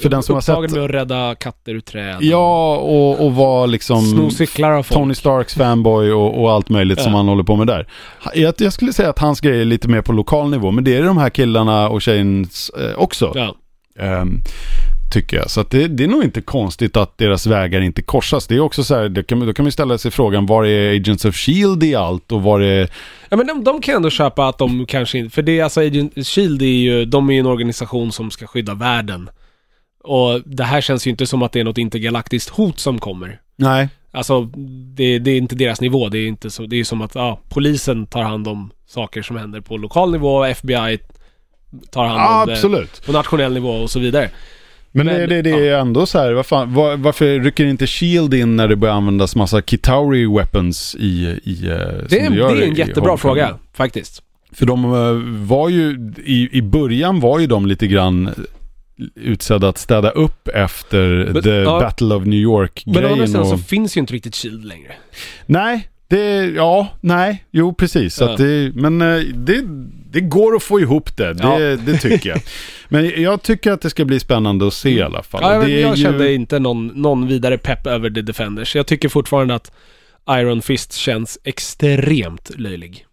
För 0.02 0.08
den 0.08 0.22
som 0.22 0.34
har 0.34 0.40
sett- 0.40 0.70
med 0.74 0.84
att 0.84 0.90
rädda 0.90 1.34
katter 1.34 1.74
ur 1.74 1.80
träd. 1.80 2.16
ja 2.20 2.76
och, 2.76 3.24
och 3.26 3.34
vara 3.34 3.66
liksom. 3.66 4.30
Tony 4.90 5.14
Starks 5.14 5.54
fanboy 5.54 6.12
och, 6.12 6.42
och 6.42 6.50
allt 6.52 6.68
möjligt 6.68 7.00
som 7.02 7.12
Ja. 7.12 7.16
han 7.18 7.28
håller 7.28 7.44
på 7.44 7.56
med 7.56 7.66
där. 7.66 7.86
Jag, 8.34 8.54
jag 8.58 8.72
skulle 8.72 8.92
säga 8.92 9.10
att 9.10 9.18
hans 9.18 9.40
grej 9.40 9.60
är 9.60 9.64
lite 9.64 9.88
mer 9.88 10.02
på 10.02 10.12
lokal 10.12 10.50
nivå. 10.50 10.70
Men 10.70 10.84
det 10.84 10.96
är 10.96 11.02
de 11.02 11.18
här 11.18 11.30
killarna 11.30 11.88
och 11.88 12.02
tjejens 12.02 12.70
eh, 12.70 12.98
också. 12.98 13.32
Ja. 13.34 13.54
Ehm, 14.04 14.40
tycker 15.12 15.36
jag. 15.36 15.50
Så 15.50 15.62
det, 15.62 15.88
det 15.88 16.04
är 16.04 16.08
nog 16.08 16.24
inte 16.24 16.40
konstigt 16.40 16.96
att 16.96 17.18
deras 17.18 17.46
vägar 17.46 17.80
inte 17.80 18.02
korsas. 18.02 18.46
Det 18.46 18.54
är 18.54 18.60
också 18.60 18.84
så 18.84 18.94
här, 18.94 19.22
kan, 19.22 19.46
då 19.46 19.52
kan 19.52 19.64
man 19.64 19.72
ställa 19.72 19.98
sig 19.98 20.10
frågan, 20.10 20.46
var 20.46 20.64
är 20.64 20.94
Agents 20.96 21.24
of 21.24 21.34
Shield 21.36 21.82
i 21.84 21.94
allt 21.94 22.32
och 22.32 22.42
var 22.42 22.60
är... 22.60 22.88
ja 23.28 23.36
men 23.36 23.46
de, 23.46 23.64
de 23.64 23.80
kan 23.80 23.96
ändå 23.96 24.10
köpa 24.10 24.48
att 24.48 24.58
de 24.58 24.86
kanske 24.86 25.18
inte, 25.18 25.34
för 25.34 25.42
det 25.42 25.58
är 25.58 25.64
alltså 25.64 25.80
Agent 25.80 26.26
Shield 26.26 26.62
är 26.62 26.66
ju, 26.66 27.04
de 27.04 27.28
är 27.30 27.34
ju 27.34 27.40
en 27.40 27.46
organisation 27.46 28.12
som 28.12 28.30
ska 28.30 28.46
skydda 28.46 28.74
världen. 28.74 29.30
Och 30.06 30.40
det 30.44 30.64
här 30.64 30.80
känns 30.80 31.06
ju 31.06 31.10
inte 31.10 31.26
som 31.26 31.42
att 31.42 31.52
det 31.52 31.60
är 31.60 31.64
något 31.64 31.78
intergalaktiskt 31.78 32.48
hot 32.50 32.78
som 32.78 32.98
kommer. 32.98 33.40
Nej. 33.56 33.88
Alltså, 34.12 34.44
det, 34.94 35.18
det 35.18 35.30
är 35.30 35.36
inte 35.38 35.54
deras 35.54 35.80
nivå. 35.80 36.08
Det 36.08 36.18
är 36.18 36.26
inte 36.26 36.50
så, 36.50 36.66
det 36.66 36.76
är 36.76 36.84
som 36.84 37.00
att 37.02 37.14
ja, 37.14 37.40
polisen 37.48 38.06
tar 38.06 38.22
hand 38.22 38.48
om 38.48 38.70
saker 38.86 39.22
som 39.22 39.36
händer 39.36 39.60
på 39.60 39.76
lokal 39.76 40.12
nivå 40.12 40.44
FBI 40.44 40.98
tar 41.90 42.04
hand 42.04 42.20
Ja, 42.20 42.40
om 42.40 42.46
det 42.46 42.52
absolut. 42.52 43.06
på 43.06 43.12
nationell 43.12 43.54
nivå 43.54 43.70
och 43.70 43.90
så 43.90 44.00
vidare. 44.00 44.30
Men, 44.92 45.06
Men, 45.06 45.16
det, 45.16 45.26
det, 45.26 45.42
det 45.42 45.68
är 45.68 45.78
ändå 45.78 46.06
så 46.06 46.18
här, 46.18 46.32
vad 46.32 46.46
fan, 46.46 46.74
var, 46.74 46.96
varför 46.96 47.38
rycker 47.40 47.64
inte 47.64 47.86
Shield 47.86 48.34
in 48.34 48.56
när 48.56 48.68
det 48.68 48.76
börjar 48.76 48.94
användas 48.94 49.36
massa 49.36 49.62
Kitauri 49.62 50.26
weapons 50.26 50.96
i... 50.98 51.40
i 51.44 51.54
Det 52.10 52.20
är, 52.20 52.30
gör 52.30 52.54
det 52.54 52.64
är 52.64 52.68
en 52.68 52.74
jättebra 52.74 53.10
Homecoming? 53.10 53.18
fråga, 53.18 53.58
faktiskt. 53.72 54.22
För 54.52 54.66
de 54.66 54.84
eh, 54.84 55.46
var 55.46 55.68
ju, 55.68 56.12
i, 56.24 56.48
i 56.58 56.62
början 56.62 57.20
var 57.20 57.38
ju 57.38 57.46
de 57.46 57.66
lite 57.66 57.86
grann 57.86 58.34
utsedda 59.14 59.68
att 59.68 59.78
städa 59.78 60.10
upp 60.10 60.48
efter 60.48 61.30
Men- 61.32 61.42
the 61.42 61.50
ja. 61.50 61.80
Battle 61.80 62.14
of 62.14 62.24
New 62.24 62.40
Men 62.40 62.46
å 62.46 62.58
andra 62.58 62.62
York-grejen. 62.62 63.26
sidan 63.26 63.42
Och... 63.42 63.48
så 63.48 63.58
finns 63.58 63.96
ju 63.96 64.00
inte 64.00 64.14
riktigt 64.14 64.34
Shield 64.36 64.64
längre. 64.64 64.92
Nej, 65.46 65.88
Det, 66.08 66.46
ja, 66.46 66.88
nej, 67.00 67.44
jo 67.50 67.74
precis. 67.74 68.20
Ja. 68.20 68.36
det, 68.36 68.72
men 68.74 69.02
eh, 69.02 69.18
det, 69.18 69.62
det 70.10 70.20
går 70.20 70.56
att 70.56 70.62
få 70.62 70.80
ihop 70.80 71.16
det, 71.16 71.32
det, 71.34 71.42
Ja. 71.42 71.58
det 71.76 71.98
tycker 71.98 72.28
jag. 72.28 72.40
Men 72.88 73.22
jag 73.22 73.42
tycker 73.42 73.72
att 73.72 73.80
det 73.80 73.90
ska 73.90 74.04
bli 74.04 74.20
spännande 74.20 74.66
att 74.66 74.74
se 74.74 74.90
i 74.90 75.02
alla 75.02 75.22
fall. 75.22 75.40
Ja, 75.42 75.68
jag, 75.68 75.96
ju- 75.96 76.02
kände 76.02 76.32
inte 76.32 76.58
någon, 76.58 76.86
någon 76.86 77.26
vidare 77.26 77.58
pepp 77.58 77.86
över 77.86 78.10
The 78.10 78.22
Defenders. 78.22 78.76
Jag 78.76 78.86
tycker 78.86 79.08
fortfarande 79.08 79.54
att 79.54 79.72
Iron 80.30 80.62
Fist 80.62 80.92
känns 80.94 81.38
extremt 81.44 82.50
löjlig. 82.58 83.06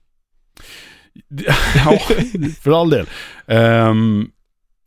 ja, 1.86 2.00
för 2.62 2.82
all 2.82 2.90
del. 2.90 3.06
Ehm, 3.48 4.28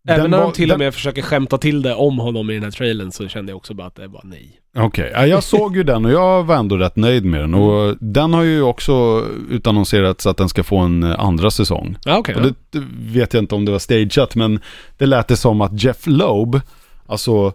Även 0.09 0.23
den 0.23 0.31
när 0.31 0.41
de 0.41 0.53
till 0.53 0.65
och 0.73 0.79
den- 0.79 0.85
med 0.87 0.95
försöker 0.95 1.23
skämta 1.23 1.59
till 1.59 1.83
det 1.83 1.95
om 1.95 2.19
honom 2.19 2.51
i 2.51 2.55
den 2.55 2.63
här 2.63 2.71
trailern 2.71 3.13
så 3.13 3.29
kände 3.29 3.53
jag 3.53 3.57
också 3.57 3.75
bara 3.75 3.87
att 3.87 3.95
det 3.95 4.07
var 4.09 4.21
nej. 4.25 4.61
Okej, 4.79 5.11
ja, 5.15 5.27
jag 5.27 5.43
såg 5.43 5.77
ju 5.77 5.83
den 5.83 6.05
och 6.05 6.11
jag 6.13 6.45
var 6.45 6.57
ändå 6.57 6.77
rätt 6.77 6.97
nöjd 6.97 7.25
med 7.25 7.41
den. 7.41 7.55
Och 7.55 7.97
den 8.01 8.35
har 8.35 8.43
ju 8.43 8.63
också 8.63 9.25
utannonserats 9.51 10.27
att 10.27 10.37
den 10.37 10.49
ska 10.49 10.65
få 10.65 10.79
en 10.79 11.03
eh, 11.03 11.21
andra 11.21 11.51
säsong. 11.51 11.97
Ja, 12.05 12.19
okej. 12.19 12.35
Och 12.35 12.43
det, 12.43 12.55
det 12.71 12.83
vet 12.99 13.35
jag 13.35 13.43
inte 13.43 13.55
om 13.55 13.65
det 13.65 13.73
var 13.73 13.79
stageat, 13.79 14.37
men 14.37 14.61
det 14.99 15.07
lät 15.07 15.29
det 15.29 15.37
som 15.37 15.61
att 15.61 15.83
Jeff 15.83 16.07
Loeb, 16.07 16.61
alltså 17.07 17.53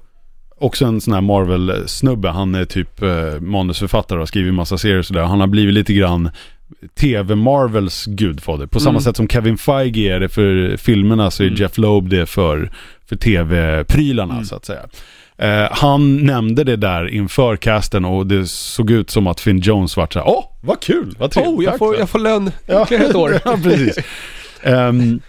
också 0.59 0.85
en 0.85 1.01
sån 1.01 1.13
här 1.13 1.21
Marvel-snubbe, 1.21 2.29
han 2.29 2.55
är 2.55 2.65
typ 2.65 3.01
eh, 3.01 3.39
manusförfattare 3.41 4.17
och 4.17 4.21
har 4.21 4.25
skrivit 4.25 4.53
massa 4.53 4.77
serier 4.77 4.99
och 4.99 5.05
sådär. 5.05 5.23
Han 5.23 5.39
har 5.39 5.47
blivit 5.47 5.73
lite 5.73 5.93
grann 5.93 6.29
TV-Marvels 6.99 8.05
gudfader. 8.05 8.65
På 8.67 8.79
samma 8.79 8.89
Mm. 8.89 9.01
sätt 9.01 9.17
som 9.17 9.27
Kevin 9.27 9.57
Feige 9.57 10.15
är 10.15 10.19
det 10.19 10.29
för 10.29 10.77
filmerna 10.77 11.31
så 11.31 11.43
är 11.43 11.47
Mm. 11.47 11.59
Jeff 11.61 11.77
Loeb 11.77 12.09
det 12.09 12.25
för, 12.25 12.71
för 13.09 13.15
TV-prylarna 13.15 14.33
Mm. 14.33 14.45
så 14.45 14.55
att 14.55 14.65
säga. 14.65 14.81
Eh, 15.37 15.67
han 15.71 16.17
nämnde 16.25 16.63
det 16.63 16.75
där 16.75 17.07
inför 17.07 17.55
casten 17.55 18.05
och 18.05 18.27
det 18.27 18.47
såg 18.47 18.91
ut 18.91 19.09
som 19.09 19.27
att 19.27 19.39
Finn 19.39 19.59
Jones 19.59 19.97
vart 19.97 20.13
såhär, 20.13 20.27
åh, 20.27 20.43
vad 20.61 20.79
kul, 20.79 21.15
vad 21.19 21.31
trevligt. 21.31 21.57
Oh, 21.59 21.63
jag 21.63 21.77
får, 21.77 21.97
jag 21.99 22.09
får 22.09 22.19
lön 22.19 22.51
Ja. 22.65 22.83
ytterligare 22.83 23.05
ett 23.09 23.15
år. 23.15 23.33
ja, 23.45 23.57
precis. 23.63 23.97
Ehm, 24.63 25.19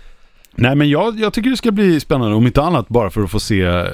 nej, 0.55 0.75
men 0.75 0.91
jag, 0.91 1.21
jag 1.21 1.33
tycker 1.33 1.51
det 1.51 1.57
ska 1.57 1.71
bli 1.71 2.01
spännande, 2.01 2.37
om 2.37 2.47
inte 2.47 2.63
annat 2.63 2.89
bara 2.89 3.11
för 3.11 3.23
att 3.23 3.31
få 3.31 3.41
se 3.41 3.85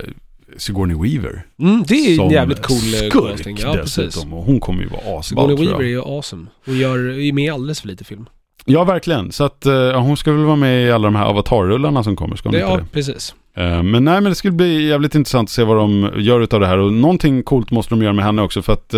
Sigourney 0.57 0.97
Weaver. 0.97 1.43
Mm, 1.59 1.85
det 1.89 1.95
är 1.95 2.11
en 2.11 2.17
som 2.17 2.31
jävligt 2.31 2.63
cool 2.63 2.77
eh, 2.77 3.09
skurk 3.11 3.61
Ja, 3.63 3.73
dessutom. 3.77 4.33
Och 4.33 4.45
hon 4.45 4.61
kommer 4.61 4.83
ju 4.83 4.89
vara 4.89 5.01
asball 5.01 5.23
Sigourney 5.25 5.57
tror 5.57 5.67
Weaver 5.67 5.85
är 5.85 5.89
jag. 5.89 5.91
ju 5.91 6.17
awesome. 6.17 6.47
Hon 6.67 6.79
gör, 6.79 6.99
är 6.99 7.33
med 7.33 7.45
i 7.45 7.49
alldeles 7.49 7.81
för 7.81 7.89
lite 7.89 8.05
film. 8.05 8.27
Ja, 8.65 8.85
verkligen. 8.85 9.33
Så 9.33 9.45
att 9.45 9.67
eh, 9.67 10.01
hon 10.01 10.17
ska 10.17 10.33
väl 10.33 10.45
vara 10.45 10.57
med 10.57 10.87
i 10.87 10.91
alla 10.91 11.05
de 11.09 11.15
här 11.15 11.25
avatarrullarna 11.25 12.05
som 12.05 12.17
kommer, 12.17 12.37
ska 12.37 12.49
hon 12.49 12.53
Det, 12.53 12.61
inte 12.61 12.71
ja, 12.73 12.77
det? 12.79 12.85
precis. 12.93 13.35
Eh, 13.57 13.83
Men 13.83 14.05
nej, 14.05 14.21
men 14.21 14.25
det 14.25 14.35
skulle 14.35 14.53
bli 14.53 14.89
jävligt 14.89 15.15
intressant 15.15 15.47
att 15.47 15.51
se 15.53 15.65
vad 15.65 15.77
de 15.77 16.11
gör 16.17 16.41
utav 16.41 16.61
det 16.61 16.67
här. 16.67 16.79
Och 16.79 16.93
någonting 16.93 17.43
coolt 17.43 17.71
måste 17.71 17.95
de 17.95 18.03
göra 18.03 18.13
med 18.13 18.25
henne 18.25 18.43
också 18.43 18.63
för 18.63 18.73
att 18.73 18.95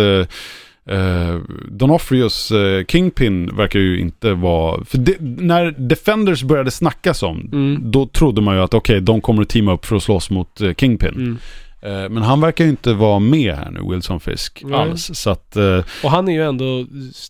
uh, 0.91 1.39
Donofrios 1.71 2.51
uh, 2.51 2.85
Kingpin 2.85 3.55
verkar 3.57 3.79
ju 3.79 3.99
inte 3.99 4.33
vara... 4.33 4.85
För 4.85 4.97
det, 4.97 5.15
när 5.21 5.71
Defenders 5.71 6.43
började 6.43 6.71
snackas 6.71 7.23
om, 7.23 7.49
Mm. 7.53 7.91
då 7.91 8.07
trodde 8.07 8.41
man 8.41 8.55
ju 8.55 8.61
att 8.61 8.73
okej, 8.73 9.01
de 9.01 9.21
kommer 9.21 9.41
att 9.41 9.49
teama 9.49 9.73
upp 9.73 9.85
för 9.85 9.95
att 9.95 10.03
slåss 10.03 10.29
mot 10.29 10.61
eh, 10.61 10.73
Kingpin. 10.73 11.09
Mm. 11.15 11.37
Eh, 11.81 12.09
men 12.09 12.23
han 12.23 12.41
verkar 12.41 12.63
ju 12.63 12.69
inte 12.69 12.93
vara 12.93 13.19
med 13.19 13.55
här 13.55 13.71
nu, 13.71 13.79
Wilson 13.93 14.19
Fisk, 14.19 14.61
Nej. 14.65 14.79
alls. 14.79 15.09
Så 15.13 15.29
att... 15.29 15.55
eh, 15.55 15.83
Och 16.03 16.11
han 16.11 16.27
är 16.27 16.33
ju 16.33 16.43
ändå 16.43 16.85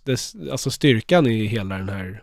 dess, 0.06 0.34
alltså 0.52 0.72
styrkan 0.72 1.28
i 1.28 1.46
hela 1.46 1.78
den 1.78 1.90
här 1.90 2.22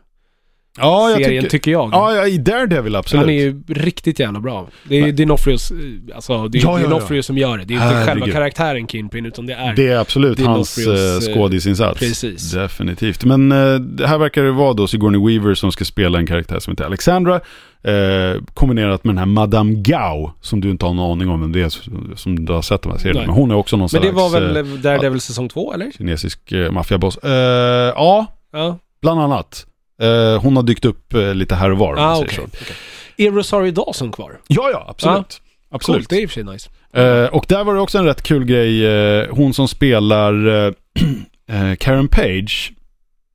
ja, 0.81 1.11
serien, 1.15 1.29
tycker... 1.43 1.51
tycker 1.51 1.71
jag. 1.71 1.91
Ja, 1.93 2.15
ja, 2.15 2.27
i 2.27 2.39
Daredevil 2.39 2.97
absolut. 2.97 3.21
Han 3.21 3.31
är 3.31 3.41
ju 3.43 3.63
riktigt 3.69 4.19
jävla 4.19 4.41
bra. 4.41 4.69
Det 4.85 5.01
är 5.01 5.07
ju 5.07 5.13
Dinofrios, 5.13 5.71
eh, 5.71 5.77
alltså 6.15 6.49
det 6.49 6.59
är 6.59 6.63
Ja. 6.63 6.79
Dinofrios 6.79 7.27
som 7.27 7.39
gör 7.39 7.59
det. 7.59 7.65
Det 7.65 7.75
är 7.75 7.79
ju 7.91 7.99
inte 7.99 8.07
själva 8.07 8.27
karaktären 8.27 8.87
Kingpin, 8.89 9.27
utan 9.27 9.47
det 9.47 9.53
är... 9.55 9.75
Det 9.75 9.89
är 9.89 9.99
absolut 9.99 10.41
hans 10.41 10.79
eh, 10.79 10.85
eh, 10.95 11.35
skådisinsats. 11.35 11.99
precis. 11.99 12.53
Definitivt. 12.53 13.25
Men 13.25 13.53
eh, 13.53 14.07
här 14.07 14.19
verkar 14.19 14.43
det 14.43 14.53
vara 14.53 14.73
då 14.73 14.87
Sigourney 14.87 15.21
Weaver 15.27 15.55
som 15.55 15.73
ska 15.73 15.85
spela 15.85 16.19
en 16.19 16.27
karaktär 16.27 16.59
som 16.59 16.71
heter 16.71 16.85
Alexandra. 16.85 17.41
Eh, 17.83 18.43
kombinerat 18.55 19.05
med 19.05 19.15
den 19.15 19.19
här 19.19 19.27
Madame 19.27 19.75
Gao, 19.75 20.33
som 20.41 20.61
du 20.61 20.71
inte 20.71 20.85
har 20.87 20.91
en 20.93 20.99
aning 20.99 21.29
om 21.29 21.41
vem 21.41 21.53
det 21.53 21.61
är, 21.63 22.17
som 22.17 22.45
du 22.47 22.53
har 22.53 22.63
sett 22.63 22.83
de 22.83 22.93
här 22.93 22.99
serierna. 22.99 23.21
Men 23.21 23.31
hon 23.31 23.51
är 23.51 23.55
också 23.55 23.77
någon 23.77 23.89
Men 23.93 24.03
det 24.03 24.09
slags 24.09 24.33
var 24.33 24.41
väl 24.41 24.57
eh, 24.57 24.65
Daredevil 24.79 25.21
säsong 25.21 25.49
två, 25.49 25.73
eller? 25.73 25.91
kinesisk 25.99 26.53
eh, 26.53 26.71
maffiaboss. 26.71 27.17
Eh, 27.19 27.33
ja, 27.97 28.27
Ja. 28.53 28.79
bland 29.03 29.21
annat. 29.21 29.67
Eh, 30.03 30.41
hon 30.43 30.57
har 30.57 30.63
dykt 30.63 30.85
upp 30.85 31.15
eh, 31.15 31.35
lite 31.35 31.55
här 31.55 31.71
och 31.71 31.79
var. 31.79 31.89
om 31.95 31.95
man 32.03 32.05
Ah, 32.13 32.15
säger 32.15 32.27
okej. 32.27 32.37
så. 32.37 32.43
okej. 32.63 33.27
Är 33.27 33.31
Rosario 33.31 33.73
Dawson 33.73 34.13
kvar? 34.13 34.33
Ja, 34.47 34.71
ja, 34.73 34.87
absolut. 34.89 35.41
Absolut. 35.71 35.99
Coolt, 35.99 36.11
det 36.11 36.17
är 36.17 36.21
i 36.23 36.27
och 36.27 36.31
för 36.31 36.35
sig 36.35 36.45
nice. 36.53 36.71
Eh, 36.93 37.25
och 37.35 37.45
där 37.49 37.65
var 37.65 37.75
det 37.75 37.81
också 37.81 37.99
en 37.99 38.05
rätt 38.05 38.23
kul 38.23 38.45
grej. 38.45 38.87
eh, 38.87 39.27
hon 39.31 39.55
som 39.55 39.69
spelar 39.69 40.47
eh, 40.67 40.73
eh, 41.57 41.75
Karen 41.77 42.09
Page. 42.09 42.73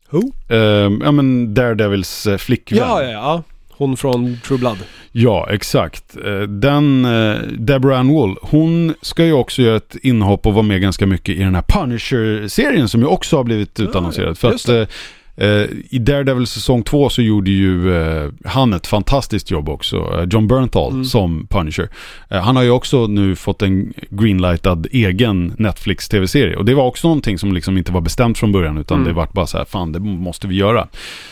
Who? 0.10 0.22
Eh, 0.50 0.58
ja 1.04 1.12
men 1.12 1.54
Daredevils 1.54 2.28
eh, 2.28 2.38
flickvän. 2.38 2.80
Ja, 2.80 3.04
ja, 3.04 3.10
ja. 3.12 3.44
Hon 3.70 3.98
från 3.98 4.40
True 4.48 4.60
Blood. 4.60 4.78
Ja, 5.12 5.48
exakt. 5.52 6.18
Eh, 6.26 6.42
Den, 6.42 7.06
eh, 7.06 7.38
Deborah 7.58 8.00
Ann 8.00 8.08
Wool, 8.08 8.38
hon 8.42 8.94
ska 9.02 9.26
ju 9.26 9.34
också 9.34 9.62
göra 9.62 9.76
ett 9.78 9.96
inhopp 10.02 10.46
och 10.46 10.54
vara 10.54 10.64
med 10.64 10.82
ganska 10.82 11.06
mycket 11.08 11.36
i 11.36 11.40
den 11.40 11.56
här 11.56 11.62
Punisher-serien 11.62 12.90
som 12.90 13.02
ju 13.02 13.08
också 13.08 13.38
har 13.38 13.44
blivit 13.44 13.80
Ja, 13.80 13.86
utannonserad. 13.86 14.38
För 14.38 14.52
just 14.52 14.70
att 14.70 14.76
eh, 14.76 14.82
eh, 14.82 14.88
i 15.90 16.00
Daredevil 16.00 16.48
säsong 16.48 16.84
två 16.84 17.10
så 17.10 17.22
gjorde 17.22 17.52
ju 17.52 17.96
eh, 17.98 18.30
han 18.46 18.74
ett 18.74 18.88
fantastiskt 18.88 19.52
jobb 19.52 19.70
också, 19.70 19.98
eh, 19.98 20.28
John 20.32 20.48
Bernthal 20.48 20.92
Mm. 20.92 21.06
som 21.06 21.48
Punisher. 21.50 21.90
Eh, 22.30 22.42
han 22.42 22.56
har 22.56 22.64
ju 22.64 22.70
också 22.70 23.08
nu 23.08 23.36
fått 23.36 23.62
en 23.62 23.94
greenlightad 24.10 24.88
egen 24.92 25.54
Netflix-tv-serie 25.58 26.56
och 26.56 26.66
det 26.66 26.74
var 26.74 26.84
också 26.86 27.08
någonting 27.08 27.38
som 27.38 27.54
liksom 27.54 27.78
inte 27.78 27.92
var 27.92 28.02
bestämt 28.02 28.38
från 28.38 28.52
början 28.52 28.78
utan 28.78 28.98
Mm. 28.98 29.08
det 29.08 29.14
vart 29.14 29.34
bara 29.34 29.48
så 29.48 29.58
här, 29.58 29.66
fan 29.66 29.92
det 29.92 30.00
måste 30.00 30.48
vi 30.48 30.56
göra. 30.56 30.88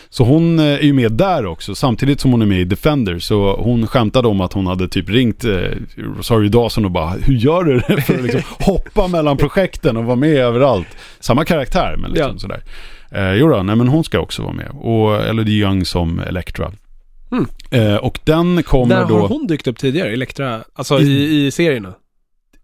Så 0.09 0.23
hon 0.23 0.59
eh, 0.59 0.65
är 0.65 0.81
ju 0.83 0.93
med 0.93 1.11
där 1.11 1.45
också, 1.45 1.75
samtidigt 1.75 2.19
som 2.19 2.31
hon 2.31 2.41
är 2.41 2.45
med 2.45 2.61
i 2.61 2.63
Defender. 2.63 3.19
Så 3.19 3.55
hon 3.55 3.87
skämtade 3.87 4.27
om 4.27 4.41
att 4.41 4.53
hon 4.53 4.67
hade 4.67 4.87
typ 4.87 5.09
ringt 5.09 5.43
eh, 5.43 5.51
Rosario 6.17 6.49
Dawson 6.49 6.85
och 6.85 6.91
bara, 6.91 7.09
hur 7.09 7.33
gör 7.35 7.63
du 7.63 7.73
det 7.87 8.01
för 8.01 8.13
att 8.15 8.21
liksom 8.23 8.41
hoppa 8.59 9.07
mellan 9.07 9.37
projekten 9.37 9.97
och 9.97 10.03
vara 10.05 10.15
med 10.15 10.35
överallt? 10.37 10.87
Samma 11.19 11.45
karaktär, 11.45 11.95
men 11.97 12.11
liksom 12.11 12.31
Ja. 12.33 12.39
sådär. 12.39 12.61
Eh, 13.11 13.33
jo 13.33 13.47
då, 13.49 13.63
nej 13.63 13.75
men 13.75 13.87
hon 13.87 14.03
ska 14.03 14.19
också 14.19 14.41
vara 14.41 14.53
med. 14.53 14.69
Och 14.73 15.15
Elodie 15.25 15.61
Young 15.61 15.85
som 15.85 16.19
Elektra. 16.19 16.71
Mm. 17.31 17.45
Eh, 17.71 17.95
och 17.95 18.19
den 18.23 18.63
kommer 18.63 18.95
När 18.95 19.05
då 19.05 19.19
har 19.19 19.27
hon 19.27 19.47
dykt 19.47 19.67
upp 19.67 19.77
tidigare? 19.77 20.09
Elektra? 20.13 20.63
Alltså 20.73 20.99
I- 20.99 21.03
i, 21.03 21.45
i 21.47 21.51
serierna? 21.51 21.93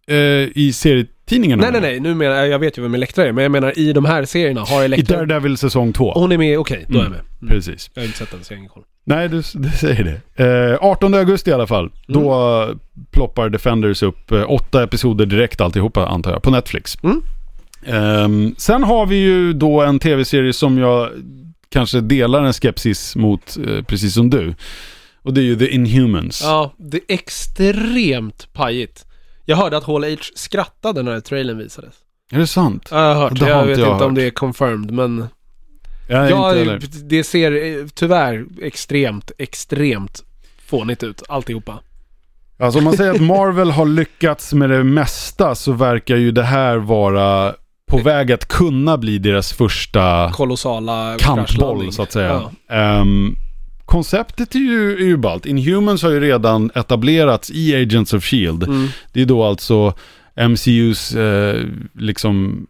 eh, 0.08 0.16
i 0.56 0.72
serietidningarna. 0.74 1.62
Nej, 1.62 1.72
nej, 1.72 1.82
nej. 1.82 2.00
Nu 2.00 2.14
menar 2.16 2.36
jag, 2.36 2.48
jag 2.48 2.60
vet 2.60 2.78
ju 2.78 2.82
vem 2.82 2.94
Elektra 2.94 3.26
är, 3.26 3.32
men 3.32 3.42
jag 3.44 3.52
menar 3.52 3.80
i 3.80 3.94
de 3.94 4.06
här 4.06 4.26
serierna 4.26 4.62
har 4.62 4.82
I 4.82 4.86
Elektra... 4.86 5.18
Daredevil 5.18 5.58
säsong 5.58 5.94
två. 5.94 6.12
Hon 6.14 6.32
är 6.32 6.38
med, 6.38 6.60
okej, 6.60 6.86
då 6.88 6.94
är 6.94 6.98
jag 7.04 7.08
Mm. 7.08 7.12
med. 7.18 7.26
Mm. 7.42 7.56
Precis. 7.56 7.92
Jag 7.94 8.02
har 8.02 8.06
inte 8.06 8.18
sett 8.18 8.32
den, 8.32 8.44
så 8.44 8.54
jag 8.54 8.58
har 8.58 8.60
ingen 8.60 8.70
koll. 8.70 8.84
Nej, 9.06 9.30
du, 9.30 9.42
du 9.54 9.70
säger 9.70 10.20
det. 10.36 10.72
Eh, 10.74 10.78
18 10.82 11.14
augusti 11.14 11.50
i 11.50 11.54
alla 11.54 11.68
fall. 11.68 11.92
Då 12.08 12.32
eh, 12.70 12.76
ploppar 13.12 13.50
Defenders 13.50 14.04
upp 14.04 14.32
eh, 14.32 14.52
åtta 14.52 14.84
episoder 14.84 15.26
direkt 15.26 15.62
alltihopa 15.62 16.06
antar 16.08 16.32
jag, 16.32 16.42
på 16.42 16.52
Netflix. 16.52 16.98
Ehm, 17.88 18.56
sen 18.58 18.84
har 18.84 19.06
vi 19.06 19.16
ju 19.16 19.54
då 19.54 19.82
en 19.82 20.00
tv-serie 20.00 20.54
som 20.54 20.78
jag 20.78 21.10
kanske 21.70 22.02
delar 22.02 22.44
en 22.44 22.54
skepsis 22.54 23.16
mot, 23.16 23.58
eh, 23.68 23.84
precis 23.84 24.14
som 24.14 24.30
du. 24.30 24.56
Och 25.22 25.34
det 25.34 25.42
är 25.42 25.44
ju 25.44 25.56
The 25.56 25.70
Inhumans. 25.70 26.42
Ja, 26.44 26.74
det 26.78 26.98
är 26.98 27.04
extremt 27.08 28.54
pajigt. 28.54 29.06
Jag 29.46 29.58
hörde 29.58 29.78
att 29.78 29.84
Hall 29.84 30.04
H 30.04 30.18
skrattade 30.36 31.04
när 31.04 31.20
trailern 31.20 31.58
visades. 31.58 31.94
Är 32.32 32.40
det 32.40 32.48
sant? 32.48 32.88
Ja, 32.92 33.08
jag 33.08 33.16
har 33.16 33.22
hört. 33.22 33.40
Det 33.40 33.46
har 33.46 33.52
jag 33.52 33.62
inte 33.62 33.70
vet 33.70 33.80
jag 33.80 33.96
inte 33.96 34.06
om 34.06 34.16
det 34.16 34.24
är 34.24 34.30
confirmed, 34.32 34.92
men... 34.92 35.26
Jag 36.10 36.32
Ja, 36.32 36.56
inte 36.56 36.88
det 36.88 37.24
ser 37.24 37.52
eh, 37.52 37.88
tyvärr 37.96 38.46
extremt, 38.62 39.32
extremt 39.38 40.24
fånigt 40.66 41.04
ut, 41.04 41.24
alltihopa. 41.30 41.80
Alltså 42.60 42.80
om 42.80 42.86
man 42.86 42.98
säger 42.98 43.12
att 43.12 43.22
Marvel 43.22 43.72
har 43.72 43.86
lyckats 43.86 44.54
med 44.54 44.70
det 44.70 44.84
mesta 44.84 45.56
så 45.56 45.72
verkar 45.72 46.16
ju 46.16 46.32
det 46.32 46.44
här 46.44 46.78
vara 46.78 47.56
på 47.88 47.98
väg 47.98 48.32
att 48.32 48.48
kunna 48.48 48.98
bli 48.98 49.18
deras 49.18 49.54
första 49.54 50.32
Kolossala 50.34 51.16
kantboll 51.20 51.94
så 51.94 52.02
att 52.02 52.12
säga. 52.12 52.42
Ja. 52.68 52.76
Ehm, 52.76 53.36
konceptet 53.86 54.56
är 54.56 54.60
ju, 54.60 54.94
är 54.96 55.06
ju 55.06 55.18
ballt. 55.18 55.46
Inhumans 55.46 56.04
har 56.04 56.10
ju 56.10 56.20
redan 56.20 56.72
etablerats 56.76 57.50
i 57.50 57.76
Agents 57.76 58.14
of 58.14 58.24
Shield. 58.24 58.64
Mm. 58.64 58.88
Det 59.14 59.22
är 59.22 59.26
då 59.26 59.44
alltså 59.44 59.94
MCUs 60.50 61.16
eh, 61.16 61.64
liksom... 61.94 62.68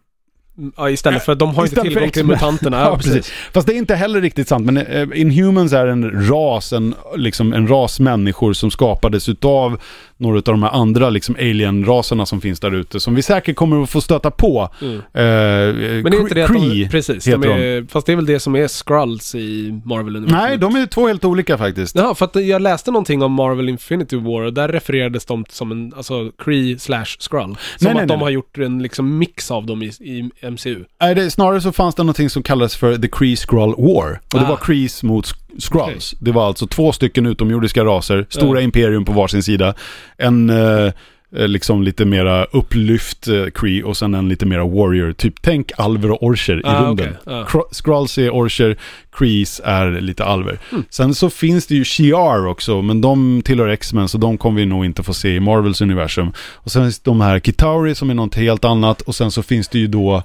Ja, 0.76 0.90
istället 0.90 1.24
för 1.24 1.32
att 1.32 1.38
de 1.38 1.54
har 1.54 1.64
inte 1.64 1.80
tillgång 1.80 2.10
till 2.10 2.26
mutanterna. 2.26 2.80
Ja, 2.80 2.96
precis. 2.96 3.32
Fast 3.52 3.66
det 3.66 3.74
är 3.74 3.78
inte 3.78 3.94
heller 3.94 4.20
riktigt 4.20 4.48
sant. 4.48 4.66
Men 4.66 4.76
eh, 4.76 5.08
Inhumans 5.14 5.72
är 5.72 5.86
en 5.86 6.28
ras, 6.28 6.72
en, 6.72 6.94
liksom 7.16 7.52
en 7.52 7.68
ras 7.68 8.00
människor 8.00 8.52
som 8.52 8.70
skapades 8.70 9.28
utav 9.28 9.80
några 10.20 10.36
av 10.36 10.42
de 10.42 10.62
här 10.62 10.70
andra 10.70 11.10
liksom 11.10 11.36
alien-raserna 11.38 12.26
som 12.26 12.40
finns 12.40 12.60
där 12.60 12.74
ute. 12.74 13.00
Som 13.00 13.14
vi 13.14 13.22
säkert 13.22 13.56
kommer 13.56 13.82
att 13.82 13.90
få 13.90 14.00
stöta 14.00 14.30
på. 14.30 14.68
Mm. 14.82 14.94
Eh, 14.96 15.02
Men 15.12 16.04
det 16.04 16.16
är 16.16 16.20
inte 16.20 16.34
det 16.34 16.42
att 16.44 16.52
de, 16.52 16.88
precis, 16.90 17.28
heter 17.28 17.38
de 17.48 17.48
är, 17.48 17.86
fast 17.90 18.06
det 18.06 18.12
är 18.12 18.16
väl 18.16 18.26
det 18.26 18.40
som 18.40 18.56
är 18.56 18.66
Skrulls 18.68 19.34
i 19.34 19.80
Marvel-universumet. 19.84 20.42
Nej, 20.48 20.58
de 20.58 20.76
är 20.76 20.86
två 20.86 21.06
helt 21.08 21.24
olika 21.24 21.58
faktiskt. 21.58 21.96
Ja, 21.96 22.14
för 22.14 22.24
att 22.24 22.36
jag 22.36 22.62
läste 22.62 22.90
någonting 22.90 23.22
om 23.22 23.32
Marvel 23.32 23.68
Infinity 23.68 24.16
War 24.16 24.42
och 24.42 24.52
där 24.52 24.68
refererades 24.68 25.24
de 25.26 25.44
som 25.48 25.72
en, 25.72 25.92
alltså 25.96 26.30
Kree 26.44 26.78
slash 26.78 27.04
Skrull. 27.18 27.42
Som 27.42 27.56
Nej, 27.80 27.90
att 27.90 27.96
nej, 27.96 28.06
de 28.06 28.14
nej. 28.14 28.22
har 28.22 28.30
gjort 28.30 28.58
en 28.58 28.82
liksom 28.82 29.18
mix 29.18 29.50
av 29.50 29.66
dem 29.66 29.82
i, 29.82 29.86
i 29.86 30.30
MCU. 30.50 30.84
Nej, 31.00 31.14
det, 31.14 31.30
snarare 31.30 31.60
så 31.60 31.72
fanns 31.72 31.94
det 31.94 32.02
någonting 32.02 32.30
som 32.30 32.42
kallades 32.42 32.76
för 32.76 32.96
The 32.96 33.08
Kree 33.08 33.36
Skrull 33.36 33.74
War. 33.78 34.20
Och 34.32 34.38
det 34.40 34.46
Ah. 34.46 34.48
var 34.48 34.56
Krees 34.56 35.02
mot 35.02 35.34
Sk- 35.56 35.60
Skrulls. 35.60 36.14
Det 36.18 36.32
var 36.32 36.46
alltså 36.46 36.66
två 36.66 36.92
stycken 36.92 37.26
utomjordiska 37.26 37.84
raser, 37.84 38.26
stora 38.30 38.58
Ja. 38.60 38.64
imperium 38.64 39.04
på 39.04 39.12
varsin 39.12 39.42
sida. 39.42 39.74
En 40.16 40.50
eh, 40.50 40.92
eh, 41.36 41.48
liksom 41.48 41.82
lite 41.82 42.04
mera 42.04 42.44
upplyft 42.44 43.28
eh, 43.28 43.46
Kree 43.54 43.82
och 43.82 43.96
sen 43.96 44.14
en 44.14 44.28
lite 44.28 44.46
mera 44.46 44.64
warrior. 44.64 45.12
Typ 45.12 45.34
tänk 45.42 45.70
alver 45.76 46.10
och 46.10 46.22
orcher 46.22 46.58
i 46.58 46.62
Ah, 46.64 46.86
rymden. 46.86 47.06
okej. 47.22 47.34
Ja. 47.34 47.44
Kro- 47.48 47.68
Skrulls 47.70 48.18
är 48.18 48.30
orcher, 48.30 48.76
Krees 49.12 49.60
är 49.64 50.00
lite 50.00 50.24
alver. 50.24 50.58
Mm. 50.72 50.84
Sen 50.90 51.14
så 51.14 51.30
finns 51.30 51.66
det 51.66 51.74
ju 51.74 51.82
Shi'ar 51.82 52.46
också, 52.46 52.82
men 52.82 53.00
de 53.00 53.42
tillhör 53.44 53.68
X-Men 53.68 54.08
så 54.08 54.18
de 54.18 54.38
kommer 54.38 54.60
vi 54.60 54.66
nog 54.66 54.84
inte 54.84 55.02
få 55.02 55.14
se 55.14 55.34
i 55.34 55.40
Marvels 55.40 55.80
universum. 55.80 56.32
Och 56.54 56.70
sen 56.70 56.82
finns 56.82 56.98
de 57.00 57.20
här 57.20 57.40
Kitauri 57.40 57.94
som 57.94 58.10
är 58.10 58.14
något 58.14 58.34
helt 58.34 58.64
annat 58.64 59.00
och 59.00 59.14
sen 59.14 59.30
så 59.30 59.42
finns 59.42 59.68
det 59.68 59.78
ju 59.78 59.86
då 59.86 60.22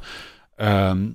ehm, 0.62 1.14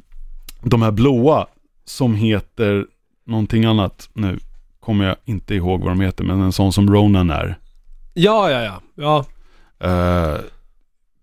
de 0.63 0.83
här 0.83 0.91
blåa 0.91 1.47
som 1.85 2.15
heter 2.15 2.85
någonting 3.29 3.65
annat. 3.65 4.09
Nu 4.13 4.39
kommer 4.81 5.05
jag 5.05 5.17
inte 5.25 5.55
ihåg 5.55 5.81
vad 5.81 5.91
de 5.91 6.01
heter, 6.01 6.25
men 6.25 6.41
en 6.41 6.53
sån 6.53 6.73
som 6.73 6.95
Ronan 6.95 7.31
är. 7.31 7.59
Ja, 8.15 8.51
ja, 8.51 8.63
ja. 8.63 8.81
ja. 8.95 9.25
Uh, 9.85 10.41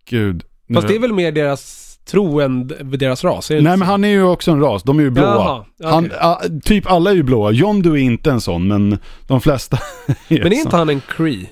gud. 0.10 0.44
nu- 0.68 0.76
Fast 0.76 0.88
det 0.88 0.96
är 0.96 1.00
väl 1.00 1.14
mer 1.14 1.32
deras 1.32 1.86
tro 2.06 2.40
än 2.42 2.68
deras 2.84 3.24
ras? 3.24 3.50
Nej 3.50 3.62
men 3.62 3.82
han 3.82 4.04
är 4.04 4.08
ju 4.08 4.24
också 4.24 4.52
en 4.52 4.62
ras, 4.62 4.84
de 4.84 5.00
är 5.00 5.04
ju 5.04 5.10
blåa. 5.10 5.26
Jaha, 5.26 5.66
okej. 5.80 5.92
Han, 5.92 6.12
ah, 6.20 6.42
typ 6.64 6.92
alla 6.92 7.10
är 7.12 7.16
ju 7.16 7.24
blåa. 7.24 7.52
John 7.52 7.82
du 7.82 7.92
är 7.92 7.98
inte 7.98 8.32
en 8.32 8.42
sån, 8.42 8.68
men 8.68 8.98
de 9.28 9.42
flesta 9.42 9.78
är 10.28 10.44
Men 10.44 10.54
är 10.54 10.58
inte 10.58 10.76
han 10.78 10.90
en 10.90 11.02
Cree? 11.02 11.50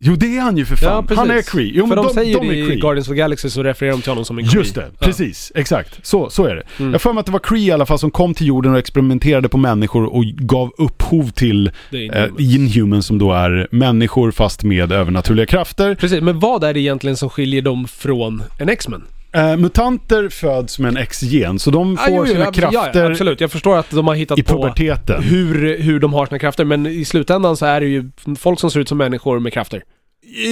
Jo 0.00 0.14
det 0.16 0.36
är 0.36 0.40
han 0.40 0.56
ju 0.56 0.64
för 0.64 0.76
fan. 0.76 1.06
Ja, 1.10 1.16
han 1.16 1.30
är. 1.30 1.42
Cree. 1.42 1.72
Jo, 1.74 1.86
För 1.86 1.94
men 1.96 2.04
de, 2.04 2.14
säger 2.14 2.38
de 2.38 2.48
är 2.50 2.52
i. 2.72 2.76
Guardians 2.76 3.08
of 3.08 3.12
the 3.12 3.16
Galaxy 3.18 3.50
så 3.50 3.62
refererar 3.62 3.92
de 3.92 4.02
till 4.02 4.10
honom 4.10 4.24
som 4.24 4.38
en 4.38 4.44
Cree. 4.48 4.58
Just 4.60 4.74
det, 4.74 4.80
Ja. 4.98 5.06
precis. 5.06 5.52
Exakt. 5.54 6.06
Så, 6.06 6.30
så 6.30 6.44
är 6.44 6.54
det. 6.54 6.62
Mm. 6.78 6.92
Jag 6.92 7.02
får 7.02 7.12
mig 7.12 7.20
att 7.20 7.26
det 7.26 7.32
var 7.32 7.38
Cree 7.38 7.60
i 7.60 7.70
alla 7.70 7.86
fall 7.86 7.98
som 7.98 8.10
kom 8.10 8.34
till 8.34 8.46
jorden 8.46 8.72
och 8.72 8.78
experimenterade 8.78 9.48
på 9.48 9.58
människor 9.58 10.04
och 10.04 10.24
gav 10.24 10.72
upphov 10.78 11.30
till 11.30 11.70
är 11.92 12.24
eh. 12.38 12.54
Inhumans 12.54 13.06
som 13.06 13.18
då 13.18 13.32
är 13.32 13.68
människor 13.70 14.30
fast 14.30 14.62
med 14.64 14.92
övernaturliga 14.92 15.46
krafter. 15.46 15.94
Precis, 15.94 16.20
men 16.20 16.38
vad 16.38 16.64
är 16.64 16.74
det 16.74 16.80
egentligen 16.80 17.16
som 17.16 17.30
skiljer 17.30 17.62
dem 17.62 17.88
från 17.88 18.42
en 18.58 18.68
X-Men? 18.68 19.02
Eh, 19.32 19.56
mutanter 19.56 20.28
föds 20.28 20.78
med 20.78 20.88
en 20.88 20.96
X-gen, 20.96 21.58
så 21.58 21.70
de 21.70 21.94
Ah, 21.94 21.96
får 21.96 22.14
jo, 22.16 22.24
jo, 22.26 22.32
sina 22.32 22.44
ja, 22.44 22.52
krafter 22.52 23.02
Ja, 23.04 23.10
absolut, 23.10 23.40
jag 23.40 23.50
förstår 23.52 23.76
att 23.78 23.90
de 23.90 24.06
har 24.08 24.14
hittat 24.14 24.38
i 24.38 24.42
på 24.42 24.54
puberteten. 24.54 25.22
hur, 25.22 25.78
hur 25.82 26.00
de 26.00 26.12
har 26.12 26.26
sina 26.26 26.38
krafter, 26.38 26.64
men 26.64 26.86
i 26.86 27.04
slutändan 27.04 27.56
så 27.56 27.66
är 27.66 27.80
det 27.80 27.86
ju 27.86 28.10
folk 28.38 28.60
som 28.60 28.70
ser 28.70 28.80
ut 28.80 28.88
som 28.88 28.98
människor 28.98 29.38
med 29.38 29.52
krafter. 29.52 29.82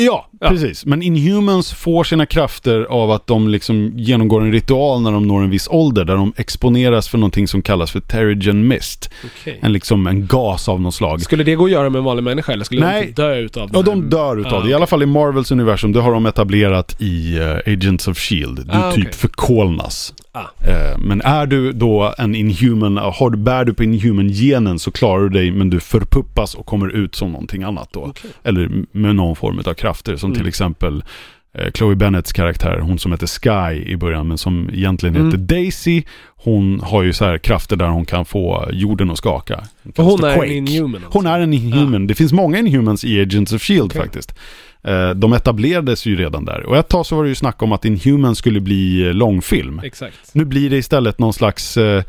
Ja, 0.07 0.29
Ja. 0.41 0.49
precis. 0.49 0.87
Men 0.87 1.03
Inhumans 1.03 1.73
får 1.73 2.05
sina 2.05 2.27
krafter 2.27 2.81
av 2.85 3.11
att 3.11 3.27
de 3.27 3.49
liksom 3.49 3.93
genomgår 3.97 4.41
en 4.41 4.53
ritual 4.53 5.03
när 5.03 5.13
de 5.13 5.27
når 5.29 5.43
en 5.43 5.51
viss 5.51 5.69
ålder 5.71 6.05
där 6.05 6.15
de 6.17 6.33
exponeras 6.37 7.09
för 7.09 7.19
någonting 7.19 7.49
som 7.49 7.63
kallas 7.63 7.91
för 7.91 8.01
Terrigen 8.01 8.69
Mist. 8.69 9.11
Okej. 9.25 9.59
En, 9.63 9.73
liksom, 9.73 10.07
en 10.07 10.27
gas 10.27 10.69
av 10.69 10.81
något 10.81 10.95
slag. 10.95 11.21
Skulle 11.23 11.45
det 11.45 11.55
gå 11.55 11.65
att 11.65 11.71
göra 11.71 11.91
med 11.91 11.99
en 11.99 12.05
vanlig 12.05 12.23
människa 12.25 12.53
eller 12.53 12.65
skulle 12.65 12.81
Nej. 12.87 13.03
de 13.03 13.09
inte 13.09 13.23
dö 13.23 13.37
utav 13.39 13.71
Ja, 13.73 13.83
den 13.83 13.95
här- 13.95 14.03
de 14.03 14.11
dör 14.11 14.37
utav 14.41 14.55
Ah, 14.55 14.65
det. 14.65 14.71
I 14.71 14.75
alla 14.75 14.87
fall 14.87 15.03
i 15.03 15.07
Marvels 15.07 15.51
universum, 15.51 15.93
det 15.93 16.01
har 16.01 16.13
de 16.13 16.27
etablerat 16.27 16.97
i 17.01 17.39
eh, 17.39 17.73
Agents 17.73 18.09
of 18.09 18.19
Shield. 18.19 18.67
Du 18.67 18.73
Ah, 18.73 18.93
typ 18.93 19.15
förkolnas. 19.15 20.15
Ah. 20.39 20.69
Eh, 20.71 20.99
men 20.99 21.21
är 21.21 21.47
du 21.47 21.73
då 21.73 22.15
en 22.19 22.35
inhuman, 22.35 22.97
har 22.97 23.31
du, 23.31 23.37
bär 23.39 23.65
du 23.65 23.75
på 23.75 23.85
inhuman-genen 23.85 24.79
så 24.79 24.91
klarar 24.91 25.23
du 25.23 25.29
dig 25.29 25.51
men 25.51 25.71
du 25.71 25.81
förpuppas 25.81 26.55
och 26.55 26.67
kommer 26.67 26.89
ut 26.89 27.15
som 27.15 27.33
någonting 27.33 27.63
annat 27.63 27.89
då. 27.93 28.01
Okej. 28.01 28.31
Eller 28.45 28.71
med 28.93 29.17
någon 29.17 29.37
form 29.37 29.61
av 29.67 29.75
krafter 29.75 30.17
som 30.17 30.31
Mm. 30.31 30.39
till 30.39 30.49
exempel 30.49 31.05
eh, 31.59 31.73
Chloe 31.75 31.95
Bennets 31.95 32.33
karaktär, 32.33 32.79
hon 32.79 32.99
som 32.99 33.13
heter 33.13 33.27
Sky 33.27 33.91
i 33.93 33.97
början 33.97 34.29
men 34.29 34.39
som 34.39 34.71
egentligen 34.73 35.17
Mm. 35.17 35.27
heter 35.27 35.39
Daisy. 35.39 36.03
Hon 36.37 36.81
har 36.81 37.03
ju 37.03 37.13
så 37.13 37.25
här 37.25 37.39
krafter 37.39 37.77
där 37.77 37.89
hon 37.89 38.05
kan 38.05 38.25
få 38.25 38.69
jorden 38.73 39.11
att 39.11 39.19
skaka. 39.19 39.65
Hon 39.83 39.93
Kallas 39.93 40.23
är 40.23 40.37
för 40.37 40.45
en 40.45 40.53
inhuman 40.53 40.95
alltså. 41.05 41.19
Hon 41.19 41.27
är 41.27 41.41
en 41.41 41.53
inhuman. 41.53 42.07
Det 42.07 42.15
finns 42.15 42.33
många 42.33 42.59
inhumans 42.59 43.05
i 43.05 43.21
Agents 43.21 43.53
of 43.53 43.63
Shield 43.63 43.83
Okej. 43.93 44.01
faktiskt. 44.03 44.35
Eh, 44.87 45.11
De 45.11 45.33
etablerades 45.33 46.07
ju 46.07 46.17
redan 46.17 46.45
där. 46.45 46.63
Och 46.67 46.77
ett 46.77 46.89
tag 46.89 47.07
så 47.07 47.17
var 47.17 47.23
det 47.23 47.29
ju 47.29 47.35
snack 47.35 47.63
om 47.63 47.73
att 47.73 47.85
Inhumans 47.85 48.39
skulle 48.39 48.61
bli 48.61 49.07
eh, 49.07 49.13
långfilm. 49.15 49.81
Exakt. 49.85 50.35
Nu 50.35 50.45
blir 50.45 50.71
det 50.71 50.77
istället 50.77 51.19
någon 51.19 51.33
slags 51.33 51.77
eh, 51.77 52.03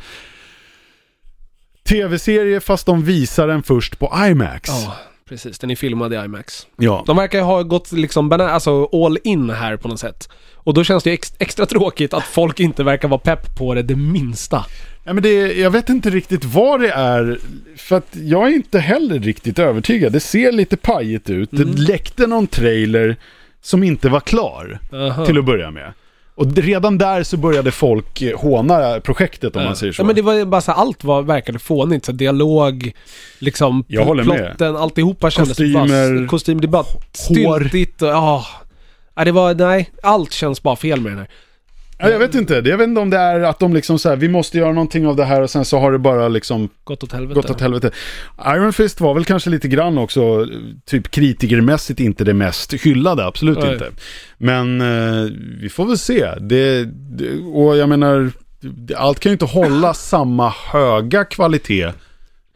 tv-serie 1.89 2.59
fast 2.59 2.85
de 2.85 3.03
visar 3.03 3.47
den 3.47 3.63
först 3.63 3.99
på 3.99 4.13
IMAX. 4.29 4.69
Ja, 4.69 4.95
precis. 5.29 5.59
Den 5.59 5.71
är 5.71 5.75
filmad 5.75 6.13
i 6.13 6.15
IMAX. 6.15 6.67
Ja. 6.77 7.03
De 7.07 7.17
verkar 7.17 7.41
ha 7.41 7.63
gått 7.63 7.91
liksom 7.91 8.29
bana- 8.33 8.49
alltså 8.49 8.85
all 8.85 9.17
in 9.23 9.49
här 9.49 9.77
på 9.77 9.87
något 9.87 9.99
sätt. 9.99 10.29
Och 10.53 10.73
då 10.73 10.83
känns 10.83 11.03
det 11.03 11.09
ju 11.09 11.13
ex- 11.13 11.33
extra 11.39 11.65
tråkigt 11.65 12.13
att 12.13 12.23
folk 12.23 12.59
inte 12.59 12.83
verkar 12.83 13.07
vara 13.07 13.19
pepp 13.19 13.57
på 13.57 13.73
det 13.73 13.81
det 13.81 13.95
minsta. 13.95 14.65
Ja, 15.03 15.13
men 15.13 15.23
det, 15.23 15.53
jag 15.57 15.69
vet 15.71 15.89
inte 15.89 16.09
riktigt 16.09 16.45
vad 16.45 16.79
det 16.79 16.89
är. 16.91 17.39
För 17.77 17.95
att 17.97 18.07
jag 18.23 18.47
är 18.47 18.55
inte 18.55 18.79
heller 18.79 19.19
riktigt 19.19 19.59
övertygad. 19.59 20.11
Det 20.13 20.19
ser 20.19 20.51
lite 20.51 20.77
pajigt 20.77 21.29
ut. 21.29 21.53
Mm. 21.53 21.75
Det 21.75 21.81
läckte 21.81 22.27
någon 22.27 22.47
trailer 22.47 23.15
som 23.61 23.83
inte 23.83 24.09
var 24.09 24.19
klar. 24.19 24.79
Aha. 24.93 25.25
till 25.25 25.37
att 25.37 25.45
börja 25.45 25.71
med. 25.71 25.93
Och 26.37 26.53
redan 26.57 26.97
där 26.97 27.23
så 27.23 27.37
började 27.37 27.71
folk 27.71 28.21
eh, 28.21 28.39
håna 28.39 28.99
projektet 28.99 29.55
om 29.55 29.63
man 29.63 29.75
säger 29.75 29.93
så. 29.93 30.01
Ja, 30.01 30.05
men 30.05 30.15
det 30.15 30.21
var 30.21 30.33
ju 30.33 30.45
bara 30.45 30.61
så 30.61 30.71
här, 30.71 30.79
allt 30.79 31.03
var, 31.03 31.21
verkade 31.21 31.59
fånigt. 31.59 32.05
Så 32.05 32.11
dialog, 32.11 32.91
liksom 33.39 33.83
Jag 33.87 34.05
håller 34.05 34.23
med. 34.23 34.37
plotten, 34.37 34.75
alltihopa 34.75 35.29
kändes 35.29 35.57
Kostymer, 35.57 36.15
bara, 36.19 36.27
kostym, 36.27 36.61
det 36.61 36.65
är 36.65 36.69
bara 36.69 36.83
hår. 36.83 37.59
styltigt 37.59 38.01
och 38.01 38.07
ja. 38.07 38.45
Ja, 39.15 39.25
det 39.25 39.31
var, 39.31 39.53
nej, 39.53 39.89
allt 40.03 40.33
känns 40.33 40.63
bara 40.63 40.75
fel 40.75 41.01
med 41.01 41.11
den 41.11 41.19
här. 41.19 41.27
Ja, 41.97 42.09
jag 42.09 42.19
vet 42.19 42.35
inte, 42.35 42.61
Det- 42.61 42.69
jag 42.69 42.77
vet 42.77 42.87
inte 42.87 43.01
om 43.01 43.09
det 43.09 43.17
är 43.17 43.39
att 43.41 43.59
de 43.59 43.73
liksom 43.73 43.99
så 43.99 44.09
här, 44.09 44.15
vi 44.15 44.27
måste 44.27 44.57
göra 44.57 44.71
någonting 44.71 45.07
av 45.07 45.15
det 45.15 45.25
här 45.25 45.41
och 45.41 45.49
sen 45.49 45.65
så 45.65 45.79
har 45.79 45.91
det 45.91 45.99
bara 45.99 46.27
liksom 46.27 46.69
Gått 46.83 47.03
åt 47.03 47.11
helvete. 47.11 47.35
gått 47.35 47.49
åt 47.49 47.61
helvete. 47.61 47.91
Iron 48.47 48.73
Fist 48.73 49.01
var 49.01 49.13
väl 49.13 49.25
kanske 49.25 49.49
lite 49.49 49.67
grann 49.67 49.97
också, 49.97 50.47
typ 50.85 51.11
kritikermässigt 51.11 51.99
inte 51.99 52.23
det 52.23 52.33
mest 52.33 52.73
hyllade, 52.73 53.25
absolut 53.25 53.59
Nej. 53.59 53.73
inte. 53.73 53.91
Men 54.37 54.81
eh, 54.81 55.31
vi 55.61 55.69
får 55.69 55.85
väl 55.85 55.97
se. 55.97 56.27
Det, 56.41 56.85
det, 56.85 57.39
och 57.53 57.77
jag 57.77 57.89
menar, 57.89 58.31
allt 58.95 59.19
kan 59.19 59.29
ju 59.29 59.33
inte 59.33 59.45
hålla 59.45 59.93
samma 59.93 60.49
höga 60.71 61.23
kvalitet 61.25 61.91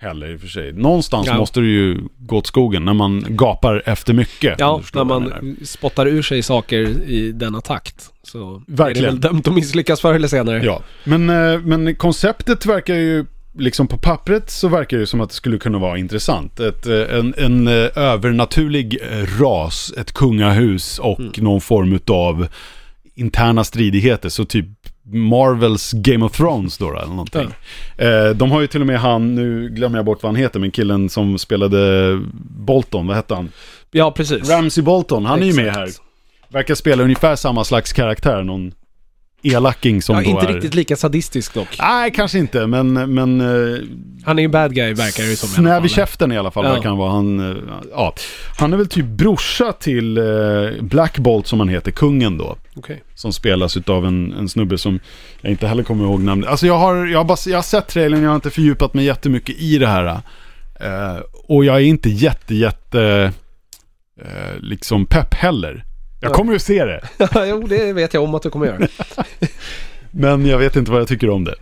heller 0.02 0.32
i 0.32 0.36
och 0.36 0.40
för 0.42 0.48
sig. 0.48 0.74
Någonstans 0.74 1.28
Ja. 1.28 1.38
måste 1.38 1.60
det 1.60 1.66
ju 1.68 1.98
gå 2.18 2.38
åt 2.38 2.48
skogen 2.48 2.86
när 2.86 2.94
man 2.94 3.26
gapar 3.30 3.84
efter 3.86 4.14
mycket. 4.14 4.56
Ja, 4.60 4.82
när 4.94 5.04
man 5.04 5.56
spottar 5.64 6.06
ur 6.08 6.22
sig 6.22 6.42
saker 6.42 6.78
i 7.08 7.32
denna 7.32 7.62
takt. 7.62 8.10
Så 8.24 8.64
Verkligen. 8.68 8.98
är 8.98 9.08
det 9.08 9.14
väl 9.14 9.22
dömt 9.22 9.48
att 9.48 9.54
misslyckas 9.54 10.02
förr 10.02 10.14
eller 10.14 10.28
senare. 10.28 10.62
Ja, 10.66 10.82
men, 11.04 11.30
eh, 11.30 11.60
men 11.60 11.96
konceptet 11.96 12.66
verkar 12.66 12.96
ju, 12.96 13.26
liksom 13.58 13.88
på 13.88 13.98
pappret 13.98 14.50
så 14.50 14.68
verkar 14.68 14.98
det 14.98 15.08
som 15.08 15.22
att 15.22 15.30
det 15.30 15.36
skulle 15.36 15.58
kunna 15.58 15.78
vara 15.78 15.98
intressant. 15.98 16.60
Ett, 16.60 16.88
eh, 16.88 17.18
en, 17.20 17.34
en 17.38 17.68
eh, 17.68 17.74
övernaturlig 17.96 18.98
ras, 19.40 19.94
ett 19.98 20.12
kungahus 20.14 21.00
och 21.00 21.20
Mm. 21.20 21.32
någon 21.38 21.62
form 21.62 22.00
av 22.08 22.48
interna 23.16 23.64
stridigheter. 23.64 24.30
Så 24.30 24.46
typ 24.46 24.66
Marvels 25.12 25.92
Game 25.92 26.26
of 26.26 26.32
Thrones 26.38 26.78
då, 26.78 26.90
eller 26.98 27.08
någonting. 27.08 27.50
Eh, 27.98 28.30
de 28.30 28.52
har 28.52 28.62
ju 28.62 28.68
till 28.68 28.82
och 28.82 28.88
med 28.88 29.00
han, 29.00 29.36
nu 29.36 29.70
glömmer 29.70 29.98
jag 29.98 30.06
bort 30.06 30.24
vad 30.24 30.32
han 30.32 30.36
heter, 30.42 30.60
men 30.60 30.72
killen 30.72 31.10
som 31.10 31.38
spelade 31.38 32.20
Bolton, 32.42 33.08
vad 33.08 33.16
hette 33.16 33.36
han? 33.36 33.52
Ja, 33.92 34.12
precis. 34.12 34.50
Ramsey 34.50 34.84
Bolton, 34.84 35.26
han 35.26 35.42
är 35.42 35.46
ju 35.46 35.54
med 35.54 35.68
Exakt. 35.68 35.80
här. 35.80 35.90
Verkar 36.48 36.76
spela 36.76 37.04
ungefär 37.04 37.36
samma 37.36 37.64
slags 37.64 37.94
karaktär, 37.94 38.44
någon 38.44 38.72
elaking 39.44 40.02
som 40.02 40.16
Ja, 40.16 40.22
då 40.24 40.30
inte 40.30 40.46
är... 40.46 40.54
riktigt 40.54 40.76
lika 40.76 40.96
sadistisk 40.96 41.54
dock. 41.54 41.68
Nej, 41.80 42.12
kanske 42.12 42.40
inte, 42.40 42.68
men, 42.68 42.94
men 43.14 43.42
eh, 43.42 43.80
Han 44.26 44.40
är 44.40 44.44
ju 44.44 44.48
bad 44.50 44.76
guy 44.76 44.94
verkar 44.94 45.24
det 45.24 45.36
som 45.36 45.50
snäv 45.50 45.86
i 45.86 45.90
käften 45.90 46.32
i 46.32 46.38
alla 46.38 46.52
fall 46.52 46.66
Ja. 46.66 46.74
verkar 46.74 46.90
han 46.90 46.98
vara. 46.98 47.12
Han, 47.12 47.52
eh, 47.52 47.58
ja. 47.92 48.14
han 48.60 48.74
är 48.74 48.78
väl 48.78 48.88
typ 48.88 49.06
brorsa 49.06 49.72
till 49.74 50.18
eh, 50.18 50.24
Black 50.82 51.18
Bolt 51.18 51.48
som 51.48 51.60
han 51.60 51.70
heter, 51.70 51.92
kungen 51.92 52.38
då. 52.38 52.58
Okej. 52.76 53.04
Som 53.16 53.34
spelas 53.34 53.78
utav 53.78 54.06
en, 54.06 54.34
en 54.34 54.50
snubbe 54.50 54.78
som 54.78 55.00
jag 55.42 55.52
inte 55.52 55.68
heller 55.68 55.84
kommer 55.84 56.04
ihåg 56.04 56.22
namnet. 56.22 56.50
Alltså 56.50 56.68
jag 56.68 56.78
har, 56.78 57.06
jag 57.06 57.20
har, 57.20 57.26
bara, 57.26 57.38
jag 57.46 57.58
har 57.58 57.64
sett 57.64 57.88
trailern, 57.88 58.22
jag 58.24 58.30
har 58.30 58.36
inte 58.36 58.50
fördjupat 58.50 58.94
mig 58.94 59.06
jättemycket 59.06 59.56
i 59.60 59.78
det 59.78 59.88
här. 59.88 60.22
Och 61.48 61.66
jag 61.66 61.76
är 61.76 61.80
inte 61.80 62.10
jätte, 62.10 62.56
jätte, 62.56 63.34
liksom 64.60 65.06
pepp 65.06 65.34
heller. 65.34 65.86
Jag 66.24 66.32
Ja. 66.32 66.36
kommer 66.36 66.54
ju 66.54 66.60
se 66.60 66.86
det, 66.86 67.02
jo, 67.50 67.68
det 67.68 67.94
vet 67.94 68.14
jag 68.14 68.24
om 68.24 68.36
att 68.36 68.42
du 68.44 68.50
kommer 68.50 68.66
göra. 68.66 68.88
men 70.12 70.46
jag 70.46 70.58
vet 70.58 70.76
inte 70.76 70.92
vad 70.92 71.00
jag 71.02 71.08
tycker 71.08 71.30
om 71.30 71.44
det. 71.44 71.56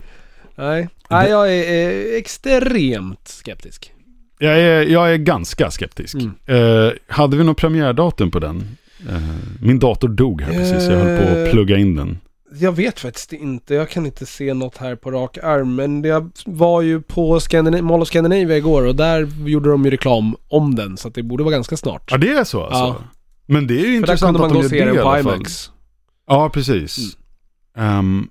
Nej, 0.54 0.88
Nej 1.10 1.30
jag 1.30 1.54
är 1.54 2.16
extremt 2.18 3.28
skeptisk. 3.28 3.92
Jag 4.38 4.58
är, 4.60 4.82
jag 4.82 5.12
är 5.12 5.16
ganska 5.16 5.70
skeptisk. 5.70 6.14
Mm. 6.14 6.32
Eh, 6.86 6.92
hade 7.06 7.36
vi 7.36 7.44
något 7.44 7.56
premiärdatum 7.56 8.30
på 8.30 8.38
den? 8.38 8.76
Eh, 9.08 9.22
min 9.62 9.78
dator 9.78 10.08
dog 10.08 10.42
här 10.42 10.52
precis, 10.52 10.88
jag 10.88 10.96
höll 10.98 11.18
på 11.18 11.28
att 11.30 11.36
Eh. 11.46 11.50
plugga 11.52 11.76
in 11.78 11.96
den. 11.96 12.18
Jag 12.52 12.72
vet 12.72 13.00
faktiskt 13.00 13.32
inte, 13.32 13.74
jag 13.74 13.88
kan 13.90 14.06
inte 14.06 14.26
se 14.26 14.54
något 14.54 14.76
här 14.76 14.96
på 14.96 15.10
rak 15.10 15.38
arm. 15.38 15.74
Men 15.74 16.04
jag 16.04 16.30
var 16.46 16.82
ju 16.82 17.00
på 17.02 17.38
Scandina- 17.40 17.82
Mall 17.82 18.02
of 18.02 18.08
Scandinavia 18.08 18.56
igår 18.56 18.86
och 18.86 18.96
där 18.96 19.28
gjorde 19.46 19.70
de 19.70 19.84
ju 19.84 19.90
reklam 19.90 20.36
om 20.48 20.74
den. 20.74 20.96
Så 20.96 21.08
att 21.08 21.14
det 21.14 21.22
borde 21.22 21.44
vara 21.44 21.52
ganska 21.54 21.76
snart. 21.76 22.08
Ja, 22.10 22.16
det 22.16 22.28
är 22.32 22.44
så 22.44 22.62
alltså? 22.64 22.78
Ja. 22.78 22.96
Men 23.50 23.66
det 23.66 23.74
är 23.74 23.76
ju 23.76 23.82
För 23.82 23.88
där 23.88 23.96
intressant 23.96 24.36
kunde 24.36 24.54
man 24.54 24.64
att 24.64 24.70
de 24.70 24.76
gör 24.76 24.86
det 24.86 24.94
i 24.94 24.98
alla 24.98 25.22
fall. 25.22 25.44
Ja, 26.26 26.48
precis. 26.48 27.16
Mm. 27.76 27.98
Ehm, 27.98 28.28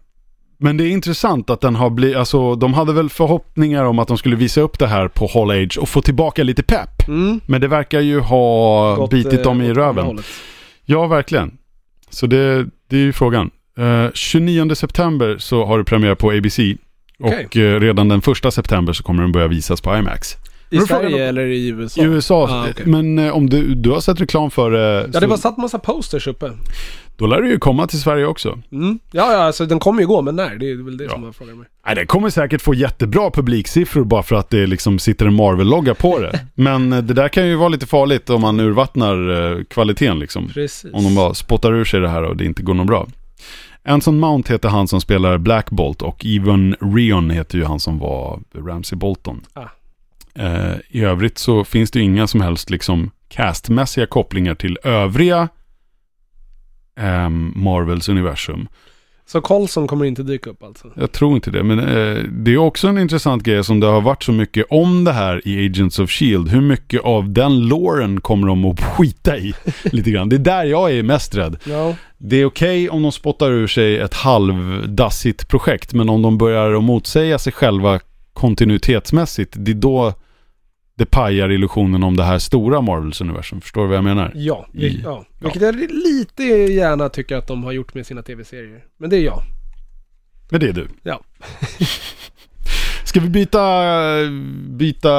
Men 0.58 0.78
det 0.78 0.84
är 0.84 0.92
intressant 0.92 1.50
att 1.50 1.62
den 1.62 1.76
har 1.76 1.90
blivit, 1.90 2.18
alltså 2.18 2.56
de 2.56 2.74
hade 2.74 2.94
väl 2.94 3.10
förhoppningar 3.10 3.84
om 3.84 4.00
att 4.00 4.08
de 4.08 4.18
skulle 4.18 4.36
visa 4.36 4.62
upp 4.62 4.80
det 4.80 4.88
här 4.88 5.08
på 5.08 5.30
Hall 5.34 5.52
Age 5.52 5.78
och 5.78 5.90
få 5.90 6.02
tillbaka 6.02 6.44
lite 6.44 6.64
pepp. 6.64 7.08
Mm. 7.08 7.40
Men 7.46 7.62
det 7.62 7.68
verkar 7.68 8.00
ju 8.00 8.20
ha 8.20 8.96
Gått, 8.96 9.12
bitit 9.12 9.34
eh, 9.34 9.42
dem 9.42 9.62
i 9.62 9.70
andra 9.70 9.82
röven. 9.82 10.20
Ja, 10.86 11.08
verkligen. 11.08 11.58
Så 12.10 12.28
det, 12.28 12.68
det 12.90 12.98
är 12.98 13.02
ju 13.02 13.14
frågan. 13.14 13.52
Eh, 13.78 14.12
29 14.14 14.76
september 14.76 15.38
så 15.40 15.66
har 15.66 15.78
det 15.78 15.84
premiär 15.84 16.16
på 16.16 16.32
ABC. 16.32 16.60
Okej. 17.20 17.46
Och 17.46 17.58
eh, 17.58 17.80
redan 17.80 18.10
den 18.10 18.22
1 18.46 18.54
september 18.54 18.94
så 18.94 19.04
kommer 19.04 19.22
den 19.22 19.32
börja 19.32 19.48
visas 19.48 19.82
på 19.82 19.98
IMAX. 19.98 20.36
I 20.70 20.80
Sverige 20.80 21.28
eller 21.30 21.46
i 21.46 21.68
USA? 21.68 22.02
I 22.02 22.06
USA, 22.06 22.48
Ah, 22.50 22.68
okej. 22.70 22.86
men 22.86 23.20
eh, 23.20 23.32
om 23.36 23.50
du, 23.50 23.76
du 23.76 23.90
har 23.90 24.00
sett 24.00 24.22
reklam 24.22 24.52
för 24.52 24.72
det, 24.72 25.10
Ja, 25.14 25.20
det 25.20 25.28
var 25.28 25.38
satt 25.38 25.58
massa 25.58 25.80
posters 25.80 26.28
uppe. 26.28 26.52
då 27.18 27.28
lär 27.28 27.42
det 27.42 27.50
ju 27.50 27.58
komma 27.58 27.88
till 27.88 28.02
Sverige 28.02 28.26
också. 28.26 28.60
Mm. 28.72 29.00
Ja, 29.12 29.32
ja, 29.34 29.38
alltså 29.38 29.66
den 29.66 29.80
kommer 29.80 30.02
ju 30.02 30.08
gå, 30.08 30.22
men 30.22 30.36
när? 30.36 30.56
Det 30.56 30.72
är 30.72 30.84
väl 30.86 30.98
det 30.98 31.04
Ja. 31.04 31.10
som 31.10 31.24
jag 31.24 31.36
frågar 31.36 31.54
mig. 31.54 31.66
Nej, 31.86 31.96
det 31.96 32.06
kommer 32.06 32.30
säkert 32.30 32.62
få 32.62 32.74
jättebra 32.74 33.32
publiksiffror 33.32 34.04
bara 34.04 34.24
för 34.24 34.36
att 34.36 34.50
det 34.50 34.68
liksom 34.68 35.00
sitter 35.00 35.26
en 35.26 35.34
Marvel-logga 35.34 35.94
på 35.96 36.20
det. 36.20 36.40
Men 36.56 36.94
eh, 36.94 37.02
det 37.04 37.14
där 37.14 37.28
kan 37.30 37.48
ju 37.48 37.56
vara 37.56 37.70
lite 37.70 37.88
farligt 37.88 38.30
om 38.30 38.42
man 38.42 38.60
urvattnar 38.60 39.30
eh, 39.58 39.64
kvaliteten 39.64 40.20
liksom. 40.20 40.48
Precis. 40.54 40.94
Om 40.94 41.04
de 41.04 41.16
bara 41.16 41.34
spottar 41.34 41.74
ur 41.74 41.86
sig 41.86 42.00
det 42.00 42.10
här 42.10 42.24
och 42.24 42.38
det 42.38 42.46
inte 42.46 42.64
går 42.64 42.74
något 42.74 42.88
bra. 42.88 43.08
Anson 43.84 44.20
Mount 44.20 44.54
heter 44.54 44.70
han 44.70 44.88
som 44.88 45.02
spelar 45.02 45.38
Black 45.38 45.70
Bolt 45.70 46.02
och 46.02 46.26
Evan 46.26 46.76
Rion 46.96 47.30
heter 47.30 47.58
ju 47.58 47.64
han 47.64 47.80
som 47.80 48.00
var 48.00 48.40
Ramsey 48.56 48.98
Bolton. 48.98 49.42
Ah. 49.54 49.62
Eh, 50.36 50.74
I 50.90 51.02
övrigt 51.04 51.38
så 51.38 51.64
finns 51.64 51.92
det 51.92 52.00
inga 52.02 52.28
som 52.28 52.42
helst 52.42 52.70
liksom 52.70 53.12
castmässiga 53.28 54.06
kopplingar 54.06 54.56
till 54.56 54.78
övriga 54.84 55.50
ehm, 57.00 57.54
Marvels 57.56 58.10
universum. 58.10 58.68
Så 59.32 59.42
Colson 59.42 59.88
kommer 59.88 60.06
inte 60.06 60.24
dyka 60.24 60.50
upp 60.50 60.64
alltså? 60.64 60.88
Jag 60.96 61.12
tror 61.12 61.36
inte 61.36 61.52
det, 61.52 61.64
men 61.64 61.80
eh, 61.80 62.24
det 62.24 62.54
är 62.54 62.58
också 62.58 62.88
en 62.88 62.98
intressant 62.98 63.44
grej 63.44 63.64
som 63.64 63.80
det 63.80 63.88
har 63.88 64.02
varit 64.02 64.24
så 64.24 64.32
mycket 64.32 64.66
om 64.70 65.04
det 65.04 65.12
här 65.12 65.48
i 65.48 65.66
Agents 65.66 66.00
of 66.00 66.10
Shield. 66.10 66.50
Hur 66.50 66.62
mycket 66.62 67.02
av 67.02 67.34
den 67.34 67.68
loren 67.68 68.22
kommer 68.22 68.48
de 68.48 68.66
att 68.66 68.82
skita 68.98 69.38
i? 69.38 69.54
Lite 69.84 70.12
grann. 70.12 70.30
Det 70.30 70.36
är 70.36 70.38
där 70.38 70.64
jag 70.64 70.92
är 70.92 71.04
mest 71.04 71.36
rädd. 71.36 71.58
Ja. 71.64 71.96
Det 72.18 72.36
är 72.36 72.46
okej 72.46 72.90
om 72.90 73.02
de 73.02 73.12
spottar 73.12 73.52
ur 73.52 73.68
sig 73.68 73.98
ett 73.98 74.14
halvdassigt 74.14 75.48
projekt, 75.48 75.94
men 75.94 76.10
om 76.10 76.22
de 76.22 76.38
börjar 76.38 76.74
att 76.74 76.84
motsäga 76.84 77.40
sig 77.40 77.54
själva 77.54 78.00
kontinuitetsmässigt, 78.40 79.54
det 79.58 79.72
är 79.72 79.76
då 79.76 80.14
det 80.96 81.06
pajar 81.06 81.50
illusionen 81.52 82.04
om 82.04 82.18
det 82.18 82.24
här 82.24 82.40
stora 82.40 82.82
Marvels 82.82 83.22
universum. 83.22 83.62
Förstår 83.62 83.82
du 83.82 83.88
vad 83.88 83.98
jag 83.98 84.04
menar? 84.04 84.32
Ja, 84.36 84.68
I- 84.74 84.78
vil- 84.80 85.02
ja. 85.04 85.26
vilket 85.40 85.62
jag 85.62 85.76
lite 85.92 86.44
gärna 86.44 87.10
tycker 87.10 87.36
att 87.38 87.48
de 87.48 87.64
har 87.64 87.72
gjort 87.72 87.94
med 87.94 88.06
sina 88.06 88.22
tv-serier. 88.24 88.84
Men 88.98 89.10
det 89.10 89.18
är 89.18 89.22
jag. 89.22 89.42
Men 90.52 90.60
det 90.60 90.70
är 90.70 90.74
du. 90.74 90.88
Ja. 91.04 91.22
Ska 93.04 93.20
vi 93.20 93.30
byta, 93.30 93.60
byta 94.70 95.10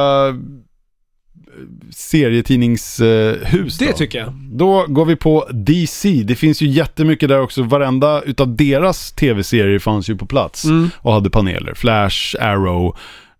serietidningshus 1.90 3.78
Det 3.78 3.86
då? 3.86 3.92
tycker 3.92 4.18
jag. 4.18 4.32
Då 4.52 4.86
går 4.88 5.04
vi 5.04 5.16
på 5.16 5.48
DC. 5.52 6.22
Det 6.24 6.34
finns 6.34 6.62
ju 6.62 6.66
jättemycket 6.68 7.28
där 7.28 7.40
också. 7.40 7.62
Varenda 7.62 8.22
utav 8.22 8.56
deras 8.56 9.12
tv-serier 9.12 9.78
fanns 9.78 10.10
ju 10.10 10.16
på 10.16 10.26
plats 10.26 10.64
Mm. 10.64 10.90
och 10.96 11.12
hade 11.12 11.30
paneler. 11.30 11.74
Flash, 11.74 12.36
Arrow, 12.40 12.96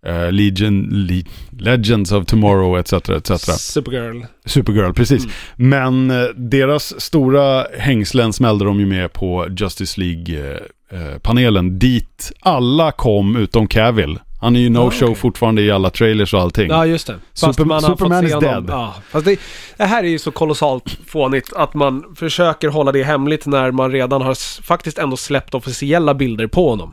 eh, 0.06 0.32
Legion, 0.32 0.82
Le- 0.90 1.24
Legends 1.58 2.12
of 2.12 2.26
Tomorrow 2.26 2.78
etc. 2.78 2.92
etc. 2.92 3.30
Supergirl. 3.60 4.22
Supergirl, 4.46 4.92
precis. 4.92 5.24
Mm. 5.24 5.30
Men 5.70 6.10
eh, 6.22 6.26
deras 6.36 7.00
stora 7.00 7.66
hängslen 7.78 8.32
smällde 8.32 8.64
de 8.64 8.80
ju 8.80 8.86
med 8.86 9.12
på 9.12 9.46
Justice 9.56 10.00
League-panelen. 10.00 11.78
dit 11.78 12.32
alla 12.40 12.92
kom 12.92 13.36
utom 13.36 13.66
Cavill. 13.66 14.18
Han 14.40 14.56
är 14.56 14.60
ju 14.60 14.68
no 14.70 14.78
Ah, 14.78 14.90
show 14.90 15.08
okej. 15.08 15.14
fortfarande 15.14 15.62
i 15.62 15.70
alla 15.70 15.90
trailers 15.90 16.34
och 16.34 16.40
allting. 16.40 16.68
Ja, 16.68 16.86
just 16.86 17.06
det. 17.06 17.14
Super- 17.34 17.80
Superman 17.80 18.24
is 18.26 18.32
dead. 18.40 18.64
Ja, 18.68 18.94
fast 19.10 19.24
det, 19.24 19.40
det 19.76 19.84
här 19.84 20.04
är 20.04 20.08
ju 20.08 20.18
så 20.18 20.30
kolossalt 20.30 20.98
fånigt 21.06 21.52
att 21.56 21.74
man 21.74 22.04
försöker 22.16 22.68
hålla 22.68 22.92
det 22.92 23.02
hemligt 23.02 23.46
när 23.46 23.70
man 23.70 23.92
redan 23.92 24.22
har 24.22 24.62
faktiskt 24.62 24.98
ändå 24.98 25.16
släppt 25.16 25.54
officiella 25.54 26.14
bilder 26.14 26.46
på 26.46 26.70
honom. 26.70 26.92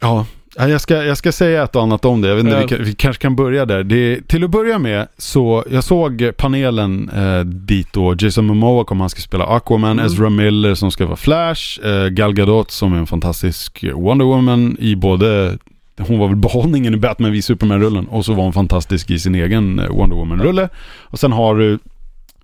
Ja, 0.00 0.26
ja, 0.56 0.68
jag 0.68 0.80
ska, 0.80 1.04
jag 1.04 1.16
ska 1.16 1.32
säga 1.32 1.62
ett 1.62 1.76
och 1.76 1.82
annat 1.82 2.04
om 2.04 2.20
det. 2.20 2.28
Jag 2.28 2.36
vet 2.36 2.44
inte, 2.44 2.56
Ja. 2.74 2.78
vi, 2.78 2.84
vi 2.84 2.94
kanske 2.94 3.22
kan 3.22 3.36
börja 3.36 3.66
där. 3.66 3.82
Det, 3.84 4.28
till 4.28 4.44
att 4.44 4.50
börja 4.50 4.78
med 4.78 5.08
så, 5.18 5.64
jag 5.70 5.84
såg 5.84 6.30
panelen 6.36 7.08
eh, 7.14 7.40
dit 7.44 7.92
då 7.92 8.14
Jason 8.18 8.46
Momoa 8.46 8.84
kom, 8.84 9.00
han 9.00 9.10
ska 9.10 9.20
spela 9.20 9.44
Aquaman, 9.46 9.90
Mm. 9.90 10.06
Ezra 10.06 10.30
Miller 10.30 10.74
som 10.74 10.90
ska 10.90 11.06
vara 11.06 11.16
Flash, 11.16 11.80
eh, 11.86 12.06
Gal 12.08 12.34
Gadot 12.34 12.70
som 12.70 12.92
är 12.92 12.96
en 12.98 13.06
fantastisk 13.06 13.84
Wonder 13.94 14.24
Woman 14.24 14.76
i 14.80 14.96
både 14.96 15.58
hon 15.98 16.18
var 16.18 16.28
väl 16.28 16.36
behållningen 16.36 16.94
i 16.94 16.96
Batman 16.96 17.32
v 17.32 17.42
Superman-rullen 17.42 18.06
och 18.06 18.24
så 18.24 18.34
var 18.34 18.44
hon 18.44 18.52
fantastisk 18.52 19.10
i 19.10 19.18
sin 19.18 19.34
egen 19.34 19.78
eh, 19.78 19.88
Wonder 19.88 20.16
Woman-rulle. 20.16 20.68
Och 21.00 21.20
sen 21.20 21.32
har 21.32 21.54
du 21.54 21.78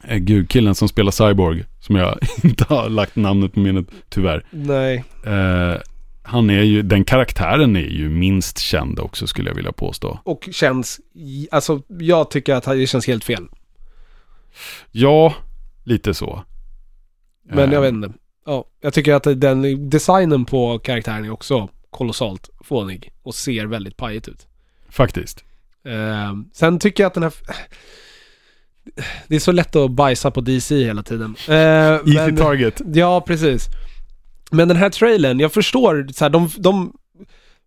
eh, 0.04 0.16
gud, 0.16 0.50
killen 0.50 0.74
som 0.74 0.88
spelar 0.88 1.10
Cyborg, 1.10 1.64
som 1.80 1.96
jag 1.96 2.18
inte 2.44 2.64
har 2.64 2.88
lagt 2.88 3.16
namnet 3.16 3.52
på 3.52 3.60
minnet, 3.60 3.86
tyvärr. 4.08 4.44
Nej. 4.50 5.04
Eh, 5.26 5.80
han 6.22 6.50
är 6.50 6.62
ju, 6.62 6.82
den 6.82 7.04
karaktären 7.04 7.76
är 7.76 7.80
ju 7.80 8.08
minst 8.08 8.58
känd 8.58 8.98
också 8.98 9.26
skulle 9.26 9.50
jag 9.50 9.54
vilja 9.54 9.72
påstå. 9.72 10.20
Och 10.24 10.48
känns, 10.52 11.00
alltså 11.50 11.82
jag 11.88 12.30
tycker 12.30 12.54
att 12.54 12.64
det 12.64 12.86
känns 12.86 13.06
helt 13.06 13.24
fel. 13.24 13.48
Ja, 14.90 15.34
lite 15.84 16.14
så. 16.14 16.42
Men 17.44 17.68
Eh, 17.68 17.74
jag 17.74 17.80
vet 17.80 17.92
inte. 17.92 18.12
Ja, 18.46 18.64
jag 18.80 18.94
tycker 18.94 19.14
att 19.14 19.40
den 19.40 19.90
designen 19.90 20.44
på 20.44 20.78
karaktären 20.78 21.24
är 21.24 21.30
också 21.30 21.68
kolossalt 21.96 22.50
fånig 22.64 23.12
och 23.22 23.34
ser 23.34 23.66
väldigt 23.66 23.96
pajigt 23.96 24.28
ut. 24.28 24.46
Faktiskt. 24.88 25.44
Eh, 25.84 26.34
sen 26.52 26.78
tycker 26.78 27.02
jag 27.02 27.08
att 27.08 27.14
den 27.14 27.22
här... 27.22 27.32
Det 29.28 29.36
är 29.36 29.40
så 29.40 29.52
lätt 29.52 29.76
att 29.76 29.90
bajsa 29.90 30.30
på 30.30 30.40
DC 30.40 30.84
hela 30.84 31.02
tiden. 31.02 31.36
Eh, 31.48 31.54
Easy 31.54 32.14
men- 32.14 32.36
target. 32.36 32.82
Ja, 32.94 33.20
precis. 33.20 33.66
Men 34.50 34.68
den 34.68 34.76
här 34.76 34.90
trailern, 34.90 35.40
jag 35.40 35.52
förstår, 35.52 36.06
så 36.12 36.24
här, 36.24 36.30
de, 36.30 36.50
de, 36.58 36.92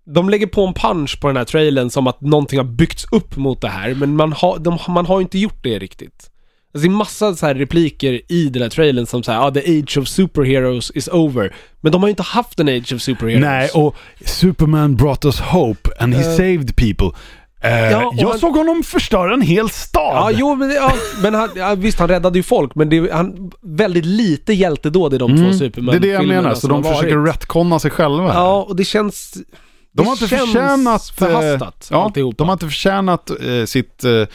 de 0.03 0.29
lägger 0.29 0.47
på 0.47 0.65
en 0.67 0.73
punch 0.73 1.19
på 1.21 1.27
den 1.27 1.37
här 1.37 1.45
trailern 1.45 1.89
som 1.89 2.07
att 2.07 2.21
någonting 2.21 2.59
har 2.59 2.65
byggts 2.65 3.05
upp 3.11 3.37
mot 3.37 3.61
det 3.61 3.69
här, 3.69 3.93
men 3.95 4.15
man 4.15 4.33
har, 4.33 4.59
de, 4.59 4.77
man 4.87 5.05
har 5.05 5.21
inte 5.21 5.39
gjort 5.39 5.63
det 5.63 5.79
riktigt. 5.79 6.31
Alltså 6.73 6.87
det 6.87 6.93
är 6.93 6.97
massa 6.97 7.35
så 7.35 7.45
här 7.45 7.55
repliker 7.55 8.21
i 8.31 8.49
den 8.49 8.61
här 8.61 8.69
trailern 8.69 9.05
som 9.05 9.23
säger 9.23 9.39
ah, 9.47 9.51
the 9.51 9.79
age 9.79 9.97
of 9.97 10.07
superheroes 10.07 10.91
is 10.95 11.07
over. 11.07 11.55
Men 11.81 11.91
de 11.91 12.01
har 12.01 12.07
ju 12.07 12.11
inte 12.11 12.23
haft 12.23 12.59
en 12.59 12.69
age 12.69 12.93
of 12.93 13.01
superheroes. 13.01 13.41
Nej, 13.41 13.69
och 13.73 13.95
Superman 14.25 14.95
brought 14.95 15.25
us 15.25 15.39
hope 15.39 15.89
and 15.99 16.13
he 16.15 16.21
Eh. 16.31 16.37
saved 16.37 16.75
people. 16.75 17.19
Eh, 17.61 17.71
Ja, 17.91 18.11
jag 18.17 18.29
han- 18.29 18.39
såg 18.39 18.55
honom 18.57 18.83
förstöra 18.83 19.33
en 19.33 19.41
hel 19.41 19.69
stad. 19.69 20.15
Ja, 20.15 20.31
jo, 20.33 20.55
men, 20.55 20.69
ja, 20.71 20.93
men 21.21 21.33
han, 21.33 21.49
ja, 21.55 21.75
visst 21.75 21.99
han 21.99 22.07
räddade 22.07 22.39
ju 22.39 22.43
folk, 22.43 22.75
men 22.75 22.89
det 22.89 23.11
han, 23.13 23.51
väldigt 23.61 24.05
lite 24.05 24.53
hjältedåd 24.53 25.13
i 25.13 25.17
de 25.17 25.29
två 25.37 25.43
Mm, 25.43 25.53
Superman 25.53 25.91
det 25.91 25.97
är 25.97 25.99
det 25.99 26.07
jag 26.07 26.27
menar, 26.27 26.53
så 26.55 26.67
de 26.67 26.83
försöker 26.83 27.15
varit. 27.17 27.35
retconna 27.35 27.79
sig 27.79 27.91
själva. 27.91 28.33
Ja, 28.33 28.63
och 28.69 28.75
det 28.75 28.85
känns... 28.85 29.33
de 29.91 30.05
har 30.07 30.13
inte 30.13 30.27
förtjänat... 30.27 31.01
eh, 31.09 31.15
förhastat, 31.15 31.87
ja, 31.91 32.03
alltihopa. 32.03 32.35
de 32.37 32.47
har 32.47 32.53
inte 32.53 32.65
förtjänat 32.65 33.29
eh, 33.29 33.65
sitt... 33.65 34.03
Eh, 34.03 34.11
ja, 34.11 34.25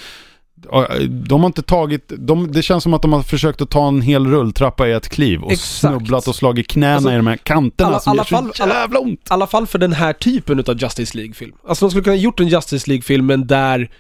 de 1.09 1.41
har 1.41 1.47
inte 1.47 1.63
tagit... 1.63 2.13
De, 2.19 2.53
det 2.53 2.63
känns 2.63 2.83
som 2.83 2.95
att 2.95 3.03
de 3.03 3.13
har 3.13 3.23
försökt 3.23 3.61
att 3.61 3.71
ta 3.71 3.89
en 3.89 4.01
hel 4.03 4.27
rulltrappa 4.27 4.89
i 4.89 4.93
ett 4.93 5.09
kliv 5.09 5.43
och 5.43 5.53
Exakt. 5.53 5.71
snubblat 5.81 6.29
och 6.29 6.35
slagit 6.35 6.67
knäna 6.69 6.95
Alltså, 6.95 7.13
i 7.13 7.17
de 7.17 7.27
här 7.27 7.37
kanterna 7.37 7.89
alla- 7.91 8.01
som 8.01 8.11
alla 8.11 8.19
gör 8.19 8.25
så 8.25 8.37
fall- 8.37 8.53
alla- 8.71 8.81
jävla 8.81 8.99
ont. 8.99 9.21
I 9.21 9.23
alla 9.29 9.47
fall 9.47 9.67
för 9.67 9.79
den 9.79 9.93
här 9.93 10.13
typen 10.13 10.59
av 10.69 10.79
Justice 10.83 11.17
League-film. 11.19 11.53
Alltså 11.69 11.85
de 11.85 11.91
skulle 11.91 12.05
kunna 12.05 12.17
ha 12.17 12.21
gjort 12.23 12.41
en 12.41 12.49
Justice 12.49 12.91
League-film, 12.91 13.27
men 13.27 13.47
där 13.47 13.91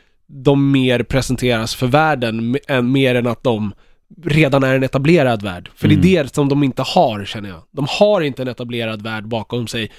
de 0.44 0.70
mer 0.72 1.02
presenteras 1.02 1.74
för 1.74 1.86
världen, 1.86 2.56
än- 2.68 2.92
mer 2.92 3.14
än 3.14 3.26
att 3.26 3.42
de 3.42 3.72
redan 4.24 4.62
är 4.62 4.74
en 4.74 4.82
etablerad 4.82 5.42
värld. 5.42 5.70
För 5.76 5.86
Mm. 5.88 6.00
det 6.00 6.16
är 6.16 6.22
det 6.24 6.34
som 6.34 6.48
de 6.48 6.62
inte 6.62 6.82
har, 6.82 7.24
känner 7.24 7.48
jag. 7.48 7.58
De 7.72 7.86
har 7.90 8.20
inte 8.20 8.42
en 8.42 8.48
etablerad 8.48 9.02
värld 9.02 9.28
bakom 9.28 9.66
sig. 9.66 9.90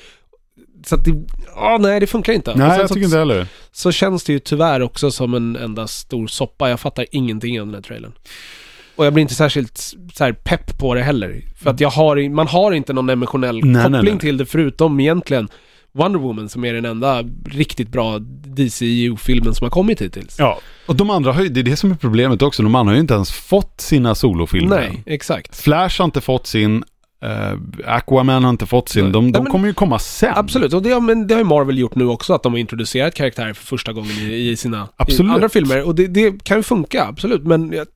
Så 0.86 0.96
att 0.96 1.06
det, 1.06 1.24
ja 1.56 1.78
nej 1.82 2.00
det 2.00 2.08
funkar 2.08 2.34
inte. 2.34 2.56
Nej, 2.56 2.80
jag 2.80 2.88
så, 2.88 2.94
tycker 2.94 3.06
inte 3.06 3.18
heller. 3.18 3.48
så 3.72 3.92
känns 3.92 4.24
det 4.24 4.34
ju 4.34 4.40
tyvärr 4.40 4.82
också 4.82 5.12
som 5.12 5.34
en 5.34 5.56
enda 5.56 5.88
stor 5.88 6.28
soppa. 6.28 6.70
Jag 6.70 6.80
fattar 6.80 7.06
ingenting 7.12 7.62
av 7.62 7.66
den 7.66 7.76
här 7.76 7.82
trailern. 7.82 8.12
Och 8.96 9.06
jag 9.06 9.14
blir 9.14 9.22
inte 9.22 9.36
särskilt 9.36 9.78
så 10.14 10.24
här, 10.24 10.34
pepp 10.34 10.78
på 10.78 10.96
det 10.96 11.02
heller. 11.02 11.42
För 11.58 11.70
att 11.70 11.80
jag 11.80 11.90
har, 11.90 12.30
man 12.30 12.48
har 12.48 12.72
inte 12.72 12.94
någon 12.94 13.10
emotionell 13.10 13.56
Nej, 13.56 13.74
nej, 13.74 13.84
koppling 13.84 14.14
nej. 14.14 14.22
till 14.22 14.38
det 14.38 14.46
förutom 14.46 15.00
egentligen 15.00 15.50
Wonder 15.92 16.20
Woman 16.20 16.50
som 16.50 16.66
är 16.66 16.74
den 16.74 16.86
enda 16.86 17.24
riktigt 17.46 17.90
bra 17.90 18.20
DCU-filmen 18.20 19.54
som 19.56 19.66
har 19.66 19.70
kommit 19.70 20.02
hittills. 20.02 20.36
Ja, 20.40 20.60
och 20.86 20.96
de 20.96 21.10
andra 21.10 21.34
har 21.34 21.44
ju, 21.44 21.50
det 21.50 21.60
är 21.60 21.64
det 21.64 21.76
som 21.76 21.92
är 21.92 21.96
problemet 21.96 22.42
också. 22.42 22.64
De 22.64 22.76
andra 22.76 22.92
har 22.92 22.96
ju 22.96 23.02
inte 23.02 23.14
ens 23.14 23.32
fått 23.32 23.82
sina 23.82 24.16
solofilmer. 24.16 24.80
Nej, 24.80 25.04
exakt. 25.06 25.56
Flash 25.56 26.00
har 26.00 26.06
inte 26.06 26.22
fått 26.22 26.48
sin, 26.48 26.84
eh, 27.24 27.54
Aquaman 27.96 28.44
har 28.44 28.50
inte 28.50 28.66
fått 28.66 28.90
sin. 28.90 29.12
De, 29.12 29.24
Nej, 29.24 29.32
de 29.34 29.44
men- 29.44 29.52
kommer 29.52 29.68
ju 29.68 29.74
komma 29.74 30.00
sen. 30.00 30.34
Absolut, 30.36 30.74
och 30.74 30.82
det, 30.82 30.90
har- 30.90 31.02
men 31.02 31.28
det 31.28 31.34
har 31.34 31.40
ju 31.42 31.46
Marvel 31.48 31.78
gjort 31.78 31.96
nu 31.96 32.06
också, 32.08 32.34
att 32.34 32.44
de 32.44 32.54
har 32.54 32.60
introducerat 32.60 33.16
karaktärer 33.16 33.54
för 33.54 33.66
första 33.66 33.94
gången 33.94 34.12
i, 34.12 34.50
i 34.50 34.56
sina 34.58 34.88
i 35.08 35.20
andra 35.20 35.50
filmer. 35.50 35.84
Och 35.88 35.96
det, 35.96 36.08
det 36.08 36.44
kan 36.44 36.58
ju 36.58 36.64
funka, 36.64 37.06
absolut, 37.06 37.44
men 37.44 37.72
jag, 37.72 37.88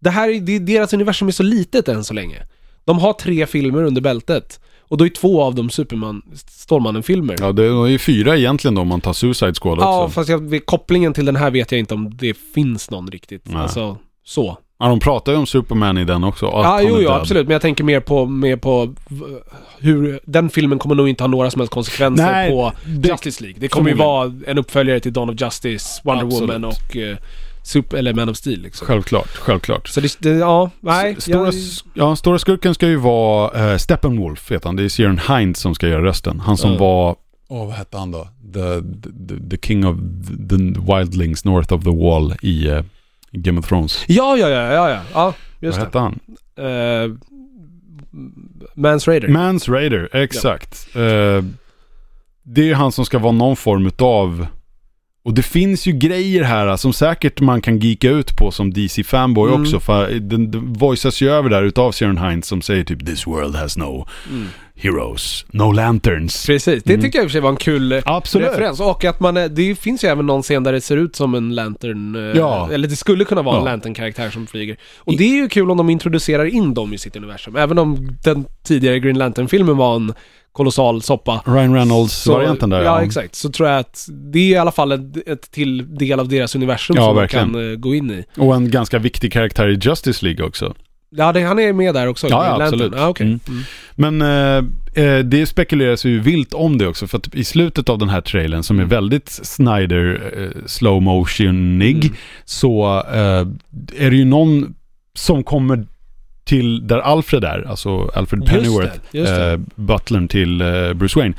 det 0.00 0.10
här, 0.10 0.28
är- 0.28 0.40
det, 0.40 0.58
deras 0.58 0.92
universum 0.92 1.28
är 1.28 1.32
så 1.32 1.42
litet 1.42 1.88
än 1.88 2.04
så 2.04 2.14
länge. 2.14 2.42
De 2.84 2.98
har 2.98 3.12
tre 3.12 3.46
filmer 3.46 3.82
under 3.82 4.00
bältet. 4.00 4.60
Och 4.80 4.96
då 4.96 5.04
är 5.04 5.08
två 5.08 5.42
av 5.42 5.54
dem 5.54 5.70
Superman, 5.70 6.22
Stålmannen-filmer. 6.46 7.36
Ja, 7.40 7.52
det 7.52 7.64
är 7.64 7.86
ju 7.86 7.98
fyra 7.98 8.36
egentligen 8.36 8.74
då 8.74 8.80
om 8.82 8.88
man 8.88 9.00
tar 9.00 9.12
Suicide 9.12 9.54
Squad 9.54 9.78
Ja, 9.78 10.02
också. 10.04 10.12
fast 10.14 10.28
jag, 10.30 10.60
kopplingen 10.66 11.12
till 11.12 11.24
den 11.24 11.36
här 11.36 11.50
vet 11.50 11.72
jag 11.72 11.78
inte 11.78 11.94
om 11.94 12.16
det 12.16 12.34
finns 12.54 12.90
någon 12.90 13.10
riktigt. 13.10 13.42
Nej. 13.48 13.56
Alltså, 13.56 13.98
så. 14.24 14.58
Ja, 14.80 14.88
de 14.88 15.00
pratar 15.00 15.32
ju 15.32 15.38
om 15.38 15.46
Superman 15.46 15.98
i 15.98 16.04
den 16.04 16.24
också. 16.24 16.46
att 16.46 16.52
Ja, 16.52 16.62
han 16.70 16.86
jo, 16.88 16.96
är 16.96 17.02
jo, 17.02 17.08
död. 17.08 17.20
absolut. 17.20 17.46
Men 17.46 17.52
jag 17.52 17.62
tänker 17.62 17.84
mer 17.84 18.00
på, 18.00 18.26
mer 18.26 18.56
på 18.56 18.94
v- 19.08 19.24
hur... 19.78 20.20
Den 20.24 20.50
filmen 20.50 20.78
kommer 20.78 20.94
nog 20.94 21.08
inte 21.08 21.22
ha 21.22 21.28
några 21.28 21.50
som 21.50 21.60
helst 21.60 21.72
konsekvenser 21.74 22.24
Nej, 22.32 22.50
på 22.50 22.72
det- 22.86 23.08
Justice 23.08 23.42
League. 23.42 23.60
Det 23.60 23.68
kommer 23.68 23.90
ju 23.90 23.96
vara 23.96 24.32
en 24.46 24.58
uppföljare 24.58 25.00
till 25.00 25.12
Dawn 25.12 25.30
of 25.30 25.40
Justice, 25.40 26.00
Wonder 26.04 26.24
Absolut. 26.24 26.48
Woman 26.50 26.64
och 26.64 26.96
uh, 26.96 27.16
Super, 27.62 27.96
eller 27.96 28.14
Man 28.14 28.28
of 28.28 28.36
Steel 28.36 28.60
liksom. 28.60 28.86
Självklart, 28.86 29.28
självklart. 29.36 29.88
Så 29.88 30.00
det, 30.00 30.16
det 30.20 30.28
ja, 30.30 30.70
nej. 30.80 31.14
S- 31.18 31.22
Stora, 31.24 31.36
jag, 31.38 31.48
s- 31.48 31.84
ja, 31.94 32.16
stora 32.16 32.38
skurken 32.38 32.74
ska 32.74 32.86
ju 32.88 32.96
vara 32.96 33.70
uh, 33.72 33.76
Steppenwolf, 33.78 34.50
heter 34.52 34.66
han. 34.66 34.76
Det 34.76 34.82
är 34.84 34.88
Ciaran 34.88 35.20
Hinds 35.38 35.60
som 35.60 35.74
ska 35.74 35.88
göra 35.88 36.02
rösten. 36.04 36.40
Han 36.40 36.56
som 36.56 36.72
Ja. 36.72 36.78
var... 36.78 37.16
Åh, 37.48 37.66
vad 37.66 37.74
hette 37.74 37.96
han 37.98 38.10
då? 38.10 38.28
The, 38.54 38.80
the, 39.28 39.56
the 39.56 39.66
King 39.66 39.86
of 39.86 39.96
the, 40.48 40.56
the 40.56 40.80
Wildlings 40.94 41.44
North 41.44 41.72
of 41.72 41.84
the 41.84 41.90
Wall 41.90 42.34
i 42.42 42.68
uh, 42.68 42.80
Game 43.32 43.60
of 43.60 43.68
Thrones. 43.68 44.04
ja, 44.08 44.36
ja, 44.36 44.48
ja, 44.48 44.72
ja, 44.72 44.90
ja. 44.90 45.00
ja 45.14 45.34
just 45.60 45.78
vad 45.78 45.86
hette 45.86 45.98
han? 45.98 46.18
Uh, 46.66 47.16
Mans 48.74 49.08
Raider. 49.08 49.28
Mans 49.28 49.68
Raider, 49.68 50.08
exakt. 50.16 50.88
Eh, 50.94 51.44
det 52.42 52.70
är 52.70 52.74
han 52.74 52.92
som 52.92 53.04
ska 53.04 53.18
vara 53.18 53.32
någon 53.32 53.56
form 53.56 53.86
utav... 53.86 54.46
Och 55.24 55.34
det 55.34 55.42
finns 55.42 55.86
ju 55.86 55.92
grejer 55.92 56.42
här 56.44 56.76
som 56.76 56.92
säkert 56.92 57.40
man 57.40 57.60
kan 57.60 57.78
geeka 57.78 58.10
ut 58.10 58.36
på 58.36 58.50
som 58.50 58.72
DC-fanboy 58.72 59.48
Mm. 59.48 59.60
också. 59.62 59.80
För 59.80 60.10
den, 60.10 60.50
den 60.50 60.72
voiceas 60.72 61.20
ju 61.20 61.30
över 61.30 61.50
där 61.50 61.62
utav 61.62 61.92
Ciaran 61.92 62.18
Hinds 62.30 62.48
som 62.48 62.62
säger 62.62 62.84
typ 62.84 63.06
“This 63.06 63.26
world 63.26 63.56
has 63.56 63.76
no 63.76 64.06
Mm. 64.30 64.46
Heroes, 64.80 65.44
no 65.50 65.72
lanterns”. 65.72 66.46
Precis, 66.46 66.82
det 66.84 66.92
Mm. 66.94 67.04
tycker 67.04 67.18
jag 67.18 67.24
i 67.24 67.26
och 67.26 67.30
för 67.30 67.32
sig 67.32 67.40
var 67.40 67.50
en 67.50 67.56
kul 67.56 67.92
eh, 67.92 68.02
Absolut. 68.04 68.48
referens. 68.48 68.80
Och 68.80 69.04
att 69.04 69.20
man, 69.20 69.36
är- 69.36 69.48
det 69.48 69.74
finns 69.74 70.04
ju 70.04 70.08
även 70.08 70.26
någon 70.26 70.42
scen 70.42 70.62
där 70.62 70.72
det 70.72 70.80
ser 70.80 70.96
ut 70.96 71.16
som 71.16 71.34
en 71.34 71.54
lantern, 71.54 72.16
eh, 72.16 72.38
Ja. 72.38 72.68
eller 72.72 72.88
det 72.88 72.96
skulle 72.96 73.24
kunna 73.24 73.42
vara 73.42 73.56
en 73.56 73.64
Ja. 73.64 73.70
lantern-karaktär 73.70 74.30
som 74.30 74.46
flyger. 74.46 74.76
Och 74.98 75.16
det 75.16 75.24
är 75.24 75.34
ju 75.34 75.48
kul 75.48 75.70
om 75.70 75.76
de 75.76 75.90
introducerar 75.90 76.44
in 76.44 76.74
dem 76.74 76.94
i 76.94 76.98
sitt 76.98 77.16
universum. 77.16 77.56
Även 77.56 77.78
om 77.78 78.08
den 78.24 78.44
tidigare 78.64 78.98
Green 79.00 79.18
Lantern-filmen 79.18 79.76
var 79.76 79.96
en 79.96 80.14
kolossal 80.52 81.02
soppa. 81.02 81.42
Ryan 81.46 81.74
Reynolds-varianten 81.74 82.70
där 82.70 82.82
ja. 82.82 83.02
exakt. 83.02 83.34
Så 83.34 83.50
tror 83.50 83.68
jag 83.68 83.78
att 83.78 84.06
det 84.32 84.38
är 84.38 84.42
i 84.52 84.56
alla 84.56 84.72
fall 84.72 84.92
ett, 84.92 85.28
ett 85.28 85.50
till 85.50 85.96
del 85.98 86.20
av 86.20 86.28
deras 86.28 86.54
universum 86.54 86.96
Ja, 86.96 87.02
som 87.04 87.16
verkligen. 87.16 87.52
man 87.52 87.60
kan 87.62 87.70
eh, 87.72 87.76
gå 87.76 87.94
in 87.94 88.10
i. 88.10 88.24
Och 88.36 88.54
en 88.54 88.70
ganska 88.70 88.98
viktig 88.98 89.32
karaktär 89.32 89.68
i 89.68 89.78
Justice 89.82 90.24
League 90.24 90.46
också. 90.46 90.74
Ja, 91.10 91.32
det, 91.32 91.40
han 91.42 91.58
är 91.58 91.72
med 91.72 91.94
där 91.94 92.06
också. 92.06 92.28
Ja, 92.28 92.46
ja, 92.58 92.64
absolut. 92.64 92.92
Ja, 92.96 93.08
okej. 93.08 93.26
Mm. 93.26 93.40
Mm. 93.48 93.62
Men 93.94 94.22
eh, 94.94 95.04
eh, 95.04 95.18
det 95.24 95.46
spekuleras 95.46 96.04
ju 96.04 96.20
vilt 96.20 96.54
om 96.54 96.78
det 96.78 96.86
också. 96.86 97.06
För 97.06 97.18
att 97.18 97.34
i 97.34 97.44
slutet 97.44 97.88
av 97.88 97.98
den 97.98 98.08
här 98.08 98.20
trailern 98.20 98.62
som 98.62 98.76
är 98.78 98.82
Mm. 98.82 98.88
väldigt 98.90 99.28
Snyder 99.28 100.32
eh, 100.36 100.62
slow 100.66 101.02
motionig 101.02 102.04
Mm. 102.04 102.16
så 102.44 103.02
eh, 103.12 103.46
är 104.04 104.10
det 104.10 104.16
ju 104.16 104.24
någon 104.24 104.74
som 105.14 105.44
kommer 105.44 105.86
till 106.44 106.86
där 106.86 106.98
Alfred 106.98 107.44
är, 107.44 107.66
alltså 107.68 108.10
Alfred 108.14 108.40
Just 108.42 108.52
Pennyworth, 108.52 108.92
det, 109.12 109.18
just 109.18 109.32
det. 109.34 109.52
eh, 109.52 109.58
butlern 109.74 110.28
till 110.28 110.60
eh, 110.60 110.92
Bruce 110.94 111.18
Wayne. 111.18 111.34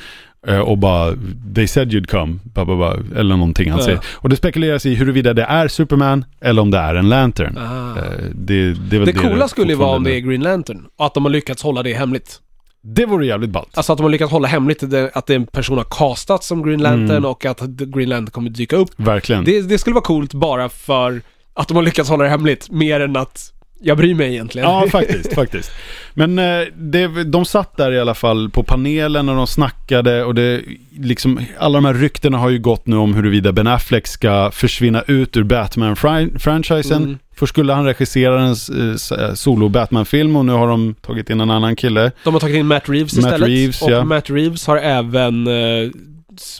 Eh, 0.48 0.60
Och 0.60 0.78
bara, 0.78 1.14
they 1.56 1.68
said 1.68 1.92
you'd 1.94 2.08
come, 2.08 2.40
ba, 2.44 2.66
ba, 2.66 2.76
ba, 2.76 2.94
eller 3.16 3.38
någonting 3.38 3.70
han 3.72 3.80
Ja. 3.80 3.86
säger. 3.86 4.00
Och 4.16 4.30
det 4.30 4.36
spekuleras 4.36 4.86
i 4.86 4.96
huruvida 4.96 5.34
det 5.34 5.44
är 5.44 5.68
Superman 5.68 6.26
eller 6.42 6.62
om 6.62 6.72
det 6.72 6.78
är 6.78 6.96
en 6.96 7.10
Lantern. 7.10 7.58
Ah. 7.58 7.98
Eh, 7.98 8.04
Det, 8.34 8.74
det, 8.74 8.96
är 8.96 9.00
väl 9.00 9.06
Det 9.06 9.14
coola 9.14 9.48
skulle 9.48 9.72
ju 9.72 9.76
vara 9.78 9.96
om 9.98 10.04
det 10.04 10.16
är 10.16 10.20
Green 10.20 10.42
Lantern. 10.42 10.86
Och 10.98 11.06
att 11.06 11.14
de 11.14 11.26
har 11.26 11.32
lyckats 11.32 11.64
hålla 11.64 11.84
det 11.84 11.94
hemligt. 11.94 12.40
Det 12.82 13.06
vore 13.06 13.26
jävligt 13.26 13.50
ballt. 13.50 13.78
Alltså 13.78 13.92
att 13.92 13.98
de 13.98 14.04
har 14.04 14.10
lyckats 14.10 14.32
hålla 14.32 14.48
hemligt 14.48 14.90
det, 14.90 15.12
att 15.14 15.30
en 15.30 15.46
person 15.48 15.78
har 15.78 15.86
castats 15.90 16.48
som 16.48 16.64
Green 16.64 16.82
Lantern 16.82 17.10
Mm. 17.18 17.26
och 17.26 17.46
att 17.46 17.62
Green 17.62 18.10
Lantern 18.10 18.32
kommer 18.32 18.50
dyka 18.50 18.76
upp. 18.76 18.90
Verkligen. 18.98 19.44
Det, 19.44 19.62
det 19.62 19.78
skulle 19.78 19.94
vara 19.94 20.04
coolt 20.04 20.34
bara 20.34 20.70
för 20.70 21.22
att 21.54 21.68
de 21.68 21.78
har 21.78 21.84
lyckats 21.84 22.10
hålla 22.10 22.24
det 22.24 22.30
hemligt. 22.30 22.70
Mer 22.72 23.00
än 23.00 23.16
att 23.16 23.54
jag 23.80 23.98
bryr 23.98 24.16
mig 24.16 24.32
egentligen. 24.32 24.70
Ja, 24.70 24.88
faktiskt, 24.92 25.34
faktiskt. 25.34 25.72
Men 26.14 26.40
eh, 26.40 26.68
det, 26.76 27.24
de 27.24 27.46
satt 27.46 27.78
där 27.78 27.92
i 27.92 28.00
alla 28.00 28.14
fall 28.14 28.50
på 28.50 28.64
panelen 28.64 29.30
och 29.30 29.36
de 29.36 29.48
snackade 29.48 30.24
och 30.24 30.36
det 30.36 30.62
liksom, 30.98 31.40
alla 31.58 31.78
de 31.78 31.86
här 31.86 31.94
ryktena 31.94 32.38
har 32.38 32.50
ju 32.50 32.60
gått 32.60 32.88
nu 32.88 32.96
om 32.96 33.14
huruvida 33.14 33.52
Ben 33.52 33.68
Affleck 33.68 34.08
ska 34.08 34.52
försvinna 34.52 35.04
ut 35.08 35.38
ur 35.38 35.44
Batman-franchisen. 35.44 37.04
Mm. 37.04 37.18
Först 37.36 37.54
skulle 37.54 37.74
han 37.74 37.86
regissera 37.86 38.42
en 38.42 38.56
eh, 38.80 39.24
eh, 39.24 39.34
solo-Batman-film 39.34 40.36
och 40.36 40.46
nu 40.46 40.52
har 40.52 40.68
de 40.68 40.96
tagit 41.02 41.30
in 41.30 41.42
en 41.42 41.52
annan 41.52 41.76
kille. 41.76 42.12
De 42.24 42.34
har 42.34 42.42
tagit 42.42 42.56
in 42.56 42.68
Matt 42.68 42.90
Reeves 42.90 43.16
Matt 43.16 43.26
istället. 43.26 43.50
Reeves, 43.50 43.82
och 43.82 43.92
ja. 43.92 44.04
Matt 44.04 44.30
Reeves 44.30 44.68
har 44.68 44.78
även 44.78 45.48
eh, 45.48 45.90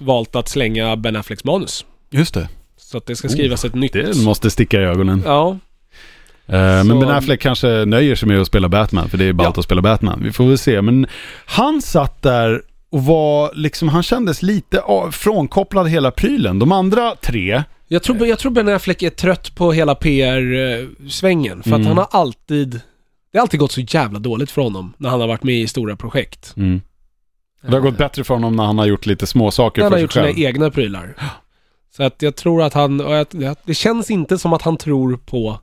valt 0.02 0.36
att 0.36 0.50
slänga 0.50 0.96
Ben 0.96 1.16
Afflecks 1.16 1.44
manus. 1.44 1.86
Just 2.10 2.34
det. 2.34 2.50
Så 2.78 2.98
att 2.98 3.06
det 3.06 3.16
ska 3.16 3.30
skrivas 3.30 3.66
ett 3.66 3.76
nytt. 3.76 3.96
Oh, 3.96 4.02
Det 4.02 4.24
måste 4.24 4.50
sticka 4.50 4.82
i 4.82 4.84
ögonen. 4.84 5.22
Ja, 5.26 5.58
Eh, 6.50 6.58
Men 6.60 6.88
Så- 6.88 7.00
Ben 7.00 7.10
Affleck 7.10 7.42
kanske 7.42 7.68
nöjer 7.86 8.16
sig 8.16 8.28
med 8.28 8.42
att 8.42 8.48
spela 8.48 8.70
Batman, 8.70 9.10
för 9.10 9.18
det 9.18 9.26
är 9.26 9.34
ballt 9.34 9.56
Ja. 9.56 9.60
att 9.60 9.66
spela 9.66 9.82
Batman. 9.82 10.20
Vi 10.24 10.32
får 10.32 10.46
väl 10.48 10.58
se. 10.58 10.82
Men 10.82 11.08
han 11.46 11.82
satt 11.82 12.22
där 12.22 12.62
och 12.92 13.06
var 13.06 13.52
liksom, 13.54 13.90
han 13.90 14.04
kändes 14.04 14.42
lite 14.42 14.82
frånkopplad 15.12 15.88
hela 15.90 16.12
prylen. 16.12 16.60
De 16.60 16.72
andra 16.72 17.16
tre, 17.22 17.64
jag 17.88 18.04
tror, 18.04 18.28
jag 18.28 18.40
tror 18.40 18.52
Ben 18.52 18.68
Affleck 18.70 19.04
är 19.04 19.10
trött 19.10 19.56
på 19.56 19.72
hela 19.72 19.96
PR-svängen. 19.96 21.64
För 21.64 21.70
Mm. 21.70 21.82
att 21.82 21.88
han 21.88 21.98
har 21.98 22.08
alltid... 22.12 22.82
Det 23.32 23.38
har 23.38 23.42
alltid 23.42 23.60
gått 23.60 23.72
så 23.72 23.82
jävla 23.82 24.20
dåligt 24.20 24.52
för 24.52 24.62
honom 24.62 24.94
när 24.98 25.10
han 25.10 25.22
har 25.22 25.28
varit 25.28 25.44
med 25.44 25.56
i 25.56 25.68
stora 25.68 25.96
projekt. 25.96 26.54
mm. 26.58 26.82
det 27.62 27.72
har 27.74 27.80
gått 27.80 27.98
bättre 27.98 28.24
för 28.24 28.34
honom 28.34 28.56
när 28.56 28.64
han 28.64 28.78
har 28.78 28.86
gjort 28.86 29.06
lite 29.06 29.28
små 29.28 29.52
saker 29.52 29.82
Han 29.82 29.90
för 29.92 29.96
har 29.96 29.98
sig 29.98 30.02
gjort 30.04 30.14
sina 30.14 30.26
själv. 30.26 30.40
egna 30.40 30.70
prylar. 30.72 31.16
Så 31.96 32.04
att 32.04 32.22
jag 32.22 32.36
tror 32.36 32.64
att 32.64 32.74
han... 32.74 32.98
Det 33.66 33.74
känns 33.74 34.12
inte 34.12 34.38
som 34.38 34.54
att 34.54 34.62
han 34.62 34.78
tror 34.78 35.18
på 35.18 35.60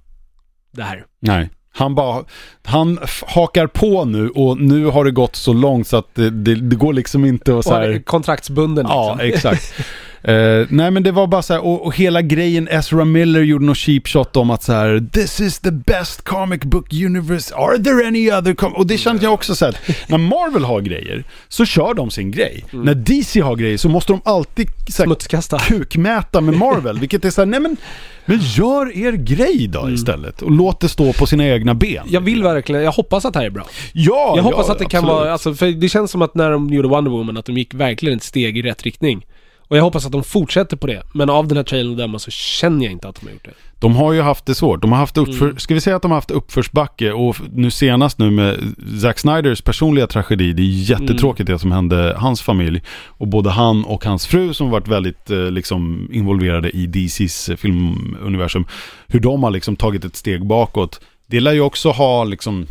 det 0.77 0.83
här. 0.83 1.05
Nej. 1.20 1.51
Han 1.72 1.95
bara, 1.95 2.24
han 2.64 2.99
hakar 3.27 3.66
på 3.66 4.05
nu 4.05 4.29
och 4.29 4.61
nu 4.61 4.85
har 4.85 5.05
det 5.05 5.11
gått 5.11 5.37
så 5.37 5.53
långt 5.53 5.89
så 5.89 5.97
att 5.97 6.14
det, 6.14 6.31
det, 6.31 6.55
det 6.55 6.77
går 6.77 6.93
liksom 6.93 7.24
inte 7.24 7.59
att 7.59 7.64
så 7.64 7.74
här... 7.74 8.03
kontraktsbunden 8.05 8.87
Ja, 8.89 9.18
liksom. 9.22 9.51
exakt. 9.53 9.74
Eh, 10.27 10.66
nej 10.68 10.91
men 10.91 11.03
det 11.03 11.12
var 11.12 11.27
bara 11.27 11.43
så 11.43 11.53
här, 11.53 11.64
och, 11.64 11.87
och 11.87 11.97
hela 11.97 12.22
grejen, 12.22 12.68
Ezra 12.70 13.05
Miller 13.05 13.41
gjorde 13.41 13.64
något 13.64 13.77
cheap 13.77 14.09
shot 14.09 14.37
om 14.37 14.51
att 14.51 14.62
så 14.62 14.72
här, 14.72 15.09
this 15.12 15.41
is 15.41 15.59
the 15.59 15.70
best 15.70 16.22
comic 16.22 16.61
book 16.61 16.93
universe, 16.93 17.55
are 17.55 17.79
there 17.79 18.07
any 18.09 18.33
other 18.33 18.55
com-? 18.55 18.72
Och 18.72 18.87
det 18.87 18.99
kände 18.99 19.22
jag 19.24 19.35
också 19.35 19.55
så 19.55 19.64
här, 19.64 19.72
att 19.72 20.09
när 20.09 20.18
Marvel 20.18 20.64
har 20.64 20.81
grejer 20.81 21.24
så 21.49 21.64
kör 21.64 21.95
de 21.95 22.11
sin 22.11 22.31
grej. 22.31 22.64
När 22.70 22.95
DC 22.95 23.41
har 23.41 23.57
grejer 23.57 23.77
så 23.77 23.89
måste 23.89 24.12
de 24.12 24.20
alltid 24.24 24.68
så 24.89 25.03
här, 25.03 25.07
Smutskasta. 25.07 25.59
kukmäta 25.59 26.41
med 26.41 26.55
Marvel, 26.55 26.99
vilket 26.99 27.24
är 27.24 27.31
så 27.31 27.41
här, 27.41 27.47
nej 27.47 27.61
men, 27.61 27.77
men 28.24 28.39
gör 28.43 28.97
er 28.99 29.12
grej 29.12 29.68
då 29.68 29.91
istället 29.91 30.43
och 30.43 30.51
låt 30.51 30.81
det 30.81 30.89
stå 30.89 31.12
på 31.12 31.27
sina 31.27 31.47
egna 31.47 31.74
ben. 31.74 32.07
Jag 32.11 32.20
vill 32.20 32.43
verkligen, 32.43 32.83
jag 32.83 32.93
hoppas 32.93 33.24
att 33.24 33.33
det 33.33 33.39
här 33.39 33.47
är 33.47 33.51
bra. 33.51 33.66
Ja, 33.93 34.33
Jag 34.37 34.43
hoppas 34.43 34.66
ja, 34.66 34.72
att 34.72 34.79
det 34.79 34.85
kan 34.85 34.99
absolut. 35.05 35.20
vara, 35.20 35.33
alltså, 35.33 35.55
för 35.55 35.66
det 35.66 35.89
känns 35.89 36.11
som 36.11 36.22
att 36.22 36.35
när 36.35 36.51
de 36.51 36.68
gjorde 36.68 36.89
Wonder 36.89 37.11
Woman, 37.11 37.37
att 37.37 37.47
de 37.47 37.57
gick 37.59 37.74
verkligen 37.74 38.16
ett 38.16 38.24
steg 38.24 38.59
i 38.59 38.62
rätt 38.62 38.83
riktning. 38.83 39.27
Och 39.69 39.77
jag 39.77 39.83
hoppas 39.83 40.07
att 40.07 40.12
de 40.12 40.25
fortsätter 40.25 40.77
på 40.77 40.87
det. 40.87 41.03
Men 41.14 41.31
av 41.31 41.49
den 41.49 41.57
här 41.57 41.64
trailern 41.64 41.93
att 41.93 41.99
döma 41.99 42.19
så 42.19 42.31
känner 42.31 42.85
jag 42.85 42.93
inte 42.93 43.09
att 43.09 43.21
de 43.21 43.27
har 43.27 43.33
gjort 43.33 43.45
det. 43.45 43.55
De 43.79 43.97
har 43.97 44.12
ju 44.12 44.21
haft 44.21 44.47
det 44.47 44.55
svårt. 44.55 44.83
De 44.83 44.93
har 44.93 44.99
haft 44.99 45.17
uppför... 45.17 45.47
Mm. 45.47 45.59
Ska 45.59 45.75
vi 45.75 45.81
säga 45.81 45.97
att 45.97 46.03
de 46.03 46.11
har 46.11 46.17
haft 46.17 46.31
uppförsbacke 46.31 47.12
och 47.12 47.37
nu 47.53 47.71
senast 47.71 48.19
nu 48.19 48.31
med 48.31 48.75
Zack 49.03 49.19
Snyders 49.19 49.62
personliga 49.62 50.07
tragedi. 50.07 50.53
Det 50.53 50.62
är 50.62 50.67
jättetråkigt 50.67 51.47
det 51.47 51.59
som 51.59 51.73
hände 51.73 52.17
hans 52.19 52.43
familj. 52.43 52.83
Och 53.07 53.29
både 53.29 53.51
han 53.51 53.85
och 53.85 54.05
hans 54.05 54.27
fru 54.27 54.55
som 54.55 54.71
varit 54.71 54.89
väldigt 54.89 55.31
eh, 55.31 55.51
liksom 55.51 56.09
involverade 56.12 56.71
i 56.71 56.87
DCs 56.87 57.49
eh, 57.49 57.57
filmuniversum. 57.57 58.67
Hur 59.07 59.21
de 59.21 59.43
har 59.43 59.51
liksom 59.51 59.77
tagit 59.77 60.05
ett 60.05 60.17
steg 60.17 60.47
bakåt. 60.47 61.01
Det 61.27 61.41
lär 61.41 61.53
ju 61.53 61.61
också 61.61 61.91
ha 61.91 62.25
liksom 62.25 62.67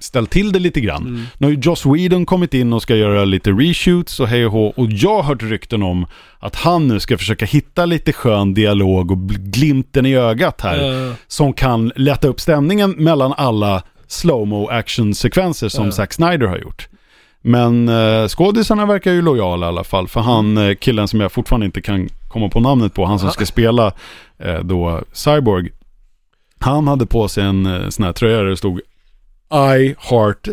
ställt 0.00 0.30
till 0.30 0.52
det 0.52 0.58
lite 0.58 0.80
grann. 0.80 1.06
Mm. 1.06 1.22
Nu 1.38 1.46
har 1.46 1.52
ju 1.52 1.58
Joss 1.62 1.86
Whedon 1.86 2.26
kommit 2.26 2.54
in 2.54 2.72
och 2.72 2.82
ska 2.82 2.96
göra 2.96 3.24
lite 3.24 3.50
reshoots 3.50 4.20
och 4.20 4.28
hej 4.28 4.46
och 4.46 4.52
hå. 4.52 4.66
Och 4.76 4.86
jag 4.90 5.16
har 5.16 5.22
hört 5.22 5.42
rykten 5.42 5.82
om 5.82 6.06
att 6.38 6.56
han 6.56 6.88
nu 6.88 7.00
ska 7.00 7.18
försöka 7.18 7.44
hitta 7.46 7.86
lite 7.86 8.12
skön 8.12 8.54
dialog 8.54 9.10
och 9.10 9.28
glimten 9.28 10.06
i 10.06 10.14
ögat 10.14 10.60
här. 10.60 11.06
Eh, 11.08 11.12
Som 11.26 11.52
kan 11.52 11.92
lätta 11.96 12.28
upp 12.28 12.40
stämningen 12.40 12.90
mellan 12.90 13.32
alla 13.36 13.82
slowmo 14.06 14.66
actionsekvenser 14.68 15.68
som 15.68 15.84
Ja. 15.84 15.92
Zack 15.92 16.12
Snyder 16.12 16.46
har 16.46 16.58
gjort. 16.58 16.88
Men 17.42 17.88
eh, 17.88 18.28
skådisarna 18.28 18.86
verkar 18.86 19.12
ju 19.12 19.22
lojala 19.22 19.66
i 19.66 19.68
alla 19.68 19.84
fall. 19.84 20.08
För 20.08 20.20
han, 20.20 20.56
eh, 20.58 20.74
killen 20.74 21.08
som 21.08 21.20
jag 21.20 21.32
fortfarande 21.32 21.66
inte 21.66 21.80
kan 21.82 22.08
komma 22.28 22.48
på 22.48 22.60
namnet 22.60 22.94
på, 22.94 23.04
han 23.04 23.18
som 23.18 23.30
ska 23.30 23.46
spela 23.46 23.92
eh, 24.38 24.58
då 24.62 25.02
Cyborg. 25.12 25.68
Han 26.58 26.88
hade 26.88 27.06
på 27.06 27.28
sig 27.28 27.44
en 27.44 27.66
eh, 27.66 27.88
sån 27.88 28.04
här 28.04 28.12
tröja 28.12 28.36
där 28.36 28.44
det 28.44 28.56
stod 28.56 28.80
I 29.54 29.94
Heart 29.98 30.48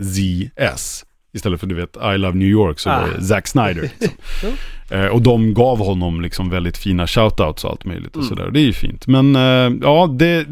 ZS. 0.00 1.04
Istället 1.32 1.60
för 1.60 1.66
du 1.66 1.74
vet 1.74 1.96
I 2.14 2.18
Love 2.18 2.38
New 2.38 2.48
York 2.48 2.78
så 2.78 2.88
var 2.88 2.96
Ah. 2.96 3.06
det 3.18 3.24
Zack 3.24 3.46
Snyder. 3.46 3.82
Liksom. 4.00 4.50
Eh, 4.90 5.06
och 5.06 5.22
de 5.22 5.54
gav 5.54 5.78
honom 5.78 6.20
liksom 6.20 6.50
väldigt 6.50 6.76
fina 6.76 7.06
shoutouts 7.06 7.64
och 7.64 7.70
allt 7.70 7.84
möjligt 7.84 8.16
och 8.16 8.22
Mm. 8.22 8.28
sådär. 8.28 8.50
Det 8.50 8.60
är 8.60 8.64
ju 8.64 8.72
fint. 8.72 9.06
Men 9.06 9.36
eh, 9.36 9.72
ja, 9.82 10.06
det, 10.18 10.44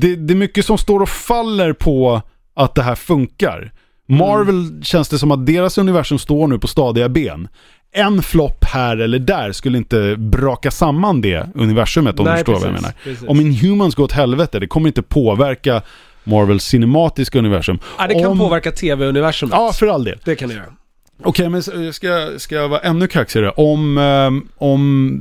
det, 0.00 0.16
det 0.16 0.32
är 0.34 0.36
mycket 0.36 0.66
som 0.66 0.78
står 0.78 1.00
och 1.00 1.08
faller 1.08 1.72
på 1.72 2.22
att 2.54 2.74
det 2.74 2.82
här 2.82 2.94
funkar. 2.94 3.72
Marvel 4.08 4.84
känns 4.84 5.08
det 5.08 5.18
som 5.18 5.30
att 5.30 5.46
deras 5.46 5.78
universum 5.78 6.18
står 6.18 6.46
nu 6.48 6.58
på 6.58 6.66
stadiga 6.66 7.08
ben. 7.08 7.48
En 7.94 8.22
flopp 8.22 8.64
här 8.64 8.96
eller 8.96 9.18
där 9.18 9.52
skulle 9.52 9.78
inte 9.78 10.16
braka 10.18 10.70
samman 10.70 11.20
det 11.20 11.48
universumet 11.54 12.18
om 12.20 12.24
du 12.26 12.32
förstår 12.32 12.52
vad 12.52 12.62
jag 12.62 12.72
menar. 12.72 12.92
precis. 13.04 13.28
Om 13.28 13.40
Inhumans 13.40 13.94
går 13.94 14.04
åt 14.04 14.12
helvete, 14.12 14.58
det 14.58 14.66
kommer 14.66 14.88
inte 14.88 15.02
påverka 15.02 15.82
Marvels 16.24 16.64
cinematiska 16.64 17.38
universum. 17.38 17.78
ja, 17.98 18.06
det 18.06 18.14
kan 18.14 18.26
om... 18.26 18.38
påverka 18.38 18.72
tv-universumet. 18.72 19.54
Ja, 19.56 19.72
för 19.72 19.86
all 19.86 20.04
del. 20.04 20.18
Det 20.24 20.36
kan 20.36 20.48
det 20.48 20.54
göra. 20.54 20.66
Okej, 21.24 21.48
men 21.48 21.58
s- 21.60 21.70
ska, 21.96 22.30
ska 22.38 22.54
jag 22.54 22.68
vara 22.68 22.80
ännu 22.80 23.06
kaxigare? 23.08 23.50
Om, 23.50 23.98
ehm, 23.98 24.48
om 24.58 25.20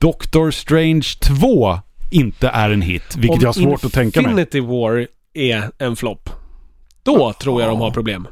Doctor 0.00 0.50
Strange 0.50 1.06
2 1.40 1.78
inte 2.10 2.48
är 2.48 2.70
en 2.70 2.82
hit, 2.82 3.16
vilket 3.16 3.30
Om 3.36 3.38
jag 3.40 3.48
har 3.48 3.52
svårt 3.52 3.84
att 3.84 3.92
tänka 3.92 4.22
mig. 4.22 4.30
Infinity 4.30 4.60
War 4.60 5.06
är 5.34 5.70
en 5.78 5.96
flopp. 5.96 6.30
Då 7.02 7.32
tror 7.32 7.62
jag 7.62 7.70
de 7.70 7.80
har 7.80 7.90
problem. 7.90 8.28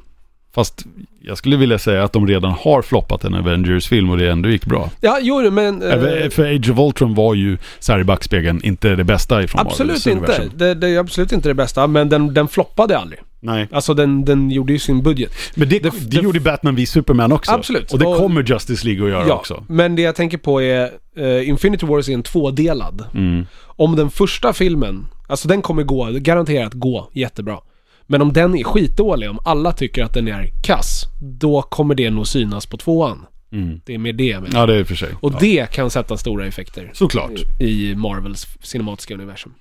Fast 0.56 0.84
jag 1.20 1.38
skulle 1.38 1.56
vilja 1.56 1.78
säga 1.78 2.04
att 2.04 2.12
de 2.12 2.26
redan 2.26 2.50
har 2.52 2.82
floppat 2.82 3.24
en 3.24 3.34
Avengers-film 3.34 4.10
och 4.10 4.18
det 4.18 4.30
ändå 4.30 4.48
gick 4.48 4.64
bra. 4.64 4.90
Ja, 5.00 5.18
jo, 5.22 5.50
men... 5.50 5.82
Även- 5.82 6.30
För 6.30 6.54
Age 6.56 6.70
of 6.70 6.78
Ultron 6.78 7.14
var 7.14 7.34
ju 7.34 7.58
så 7.78 7.92
här 7.92 7.98
i 8.00 8.04
backspegeln 8.04 8.60
inte 8.64 8.96
det 8.96 9.04
bästa 9.04 9.42
ifrån 9.42 9.60
absolut 9.60 10.06
inte. 10.06 10.48
Det, 10.56 10.74
det 10.74 10.88
är 10.88 10.98
absolut 10.98 11.32
inte 11.32 11.48
det 11.48 11.54
bästa, 11.54 11.86
men 11.86 12.08
den, 12.08 12.34
den 12.34 12.48
floppade 12.48 12.98
aldrig. 12.98 13.20
Nej. 13.40 13.68
Alltså 13.72 13.94
den, 13.94 14.24
den 14.24 14.50
gjorde 14.50 14.72
ju 14.72 14.78
sin 14.78 15.02
budget. 15.02 15.32
Men 15.54 15.68
det, 15.68 15.78
det, 15.78 15.92
det- 16.10 16.16
gjorde 16.22 16.40
Batman 16.40 16.74
v 16.74 16.86
Superman 16.86 17.32
också. 17.32 17.52
Absolut. 17.52 17.92
Och 17.92 17.98
det 17.98 18.06
Och- 18.06 18.16
kommer 18.18 18.42
Justice 18.42 18.86
League 18.86 19.04
att 19.04 19.10
göra 19.10 19.28
Ja, 19.28 19.34
också. 19.34 19.64
men 19.68 19.96
det 19.96 20.02
jag 20.02 20.14
tänker 20.14 20.38
på 20.38 20.62
är 20.62 20.90
eh, 21.16 21.48
Infinity 21.48 21.86
Wars 21.86 22.08
är 22.08 22.12
en 22.14 22.22
tvådelad. 22.22 23.04
Mm. 23.14 23.46
Om 23.66 23.96
den 23.96 24.10
första 24.10 24.52
filmen, 24.52 25.06
alltså 25.28 25.48
den 25.48 25.62
kommer 25.62 25.82
gå, 25.82 26.08
garanterat 26.12 26.72
gå 26.74 27.10
jättebra. 27.12 27.58
Men 28.06 28.22
om 28.22 28.32
den 28.32 28.54
är 28.54 28.64
skitdålig, 28.64 29.30
om 29.30 29.38
alla 29.44 29.72
tycker 29.72 30.04
att 30.04 30.14
den 30.14 30.28
är 30.28 30.50
kass, 30.62 31.04
då 31.20 31.62
kommer 31.62 31.94
det 31.94 32.10
nog 32.10 32.26
synas 32.26 32.66
på 32.66 32.76
tvåan. 32.76 33.26
Mm. 33.52 33.80
Det 33.84 33.94
är 33.94 33.98
med 33.98 34.14
det 34.14 34.40
menar. 34.40 34.60
Ja, 34.60 34.66
det 34.66 34.74
är 34.74 34.78
i 34.78 34.82
och 34.82 34.86
för 34.86 34.94
sig. 34.94 35.08
Och 35.20 35.32
ja. 35.32 35.38
det 35.40 35.70
kan 35.70 35.90
sätta 35.90 36.16
stora 36.16 36.46
effekter 36.46 36.90
Såklart. 36.94 37.60
i 37.60 37.94
Marvels 37.94 38.46
cinematiska 38.62 39.14
universum. 39.14 39.54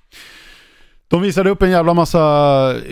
De 1.08 1.22
visade 1.22 1.50
upp 1.50 1.62
en 1.62 1.70
jävla 1.70 1.94
massa 1.94 2.18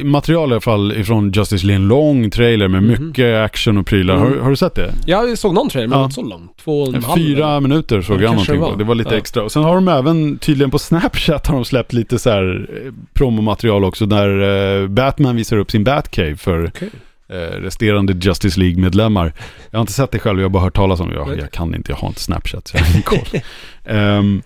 material 0.03 0.51
i 0.51 0.53
alla 0.53 0.61
fall 0.61 0.93
ifrån 0.93 1.31
Justice 1.33 1.67
League. 1.67 1.83
En 1.83 1.89
lång 1.89 2.31
trailer 2.31 2.69
med 2.69 2.83
Mhm. 2.83 3.07
mycket 3.07 3.37
action 3.41 3.79
och 3.79 3.87
prylar. 3.87 4.17
Har, 4.17 4.37
har 4.37 4.51
du 4.51 4.57
sett 4.57 4.75
det? 4.75 4.95
Jag 5.07 5.39
såg 5.39 5.55
någon 5.55 5.69
trailer, 5.69 5.89
men 5.89 5.99
Ja. 5.99 6.05
inte 6.05 6.15
så 6.15 6.23
lång. 6.23 6.49
Två 6.65 6.83
och 6.83 6.95
en 6.95 7.05
halv. 7.05 7.17
Fyra 7.17 7.61
minuter 7.61 8.03
såg 8.03 8.17
Ja, 8.17 8.23
jag 8.23 8.31
någonting 8.31 8.55
det 8.55 8.61
på. 8.61 8.71
var. 8.71 8.77
Det 8.79 8.85
var 8.85 8.95
lite 8.95 9.11
Ja. 9.15 9.19
extra. 9.19 9.43
Och 9.43 9.53
sen 9.53 9.65
har 9.65 9.75
de 9.75 9.89
även, 9.89 10.39
tydligen 10.39 10.71
på 10.71 10.79
Snapchat 10.79 11.47
har 11.47 11.55
de 11.55 11.65
släppt 11.65 11.93
lite 11.93 12.19
så 12.19 12.31
här 12.31 12.69
eh, 12.87 12.93
promomaterial 13.15 13.85
också. 13.85 14.07
Där 14.07 14.83
eh, 14.83 14.89
Batman 14.89 15.37
visar 15.37 15.57
upp 15.57 15.71
sin 15.71 15.85
Batcave 15.85 16.37
för 16.37 16.67
Okej. 16.67 16.91
eh, 17.29 17.35
resterande 17.61 18.13
Justice 18.13 18.61
League-medlemmar. 18.61 19.33
Jag 19.71 19.79
har 19.79 19.81
inte 19.81 19.93
sett 19.93 20.11
det 20.11 20.19
själv, 20.19 20.39
jag 20.39 20.45
har 20.45 20.51
bara 20.51 20.63
hört 20.63 20.77
talas 20.77 21.01
om 21.01 21.09
det. 21.09 21.15
Jag, 21.15 21.39
jag 21.39 21.51
kan 21.51 21.75
inte, 21.75 21.93
jag 21.93 21.97
har 21.97 22.09
inte 22.09 22.21
Snapchat 22.21 22.69
så 22.69 22.77
jag 22.77 22.85
har 22.85 22.91
ingen 22.91 23.03
koll. 23.31 23.41
Ehm, 23.85 24.43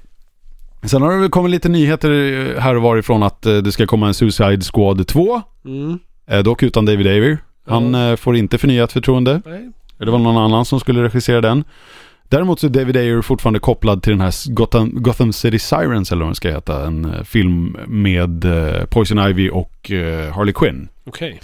sen 0.83 1.03
har 1.03 1.12
det 1.12 1.18
väl 1.20 1.31
kommit 1.31 1.51
lite 1.51 1.68
nyheter 1.68 2.11
eh, 2.11 2.61
här 2.61 2.74
och 2.76 2.83
varifrån 2.83 3.22
att 3.22 3.47
eh, 3.47 3.57
det 3.57 3.72
ska 3.72 3.87
komma 3.87 4.07
en 4.09 4.14
Suicide 4.14 4.61
Squad 4.72 5.07
2. 5.07 5.43
Mm. 5.64 5.99
Eh, 6.31 6.39
dock 6.43 6.62
utan 6.62 6.85
David 6.87 7.07
Ayer. 7.07 7.39
Han 7.66 7.95
eh, 7.95 8.16
får 8.16 8.37
inte 8.37 8.59
förnyat 8.59 8.93
förtroende. 8.93 9.43
Nej. 9.47 9.70
Det 9.99 10.11
var 10.11 10.18
någon 10.18 10.37
annan 10.37 10.64
som 10.64 10.81
skulle 10.81 11.03
regissera 11.03 11.41
den. 11.41 11.64
Däremot 12.29 12.61
så 12.61 12.66
är 12.66 12.70
David 12.70 12.97
Ayer 12.97 13.22
fortfarande 13.22 13.59
kopplad 13.61 14.03
till 14.03 14.12
den 14.12 14.20
här 14.20 14.53
Gotham, 14.55 14.91
Gotham 15.03 15.33
City 15.33 15.59
Sirens 15.59 16.12
eller 16.12 16.20
vad 16.22 16.29
den 16.29 16.35
ska 16.35 16.51
heta. 16.51 16.87
En 16.87 17.24
film 17.24 17.76
med 17.87 18.47
Poison 18.91 19.18
Ivy 19.31 19.51
och 19.51 19.91
Harley 20.35 20.53
Quinn. 20.55 20.89
Okej. 21.07 21.41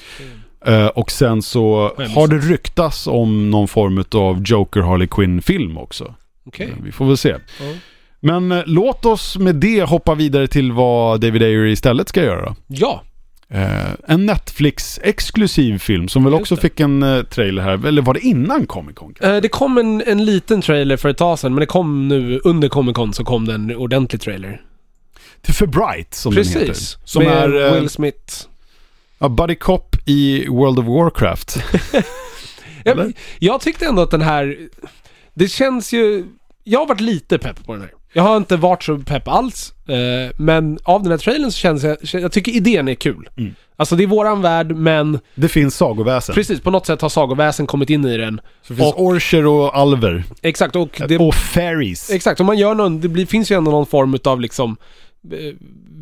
Eh, 0.66 0.86
och 0.86 1.10
sen 1.10 1.42
så 1.42 1.92
har 2.14 2.28
det 2.28 2.38
ryktats 2.38 3.06
om 3.06 3.50
någon 3.50 3.68
form 3.68 4.04
av 4.14 4.42
Joker 4.44 4.80
Harley 4.80 5.06
Quinn-film 5.06 5.78
också. 5.78 6.14
Okej. 6.46 6.66
Eh, 6.66 6.84
Vi 6.84 6.92
får 6.92 7.06
väl 7.06 7.16
se. 7.16 7.28
Ja. 7.28 7.64
Men 8.24 8.52
eh, 8.52 8.62
låt 8.66 9.04
oss 9.04 9.38
med 9.38 9.54
det 9.54 9.82
hoppa 9.82 10.14
vidare 10.14 10.46
till 10.48 10.72
vad 10.72 11.20
David 11.20 11.42
Ayer 11.42 11.64
istället 11.66 12.08
ska 12.08 12.22
göra. 12.22 12.56
Ja. 12.66 13.02
Eh, 13.48 13.90
en 14.08 14.26
Netflix-exklusiv 14.30 15.78
film 15.78 16.08
som 16.08 16.24
väl 16.24 16.32
Just 16.32 16.40
också 16.40 16.54
det. 16.54 16.60
fick 16.60 16.80
en 16.80 17.02
eh, 17.02 17.22
trailer 17.22 17.62
här. 17.62 17.86
Eller 17.86 18.02
var 18.02 18.14
det 18.14 18.20
innan 18.20 18.66
Comic 18.66 18.96
Con? 18.96 19.14
Eh, 19.20 19.36
Det 19.36 19.48
kom 19.48 19.78
en, 19.78 20.02
en 20.06 20.24
liten 20.24 20.60
trailer 20.62 20.96
för 20.96 21.08
ett 21.08 21.16
tag 21.18 21.38
sedan, 21.38 21.54
men 21.54 21.60
det 21.60 21.66
kom 21.66 22.08
nu 22.08 22.40
under 22.44 22.68
Comic 22.68 22.94
Con 22.96 23.12
så 23.14 23.24
kom 23.24 23.46
det 23.46 23.54
en 23.54 23.76
ordentlig 23.76 24.20
trailer. 24.20 24.60
Till 25.42 25.54
For 25.54 25.66
Bright 25.66 26.14
som 26.14 26.34
den 26.34 26.44
heter. 26.44 26.66
Precis. 26.66 26.98
Som 27.04 27.24
med 27.24 27.32
är 27.36 27.66
eh, 27.66 27.74
Will 27.80 27.88
Smith. 27.88 28.34
ja, 29.18 29.28
Buddy 29.28 29.54
Cop 29.54 29.96
i 30.04 30.46
World 30.48 30.78
of 30.78 30.86
Warcraft. 30.86 31.56
Jag, 32.86 33.12
jag 33.38 33.60
tyckte 33.60 33.86
ändå 33.86 34.02
att 34.02 34.10
den 34.10 34.22
här... 34.22 34.58
Det 35.34 35.48
känns 35.48 35.92
ju... 35.92 36.24
Jag 36.64 36.78
har 36.80 36.86
varit 36.86 37.00
lite 37.00 37.38
pepp 37.38 37.66
på 37.66 37.72
den 37.72 37.80
här. 37.82 37.90
Jag 38.16 38.22
har 38.22 38.36
inte 38.36 38.56
varit 38.56 38.82
så 38.82 38.98
pepp 38.98 39.28
alls. 39.28 39.74
eh, 39.88 40.32
men 40.36 40.78
av 40.84 41.02
den 41.02 41.10
här 41.10 41.18
trailern 41.18 41.50
så 41.50 41.58
känns 41.58 41.82
jag... 41.84 41.96
Jag 42.12 42.32
tycker 42.32 42.52
idén 42.52 42.88
är 42.88 42.94
kul. 42.94 43.28
Mm. 43.36 43.54
Alltså 43.76 43.96
det 43.96 44.02
är 44.02 44.06
våran 44.06 44.42
värld, 44.42 44.76
men 44.76 45.18
Det 45.34 45.48
finns 45.48 45.76
sagoväsen. 45.76 46.34
precis 46.34 46.60
på 46.60 46.70
något 46.70 46.86
sätt 46.86 47.00
har 47.00 47.08
sagoväsen 47.08 47.66
kommit 47.66 47.90
in 47.90 48.04
i 48.04 48.16
den. 48.16 48.40
Så 48.62 48.72
det 48.72 48.76
finns 48.76 48.92
Och- 48.94 49.02
orcher 49.02 49.46
och 49.46 49.76
alver. 49.76 50.24
Exakt, 50.42 50.76
och 50.76 51.00
det... 51.08 51.18
Och 51.18 51.34
fairies. 51.34 52.10
Exakt, 52.10 52.40
om 52.40 52.46
man 52.46 52.58
gör 52.58 52.74
någon... 52.74 53.00
Det 53.00 53.08
blir, 53.08 53.26
finns 53.26 53.50
ju 53.50 53.56
ändå 53.56 53.70
någon 53.70 53.86
form 53.86 54.18
av 54.24 54.40
liksom... 54.40 54.76
eh, 55.32 55.54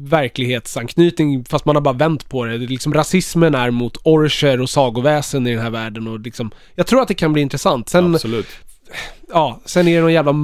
verklighetsanknytning 0.04 1.44
fast 1.44 1.64
man 1.64 1.76
har 1.76 1.80
bara 1.80 1.94
vänt 1.94 2.28
på 2.28 2.44
det. 2.44 2.58
det 2.58 2.64
är 2.64 2.68
liksom, 2.68 2.94
rasismen 2.94 3.54
är 3.54 3.70
mot 3.70 3.96
orcher 4.04 4.60
och 4.60 4.70
sagoväsen 4.70 5.46
i 5.46 5.50
den 5.54 5.62
här 5.62 5.70
världen 5.70 6.06
och 6.08 6.20
liksom... 6.20 6.50
Jag 6.74 6.86
tror 6.86 7.02
att 7.02 7.08
det 7.08 7.14
kan 7.14 7.32
bli 7.32 7.42
intressant. 7.42 7.88
Sen, 7.88 8.14
Absolut. 8.14 8.46
Ja, 9.32 9.60
sen 9.64 9.88
är 9.88 9.94
det 9.96 10.00
någon 10.00 10.12
jävla 10.12 10.34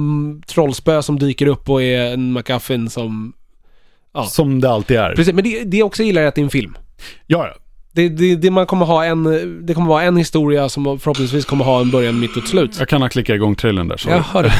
trollspö 0.47 1.01
som 1.01 1.19
dyker 1.19 1.47
upp 1.47 1.69
och 1.69 1.83
är 1.83 2.13
en 2.13 2.33
McGuffin 2.33 2.89
som... 2.89 3.33
Ja. 4.13 4.23
Som 4.23 4.61
det 4.61 4.69
alltid 4.69 4.97
är. 4.97 5.15
Precis, 5.15 5.33
men 5.33 5.43
det, 5.43 5.63
det 5.63 5.77
jag 5.77 5.85
också 5.85 6.03
gillar 6.03 6.21
är 6.21 6.25
att 6.27 6.35
det 6.35 6.41
är 6.41 6.43
en 6.43 6.49
film. 6.49 6.77
Ja, 7.27 7.47
ja. 7.47 7.55
Det, 7.91 8.09
det, 8.09 8.35
det 8.35 8.51
man 8.51 8.65
kommer 8.65 8.85
ha 8.85 9.05
en... 9.05 9.23
Det 9.65 9.73
kommer 9.73 9.87
vara 9.87 10.03
en 10.03 10.17
historia 10.17 10.69
som 10.69 10.99
förhoppningsvis 10.99 11.45
kommer 11.45 11.65
ha 11.65 11.81
en 11.81 11.91
början, 11.91 12.19
mitt 12.19 12.37
och 12.37 12.43
ett 12.43 12.49
slut. 12.49 12.75
Jag 12.79 12.89
kan 12.89 13.01
ha 13.01 13.09
klickat 13.09 13.33
igång 13.33 13.55
trailern 13.55 13.87
där. 13.87 13.97
sorry. 13.97 14.15
Jag 14.15 14.23
hör 14.23 14.43
det. 14.43 14.53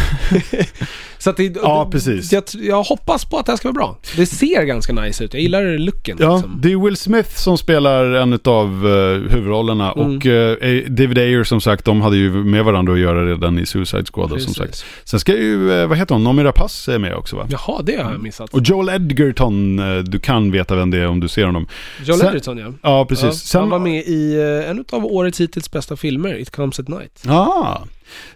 Så 1.20 1.30
att 1.30 1.38
det, 1.38 1.55
Ja, 1.63 1.89
precis. 1.91 2.32
Jag, 2.34 2.43
jag 2.53 2.84
hoppas 2.84 3.26
på 3.26 3.38
att 3.38 3.45
det 3.45 3.51
här 3.51 3.57
ska 3.57 3.67
vara 3.67 3.74
bra. 3.74 3.97
Det 4.15 4.26
ser 4.26 4.63
ganska 4.63 4.93
nice 4.93 5.24
ut. 5.24 5.34
Jag 5.34 5.41
gillar 5.43 5.78
looken. 5.78 6.17
Ja, 6.20 6.36
liksom. 6.36 6.59
det 6.61 6.72
är 6.72 6.78
Will 6.86 6.95
Smith 6.97 7.30
som 7.36 7.57
spelar 7.57 8.05
en 8.05 8.39
av 8.45 8.86
uh, 8.86 9.30
huvudrollerna 9.30 9.91
Mm. 9.91 10.17
och 10.17 10.26
eh, 10.26 10.84
David 10.89 11.17
Ayer 11.17 11.43
som 11.43 11.61
sagt, 11.61 11.86
de 11.86 12.01
hade 12.01 12.17
ju 12.17 12.30
med 12.32 12.65
varandra 12.65 12.93
att 12.93 12.99
göra 12.99 13.26
redan 13.26 13.59
i 13.59 13.65
Suicide 13.65 14.03
Squad 14.13 14.41
som 14.41 14.53
sagt. 14.53 14.86
Sen 15.03 15.20
ska 15.20 15.38
ju, 15.38 15.72
eh, 15.82 15.88
vad 15.88 15.97
heter 15.97 16.15
hon, 16.15 16.24
Noomi 16.24 16.43
Rapace 16.43 16.93
är 16.93 16.99
med 16.99 17.15
också 17.15 17.36
va? 17.36 17.47
Jaha, 17.49 17.82
det 17.82 17.95
har 18.03 18.11
jag 18.11 18.22
missat. 18.22 18.53
Och 18.53 18.61
Joel 18.63 18.89
Edgerton, 18.89 19.80
eh, 19.80 19.97
du 20.03 20.20
kan 20.20 20.51
veta 20.51 20.76
vem 20.76 20.91
det 20.91 20.97
är 20.97 21.07
om 21.07 21.20
du 21.20 21.28
ser 21.28 21.45
honom. 21.45 21.67
Joel 22.05 22.20
sen- 22.20 22.28
Edgerton 22.30 22.57
ja. 22.57 22.74
Ja, 22.82 23.05
precis. 23.05 23.26
ja. 23.26 23.32
Sen, 23.32 23.61
Han 23.61 23.70
var 23.70 23.80
med 23.80 24.03
i 24.03 24.36
eh, 24.63 24.70
en 24.72 24.86
av 24.91 25.05
årets 25.05 25.41
hittills 25.41 25.72
bästa 25.72 25.95
filmer, 25.95 26.38
It 26.41 26.49
comes 26.51 26.80
at 26.80 26.88
night. 26.88 27.24
Ah. 27.28 27.78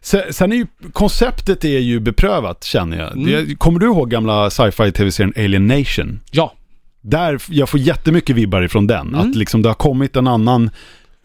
Sen, 0.01 0.51
är 0.51 0.55
ju, 0.55 0.67
konceptet 0.93 1.65
är 1.65 1.79
ju 1.79 1.99
beprövat 1.99 2.63
känner 2.63 2.97
jag. 2.97 3.17
Mm. 3.17 3.55
Kommer 3.55 3.79
du 3.79 3.85
ihåg 3.85 4.09
gamla 4.09 4.49
sci-fi 4.49 4.91
tv-serien 4.91 5.33
Alien 5.37 5.67
Nation? 5.67 6.19
Ja, 6.31 6.53
Där, 7.01 7.39
jag 7.49 7.69
får 7.69 7.79
jättemycket 7.79 8.35
vibbar 8.35 8.61
ifrån 8.61 8.87
den. 8.87 9.07
Mm. 9.07 9.19
Att 9.19 9.35
liksom 9.35 9.61
det 9.61 9.69
har 9.69 9.73
kommit 9.73 10.15
en 10.15 10.27
annan 10.27 10.69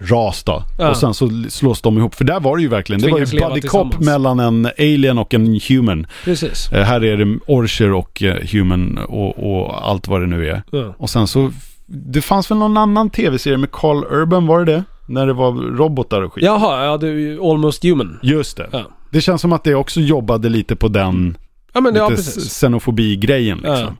ras 0.00 0.42
då. 0.42 0.62
Ja. 0.78 0.90
Och 0.90 0.96
sen 0.96 1.14
så 1.14 1.44
slås 1.48 1.80
de 1.80 1.98
ihop. 1.98 2.14
För 2.14 2.24
där 2.24 2.40
var 2.40 2.56
det 2.56 2.62
ju 2.62 2.68
verkligen, 2.68 3.00
det 3.02 3.08
var 3.08 3.18
Tvingas 3.18 3.34
ju 3.34 3.38
buddy 3.38 3.60
cop 3.60 4.00
mellan 4.00 4.40
en 4.40 4.70
alien 4.78 5.18
och 5.18 5.34
en 5.34 5.60
human. 5.68 6.06
precis. 6.24 6.72
Eh, 6.72 6.84
här 6.84 7.04
är 7.04 7.16
det 7.16 7.38
orcher 7.46 7.92
och 7.92 8.22
eh, 8.22 8.36
human 8.52 8.98
och, 8.98 9.60
och 9.60 9.88
allt 9.88 10.08
vad 10.08 10.20
det 10.20 10.26
nu 10.26 10.48
är. 10.48 10.62
Ja. 10.70 10.94
Och 10.98 11.10
sen 11.10 11.26
så, 11.26 11.52
det 11.86 12.22
fanns 12.22 12.50
väl 12.50 12.58
någon 12.58 12.76
annan 12.76 13.10
tv-serie 13.10 13.56
med 13.58 13.70
Carl 13.72 14.04
Urban, 14.10 14.46
var 14.46 14.64
det 14.64 14.72
det? 14.72 14.84
När 15.08 15.26
det 15.26 15.32
var 15.32 15.52
robotar 15.52 16.22
och 16.22 16.32
skit. 16.34 16.44
Jaha, 16.44 16.84
ja 16.84 16.96
det 16.96 17.08
är 17.08 17.12
ju 17.12 17.40
Almost 17.40 17.84
Human. 17.84 18.18
Just 18.22 18.56
det. 18.56 18.68
Ja, 18.72 18.82
Det 19.10 19.20
känns 19.20 19.40
som 19.40 19.52
att 19.52 19.64
det 19.64 19.74
också 19.74 20.00
jobbade 20.00 20.48
lite 20.48 20.76
på 20.76 20.88
den 20.88 21.36
ja 21.72 21.80
men 21.80 21.94
ja 21.94 22.08
lite 22.08 22.22
precis. 22.22 22.52
xenofobi-grejen 22.52 23.58
liksom. 23.58 23.96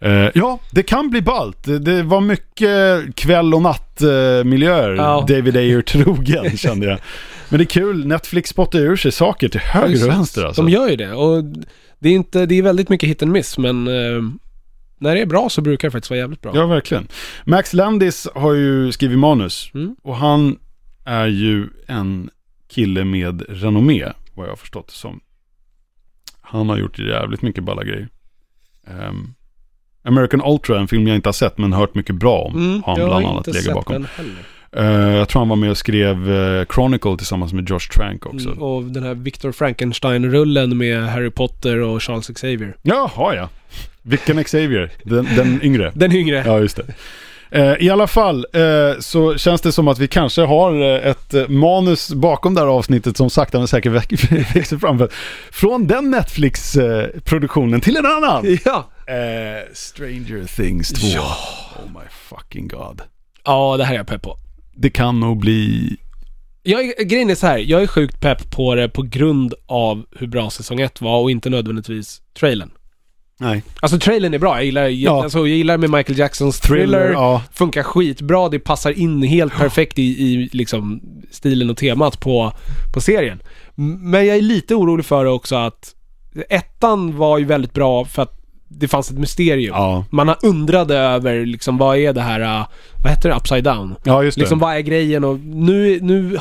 Eh, 0.00 0.30
ja, 0.34 0.58
det 0.70 0.82
kan 0.82 1.10
bli 1.10 1.22
ballt. 1.22 1.64
Det, 1.64 1.78
det 1.78 2.02
var 2.02 2.20
mycket 2.20 3.16
kväll 3.16 3.54
och 3.54 3.62
nattmiljöer 3.62 4.94
Ja. 4.94 5.24
David 5.28 5.56
Ayer 5.56 5.82
trogen 5.82 6.56
kände 6.56 6.86
jag. 6.86 6.98
Men 7.48 7.58
det 7.58 7.64
är 7.64 7.66
kul, 7.66 8.06
Netflix 8.06 8.50
spottar 8.50 8.78
ur 8.78 8.96
sig 8.96 9.12
saker 9.12 9.48
till 9.48 9.60
höger 9.60 10.04
och 10.04 10.10
vänster 10.10 10.44
alltså. 10.44 10.62
De 10.62 10.68
gör 10.70 10.88
ju 10.88 10.96
det 10.96 11.12
och 11.12 11.44
det 11.98 12.08
är 12.08 12.12
inte, 12.12 12.46
det 12.46 12.54
är 12.58 12.62
väldigt 12.62 12.88
mycket 12.88 13.08
hit 13.08 13.22
and 13.22 13.32
miss 13.32 13.58
men 13.58 13.88
eh, 13.88 14.22
när 14.98 15.14
det 15.14 15.20
är 15.20 15.26
bra 15.26 15.48
så 15.50 15.60
brukar 15.60 15.88
det 15.88 15.92
faktiskt 15.92 16.10
vara 16.10 16.18
jävligt 16.20 16.40
bra. 16.40 16.52
Ja, 16.54 16.66
verkligen. 16.66 17.08
Max 17.44 17.72
Landis 17.72 18.28
har 18.34 18.52
ju 18.54 18.92
skrivit 18.92 19.18
manus 19.18 19.70
Mm. 19.74 19.96
och 20.02 20.16
han 20.16 20.58
är 21.04 21.26
ju 21.26 21.68
en 21.88 22.30
kille 22.68 23.04
med 23.04 23.42
renommé, 23.48 24.04
vad 24.34 24.46
jag 24.46 24.52
har 24.52 24.56
förstått 24.56 24.86
det 24.86 24.92
som. 24.94 25.20
Han 26.40 26.68
har 26.68 26.78
gjort 26.78 26.98
jävligt 26.98 27.42
mycket 27.42 27.64
balla 27.64 27.84
grejer. 27.84 28.08
Ehm, 28.86 29.34
American 30.04 30.42
Ultra, 30.44 30.80
en 30.80 30.88
film 30.88 31.06
jag 31.06 31.16
inte 31.16 31.28
har 31.28 31.32
sett 31.32 31.58
men 31.58 31.72
hört 31.72 31.94
mycket 31.94 32.14
bra 32.16 32.38
om. 32.42 32.54
Mm, 32.54 32.82
har 32.82 32.92
han 32.92 33.00
jag 33.00 33.08
bland 33.08 33.24
har 33.24 33.32
annat 33.32 33.46
inte 33.46 33.60
legat 33.60 33.74
bakom. 33.74 34.06
Eh, 34.76 35.16
jag 35.16 35.28
tror 35.28 35.40
han 35.40 35.48
var 35.48 35.56
med 35.56 35.70
och 35.70 35.78
skrev 35.78 36.32
eh, 36.32 36.66
Chronicle 36.74 37.16
tillsammans 37.16 37.52
med 37.52 37.70
Josh 37.70 37.88
Trank 37.94 38.26
också. 38.26 38.48
Mm, 38.48 38.62
och 38.62 38.82
den 38.82 39.02
här 39.02 39.14
Victor 39.14 39.52
Frankenstein-rullen 39.52 40.78
med 40.78 41.08
Harry 41.08 41.30
Potter 41.30 41.78
och 41.78 42.02
Charles 42.02 42.26
Xavier. 42.26 42.76
Jaha 42.82 43.34
ja. 43.34 43.48
Vilken 44.02 44.44
Xavier? 44.44 44.90
Den, 45.04 45.28
den 45.36 45.60
yngre? 45.62 45.92
Den 45.94 46.12
yngre. 46.12 46.42
Ja, 46.46 46.58
just 46.58 46.76
det. 46.76 46.84
Eh, 47.50 47.86
I 47.86 47.90
alla 47.90 48.06
fall 48.06 48.46
så 48.98 49.36
känns 49.36 49.60
det 49.60 49.72
som 49.72 49.88
att 49.88 49.98
vi 49.98 50.08
kanske 50.08 50.42
har 50.42 50.82
ett 50.82 51.34
manus 51.48 52.10
bakom 52.10 52.54
det 52.54 52.60
här 52.60 52.68
avsnittet 52.68 53.16
som 53.16 53.30
sakta 53.30 53.58
men 53.58 53.68
säkert 53.68 53.92
växer 54.56 54.78
fram. 54.78 55.08
Från 55.50 55.86
den 55.86 56.10
Netflix-produktionen 56.10 57.80
till 57.80 57.96
en 57.96 58.06
annan. 58.06 58.58
Ja. 58.64 58.88
Stranger 59.72 60.56
Things 60.56 60.88
2. 60.88 61.06
Ja. 61.14 61.36
Oh 61.76 61.90
my 61.92 62.08
fucking 62.10 62.68
god. 62.68 63.02
Ja, 63.44 63.76
det 63.76 63.84
här 63.84 63.94
är 63.94 63.98
jag 63.98 64.06
pepp 64.06 64.22
på. 64.22 64.38
Det 64.76 64.90
kan 64.90 65.20
nog 65.20 65.38
bli... 65.40 65.96
Jag, 66.62 66.84
är- 66.84 67.04
grejen 67.04 67.30
är 67.30 67.34
så 67.34 67.46
här, 67.46 67.58
jag 67.58 67.82
är 67.82 67.86
sjukt 67.86 68.20
pepp 68.20 68.50
på 68.50 68.74
det 68.74 68.88
på 68.88 69.02
grund 69.02 69.54
av 69.66 70.04
hur 70.18 70.26
bra 70.26 70.50
säsong 70.50 70.80
1 70.80 71.00
var 71.00 71.20
och 71.20 71.30
inte 71.30 71.50
nödvändigtvis 71.50 72.22
trailern. 72.38 72.70
Nej. 73.40 73.62
Alltså 73.80 73.98
trailern 73.98 74.34
är 74.34 74.38
bra, 74.38 74.56
jag 74.56 74.64
gillar, 74.64 74.88
Ja. 74.88 75.22
alltså, 75.22 75.38
jag 75.38 75.48
gillar 75.48 75.78
med 75.78 75.90
Michael 75.90 76.18
Jacksons 76.18 76.60
thriller, 76.60 76.84
Thriller, 77.00 77.12
ja. 77.12 77.42
funkar 77.52 77.82
skitbra, 77.82 78.48
det 78.48 78.58
passar 78.58 78.90
in 78.98 79.22
helt 79.22 79.52
perfekt 79.56 79.98
i, 79.98 80.02
i 80.02 80.48
liksom 80.52 81.00
stilen 81.30 81.70
och 81.70 81.76
temat 81.76 82.20
på, 82.20 82.52
på 82.94 83.00
serien. 83.00 83.42
Men 84.00 84.26
jag 84.26 84.36
är 84.36 84.42
lite 84.42 84.74
orolig 84.74 85.06
för 85.06 85.24
det 85.24 85.30
också 85.30 85.56
att 85.56 85.94
ettan 86.48 87.16
var 87.16 87.38
ju 87.38 87.44
väldigt 87.44 87.72
bra 87.72 88.04
för 88.04 88.22
att 88.22 88.40
det 88.78 88.88
fanns 88.88 89.10
ett 89.10 89.18
mysterium. 89.18 89.74
Ja. 89.76 90.04
Man 90.10 90.28
har 90.28 90.36
undrade 90.42 90.96
över 90.96 91.46
liksom 91.46 91.78
vad 91.78 91.96
är 91.96 92.12
det 92.12 92.20
här, 92.20 92.40
uh, 92.40 92.66
vad 93.02 93.10
heter 93.12 93.28
det, 93.28 93.34
upside 93.36 93.64
down? 93.64 93.94
Ja, 94.04 94.22
just 94.22 94.36
det. 94.36 94.40
Liksom 94.40 94.58
vad 94.58 94.74
är 94.76 94.80
grejen 94.80 95.24
och 95.24 95.38
nu, 95.40 95.98
nu 96.02 96.38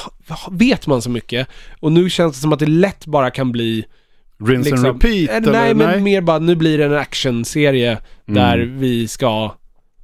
vet 0.52 0.88
man 0.88 1.02
så 1.02 1.10
mycket 1.10 1.48
och 1.80 1.92
nu 1.92 2.10
känns 2.10 2.36
det 2.36 2.42
som 2.42 2.54
att 2.54 2.60
det 2.60 2.66
lätt 2.66 3.06
bara 3.06 3.32
kan 3.32 3.52
bli 3.52 3.86
Rinse 4.48 4.70
liksom, 4.70 4.90
and 4.90 5.04
repeat? 5.04 5.30
eh, 5.30 5.36
eller? 5.36 5.52
Nej 5.52 5.74
men 5.74 6.04
mer 6.04 6.22
bara 6.22 6.40
nu 6.40 6.56
blir 6.56 6.78
det 6.78 6.86
en 6.86 6.94
actionserie 6.98 7.98
där 8.26 8.58
Mm. 8.58 8.80
vi 8.80 9.08
ska 9.08 9.52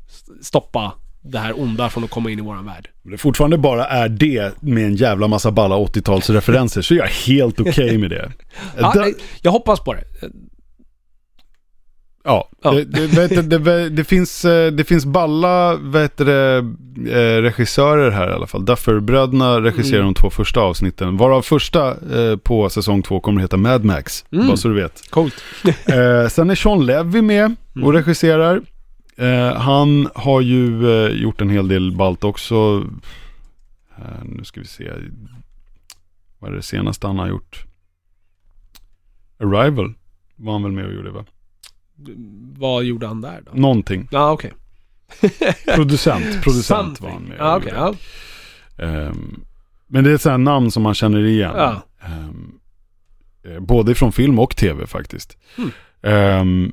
st- 0.09 0.31
stoppa 0.43 0.91
det 1.21 1.39
här 1.39 1.59
onda 1.61 1.89
från 1.89 2.03
att 2.03 2.09
komma 2.09 2.29
in 2.31 2.39
i 2.39 2.41
våran 2.41 2.65
värld. 2.65 2.89
det 3.03 3.17
fortfarande 3.17 3.57
bara 3.57 3.85
är 3.85 4.09
det 4.09 4.61
med 4.61 4.85
en 4.85 4.95
jävla 4.95 5.27
massa 5.27 5.51
balla 5.51 5.75
80-talsreferenser 5.75 6.81
så 6.81 6.95
jag 6.95 7.05
är 7.07 7.27
helt 7.27 7.59
okej 7.59 7.97
med 7.97 8.09
det. 8.09 8.31
Ja, 8.79 8.93
nej, 8.95 9.13
jag 9.41 9.51
hoppas 9.51 9.79
på 9.79 9.93
det. 9.93 10.03
Ja, 12.23 12.49
Ja. 12.63 12.71
Det, 12.71 12.83
det, 12.85 13.41
det, 13.41 13.89
det, 13.89 14.03
finns, 14.03 14.45
eh, 14.45 14.71
det 14.71 14.83
finns 14.83 15.05
balla 15.05 15.75
det, 15.77 16.57
eh, 16.57 17.41
regissörer 17.41 18.11
här 18.11 18.29
i 18.29 18.33
alla 18.33 18.47
fall. 18.47 18.65
Duffer-bröderna 18.65 19.61
regisserar 19.61 19.99
Mm. 20.01 20.13
de 20.13 20.19
två 20.21 20.29
första 20.29 20.59
avsnitten. 20.59 21.17
Varav 21.17 21.41
första 21.41 21.89
eh, 22.21 22.37
på 22.37 22.69
säsong 22.69 23.03
två 23.03 23.19
kommer 23.19 23.41
att 23.41 23.43
heta 23.43 23.57
Mad 23.57 23.83
Max. 23.85 24.25
Mm. 24.31 24.47
Bara 24.47 24.57
så 24.57 24.67
du 24.67 24.73
vet. 24.73 25.09
Coolt. 25.09 25.33
Eh, 25.63 26.27
sen 26.29 26.49
är 26.49 26.55
Sean 26.55 26.85
Levy 26.85 27.21
med 27.21 27.55
och 27.71 27.77
Mm. 27.77 27.91
regisserar. 27.93 28.61
Eh, 29.17 29.53
han 29.55 30.09
har 30.15 30.41
ju 30.41 30.91
eh, 31.05 31.11
gjort 31.21 31.41
en 31.41 31.49
hel 31.49 31.67
del 31.67 31.91
balt 31.95 32.23
också. 32.23 32.83
Nu 34.23 34.43
ska 34.43 34.59
vi 34.59 34.67
se. 34.67 34.91
Vad 36.39 36.51
är 36.51 36.55
det 36.55 36.61
senaste 36.61 37.07
han 37.07 37.19
har 37.19 37.27
gjort? 37.27 37.63
Arrival 39.39 39.93
var 40.35 40.53
han 40.53 40.63
väl 40.63 40.71
med 40.71 40.85
och 40.85 40.93
gjorde 40.93 41.11
va? 41.11 41.25
Vad 42.57 42.83
gjorde 42.83 43.07
han 43.07 43.21
där 43.21 43.41
då? 43.45 43.51
Någonting. 43.53 44.07
Ja, 44.11 44.31
okej. 44.31 44.53
Producent. 45.75 46.43
Producent 46.43 46.97
Something. 46.97 47.05
var 47.07 47.11
han 47.13 47.23
med. 47.23 47.41
Okej. 47.57 47.69
gjorde. 47.73 47.95
ja. 48.77 48.85
Ehm, 48.85 49.39
men 49.87 50.03
det 50.03 50.11
är 50.25 50.29
här 50.29 50.37
namn 50.37 50.71
som 50.71 50.83
man 50.83 50.93
känner 50.93 51.25
igen. 51.25 51.51
Ja. 51.55 51.81
Eh, 53.45 53.59
både 53.59 53.95
från 53.95 54.11
film 54.11 54.39
och 54.39 54.55
tv 54.55 54.87
faktiskt. 54.87 55.37
Mm. 55.57 55.69
Ehm, 56.01 56.71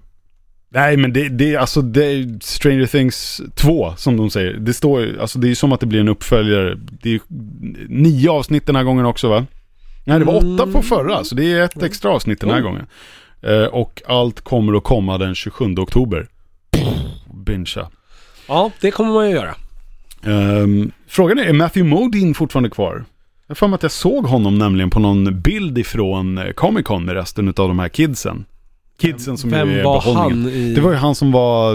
nej 0.68 0.96
men 0.96 1.12
det, 1.12 1.28
det, 1.28 1.54
är 1.54 1.58
alltså, 1.58 1.82
det 1.82 2.04
är 2.04 2.38
Stranger 2.42 2.86
Things 2.86 3.40
2 3.54 3.94
som 3.96 4.16
de 4.16 4.30
säger. 4.30 4.52
Det 4.52 4.74
står 4.74 5.18
alltså 5.20 5.38
det 5.38 5.50
är 5.50 5.54
som 5.54 5.72
att 5.72 5.80
det 5.80 5.86
blir 5.86 6.00
en 6.00 6.08
uppföljare. 6.08 6.74
Det 7.02 7.14
är 7.14 7.20
nio 7.88 8.30
avsnitt 8.30 8.66
den 8.66 8.76
här 8.76 8.82
gången 8.84 9.06
också 9.06 9.28
va? 9.28 9.46
Nej 10.04 10.18
det 10.18 10.24
var 10.24 10.36
åtta 10.36 10.64
på 10.64 10.68
Mm. 10.78 10.82
förra 10.82 11.24
så 11.24 11.34
det 11.34 11.52
är 11.52 11.62
ett 11.62 11.82
extra 11.82 12.10
avsnitt 12.10 12.40
den 12.40 12.50
här 12.50 12.58
Oh. 12.60 12.62
gången. 12.62 12.86
Eh, 13.42 13.64
och 13.64 14.02
allt 14.06 14.40
kommer 14.40 14.76
att 14.76 14.84
komma 14.84 15.18
den 15.18 15.34
27 15.34 15.74
oktober. 15.78 16.26
Bingea. 17.34 17.88
ja, 18.48 18.70
det 18.80 18.90
kommer 18.90 19.12
man 19.12 19.30
ju 19.30 19.36
göra. 19.36 19.54
Ehm, 20.22 20.92
frågan 21.06 21.38
är, 21.38 21.44
är 21.44 21.52
Matthew 21.52 21.96
Modine 21.96 22.34
fortfarande 22.34 22.70
kvar? 22.70 23.04
Jag 23.46 23.56
har 23.56 23.74
att 23.74 23.82
jag 23.82 23.92
såg 23.92 24.26
honom 24.26 24.58
nämligen 24.58 24.90
på 24.90 25.00
någon 25.00 25.40
bild 25.40 25.78
ifrån 25.78 26.38
eh, 26.38 26.52
Comic 26.52 26.84
Con 26.86 27.04
med 27.04 27.14
resten 27.14 27.48
av 27.48 27.54
de 27.54 27.78
här 27.78 27.88
kidsen. 27.88 28.44
Kidsen 29.00 29.38
som 29.38 29.50
Vem 29.50 29.70
ju 29.70 29.78
är 29.80 29.84
var 29.84 30.00
han 30.00 30.48
i... 30.48 30.74
Det 30.74 30.80
var 30.80 30.90
ju 30.90 30.96
han 30.96 31.14
som 31.14 31.32
var 31.32 31.72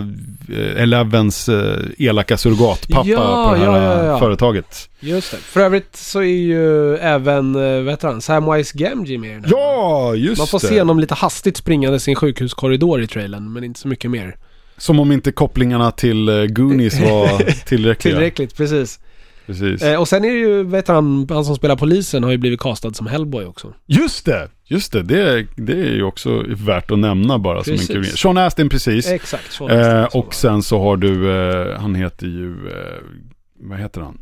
eh, 0.50 0.82
Elevens 0.84 1.50
eh, 1.50 1.80
elaka 1.98 2.38
surrogatpappa 2.38 3.10
Ja, 3.10 3.50
på 3.50 3.56
det 3.56 3.72
här 3.72 3.82
ja, 3.82 4.06
ja, 4.06 4.20
företaget. 4.20 4.90
Just 5.00 5.32
det. 5.32 5.38
För 5.38 5.60
övrigt 5.60 5.96
så 5.96 6.20
är 6.20 6.24
ju 6.26 6.96
även, 6.96 7.56
eh, 7.56 7.84
vad 7.84 7.90
heter 7.94 8.08
han, 8.08 8.22
Samwise 8.22 8.78
Gamgee 8.78 9.18
med 9.18 9.30
i 9.30 9.34
den 9.34 9.44
här. 9.44 9.52
Ja, 9.52 10.16
just 10.16 10.38
Man 10.38 10.48
får 10.48 10.60
det. 10.60 10.68
se 10.68 10.80
honom 10.80 11.00
lite 11.00 11.14
hastigt 11.14 11.58
springande 11.58 12.00
sin 12.00 12.16
sjukhuskorridor 12.16 13.02
i 13.02 13.08
trailern, 13.08 13.54
men 13.54 13.64
inte 13.64 13.80
så 13.80 13.88
mycket 13.88 14.12
mer. 14.12 14.36
Som 14.78 15.00
om 15.00 15.12
inte 15.12 15.32
kopplingarna 15.32 15.92
till 15.92 16.48
Goonies 16.50 17.00
var 17.02 17.38
tillräckliga. 17.66 18.16
Tillräckligt, 18.16 18.58
precis. 18.58 19.00
Precis. 19.46 19.84
Och 20.00 20.08
sen 20.08 20.26
är 20.26 20.30
det 20.30 20.40
ju, 20.40 20.64
vet 20.64 20.88
han, 20.88 21.28
han 21.30 21.46
som 21.46 21.56
spelar 21.56 21.76
polisen 21.76 22.24
har 22.24 22.32
ju 22.32 22.38
blivit 22.38 22.60
castad 22.60 22.94
som 22.94 23.08
Hellboy 23.08 23.46
också. 23.46 23.74
Just 23.88 24.26
det, 24.26 24.50
just 24.72 24.92
det. 24.92 25.04
Det, 25.04 25.48
det 25.56 25.74
är 25.74 25.92
ju 25.94 26.04
också 26.04 26.44
värt 26.48 26.92
att 26.92 27.00
nämna 27.00 27.40
bara 27.40 27.64
som 27.64 27.72
en 27.74 27.78
Precis. 27.80 27.96
kul. 27.96 28.06
Sean 28.06 28.38
Astin 28.38 28.70
precis. 28.70 29.08
Exakt, 29.08 29.52
så 29.52 29.70
Eh, 29.70 29.78
nästan 29.78 30.12
så. 30.12 30.20
och 30.20 30.34
sen 30.34 30.64
så 30.64 30.80
har 30.80 30.98
du, 30.98 31.32
eh, 31.32 31.80
han 31.80 31.96
heter 31.96 32.26
ju, 32.28 32.52
eh, 32.70 33.02
vad 33.60 33.80
heter 33.80 34.02
han? 34.02 34.18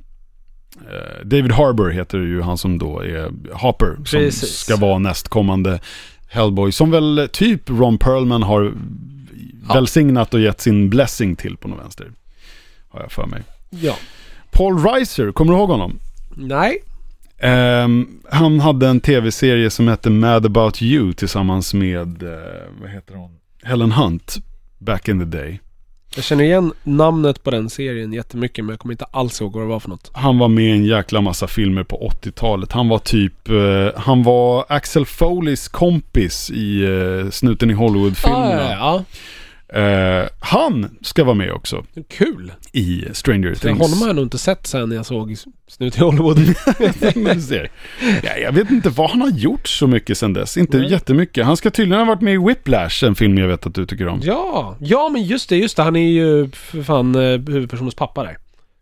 Eh, 0.81 1.25
David 1.25 1.51
Harbour 1.51 1.89
heter 1.89 2.17
ju 2.17 2.41
han 2.41 2.57
som 2.57 2.77
då 2.77 2.99
är 2.99 3.31
Hopper. 3.53 3.95
Som 3.95 4.03
Precis. 4.05 4.49
ska 4.57 4.75
vara 4.75 4.99
nästkommande 4.99 5.79
Hellboy. 6.29 6.71
Som 6.71 6.91
väl 6.91 7.29
typ 7.31 7.69
Ron 7.69 7.97
Perlman 7.97 8.43
har 8.43 8.73
Ja. 9.67 9.73
välsignat 9.73 10.33
och 10.33 10.39
gett 10.39 10.61
sin 10.61 10.89
blessing 10.89 11.35
till 11.35 11.57
på 11.57 11.67
något 11.67 11.79
vänster. 11.79 12.11
Har 12.89 13.01
jag 13.01 13.11
för 13.11 13.25
mig. 13.25 13.41
Ja. 13.69 13.95
Paul 14.51 14.83
Reiser, 14.83 15.31
kommer 15.31 15.53
du 15.53 15.59
ihåg 15.59 15.69
honom? 15.69 15.99
Nej. 16.35 16.77
Ehm, 17.39 18.07
han 18.29 18.59
hade 18.59 18.87
en 18.87 18.99
tv-serie 18.99 19.69
som 19.69 19.87
hette 19.87 20.09
Mad 20.09 20.45
About 20.45 20.81
You 20.81 21.13
tillsammans 21.13 21.73
med, 21.73 22.23
eh, 22.23 22.29
vad 22.81 22.89
heter 22.89 23.15
hon? 23.15 23.31
Helen 23.63 23.91
Hunt. 23.91 24.37
Back 24.77 25.07
in 25.07 25.19
the 25.19 25.37
day. 25.37 25.59
Jag 26.15 26.23
känner 26.23 26.43
igen 26.43 26.73
namnet 26.83 27.43
på 27.43 27.51
den 27.51 27.69
serien 27.69 28.13
jättemycket, 28.13 28.65
men 28.65 28.69
jag 28.69 28.79
kommer 28.79 28.93
inte 28.93 29.05
alls 29.11 29.41
ihåg 29.41 29.53
vad 29.53 29.63
det 29.63 29.67
var 29.67 29.79
för 29.79 29.89
något. 29.89 30.11
Han 30.13 30.37
var 30.37 30.47
med 30.47 30.63
i 30.63 30.71
en 30.71 30.85
jäkla 30.85 31.21
massa 31.21 31.47
filmer 31.47 31.83
på 31.83 32.11
80-talet. 32.21 32.71
Han 32.71 32.87
var 32.89 32.99
typ, 32.99 33.49
eh, 33.49 34.01
han 34.01 34.23
var 34.23 34.65
Axel 34.69 35.05
Foleys 35.05 35.67
kompis 35.67 36.51
i 36.51 36.83
eh, 36.83 37.29
Snuten 37.31 37.69
i 37.69 37.73
Hollywood-filmerna. 37.73 38.69
Ah, 38.69 38.71
ja, 38.71 39.03
Eh, 39.73 40.27
han 40.39 40.97
ska 41.01 41.23
vara 41.23 41.35
med 41.35 41.51
också. 41.51 41.85
Kul! 42.09 42.51
i 42.71 43.05
Stranger 43.13 43.53
Things. 43.55 43.79
honom 43.79 43.99
har 44.01 44.07
jag 44.07 44.15
nog 44.15 44.25
inte 44.25 44.37
sett 44.37 44.67
sen 44.67 44.91
jag 44.91 45.05
såg 45.05 45.35
Snut 45.67 45.97
i 45.97 45.99
Hollywood. 46.01 46.39
Ja, 48.23 48.37
jag 48.37 48.51
vet 48.51 48.69
inte 48.71 48.89
vad 48.89 49.09
han 49.09 49.21
har 49.21 49.29
gjort 49.29 49.67
så 49.67 49.87
mycket 49.87 50.17
sen 50.17 50.33
dess. 50.33 50.57
Inte 50.57 50.77
Nej. 50.77 50.91
jättemycket. 50.91 51.45
Han 51.45 51.57
ska 51.57 51.69
tydligen 51.71 51.99
ha 51.99 52.05
varit 52.15 52.21
med 52.21 52.33
i 52.33 52.37
Whiplash, 52.37 53.03
en 53.05 53.15
film 53.15 53.37
jag 53.37 53.47
vet 53.47 53.65
att 53.65 53.73
du 53.75 53.85
tycker 53.85 54.07
om. 54.07 54.19
ja, 54.23 54.75
ja 54.79 55.09
men 55.09 55.23
just 55.23 55.49
det, 55.49 55.57
just 55.57 55.77
det. 55.77 55.83
Han 55.83 55.95
är 55.95 56.09
ju 56.09 56.49
för 56.51 56.83
fan 56.83 57.15
eh, 57.15 57.21
huvudpersonens 57.21 57.95
pappa 57.95 58.23
där. 58.23 58.37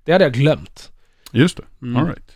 Det 0.06 0.12
hade 0.12 0.26
jag 0.26 0.34
glömt. 0.34 0.92
Just 1.32 1.58
det. 1.58 1.64
Mm. 1.86 1.98
All 1.98 2.06
right. 2.08 2.32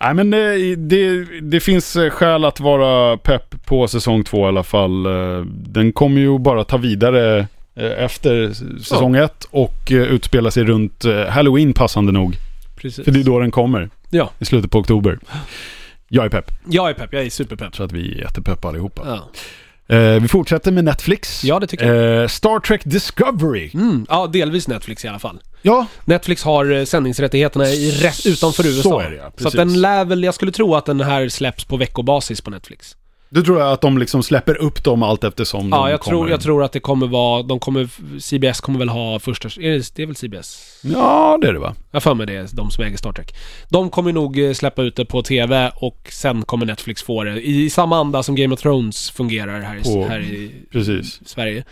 Nej 0.00 0.14
men 0.14 0.30
det, 0.30 0.76
det, 0.76 1.24
det 1.40 1.60
finns 1.60 1.96
eh, 1.96 2.10
skäl 2.10 2.44
att 2.44 2.60
vara 2.60 3.16
pepp 3.16 3.66
på 3.66 3.88
säsong 3.88 4.24
två 4.24 4.44
i 4.44 4.48
alla 4.48 4.62
fall. 4.62 5.06
Eh, 5.06 5.44
Den 5.46 5.92
kommer 5.92 6.20
ju 6.20 6.38
bara 6.38 6.64
ta 6.64 6.76
vidare 6.76 7.38
eh, 7.38 7.46
efter 7.76 8.52
säsong 8.82 9.16
ett 9.16 9.46
och 9.50 9.92
eh, 9.92 9.96
utspela 9.96 10.50
sig 10.50 10.64
runt 10.64 11.04
eh, 11.04 11.26
Halloween 11.26 11.72
passande 11.72 12.12
nog. 12.12 12.36
Precis. 12.76 13.04
För 13.04 13.12
det 13.12 13.20
är 13.20 13.24
då 13.24 13.38
den 13.38 13.50
kommer. 13.50 13.90
Ja. 14.10 14.30
I 14.38 14.44
slutet 14.44 14.70
på 14.70 14.78
oktober. 14.78 15.18
Jag 16.08 16.24
är 16.24 16.28
pepp. 16.28 16.50
Jag 16.70 16.90
är 16.90 16.94
pepp, 16.94 17.12
jag 17.12 17.22
är 17.22 17.30
superpepp. 17.30 17.76
Så 17.76 17.82
att 17.82 17.92
vi 17.92 18.14
är 18.14 18.18
jättepepp 18.18 18.64
allihopa. 18.64 19.02
Ja. 19.06 19.30
Eh, 19.96 20.20
vi 20.20 20.28
fortsätter 20.28 20.72
med 20.72 20.84
Netflix. 20.84 21.44
ja, 21.44 21.60
det 21.60 21.66
tycker 21.66 21.94
jag. 21.94 22.22
Eh, 22.22 22.28
Star 22.28 22.60
Trek 22.60 22.80
Discovery. 22.84 23.70
Mm. 23.74 24.06
Ja, 24.08 24.26
delvis 24.26 24.68
Netflix 24.68 25.04
i 25.04 25.08
alla 25.08 25.18
fall. 25.18 25.40
Ja, 25.62 25.86
Netflix 26.04 26.42
har 26.42 26.72
eh, 26.72 26.84
sändningsrättigheterna 26.84 27.68
i 27.68 27.90
rätt 27.90 28.26
utanför 28.26 28.66
USA. 28.66 28.82
Så 28.82 29.00
är 29.00 29.10
det, 29.10 29.16
ja. 29.16 29.32
Så 29.36 29.48
att 29.48 29.54
den 29.54 29.80
lär 29.80 30.04
väl, 30.04 30.24
jag 30.24 30.34
skulle 30.34 30.52
tro 30.52 30.74
att 30.74 30.86
den 30.86 31.00
här 31.00 31.28
släpps 31.28 31.64
på 31.64 31.76
veckobasis 31.76 32.40
på 32.40 32.50
Netflix. 32.50 32.96
Du 33.32 33.42
tror 33.42 33.62
att 33.62 33.80
de 33.80 33.98
liksom 33.98 34.22
släpper 34.22 34.54
upp 34.56 34.84
dem 34.84 35.02
allt 35.02 35.24
eftersom 35.24 35.68
Ja, 35.68 35.84
de 35.84 35.90
jag 35.90 36.00
kommer? 36.00 36.16
tror, 36.16 36.30
jag 36.30 36.40
tror 36.40 36.64
att 36.64 36.72
det 36.72 36.80
kommer 36.80 37.06
vara, 37.06 37.42
de 37.42 37.58
kommer, 37.60 37.88
CBS 38.20 38.60
kommer 38.60 38.78
väl 38.78 38.88
ha 38.88 39.18
första, 39.18 39.48
är 39.48 39.70
det, 39.70 39.92
det 39.96 40.02
är 40.02 40.06
väl 40.06 40.16
CBS? 40.16 40.80
Ja, 40.82 41.38
det 41.40 41.48
är 41.48 41.52
det 41.52 41.58
va? 41.58 41.74
Jag 41.90 42.02
för 42.02 42.14
mig 42.14 42.26
det 42.26 42.36
är 42.36 42.48
de 42.52 42.70
som 42.70 42.84
äger 42.84 42.96
Star 42.96 43.12
Trek. 43.12 43.34
De 43.68 43.90
kommer 43.90 44.12
nog 44.12 44.38
eh, 44.38 44.52
släppa 44.52 44.82
ut 44.82 44.96
det 44.96 45.04
på 45.04 45.22
TV 45.22 45.72
och 45.76 46.08
sen 46.12 46.42
kommer 46.42 46.66
Netflix 46.66 47.02
få 47.02 47.24
det 47.24 47.40
i 47.46 47.70
samma 47.70 47.96
anda 47.98 48.22
som 48.22 48.34
Game 48.36 48.54
of 48.54 48.60
Thrones 48.60 49.10
fungerar 49.10 49.60
här 49.60 49.76
i, 49.76 49.82
På- 49.82 50.06
här 50.08 50.20
i 50.20 50.50
Precis. 50.72 51.20
Sverige. 51.28 51.64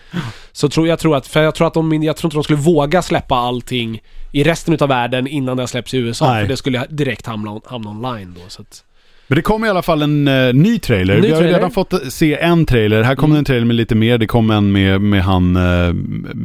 Så 0.52 0.68
tror 0.68 0.88
jag 0.88 0.98
tror 0.98 1.16
att, 1.16 1.26
för 1.26 1.42
jag 1.42 1.54
tror 1.54 1.66
att 1.66 1.74
de, 1.74 2.02
jag 2.02 2.16
tror 2.16 2.26
inte 2.28 2.36
de 2.36 2.44
skulle 2.44 2.58
våga 2.58 3.02
släppa 3.02 3.34
allting 3.36 4.00
i 4.32 4.44
resten 4.44 4.74
utav 4.74 4.88
världen 4.88 5.26
innan 5.26 5.56
det 5.56 5.62
har 5.62 5.66
släppts 5.68 5.94
i 5.94 5.98
USA. 5.98 6.32
Nej. 6.32 6.42
För 6.42 6.48
det 6.48 6.56
skulle 6.56 6.86
direkt 6.90 7.26
hamna, 7.26 7.60
hamna 7.64 7.90
online 7.90 8.34
då. 8.34 8.40
Så 8.48 8.62
att, 8.62 8.84
Men 9.28 9.36
det 9.36 9.42
kommer 9.42 9.66
i 9.66 9.70
alla 9.70 9.82
fall 9.82 10.02
en 10.02 10.28
eh, 10.28 10.52
ny 10.54 10.78
trailer. 10.78 11.14
Ny 11.14 11.20
Vi 11.20 11.26
har 11.26 11.36
ju 11.36 11.40
trailer. 11.42 11.54
redan 11.58 11.70
fått 11.70 11.92
eh, 11.92 11.98
se 12.08 12.36
en 12.38 12.66
trailer. 12.66 13.02
Här 13.02 13.14
kommer 13.14 13.32
Mm. 13.34 13.38
en 13.38 13.44
trailer 13.44 13.66
med 13.66 13.76
lite 13.76 13.94
mer. 13.94 14.18
Det 14.18 14.26
kom 14.26 14.50
en 14.50 14.72
med, 14.72 15.00
med 15.00 15.22
han 15.24 15.56
uh, 15.56 15.94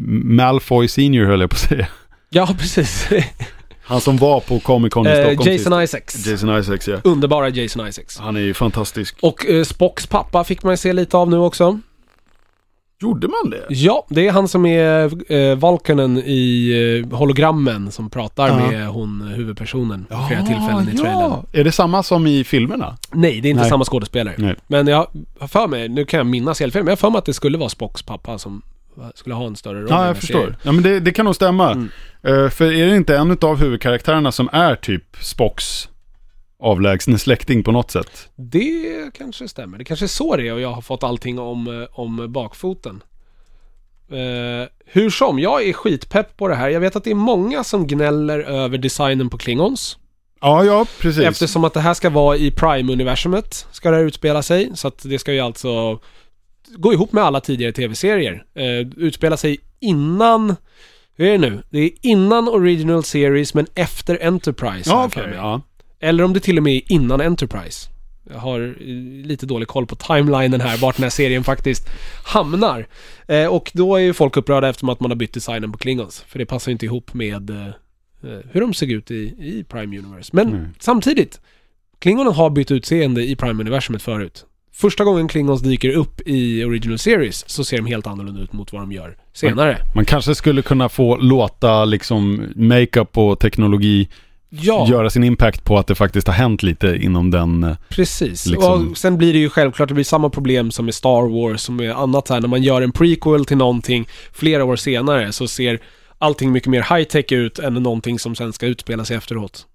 Malfoy 0.09 0.87
Senior 0.87 1.25
höll 1.25 1.41
jag 1.41 1.49
på 1.49 1.53
att 1.53 1.59
säga. 1.59 1.87
ja, 2.29 2.49
precis. 2.59 3.07
Han 3.85 4.01
som 4.01 4.17
var 4.17 4.39
på 4.39 4.59
Comic 4.59 4.93
Con 4.93 5.07
i 5.07 5.09
Stockholm 5.09 5.51
Jason 5.51 5.81
sist. 5.81 5.93
Isaacs. 5.95 6.27
Jason 6.27 6.59
Isaacs 6.59 6.87
ja. 6.87 6.97
Underbara 7.03 7.49
Jason 7.49 7.87
Isaacs. 7.87 8.17
Han 8.19 8.35
är 8.35 8.39
ju 8.41 8.53
fantastisk. 8.53 9.15
Och 9.21 9.45
eh, 9.49 9.63
Spocks 9.63 10.07
pappa 10.07 10.43
fick 10.43 10.63
man 10.63 10.77
se 10.77 10.93
lite 10.93 11.17
av 11.17 11.29
nu 11.29 11.37
också. 11.37 11.79
Gjorde 13.03 13.27
man 13.27 13.49
det? 13.51 13.65
Ja, 13.69 14.05
det 14.09 14.27
är 14.27 14.31
han 14.31 14.47
som 14.47 14.65
är 14.65 15.31
eh, 15.33 15.55
Valkanen 15.55 16.17
i 16.17 17.03
eh, 17.11 17.17
hologrammen 17.17 17.91
som 17.91 18.09
pratar 18.09 18.47
Ja. 18.47 18.55
med 18.71 18.87
hon 18.87 19.21
eh, 19.21 19.27
huvudpersonen 19.27 20.05
vid 20.09 20.27
flera 20.27 20.41
tillfällen 20.45 20.89
i 20.93 20.97
trailern. 20.97 21.19
ja. 21.21 21.43
Är 21.51 21.63
det 21.63 21.71
samma 21.71 22.03
som 22.03 22.27
i 22.27 22.43
filmerna? 22.43 22.97
Nej, 23.11 23.41
det 23.41 23.47
är 23.47 23.49
inte 23.49 23.61
Nej. 23.61 23.69
samma 23.69 23.85
skådespelare. 23.85 24.35
Nej. 24.37 24.55
Men 24.67 24.87
jag 24.87 25.07
har 25.39 25.47
för 25.47 25.67
mig, 25.67 25.89
nu 25.89 26.05
kan 26.05 26.17
jag 26.17 26.27
minnas 26.27 26.59
helt 26.59 26.73
fel, 26.73 26.83
men 26.83 26.87
jag 26.87 26.91
har 26.91 26.97
för 26.97 27.09
mig 27.09 27.17
att 27.19 27.25
det 27.25 27.33
skulle 27.33 27.57
vara 27.57 27.69
Spocks 27.69 28.01
pappa 28.03 28.37
som 28.37 28.61
skulle 29.15 29.35
ha 29.35 29.45
en 29.47 29.55
större 29.55 29.79
roll 29.81 29.87
Ja, 29.89 30.07
jag 30.07 30.17
förstår. 30.17 30.39
serien. 30.39 30.55
Ja, 30.63 30.71
men 30.71 30.83
det, 30.83 30.99
det 30.99 31.11
kan 31.11 31.25
nog 31.25 31.35
stämma. 31.35 31.71
Mm. 31.71 31.89
Eh, 32.23 32.49
för 32.49 32.71
är 32.73 32.87
det 32.87 32.95
inte 32.95 33.17
en 33.17 33.37
av 33.41 33.57
huvudkaraktärerna 33.59 34.31
som 34.31 34.49
är 34.53 34.75
typ 34.75 35.03
Spocks 35.21 35.89
avlägsne 36.63 37.19
släkting 37.19 37.63
på 37.63 37.71
något 37.71 37.91
sätt? 37.91 38.29
Det 38.35 39.13
kanske 39.13 39.47
stämmer. 39.47 39.77
Det 39.77 39.83
kanske 39.83 40.05
är 40.05 40.07
så 40.07 40.35
det 40.35 40.47
är 40.47 40.53
och 40.53 40.61
jag 40.61 40.71
har 40.71 40.81
fått 40.81 41.03
allting 41.03 41.39
om, 41.39 41.81
eh, 41.81 41.99
om 41.99 42.31
bakfoten. 42.31 43.03
Eh, 44.09 44.67
hur 44.85 45.09
som, 45.09 45.39
jag 45.39 45.67
är 45.67 45.73
skitpepp 45.73 46.37
på 46.37 46.47
det 46.47 46.55
här. 46.55 46.69
Jag 46.69 46.79
vet 46.79 46.95
att 46.95 47.03
det 47.03 47.11
är 47.11 47.15
många 47.15 47.63
som 47.63 47.87
gnäller 47.87 48.39
över 48.39 48.77
designen 48.77 49.29
på 49.29 49.37
Klingons. 49.37 49.97
Ja, 50.41 50.65
ja, 50.65 50.85
precis. 50.99 51.23
Eftersom 51.23 51.63
att 51.63 51.73
det 51.73 51.79
här 51.79 51.93
ska 51.93 52.09
vara 52.09 52.37
i 52.37 52.51
Prime-universumet, 52.51 53.67
ska 53.71 53.91
det 53.91 53.97
här 53.97 54.03
utspela 54.03 54.41
sig. 54.41 54.71
Så 54.75 54.87
att 54.87 55.03
det 55.03 55.19
ska 55.19 55.33
ju 55.33 55.39
alltså 55.39 55.99
gå 56.77 56.93
ihop 56.93 57.11
med 57.11 57.23
alla 57.23 57.41
tidigare 57.41 57.71
tv-serier. 57.71 58.45
Eh, 58.53 58.87
utspela 58.97 59.37
sig 59.37 59.57
innan, 59.79 60.55
hur 61.15 61.27
är 61.27 61.31
det 61.31 61.37
nu? 61.37 61.63
Det 61.69 61.79
är 61.79 61.91
innan 62.01 62.47
Original 62.47 63.03
Series 63.03 63.53
men 63.53 63.67
efter 63.75 64.27
Enterprise. 64.27 64.89
Ja, 64.89 65.09
mig. 65.15 65.33
ja. 65.35 65.61
Eller 66.03 66.23
om 66.23 66.33
det 66.33 66.39
till 66.39 66.57
och 66.57 66.63
med 66.63 66.73
är 66.75 66.81
innan 66.87 67.21
Enterprise. 67.21 67.89
Jag 68.31 68.39
har 68.39 68.61
eh, 68.61 68.85
lite 69.25 69.45
dålig 69.45 69.67
koll 69.67 69.85
på 69.87 69.95
timelinen 69.95 70.61
här, 70.61 70.77
vart 70.77 70.95
den 70.95 71.03
här 71.03 71.09
serien 71.09 71.43
faktiskt 71.43 71.89
hamnar. 72.25 72.87
Eh, 73.27 73.45
och 73.47 73.71
då 73.73 73.95
är 73.95 73.99
ju 73.99 74.13
folk 74.13 74.37
upprörda 74.37 74.69
eftersom 74.69 74.89
att 74.89 74.99
man 74.99 75.11
har 75.11 75.15
bytt 75.15 75.33
designen 75.33 75.71
på 75.71 75.77
Klingons. 75.77 76.23
För 76.27 76.39
det 76.39 76.45
passar 76.45 76.69
ju 76.69 76.73
inte 76.73 76.85
ihop 76.85 77.13
med 77.13 77.49
eh, 77.49 77.67
eh, 77.67 78.39
hur 78.51 78.61
de 78.61 78.73
såg 78.73 78.91
ut 78.91 79.11
i, 79.11 79.15
i 79.37 79.65
Prime 79.69 79.99
Universe. 79.99 80.29
Men 80.33 80.47
Mm. 80.47 80.65
samtidigt, 80.79 81.41
Klingonen 81.99 82.33
har 82.33 82.49
bytt 82.49 82.71
utseende 82.71 83.23
i 83.25 83.35
Prime-universumet 83.35 84.01
förut. 84.01 84.45
Första 84.73 85.03
gången 85.03 85.27
Klingons 85.27 85.61
dyker 85.61 85.89
upp 85.89 86.21
i 86.25 86.63
Original 86.63 86.97
Series 86.97 87.49
så 87.49 87.63
ser 87.63 87.77
de 87.77 87.85
helt 87.85 88.07
annorlunda 88.07 88.41
ut 88.41 88.53
mot 88.53 88.73
vad 88.73 88.81
de 88.81 88.91
gör 88.91 89.17
senare. 89.33 89.77
Man 89.95 90.05
kanske 90.05 90.35
skulle 90.35 90.61
kunna 90.61 90.89
få 90.89 91.17
låta 91.17 91.85
liksom 91.85 92.45
makeup 92.55 93.17
och 93.17 93.39
teknologi 93.39 94.09
Ja, 94.61 94.87
göra 94.89 95.09
sin 95.09 95.23
impact 95.23 95.63
på 95.63 95.77
att 95.77 95.87
det 95.87 95.95
faktiskt 95.95 96.27
har 96.27 96.33
hänt 96.33 96.63
lite 96.63 96.87
inom 97.01 97.31
den... 97.31 97.63
eh, 97.63 97.75
precis. 97.89 98.45
liksom- 98.45 98.91
Och 98.91 98.97
sen 98.97 99.17
blir 99.17 99.33
det 99.33 99.39
ju 99.39 99.49
självklart, 99.49 99.87
det 99.89 99.93
blir 99.95 100.03
samma 100.03 100.29
problem 100.29 100.71
som 100.71 100.85
med 100.85 100.95
Star 100.95 101.41
Wars, 101.41 101.61
som 101.61 101.75
med 101.75 101.91
annat 101.91 102.29
här, 102.29 102.41
när 102.41 102.47
man 102.47 102.63
gör 102.63 102.81
en 102.81 102.91
prequel 102.91 103.45
till 103.45 103.57
någonting 103.57 104.07
flera 104.33 104.63
år 104.65 104.75
senare 104.75 105.31
så 105.31 105.47
ser 105.47 105.79
allting 106.17 106.51
mycket 106.51 106.69
mer 106.69 106.81
high-tech 106.81 107.31
ut 107.33 107.59
än 107.59 107.73
någonting 107.73 108.19
som 108.19 108.35
sen 108.35 108.53
ska 108.53 108.65
utspela 108.65 109.05
sig 109.05 109.17
efteråt. 109.17 109.65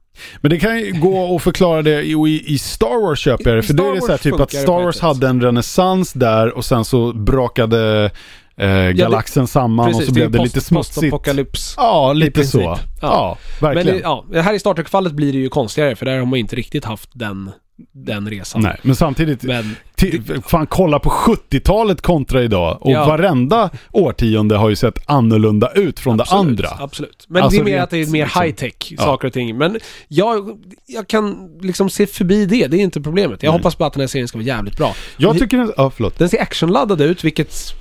Men 0.41 0.51
det 0.51 0.59
kan 0.59 0.79
ju 0.79 0.93
gå 0.93 1.37
att 1.37 1.43
förklara 1.43 1.83
det 1.83 2.03
i, 2.03 2.45
i, 2.47 2.59
Star 2.59 3.03
Wars 3.03 3.18
köper 3.18 3.51
jag 3.51 3.59
det. 3.59 3.62
För 3.62 3.74
Star 3.74 3.85
det 3.85 3.91
är 3.91 3.95
det 3.95 4.01
så 4.01 4.11
här 4.11 4.18
typ 4.18 4.41
att 4.41 4.53
Star 4.53 4.83
Wars 4.83 5.01
hade 5.01 5.29
en 5.29 5.41
renässans 5.41 6.12
där 6.12 6.57
och 6.57 6.64
sen 6.64 6.85
så 6.85 7.12
brakade 7.12 8.11
eh, 8.59 8.90
galaxen 8.90 9.46
samman 9.46 9.94
och 9.94 10.02
så 10.02 10.12
blev 10.12 10.30
det, 10.30 10.42
lite 10.42 10.54
post- 10.54 10.66
smutsigt. 10.66 10.94
Postapokalyps. 10.94 11.74
Ja, 11.76 12.12
lite 12.12 12.44
så. 12.44 12.61
Ja. 12.61 12.78
Ja, 13.00 13.38
Men 13.61 13.74
verkligen. 13.74 13.96
det, 13.96 14.02
ja, 14.02 14.42
här 14.42 14.54
i 14.54 14.59
Star 14.59 14.74
Trek-fallet 14.74 15.12
blir 15.12 15.32
det 15.32 15.38
ju 15.38 15.48
konstigare 15.48 15.96
för 15.96 16.06
där 16.06 16.18
har 16.18 16.26
man 16.26 16.38
inte 16.38 16.56
riktigt 16.56 16.84
haft 16.84 17.11
den, 17.14 17.50
den 17.92 18.30
resan. 18.30 18.61
Nej, 18.62 18.76
men 18.82 18.96
samtidigt, 18.96 19.42
Men 19.42 19.76
till, 19.94 20.22
fan 20.46 20.66
kolla 20.66 20.98
på 20.98 21.11
70-talet 21.11 22.02
kontra 22.02 22.42
idag. 22.42 22.78
Och 22.80 22.90
Ja. 22.90 23.06
varenda 23.06 23.70
årtionde 23.92 24.56
har 24.56 24.68
ju 24.68 24.76
sett 24.76 24.98
annorlunda 25.06 25.70
ut 25.74 26.00
från 26.00 26.16
det 26.16 26.22
absolut, 26.22 26.40
andra. 26.48 26.68
Absolut. 26.84 27.24
Men 27.28 27.42
Alltså 27.42 27.62
det 27.64 27.70
är 27.70 27.74
mer 27.74 27.82
att 27.82 27.90
det 27.90 27.96
är 27.98 28.06
mer 28.06 28.24
liksom- 28.24 28.42
high-tech, 28.42 28.74
Ja. 28.98 29.02
saker 29.02 29.26
och 29.28 29.32
ting. 29.34 29.56
Men 29.59 29.78
jag, 30.09 30.59
jag 30.86 31.09
kan 31.09 31.50
liksom 31.61 31.90
se 31.90 32.06
förbi 32.06 32.46
det, 32.46 32.66
det 32.66 32.76
är 32.76 32.80
inte 32.80 33.00
problemet. 33.00 33.42
Jag 33.42 33.50
Nej. 33.50 33.59
hoppas 33.59 33.78
bara 33.78 33.86
att 33.86 33.92
den 33.92 34.00
här 34.00 34.06
serien 34.09 34.28
ska 34.28 34.38
vara 34.38 34.46
jävligt 34.46 34.76
bra. 34.76 34.94
Jag 35.16 35.38
tycker 35.38 35.56
den, 35.56 35.72
ja 35.76 35.90
förlåt. 35.90 36.18
Den 36.18 36.28
ser 36.28 36.42
actionladdad 36.42 37.00
ut, 37.00 37.24
vilket 37.24 37.74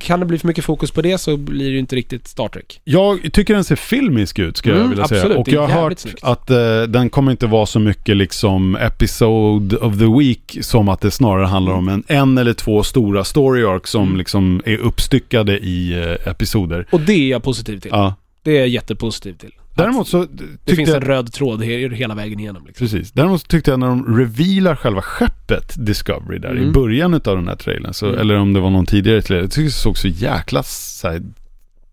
kan 0.00 0.20
det 0.20 0.26
bli 0.26 0.38
för 0.38 0.46
mycket 0.46 0.64
fokus 0.64 0.90
på 0.90 1.02
det 1.02 1.18
så 1.18 1.36
blir 1.36 1.64
det 1.64 1.70
ju 1.72 1.78
inte 1.78 1.96
riktigt 1.96 2.28
Star 2.28 2.48
Trek. 2.48 2.80
Jag 2.84 3.32
tycker 3.32 3.54
den 3.54 3.64
ser 3.64 3.76
filmisk 3.76 4.38
ut 4.38 4.56
skulle 4.56 4.74
jag 4.74 4.78
Mm, 4.80 4.90
vilja 4.90 5.08
säga. 5.08 5.20
absolut, 5.20 5.38
Och 5.38 5.44
det 5.44 5.50
är 5.50 5.54
jag 5.54 5.68
har 5.68 5.82
hört 5.82 5.98
snyggt. 5.98 6.18
att 6.24 6.50
eh, 6.50 6.82
den 6.82 7.10
kommer 7.10 7.30
inte 7.32 7.46
vara 7.46 7.66
så 7.66 7.78
mycket 7.80 8.16
liksom 8.16 8.76
episode 8.76 9.76
of 9.76 9.98
the 9.98 10.18
week 10.18 10.58
som 10.60 10.88
att 10.88 11.00
det 11.00 11.10
snarare 11.10 11.46
handlar 11.46 11.72
om 11.72 11.88
en, 11.88 12.04
en 12.06 12.38
eller 12.38 12.52
två 12.52 12.82
stora 12.82 13.24
story 13.24 13.64
arcs 13.64 13.90
som 13.90 14.02
Mm. 14.06 14.18
liksom 14.18 14.62
är 14.66 14.76
uppstyckade 14.76 15.58
i 15.58 15.92
eh, 15.92 16.28
episoder. 16.30 16.86
Och 16.90 17.00
det 17.00 17.12
är 17.12 17.28
jag 17.30 17.42
positiv 17.42 17.80
till. 17.80 17.90
Ja. 17.94 18.14
Det 18.42 18.50
är 18.56 18.58
jag 18.60 18.68
jättepositiv 18.68 19.32
till. 19.32 19.52
Däremot 19.82 20.08
så 20.08 20.18
Det 20.24 20.26
tyckte 20.46 20.74
finns 20.76 20.88
jag... 20.88 20.96
en 20.96 21.08
röd 21.08 21.32
tråd 21.32 21.62
he- 21.62 21.92
hela 21.94 22.14
vägen 22.14 22.40
igenom. 22.40 22.66
Liksom. 22.66 22.84
Precis. 22.86 23.12
Däremot 23.12 23.40
så 23.40 23.46
tyckte 23.46 23.70
jag 23.70 23.80
när 23.80 23.86
de 23.86 24.16
revealar 24.18 24.76
själva 24.76 25.02
skeppet 25.02 25.74
Discovery 25.86 26.38
där 26.38 26.54
i 26.56 26.60
Mm. 26.60 26.72
början 26.72 27.14
av 27.14 27.20
den 27.36 27.48
här 27.48 27.56
trailern, 27.56 27.94
så, 27.94 28.06
Mm. 28.06 28.20
eller 28.20 28.36
om 28.36 28.52
det 28.52 28.60
var 28.60 28.70
någon 28.70 28.86
tidigare 28.86 29.22
trailer, 29.22 29.42
jag 29.44 29.50
tycker 29.50 29.64
det 29.64 29.70
såg 29.70 29.98
så 29.98 30.08
jäkla 30.08 30.62
så 30.62 31.08
här, 31.08 31.22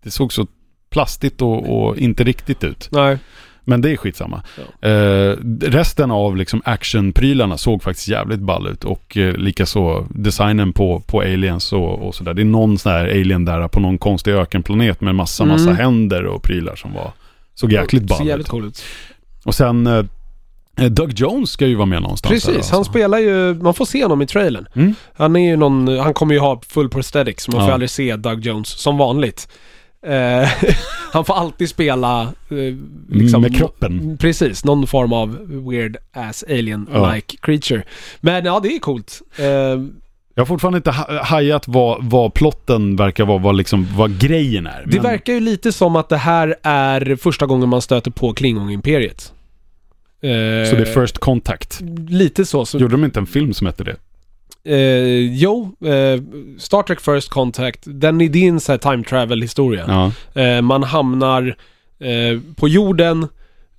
det 0.02 0.10
såg 0.10 0.32
så 0.32 0.46
plastigt 0.90 1.42
och, 1.42 1.86
och 1.88 1.96
inte 1.98 2.24
riktigt 2.24 2.64
ut. 2.64 2.88
Nej. 2.92 3.18
Men 3.64 3.80
det 3.80 3.90
är 3.92 3.96
skitsamma. 3.96 4.42
Ja. 4.80 4.88
Eh, 4.88 5.36
resten 5.60 6.10
av 6.10 6.36
liksom 6.36 6.62
actionprylarna 6.64 7.58
såg 7.58 7.82
faktiskt 7.82 8.08
jävligt 8.08 8.40
ball 8.40 8.66
ut 8.68 8.84
och 8.84 9.16
eh, 9.16 9.34
likaså 9.36 10.06
designen 10.10 10.72
på, 10.72 11.00
på 11.06 11.20
aliens 11.20 11.72
och, 11.72 12.06
och 12.06 12.14
sådär. 12.14 12.34
Det 12.34 12.42
är 12.42 12.44
någon 12.44 12.78
sån 12.78 12.92
här 12.92 13.04
alien 13.04 13.44
där 13.44 13.68
på 13.68 13.80
någon 13.80 13.98
konstig 13.98 14.32
ökenplanet 14.32 15.00
med 15.00 15.14
massa, 15.14 15.44
massa 15.44 15.64
Mm. 15.70 15.76
händer 15.76 16.24
och 16.26 16.42
prylar 16.42 16.76
som 16.76 16.92
var, 16.94 17.12
såg 17.60 17.72
jäkligt 17.72 18.02
ball 18.02 18.26
jävligt 18.26 18.46
ut. 18.46 18.50
cool 18.50 18.64
ut. 18.66 18.82
Och 19.44 19.54
sen 19.54 19.86
eh, 19.86 20.04
Doug 20.90 21.12
Jones 21.12 21.50
ska 21.50 21.66
ju 21.66 21.74
vara 21.74 21.86
med 21.86 22.02
någonstans. 22.02 22.30
Precis, 22.32 22.46
här, 22.48 22.54
han 22.70 22.78
alltså. 22.78 22.92
spelar 22.92 23.18
ju, 23.18 23.54
man 23.54 23.74
får 23.74 23.84
se 23.84 24.02
honom 24.02 24.22
i 24.22 24.26
trailern. 24.26 24.66
Mm. 24.74 24.94
Han 25.14 25.36
är 25.36 25.50
ju 25.50 25.56
någon, 25.56 25.98
han 25.98 26.14
kommer 26.14 26.34
ju 26.34 26.40
ha 26.40 26.60
full 26.68 26.88
prosthetics, 26.88 27.44
så 27.44 27.50
man 27.50 27.60
får 27.60 27.68
Ja. 27.68 27.74
aldrig 27.74 27.90
se 27.90 28.16
Doug 28.16 28.40
Jones 28.46 28.68
som 28.68 28.98
vanligt. 28.98 29.48
Eh, 30.06 30.48
han 31.12 31.24
får 31.24 31.34
alltid 31.34 31.68
spela 31.68 32.22
eh, 32.22 32.74
liksom, 33.08 33.42
Med 33.42 33.56
kroppen. 33.56 34.16
Precis, 34.20 34.64
någon 34.64 34.86
form 34.86 35.12
av 35.12 35.38
weird 35.68 35.96
ass 36.12 36.44
alien-like 36.48 37.36
creature. 37.42 37.82
Men 38.20 38.44
ja, 38.44 38.60
det 38.60 38.74
är 38.74 38.78
coolt. 38.78 39.22
Eh, 39.38 39.84
Jag 40.38 40.42
har 40.42 40.46
fortfarande 40.46 40.76
inte 40.76 40.90
ha- 40.90 41.22
hajat 41.24 41.68
vad, 41.68 42.04
vad 42.04 42.34
plotten 42.34 42.96
verkar 42.96 43.24
vara, 43.26 43.38
vad, 43.38 43.56
liksom, 43.56 43.86
vad 43.96 44.18
grejen 44.20 44.66
är. 44.66 44.82
det 44.86 44.94
Men- 44.96 45.02
verkar 45.02 45.32
ju 45.32 45.40
lite 45.40 45.72
som 45.72 45.96
att 45.96 46.08
det 46.08 46.16
här 46.16 46.54
är 46.62 47.16
första 47.16 47.46
gången 47.46 47.68
man 47.68 47.82
stöter 47.82 48.10
på 48.10 48.32
Klingon-imperiet. 48.34 49.32
Eh, 50.22 50.70
Så 50.70 50.76
det 50.76 50.80
är 50.82 51.00
First 51.00 51.18
Contact. 51.18 51.80
Lite 52.08 52.44
så. 52.44 52.66
så 52.66 52.78
Gjorde 52.78 52.94
de 52.94 53.04
inte 53.04 53.20
en 53.20 53.26
film 53.26 53.54
som 53.54 53.66
hette 53.66 53.84
det? 53.84 53.96
eh, 54.74 55.34
jo, 55.34 55.76
eh, 55.84 56.22
Star 56.58 56.82
Trek 56.82 57.00
First 57.00 57.28
Contact, 57.28 57.80
den 57.86 58.20
är 58.20 58.28
din 58.28 58.60
så 58.60 58.72
här 58.72 58.78
time 58.78 59.04
travel 59.04 59.42
historia. 59.42 60.12
Ja. 60.34 60.42
Eh, 60.42 60.62
man 60.62 60.82
hamnar 60.82 61.56
eh, 62.00 62.40
på 62.56 62.68
jorden 62.68 63.28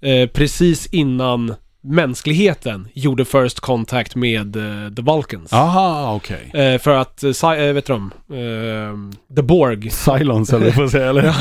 eh, 0.01 0.29
precis 0.29 0.85
innan 0.87 1.53
mänskligheten 1.83 2.87
gjorde 2.93 3.25
First 3.25 3.59
Contact 3.59 4.15
med 4.15 4.55
eh, 4.55 4.93
The 4.95 5.01
Vulcans. 5.01 5.53
Aha, 5.53 6.13
okej. 6.15 6.51
Eh, 6.53 6.79
för 6.81 6.91
att, 6.91 7.23
eh, 7.23 7.31
vet 7.73 7.85
du 7.85 7.93
eh, 8.31 8.93
The 9.35 9.41
Borg, 9.41 9.89
Silence 9.89 10.55
eller 10.55 10.71
vad 10.71 10.91
säga, 10.91 11.09
eller? 11.09 11.31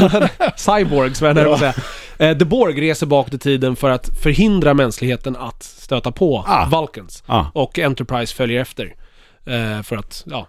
Cyborgs 0.79 1.21
vad 1.21 1.31
jag 1.31 1.37
på 1.47 1.53
att 1.53 1.59
säga. 2.19 2.35
The 2.35 2.45
Borg 2.45 2.81
reser 2.81 3.07
bakåt 3.07 3.35
i 3.35 3.39
tiden 3.39 3.77
för 3.77 3.91
att 3.91 4.09
förhindra 4.23 4.75
mänskligheten 4.75 5.37
att 5.37 5.63
stöta 5.63 6.13
på 6.13 6.45
Ah. 6.49 6.69
Vulcans. 6.81 7.23
Ah, 7.27 7.45
Och 7.55 7.79
Enterprise 7.79 8.35
följer 8.35 8.61
efter. 8.61 8.95
För 9.83 9.97
att, 9.97 10.23
ja, 10.27 10.47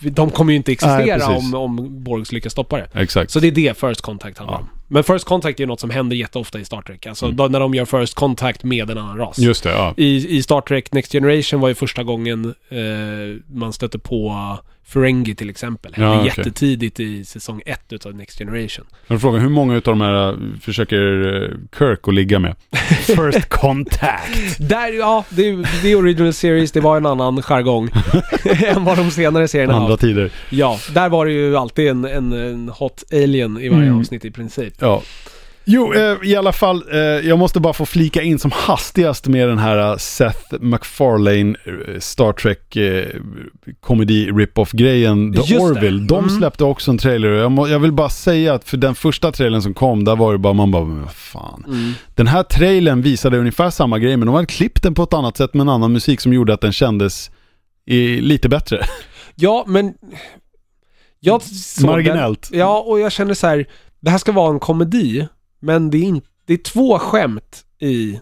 de 0.00 0.30
kommer 0.30 0.52
ju 0.52 0.56
inte 0.56 0.70
Nej, 0.70 0.74
existera 0.74 1.18
precis. 1.32 1.54
om, 1.54 1.54
om 1.54 2.04
Borgs 2.04 2.32
lyckas 2.32 2.52
stoppa 2.52 2.76
det. 2.76 2.88
Exakt. 2.94 3.30
Så 3.30 3.40
det 3.40 3.46
är 3.46 3.52
det 3.52 3.78
First 3.78 4.00
Contact 4.00 4.38
handlar 4.38 4.54
Ja. 4.56 4.60
om. 4.60 4.68
Men 4.88 5.04
First 5.04 5.24
Contact 5.24 5.60
är 5.60 5.62
ju 5.62 5.66
något 5.68 5.80
som 5.80 5.90
händer 5.90 6.16
jätteofta 6.16 6.58
i 6.58 6.64
Star 6.64 6.82
Trek. 6.82 7.06
Alltså 7.06 7.30
då, 7.30 7.48
när 7.48 7.60
de 7.60 7.74
gör 7.74 7.84
First 7.84 8.14
Contact 8.14 8.64
med 8.64 8.90
en 8.90 8.98
annan 8.98 9.18
ras. 9.18 9.38
Just 9.38 9.62
det, 9.62 9.70
ja. 9.70 9.94
I, 9.96 10.36
I 10.36 10.42
Star 10.42 10.60
Trek 10.60 10.92
Next 10.92 11.12
Generation 11.12 11.60
var 11.60 11.68
ju 11.68 11.74
första 11.74 12.02
gången 12.02 12.54
eh, 12.68 12.78
man 13.54 13.72
stötte 13.72 13.98
på 13.98 14.34
Ferengi 14.88 15.34
till 15.34 15.50
exempel. 15.50 15.94
Hände 15.94 16.10
Ja, 16.14 16.20
okej. 16.20 16.32
jättetidigt 16.36 17.00
i 17.00 17.24
säsong 17.24 17.62
ett 17.66 17.92
utav 17.92 18.14
Next 18.14 18.38
Generation. 18.38 18.84
Men 19.06 19.20
frågan, 19.20 19.40
hur 19.40 19.48
många 19.48 19.74
av 19.76 19.80
de 19.82 20.00
här 20.00 20.28
äh, 20.28 20.34
försöker 20.60 20.96
äh, 21.44 21.50
Kirk 21.78 22.08
att 22.08 22.14
ligga 22.14 22.38
med? 22.38 22.54
First 23.06 23.48
contact. 23.48 24.68
Där, 24.68 24.92
ja, 24.92 25.24
det, 25.30 25.52
det 25.82 25.92
är 25.92 25.96
Original 25.96 26.32
Series, 26.32 26.72
det 26.72 26.80
var 26.80 26.96
en 26.96 27.06
annan 27.06 27.42
jargong 27.42 27.88
än 28.66 28.84
vad 28.84 28.96
de 28.98 29.10
senare 29.10 29.48
serierna 29.48 29.72
har. 29.74 29.80
Andra 29.80 29.96
tider. 29.96 30.30
Ja, 30.50 30.78
där 30.94 31.08
var 31.08 31.26
det 31.26 31.32
ju 31.32 31.56
alltid 31.56 31.88
en, 31.88 32.04
en, 32.04 32.32
en 32.32 32.68
hot 32.68 33.04
alien 33.12 33.58
i 33.60 33.68
varje 33.68 33.82
Mm. 33.86 33.98
avsnitt 33.98 34.24
i 34.24 34.30
princip. 34.30 34.74
Ja. 34.80 35.02
Jo, 35.68 35.92
eh, 35.94 36.16
i 36.22 36.36
alla 36.36 36.52
fall, 36.52 36.84
eh, 36.92 36.98
jag 36.98 37.38
måste 37.38 37.60
bara 37.60 37.72
få 37.72 37.86
flika 37.86 38.22
in 38.22 38.38
som 38.38 38.50
hastigast 38.54 39.26
med 39.26 39.48
den 39.48 39.58
här 39.58 39.90
eh, 39.90 39.96
Seth 39.96 40.54
MacFarlane 40.60 41.54
Star 42.00 42.32
Trek 42.32 42.76
eh, 42.76 43.04
komedi 43.80 44.26
rip-off-grejen, 44.32 45.32
The 45.32 45.38
Just 45.38 45.50
det. 45.50 45.58
Orville. 45.58 46.06
De 46.06 46.18
Mm. 46.24 46.30
släppte 46.38 46.64
också 46.64 46.90
en 46.90 46.98
trailer 46.98 47.28
och 47.28 47.38
jag, 47.40 47.50
må, 47.52 47.68
jag 47.68 47.78
vill 47.78 47.92
bara 47.92 48.08
säga 48.08 48.54
att 48.54 48.68
för 48.68 48.76
den 48.76 48.94
första 48.94 49.32
trailern 49.32 49.62
som 49.62 49.74
kom, 49.74 50.04
där 50.04 50.16
var 50.16 50.32
det 50.32 50.38
bara, 50.38 50.52
man 50.52 50.70
bara, 50.70 50.84
men 50.84 51.02
vad 51.02 51.12
fan. 51.14 51.64
Mm. 51.66 51.92
Den 52.14 52.26
här 52.26 52.42
trailern 52.42 53.02
visade 53.02 53.38
ungefär 53.38 53.70
samma 53.70 53.98
grej, 53.98 54.16
men 54.16 54.26
de 54.26 54.34
hade 54.34 54.46
klippt 54.46 54.82
den 54.82 54.94
på 54.94 55.02
ett 55.02 55.14
annat 55.14 55.36
sätt 55.36 55.54
med 55.54 55.60
en 55.60 55.68
annan 55.68 55.92
musik 55.92 56.20
som 56.20 56.32
gjorde 56.32 56.54
att 56.54 56.60
den 56.60 56.72
kändes 56.72 57.30
i, 57.86 58.20
lite 58.20 58.48
bättre. 58.48 58.80
Ja, 59.38 59.64
men... 59.68 59.94
Jag 61.20 61.42
Marginellt. 61.84 62.48
Den, 62.50 62.60
ja, 62.60 62.84
och 62.86 63.00
jag 63.00 63.12
känner 63.12 63.34
så 63.34 63.46
här, 63.46 63.66
det 64.00 64.10
här 64.10 64.18
ska 64.18 64.32
vara 64.32 64.50
en 64.52 64.60
komedi, 64.60 65.28
men 65.66 65.90
det 65.90 65.98
är, 65.98 66.02
inte, 66.02 66.26
det 66.46 66.52
är 66.52 66.58
två 66.58 66.98
skämt 66.98 67.64
i 67.80 68.20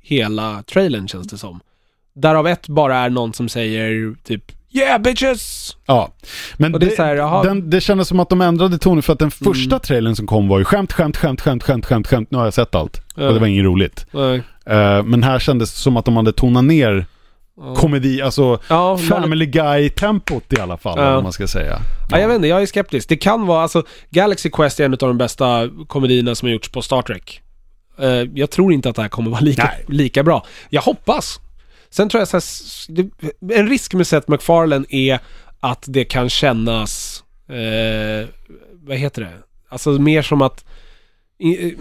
hela 0.00 0.62
trailern 0.62 1.08
känns 1.08 1.26
det 1.26 1.38
som. 1.38 1.60
Därav 2.14 2.46
ett 2.46 2.68
bara 2.68 2.96
är 2.96 3.10
någon 3.10 3.32
som 3.32 3.48
säger 3.48 4.14
typ 4.24 4.52
Yeah 4.72 5.02
bitches! 5.02 5.76
Ja, 5.86 6.12
men 6.56 6.72
det 6.72 6.96
så 6.96 7.02
här, 7.02 7.44
den, 7.44 7.70
det 7.70 7.80
kändes 7.80 8.08
som 8.08 8.20
att 8.20 8.28
de 8.28 8.40
ändrade 8.40 8.78
tonen 8.78 9.02
för 9.02 9.12
att 9.12 9.18
den 9.18 9.30
första 9.30 9.74
Mm. 9.74 9.80
trailern 9.80 10.16
som 10.16 10.26
kom 10.26 10.48
var 10.48 10.58
ju 10.58 10.64
skämt, 10.64 10.92
skämt, 10.92 11.16
skämt, 11.16 11.42
skämt, 11.42 11.64
skämt, 11.64 11.86
skämt, 11.86 12.06
skämt. 12.06 12.30
Nu 12.30 12.38
har 12.38 12.44
jag 12.44 12.54
sett 12.54 12.74
allt. 12.74 13.02
Ja. 13.14 13.26
Och 13.28 13.34
det 13.34 13.40
var 13.40 13.46
inget 13.46 13.64
roligt. 13.64 14.06
Nej. 14.10 14.42
Eh, 14.66 15.02
men 15.02 15.22
här 15.22 15.38
kändes 15.38 15.72
det 15.74 15.80
som 15.80 15.96
att 15.96 16.04
de 16.04 16.16
hade 16.16 16.32
tonat 16.32 16.64
ner. 16.64 17.06
Komedi, 17.76 18.22
alltså 18.22 18.58
Ja, 18.68 18.98
Family 18.98 19.46
Guy-tempot 19.46 20.52
i 20.52 20.60
alla 20.60 20.76
fall, 20.76 20.98
Ja. 20.98 21.14
vad 21.14 21.22
man 21.22 21.32
ska 21.32 21.46
säga. 21.48 21.78
Ja, 22.10 22.18
jag 22.18 22.28
vet 22.28 22.36
inte, 22.36 22.48
jag 22.48 22.62
är 22.62 22.66
skeptisk. 22.66 23.08
Det 23.08 23.16
kan 23.16 23.46
vara, 23.46 23.62
alltså, 23.62 23.82
Galaxy 24.10 24.50
Quest 24.50 24.80
är 24.80 24.84
en 24.84 24.92
av 24.92 24.98
de 24.98 25.18
bästa 25.18 25.68
komedierna 25.86 26.34
som 26.34 26.46
har 26.48 26.52
gjorts 26.52 26.68
på 26.68 26.82
Star 26.82 27.02
Trek. 27.02 27.40
Eh, 27.98 28.08
jag 28.34 28.50
tror 28.50 28.72
inte 28.72 28.88
att 28.90 28.96
det 28.96 29.02
här 29.02 29.08
kommer 29.08 29.30
vara 29.30 29.40
lika, 29.40 29.64
Nej. 29.64 29.84
lika 29.88 30.22
bra. 30.22 30.46
Jag 30.70 30.82
hoppas. 30.82 31.40
Sen 31.90 32.08
tror 32.08 32.20
jag 32.20 32.28
så 32.28 32.36
här, 32.36 33.08
en 33.58 33.68
risk 33.68 33.94
med 33.94 34.06
Seth 34.06 34.30
MacFarlane 34.30 34.84
är 34.88 35.18
att 35.60 35.84
det 35.88 36.04
kan 36.04 36.28
kännas, 36.28 37.22
eh, 37.48 38.28
vad 38.86 38.96
heter 38.96 39.22
det? 39.22 39.32
Alltså 39.68 39.90
mer 39.90 40.22
som 40.22 40.42
att 40.42 40.64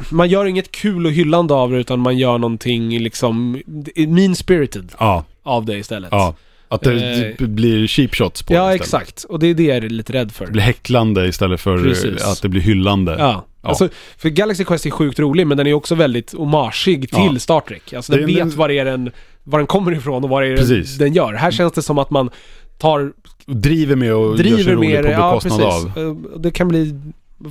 man 0.09 0.29
gör 0.29 0.45
inget 0.45 0.71
kul 0.71 1.05
och 1.05 1.11
hyllande 1.11 1.53
av 1.53 1.71
det 1.71 1.77
utan 1.77 1.99
man 1.99 2.17
gör 2.17 2.37
någonting 2.37 2.99
liksom 2.99 3.61
mean-spirited 3.95 4.91
Ja, 4.99 5.25
av 5.43 5.65
det 5.65 5.77
istället. 5.77 6.09
ja. 6.11 6.35
Att 6.71 6.81
det 6.81 7.35
Eh. 7.39 7.47
blir 7.47 7.87
cheap 7.87 8.15
shots 8.15 8.43
på 8.43 8.53
Ja, 8.53 8.67
det 8.67 8.73
exakt. 8.75 9.23
Och 9.23 9.39
det 9.39 9.47
är 9.47 9.53
det 9.53 9.63
jag 9.63 9.77
är 9.77 9.81
lite 9.81 10.13
rädd 10.13 10.31
för. 10.31 10.45
Det 10.45 10.51
blir 10.51 10.61
häcklande 10.63 11.27
istället 11.27 11.61
för 11.61 11.83
Precis. 11.83 12.23
att 12.23 12.41
det 12.41 12.49
blir 12.49 12.61
hyllande. 12.61 13.15
Ja. 13.19 13.45
Ja. 13.61 13.69
Alltså, 13.69 13.89
för 14.17 14.29
Galaxy 14.29 14.63
Quest 14.63 14.85
är 14.85 14.89
sjukt 14.91 15.19
rolig, 15.19 15.47
men 15.47 15.57
den 15.57 15.67
är 15.67 15.73
också 15.73 15.95
väldigt 15.95 16.33
homageig 16.33 17.09
till 17.09 17.29
Ja. 17.33 17.39
Star 17.39 17.59
Trek. 17.59 17.93
Alltså 17.93 18.11
den 18.11 18.25
vet 18.25 18.53
var, 18.53 18.69
är 18.69 18.85
den, 18.85 19.11
var 19.43 19.59
den 19.59 19.67
kommer 19.67 19.91
ifrån 19.91 20.23
och 20.23 20.29
vad 20.29 20.43
är 20.43 20.57
Precis. 20.57 20.97
den 20.97 21.13
gör. 21.13 21.33
Här 21.33 21.51
känns 21.51 21.73
det 21.73 21.81
som 21.81 21.97
att 21.97 22.09
man 22.09 22.29
tar, 22.77 23.11
Driver 23.45 23.95
med 23.95 24.13
och 24.13 24.25
gör 24.27 24.35
sig 24.43 24.51
driver 24.53 24.75
rolig 24.75 24.95
på 24.95 25.01
det. 25.01 25.11
Ja, 25.11 25.29
bekostnad 25.31 25.59
precis. 25.59 25.97
av. 25.97 26.03
Eh, 26.35 26.39
Det 26.39 26.51
kan 26.51 26.67
bli, 26.67 26.99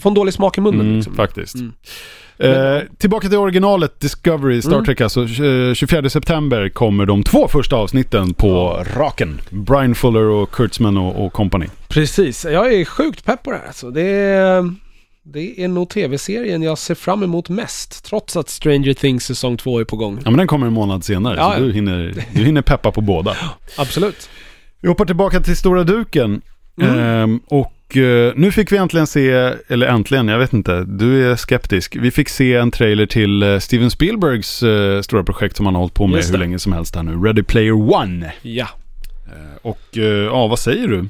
få 0.01 0.09
en 0.09 0.15
dålig 0.15 0.35
smak 0.35 0.59
i 0.59 0.61
munnen 0.61 0.81
Mm, 0.81 0.97
liksom. 0.97 1.15
Faktiskt. 1.15 1.55
Mm. 1.55 1.73
Eh, 2.41 2.83
tillbaka 2.99 3.29
till 3.29 3.39
originalet 3.39 4.01
Discovery 4.01 4.63
Star 4.63 4.73
Mm. 4.73 4.85
Trek 4.85 5.01
alltså. 5.01 5.23
eh, 5.45 5.75
24 5.75 6.11
september 6.11 6.69
kommer 6.69 7.07
de 7.07 7.23
två 7.23 7.49
första 7.49 7.77
avsnitten 7.77 8.35
på 8.35 8.85
raken. 8.97 9.41
Brian 9.51 9.95
Fuller 9.95 10.23
och 10.25 10.51
Kurtzman 10.51 10.97
och, 10.97 11.27
och 11.27 11.33
company. 11.33 11.67
Precis. 11.89 12.45
Jag 12.45 12.73
är 12.75 12.85
sjukt 12.85 13.25
pepp 13.25 13.43
på 13.43 13.51
det 13.51 13.57
här 13.59 13.67
alltså. 13.67 13.91
Det 13.91 14.03
är, 14.03 14.75
det 15.23 15.65
är 15.65 15.69
nog 15.69 15.89
tv-serien 15.91 16.63
jag 16.63 16.79
ser 16.79 16.95
fram 16.95 17.23
emot 17.23 17.49
mest. 17.49 18.05
Trots 18.05 18.37
att 18.37 18.49
Stranger 18.49 18.95
Things 18.95 19.25
säsong 19.25 19.57
två 19.57 19.79
är 19.81 19.85
på 19.85 19.97
gång. 19.97 20.21
Ja 20.25 20.31
men 20.31 20.39
den 20.39 20.47
kommer 20.47 20.67
en 20.67 20.73
månad 20.73 21.05
senare 21.05 21.37
Ja, 21.37 21.53
så 21.57 21.61
ja. 21.61 21.67
du 21.67 21.73
hinner, 21.73 22.15
du 22.35 22.45
hinner 22.45 22.63
peppa 22.63 22.93
på 22.93 23.01
båda. 23.01 23.37
Absolut. 23.79 24.29
Vi 24.81 24.89
hoppar 24.89 25.05
tillbaka 25.05 25.41
till 25.41 25.57
stora 25.57 25.85
duken. 25.85 26.41
Mm. 26.81 26.99
Ehm, 26.99 27.41
och 27.49 27.73
eh, 27.97 28.33
nu 28.37 28.53
fick 28.53 28.73
vi 28.73 28.77
äntligen 28.77 29.07
se, 29.07 29.31
eller 29.69 29.87
äntligen, 29.87 30.29
jag 30.29 30.39
vet 30.39 30.53
inte, 30.53 30.85
du 30.85 31.31
är 31.31 31.37
skeptisk. 31.37 31.97
Vi 31.97 32.11
fick 32.11 32.29
se 32.29 32.55
en 32.55 32.71
trailer 32.71 33.07
till 33.07 33.43
eh, 33.43 33.59
Steven 33.59 33.91
Spielbergs 33.91 34.63
eh, 34.63 35.01
stora 35.01 35.25
projekt 35.25 35.57
som 35.57 35.67
han 35.67 35.75
har 35.75 35.81
hållit 35.83 35.95
på 35.95 36.07
med 36.07 36.17
Just 36.17 36.29
hur 36.29 36.33
det. 36.33 36.39
länge 36.39 36.59
som 36.59 36.73
helst 36.73 36.97
här 36.97 37.03
nu. 37.03 37.17
Ready 37.17 37.43
Player 37.43 37.73
One. 37.95 38.33
Ja. 38.43 38.69
Och 39.63 39.81
ja, 40.31 40.47
vad 40.47 40.59
säger 40.59 40.89
du? 40.89 41.09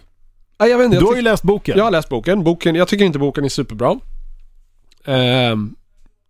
Ja, 0.59 0.67
jag 0.67 0.79
vet 0.79 0.85
inte, 0.85 0.97
jag 0.97 1.03
Du 1.03 1.07
har 1.07 1.17
ju 1.17 1.23
läst 1.23 1.43
boken. 1.43 1.79
Jag 1.79 1.85
har 1.85 1.91
läst 1.91 2.09
boken. 2.09 2.45
boken. 2.45 2.75
Jag 2.75 2.89
tycker 2.89 3.05
inte 3.05 3.19
boken 3.19 3.45
är 3.45 3.49
superbra. 3.49 3.99
Ehm, 5.05 5.75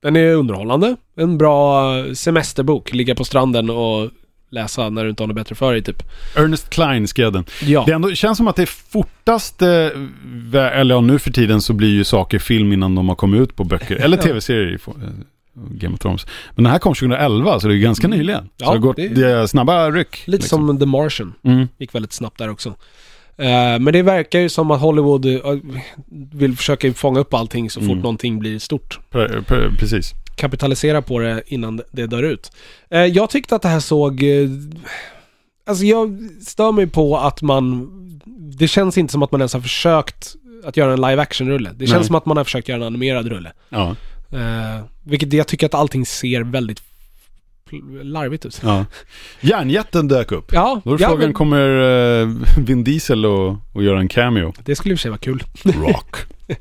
den 0.02 0.16
är 0.16 0.34
underhållande. 0.34 0.96
En 1.16 1.38
bra 1.38 1.84
semesterbok. 2.14 2.92
Ligga 2.92 3.14
på 3.14 3.24
stranden 3.24 3.70
och 3.70 4.10
läsa 4.50 4.88
när 4.90 5.04
du 5.04 5.10
inte 5.10 5.22
har 5.22 5.28
något 5.28 5.36
bättre 5.36 5.54
för 5.54 5.72
dig 5.72 5.82
typ. 5.82 6.02
Ernest 6.36 6.70
Klein 6.70 7.08
skrev 7.08 7.32
den. 7.32 7.44
Ja. 7.62 7.82
Det 7.86 7.92
ändå 7.92 8.10
känns 8.14 8.36
som 8.38 8.48
att 8.48 8.56
det 8.56 8.62
är 8.62 8.66
fortast, 8.90 9.62
eller 9.62 10.94
ja, 10.94 11.00
nu 11.00 11.18
för 11.18 11.30
tiden 11.30 11.60
så 11.62 11.72
blir 11.72 11.88
ju 11.88 12.04
saker 12.04 12.38
film 12.38 12.72
innan 12.72 12.94
de 12.94 13.08
har 13.08 13.16
kommit 13.16 13.40
ut 13.40 13.56
på 13.56 13.64
böcker. 13.64 13.96
Eller 14.04 14.16
tv-serier 14.16 14.78
eh, 14.86 14.92
Game 15.70 15.94
of 15.94 16.00
Thrones. 16.00 16.26
Men 16.54 16.64
den 16.64 16.72
här 16.72 16.78
kom 16.78 16.94
2011, 16.94 17.60
så 17.60 17.68
det 17.68 17.74
är 17.74 17.78
ganska 17.78 18.06
Mm. 18.06 18.18
nyligen. 18.18 18.48
Ja, 18.56 18.66
så 18.66 18.72
det 18.72 18.78
har 18.78 18.78
gått 18.78 18.96
det- 18.96 19.48
snabba 19.48 19.90
ryck. 19.90 20.22
Lite 20.26 20.42
liksom. 20.42 20.66
som 20.68 20.78
The 20.78 20.86
Martian. 20.86 21.34
Mm. 21.42 21.68
Gick 21.78 21.94
väldigt 21.94 22.12
snabbt 22.12 22.38
där 22.38 22.50
också. 22.50 22.74
Ehm, 23.36 23.84
men 23.84 23.92
det 23.92 24.02
verkar 24.02 24.38
ju 24.40 24.48
som 24.48 24.70
att 24.70 24.80
Hollywood 24.80 25.26
eh, 25.26 25.40
vill 26.32 26.56
försöka 26.56 26.92
fånga 26.92 27.20
upp 27.20 27.34
allting 27.34 27.70
så 27.70 27.80
fort 27.80 27.88
Mm. 27.90 27.98
någonting 28.02 28.38
blir 28.38 28.58
stort. 28.58 28.98
Pre- 29.12 29.44
pre- 29.44 29.76
precis. 29.78 30.14
Kapitalisera 30.38 31.02
på 31.02 31.18
det 31.18 31.42
innan 31.46 31.80
det- 31.92 32.06
dör 32.06 32.22
ut. 32.22 32.52
Eh, 32.90 33.04
jag 33.04 33.30
tyckte 33.30 33.56
att 33.56 33.62
det 33.62 33.68
här 33.68 33.80
såg... 33.80 34.22
eh, 34.22 34.48
Alltså 35.66 35.84
jag 35.84 36.18
stör 36.46 36.72
mig 36.72 36.86
på 36.86 37.18
att 37.18 37.42
man... 37.42 37.88
Det 38.58 38.68
känns 38.68 38.98
inte 38.98 39.12
som 39.12 39.22
att 39.22 39.32
man 39.32 39.40
ens 39.40 39.52
har 39.52 39.60
försökt 39.60 40.34
att 40.64 40.76
göra 40.76 40.92
en 40.92 41.00
live 41.00 41.22
action-rulle. 41.22 41.70
Det 41.76 41.86
känns 41.86 41.98
Nej. 41.98 42.06
som 42.06 42.14
att 42.14 42.26
man 42.26 42.36
har 42.36 42.44
försökt 42.44 42.68
göra 42.68 42.76
en 42.76 42.86
animerad 42.86 43.26
rulle. 43.26 43.52
Ja. 43.68 43.96
Eh, 44.32 44.84
vilket 45.04 45.32
jag 45.32 45.46
tycker 45.46 45.66
att 45.66 45.74
allting 45.74 46.06
ser 46.06 46.40
väldigt 46.42 46.82
larvigt 48.02 48.46
ut. 48.46 48.60
ja. 48.64 48.84
Järnjätten 49.40 50.08
dök 50.08 50.32
upp. 50.32 50.52
Ja, 50.52 50.80
Då 50.84 50.94
är 50.94 51.00
ja 51.00 51.08
frågan, 51.08 51.24
men 51.24 51.32
kommer 51.32 51.68
uh, 52.22 52.36
Vin 52.58 52.84
Diesel 52.84 53.26
och, 53.26 53.56
och 53.72 53.82
göra 53.82 54.00
en 54.00 54.08
cameo? 54.08 54.52
det 54.64 54.76
skulle 54.76 54.92
i 54.92 54.94
och 54.94 54.98
för 54.98 55.02
sig 55.02 55.10
vara 55.10 55.18
kul. 55.18 55.42
Rock. 55.64 56.16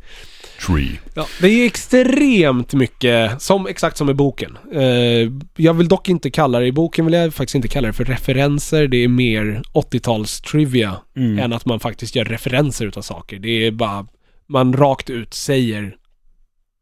Tree. 0.66 1.00
Ja, 1.14 1.26
det 1.42 1.48
är 1.48 1.66
extremt 1.66 2.74
mycket, 2.74 3.42
som, 3.42 3.68
exakt 3.68 3.98
som 3.98 4.10
i 4.10 4.14
boken. 4.14 4.58
Eh, 4.74 5.32
jag 5.56 5.74
vill 5.74 5.88
dock 5.88 6.10
inte 6.10 6.32
kalla 6.32 6.60
det, 6.60 6.66
i 6.68 6.72
boken 6.72 7.06
vill 7.06 7.14
jag 7.14 7.34
faktiskt 7.34 7.56
inte 7.56 7.68
kalla 7.68 7.88
det 7.88 7.94
för 7.94 8.06
referenser. 8.06 8.88
Det 8.88 8.98
är 8.98 9.08
mer 9.08 9.62
80-tals 9.74 10.42
trivia 10.42 10.96
Mm. 11.16 11.40
än 11.40 11.54
att 11.54 11.66
man 11.66 11.80
faktiskt 11.80 12.16
gör 12.16 12.26
referenser 12.26 12.86
utav 12.86 13.02
saker. 13.02 13.40
Det 13.40 13.50
är 13.68 13.72
bara, 13.72 14.08
man 14.48 14.74
rakt 14.74 15.10
ut 15.10 15.34
säger 15.34 15.96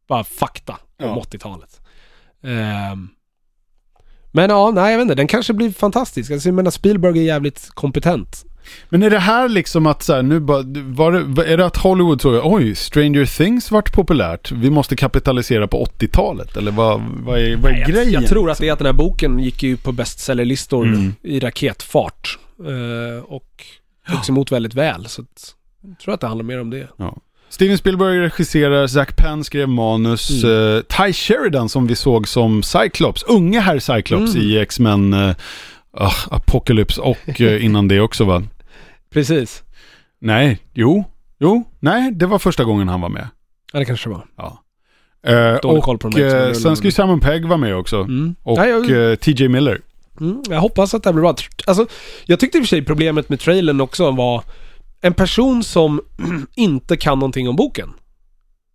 bara 0.08 0.24
fakta 0.24 0.74
om 0.74 0.78
Ja. 0.98 1.24
80-talet. 1.32 1.82
Ehm, 2.44 3.10
men 4.32 4.50
ja, 4.50 4.72
nej 4.76 4.92
jag 4.92 4.98
vet 4.98 5.04
inte, 5.04 5.16
den 5.16 5.28
kanske 5.28 5.54
blir 5.54 5.72
fantastisk. 5.72 6.32
Alltså, 6.32 6.48
jag 6.50 6.56
menar 6.56 6.72
Spielberg 6.72 7.20
är 7.20 7.24
jävligt 7.24 7.70
kompetent. 7.70 8.46
Men 8.90 9.04
är 9.04 9.10
det 9.10 9.20
här 9.20 9.50
liksom 9.50 9.86
att 9.88 10.04
så 10.04 10.14
här, 10.14 10.22
nu 10.24 10.40
bara, 10.40 10.64
var 10.86 11.12
det, 11.12 11.54
är 11.54 11.58
det 11.58 11.66
att 11.66 11.78
Hollywood 11.78 12.22
såg, 12.22 12.42
oj, 12.44 12.76
Stranger 12.76 13.26
Things 13.26 13.72
vart 13.72 13.94
populärt, 13.94 14.52
vi 14.52 14.70
måste 14.70 14.96
kapitalisera 14.96 15.68
på 15.68 15.86
80-talet? 15.86 16.58
Eller 16.58 16.72
vad, 16.72 17.02
vad 17.26 17.40
är, 17.40 17.56
vad 17.56 17.72
är 17.72 17.78
Jag- 17.78 17.88
grejen? 17.90 18.12
Jag 18.22 18.28
tror 18.28 18.52
att 18.52 18.58
det 18.58 18.68
är 18.68 18.74
att 18.74 18.80
den 18.80 18.86
här 18.86 18.94
boken 18.94 19.40
gick 19.40 19.64
ju 19.64 19.78
på 19.78 19.92
bestsellerlistor 19.92 20.86
Mm. 20.88 21.14
i 21.22 21.40
raketfart. 21.40 22.38
Eh, 22.60 23.24
och 23.24 23.64
togs 24.12 24.30
emot 24.30 24.52
väldigt 24.52 24.74
väl. 24.74 25.06
Så 25.06 25.22
att, 25.22 25.56
jag 25.88 26.00
tror 26.00 26.14
att 26.14 26.22
det 26.22 26.28
handlar 26.28 26.46
mer 26.46 26.62
om 26.62 26.70
det. 26.70 26.88
Steven 27.50 27.78
Spielberg 27.78 28.20
regisserar, 28.20 28.88
Zack 28.88 29.18
Penn 29.18 29.44
skrev 29.44 29.70
manus, 29.70 30.44
Mm. 30.44 30.76
eh, 30.78 30.82
Ty 30.82 31.14
Sheridan 31.14 31.70
som 31.70 31.88
vi 31.88 31.96
såg 31.96 32.28
som 32.28 32.64
Cyclops, 32.64 33.24
unge 33.24 33.60
herr 33.60 33.80
Cyclops 33.80 34.36
Mm. 34.36 34.48
i 34.48 34.58
X-Men 34.58 35.14
uh, 35.14 35.36
Apocalypse 36.30 37.02
och 37.02 37.42
innan 37.42 37.88
det 37.88 38.00
också 38.02 38.26
va? 38.26 38.44
Precis. 39.16 39.64
Nej, 40.20 40.60
jo, 40.74 41.04
jo, 41.40 41.64
nej, 41.80 42.12
det 42.12 42.26
var 42.26 42.40
första 42.40 42.64
gången 42.64 42.88
han 42.88 43.02
var 43.02 43.10
med. 43.10 43.28
Ja, 43.74 43.80
det 43.80 43.86
kanske 43.86 44.10
det 44.10 44.14
var. 44.14 44.26
Ja. 44.38 44.64
Eh, 45.28 45.62
Dålig 45.62 45.78
och 45.78 45.84
koll 45.84 45.98
på 45.98 46.10
de 46.10 46.22
här 46.22 46.48
eh, 46.48 46.54
sen 46.54 46.76
ska 46.76 46.88
ju 46.88 46.92
Simon 46.92 47.20
Pegg 47.20 47.46
vara 47.46 47.58
med 47.58 47.76
också. 47.76 47.98
Mm. 47.98 48.36
Och 48.44 48.58
Nej, 48.58 48.70
jag, 48.70 49.12
eh, 49.12 49.16
TJ 49.16 49.48
Miller. 49.48 49.82
mm, 50.22 50.42
jag 50.50 50.60
hoppas 50.60 50.94
att 50.94 51.04
det 51.04 51.10
här 51.10 51.14
blir 51.14 51.22
bra. 51.22 51.36
Alltså, 51.68 51.88
jag 52.26 52.40
tyckte 52.40 52.58
i 52.58 52.62
och 52.62 52.66
för 52.66 52.68
sig 52.68 52.86
problemet 52.86 53.30
med 53.30 53.40
trailern 53.40 53.82
också 53.82 54.12
var 54.12 54.44
en 55.02 55.14
person 55.14 55.64
som 55.64 56.02
inte 56.56 56.98
kan 56.98 57.20
någonting 57.20 57.50
om 57.50 57.56
boken. 57.56 57.94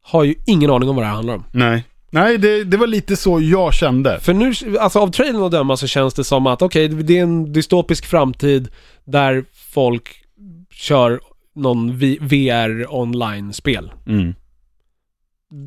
Har 0.02 0.24
ju 0.24 0.34
ingen 0.46 0.70
aning 0.70 0.88
om 0.88 0.96
vad 0.96 1.04
det 1.04 1.08
här 1.08 1.14
handlar 1.14 1.34
om. 1.34 1.44
Nej. 1.52 1.84
Nej, 2.10 2.38
det, 2.38 2.64
det 2.64 2.76
var 2.76 2.86
lite 2.86 3.16
så 3.16 3.40
jag 3.40 3.74
kände. 3.74 4.20
För 4.20 4.34
nu, 4.34 4.78
alltså 4.78 4.98
av 4.98 5.10
trailern 5.10 5.42
att 5.42 5.52
döma 5.52 5.76
så 5.76 5.86
känns 5.86 6.14
det 6.14 6.24
som 6.24 6.46
att 6.46 6.62
okej, 6.62 6.88
det 6.88 7.18
är 7.18 7.22
en 7.22 7.52
dystopisk 7.52 8.06
framtid 8.06 8.68
där 9.04 9.44
folk 9.72 10.19
kör 10.80 11.20
någon 11.54 11.98
VR 12.20 12.94
online-spel. 12.94 13.92
Mm. 14.06 14.34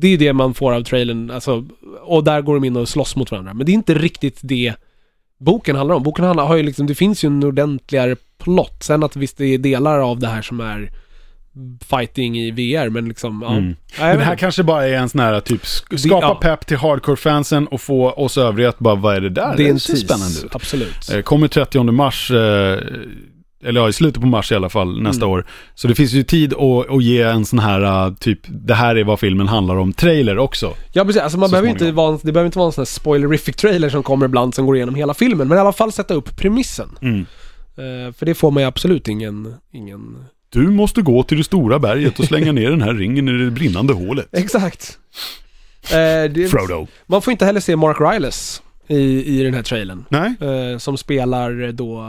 Det 0.00 0.08
är 0.08 0.18
det 0.18 0.32
man 0.32 0.54
får 0.54 0.72
av 0.72 0.82
trailern, 0.82 1.30
alltså, 1.30 1.64
och 2.02 2.24
där 2.24 2.40
går 2.42 2.54
de 2.54 2.64
in 2.64 2.76
och 2.76 2.88
slåss 2.88 3.16
mot 3.16 3.30
varandra. 3.30 3.54
Men 3.54 3.66
det 3.66 3.72
är 3.72 3.74
inte 3.74 3.94
riktigt 3.94 4.38
det 4.42 4.74
boken 5.38 5.76
handlar 5.76 5.94
om. 5.94 6.02
Boken 6.02 6.24
handlar, 6.24 6.46
har 6.46 6.56
ju 6.56 6.62
liksom, 6.62 6.86
det 6.86 6.94
finns 6.94 7.24
ju 7.24 7.26
en 7.26 7.44
ordentligare 7.44 8.16
plott. 8.38 8.82
Sen 8.82 9.02
att 9.02 9.16
visst 9.16 9.36
det 9.38 9.46
är 9.46 9.58
delar 9.58 9.98
av 9.98 10.18
det 10.18 10.28
här 10.28 10.42
som 10.42 10.60
är 10.60 10.90
fighting 11.90 12.38
i 12.38 12.50
VR, 12.50 12.88
men 12.88 13.08
liksom, 13.08 13.42
ja. 13.42 13.56
Mm. 13.56 13.76
Men 13.98 14.18
det 14.18 14.24
här 14.24 14.36
kanske 14.36 14.62
bara 14.62 14.86
är 14.88 14.94
en 14.94 15.08
sån 15.08 15.20
här 15.20 15.40
typ 15.40 15.62
sk- 15.62 15.96
skapa 15.96 16.26
ja. 16.26 16.34
pepp 16.34 16.66
till 16.66 16.76
hardcore-fansen 16.76 17.66
och 17.66 17.80
få 17.80 18.10
oss 18.10 18.38
övriga 18.38 18.68
att 18.68 18.78
bara, 18.78 18.94
vad 18.94 19.16
är 19.16 19.20
det 19.20 19.30
där? 19.30 19.54
det 19.56 19.66
är 19.66 19.70
en 19.70 19.80
ser 19.80 19.96
spännande 19.96 20.40
ut. 20.44 20.54
absolut. 20.54 21.10
Eh, 21.12 21.20
Kommer 21.20 21.48
30 21.48 21.82
mars, 21.82 22.30
eh, 22.30 22.78
eller 23.64 23.80
ja, 23.80 23.88
i 23.88 23.92
slutet 23.92 24.20
på 24.22 24.26
mars 24.28 24.52
i 24.52 24.54
alla 24.54 24.68
fall, 24.68 25.02
nästa 25.02 25.24
Mm. 25.24 25.32
år. 25.32 25.46
Så 25.74 25.88
det 25.88 25.94
finns 25.94 26.12
ju 26.12 26.22
tid 26.22 26.52
att, 26.54 26.90
att 26.90 27.02
ge 27.02 27.22
en 27.22 27.44
sån 27.44 27.58
här, 27.58 28.06
eh, 28.06 28.14
typ, 28.14 28.38
det 28.48 28.74
här 28.74 28.96
är 28.96 29.04
vad 29.04 29.20
filmen 29.20 29.48
handlar 29.48 29.76
om, 29.76 29.92
trailer 29.92 30.38
också. 30.38 30.74
Ja 30.92 31.04
precis, 31.04 31.22
alltså 31.22 31.38
man 31.38 31.50
behöver 31.50 31.68
inte 31.68 31.92
vara, 31.92 32.18
det 32.22 32.32
behöver 32.32 32.46
inte 32.46 32.58
vara 32.58 32.66
en 32.66 32.72
sån 32.72 32.82
här 32.82 32.86
spoilerific 32.86 33.56
trailer 33.56 33.88
som 33.88 34.02
kommer 34.02 34.26
ibland 34.26 34.54
som 34.54 34.66
går 34.66 34.76
igenom 34.76 34.94
hela 34.94 35.14
filmen, 35.14 35.48
men 35.48 35.58
i 35.58 35.60
alla 35.60 35.72
fall 35.72 35.92
sätta 35.92 36.14
upp 36.14 36.36
premissen. 36.36 36.88
Eh, 37.76 38.12
för 38.14 38.26
det 38.26 38.34
får 38.34 38.50
man 38.50 38.62
ju 38.62 38.66
absolut 38.66 39.08
ingen, 39.08 39.54
ingen... 39.72 40.16
Du 40.52 40.70
måste 40.70 41.02
gå 41.02 41.22
till 41.22 41.38
det 41.38 41.44
stora 41.44 41.78
berget 41.78 42.18
och 42.18 42.24
slänga 42.24 42.52
ner 42.52 42.70
den 42.70 42.82
här 42.82 42.94
ringen 42.94 43.28
i 43.28 43.44
det 43.44 43.50
brinnande 43.50 43.92
hålet. 43.92 44.26
Exakt. 44.32 44.98
Eh, 45.90 46.30
det, 46.32 46.50
Frodo. 46.50 46.86
man 47.06 47.22
får 47.22 47.30
inte 47.32 47.44
heller 47.44 47.60
se 47.60 47.76
Mark 47.76 47.96
Ryles 48.00 48.62
i, 48.88 49.24
i 49.40 49.42
den 49.42 49.54
här 49.54 49.62
trailern. 49.62 50.04
Nej? 50.08 50.34
Eh, 50.40 50.78
som 50.78 50.96
spelar 50.96 51.72
då 51.72 52.04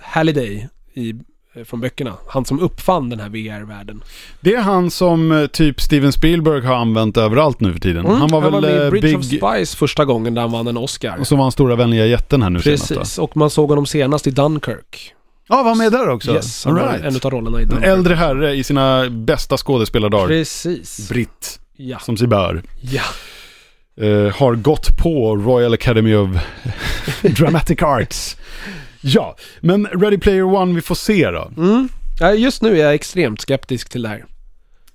Halliday 0.00 0.68
i, 0.96 1.14
eh, 1.54 1.64
från 1.64 1.80
böckerna. 1.80 2.14
Han 2.28 2.44
som 2.44 2.60
uppfann 2.60 3.10
den 3.10 3.20
här 3.20 3.28
VR-världen. 3.28 4.02
Det 4.40 4.54
är 4.54 4.60
han 4.62 4.90
som 4.90 5.32
eh, 5.32 5.46
typ 5.46 5.80
Steven 5.80 6.12
Spielberg 6.12 6.60
har 6.66 6.74
använt 6.74 7.16
överallt 7.16 7.60
nu 7.60 7.72
för 7.72 7.80
tiden. 7.80 8.06
Mm, 8.06 8.20
han 8.20 8.30
var 8.30 8.40
väl 8.40 8.60
med 8.60 8.70
i 8.70 8.84
eh, 8.84 8.90
Bridge 8.90 9.06
Big... 9.08 9.16
of 9.18 9.24
Spies 9.24 9.74
första 9.74 10.04
gången 10.04 10.34
där 10.34 10.42
han 10.42 10.52
vann 10.52 10.66
en 10.66 10.76
Oscar. 10.76 11.16
Och 11.20 11.26
så 11.26 11.36
var 11.36 11.42
han 11.42 11.52
stora 11.52 11.76
vänliga 11.76 12.06
jätten 12.06 12.42
här 12.42 12.50
nu 12.50 12.62
senast 12.62 12.88
Precis, 12.88 13.18
va? 13.18 13.24
och 13.24 13.36
man 13.36 13.50
såg 13.50 13.68
honom 13.68 13.86
senast 13.86 14.26
i 14.26 14.30
Dunkirk. 14.30 15.12
Ja, 15.48 15.62
var 15.62 15.74
med 15.74 15.92
där 15.92 16.08
också? 16.08 16.32
Yes, 16.32 16.64
han 16.64 16.74
var 16.74 16.82
right. 16.92 17.04
en 17.04 17.14
av 17.24 17.30
rollerna 17.30 17.60
i 17.60 17.62
En 17.62 17.68
Dunkirk. 17.68 17.90
äldre 17.90 18.14
herre 18.14 18.54
i 18.54 18.64
sina 18.64 19.10
bästa 19.10 19.56
skådespelardagar. 19.56 20.26
Precis. 20.26 21.08
Britt, 21.08 21.60
Ja. 21.76 21.98
som 21.98 22.16
sig 22.16 22.28
bör. 22.28 22.62
Ja. 22.80 23.02
eh, 24.06 24.34
har 24.36 24.54
gått 24.54 24.96
på 24.96 25.36
Royal 25.36 25.74
Academy 25.74 26.14
of 26.14 26.30
Dramatic 27.22 27.82
Arts. 27.82 28.36
Ja, 29.08 29.36
men 29.60 29.86
Ready 29.86 30.18
Player 30.18 30.42
One, 30.42 30.74
vi 30.74 30.80
får 30.80 30.94
se 30.94 31.30
då. 31.30 31.50
Mm. 31.56 31.88
Ja, 32.20 32.34
Just 32.34 32.62
nu 32.62 32.80
är 32.80 32.84
jag 32.84 32.94
extremt 32.94 33.40
skeptisk 33.40 33.88
till 33.88 34.02
det 34.02 34.08
här. 34.08 34.24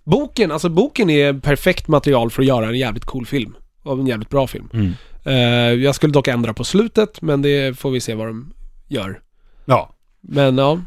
Boken, 0.03 0.51
alltså 0.51 0.69
boken 0.69 1.09
är 1.09 1.33
perfekt 1.33 1.87
material 1.87 2.31
för 2.31 2.41
att 2.41 2.47
göra 2.47 2.67
en 2.67 2.77
jävligt 2.77 3.05
cool 3.05 3.25
film. 3.25 3.55
Och 3.83 3.99
en 3.99 4.07
jävligt 4.07 4.29
bra 4.29 4.47
film. 4.47 4.69
Mm. 4.73 4.93
Eh, 5.25 5.83
jag 5.83 5.95
skulle 5.95 6.13
dock 6.13 6.27
ändra 6.27 6.53
på 6.53 6.63
slutet, 6.63 7.21
men 7.21 7.41
det 7.41 7.79
får 7.79 7.91
vi 7.91 7.99
se 7.99 8.15
vad 8.15 8.27
de 8.27 8.53
gör. 8.87 9.19
Ja. 9.65 9.95
Men 10.21 10.57
ja, 10.57 10.79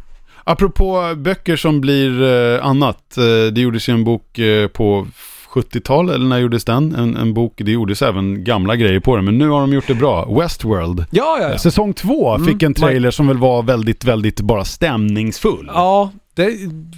Apropå 0.44 1.14
böcker 1.16 1.56
som 1.56 1.80
blir 1.80 2.22
eh, 2.22 2.66
annat. 2.66 3.16
Eh, 3.16 3.52
det 3.52 3.60
gjordes 3.60 3.88
ju 3.88 3.92
en 3.92 4.04
bok 4.04 4.38
eh, 4.38 4.68
på 4.68 5.06
70-talet, 5.54 6.14
eller 6.14 6.26
när 6.26 6.38
gjordes 6.38 6.64
den? 6.64 6.94
En, 6.94 7.16
en 7.16 7.34
bok, 7.34 7.52
det 7.56 7.70
gjordes 7.70 8.02
även 8.02 8.44
gamla 8.44 8.76
grejer 8.76 9.00
på 9.00 9.16
den, 9.16 9.24
men 9.24 9.38
nu 9.38 9.48
har 9.48 9.60
de 9.60 9.72
gjort 9.72 9.86
det 9.86 9.94
bra. 9.94 10.24
Westworld. 10.40 11.04
ja, 11.10 11.38
ja. 11.40 11.50
ja. 11.50 11.58
Säsong 11.58 11.94
två 11.94 12.34
Mm, 12.34 12.46
fick 12.46 12.62
en 12.62 12.74
trailer 12.74 13.10
som 13.10 13.26
väl 13.28 13.38
var 13.38 13.62
väldigt, 13.62 14.04
väldigt 14.04 14.40
bara 14.40 14.64
stämningsfull. 14.64 15.70
Ja, 15.74 16.10
det 16.34 16.50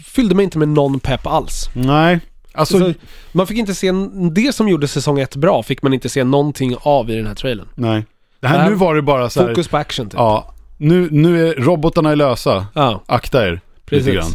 fyllde 0.07 0.35
mig 0.35 0.45
inte 0.45 0.59
med 0.59 0.69
någon 0.69 1.01
pepp 1.01 1.27
alls. 1.27 1.69
Nej, 1.75 2.21
alltså, 2.53 2.79
Så, 2.79 2.93
man 3.33 3.47
fick 3.47 3.59
inte 3.59 3.75
se, 3.75 3.93
det 4.33 4.55
som 4.55 4.69
gjorde 4.69 4.89
säsong 4.89 5.21
ett 5.21 5.37
bra 5.37 5.63
fick 5.63 5.83
man 5.83 5.93
inte 5.95 6.09
se 6.09 6.25
någonting 6.25 6.77
av 6.83 7.11
i 7.11 7.17
den 7.17 7.27
här 7.27 7.35
trailern. 7.35 7.69
nej. 7.75 8.05
Det 8.41 8.49
här, 8.49 8.57
Det 8.57 8.63
här- 8.63 8.71
nu 8.71 8.77
var 8.77 8.95
det 8.95 9.03
bara 9.03 9.31
så 9.31 9.41
här, 9.41 9.49
Fokus 9.49 9.69
på 9.69 9.77
action 9.77 10.07
typ. 10.11 10.15
ja, 10.19 10.55
nu, 10.77 11.09
nu 11.11 11.49
är 11.49 11.55
robotarna 11.55 12.11
är 12.11 12.17
lösa. 12.17 12.67
Ja, 12.75 13.03
Akta 13.07 13.47
er. 13.49 13.61
precis. 13.87 14.07
Lite 14.07 14.17
grann. 14.17 14.31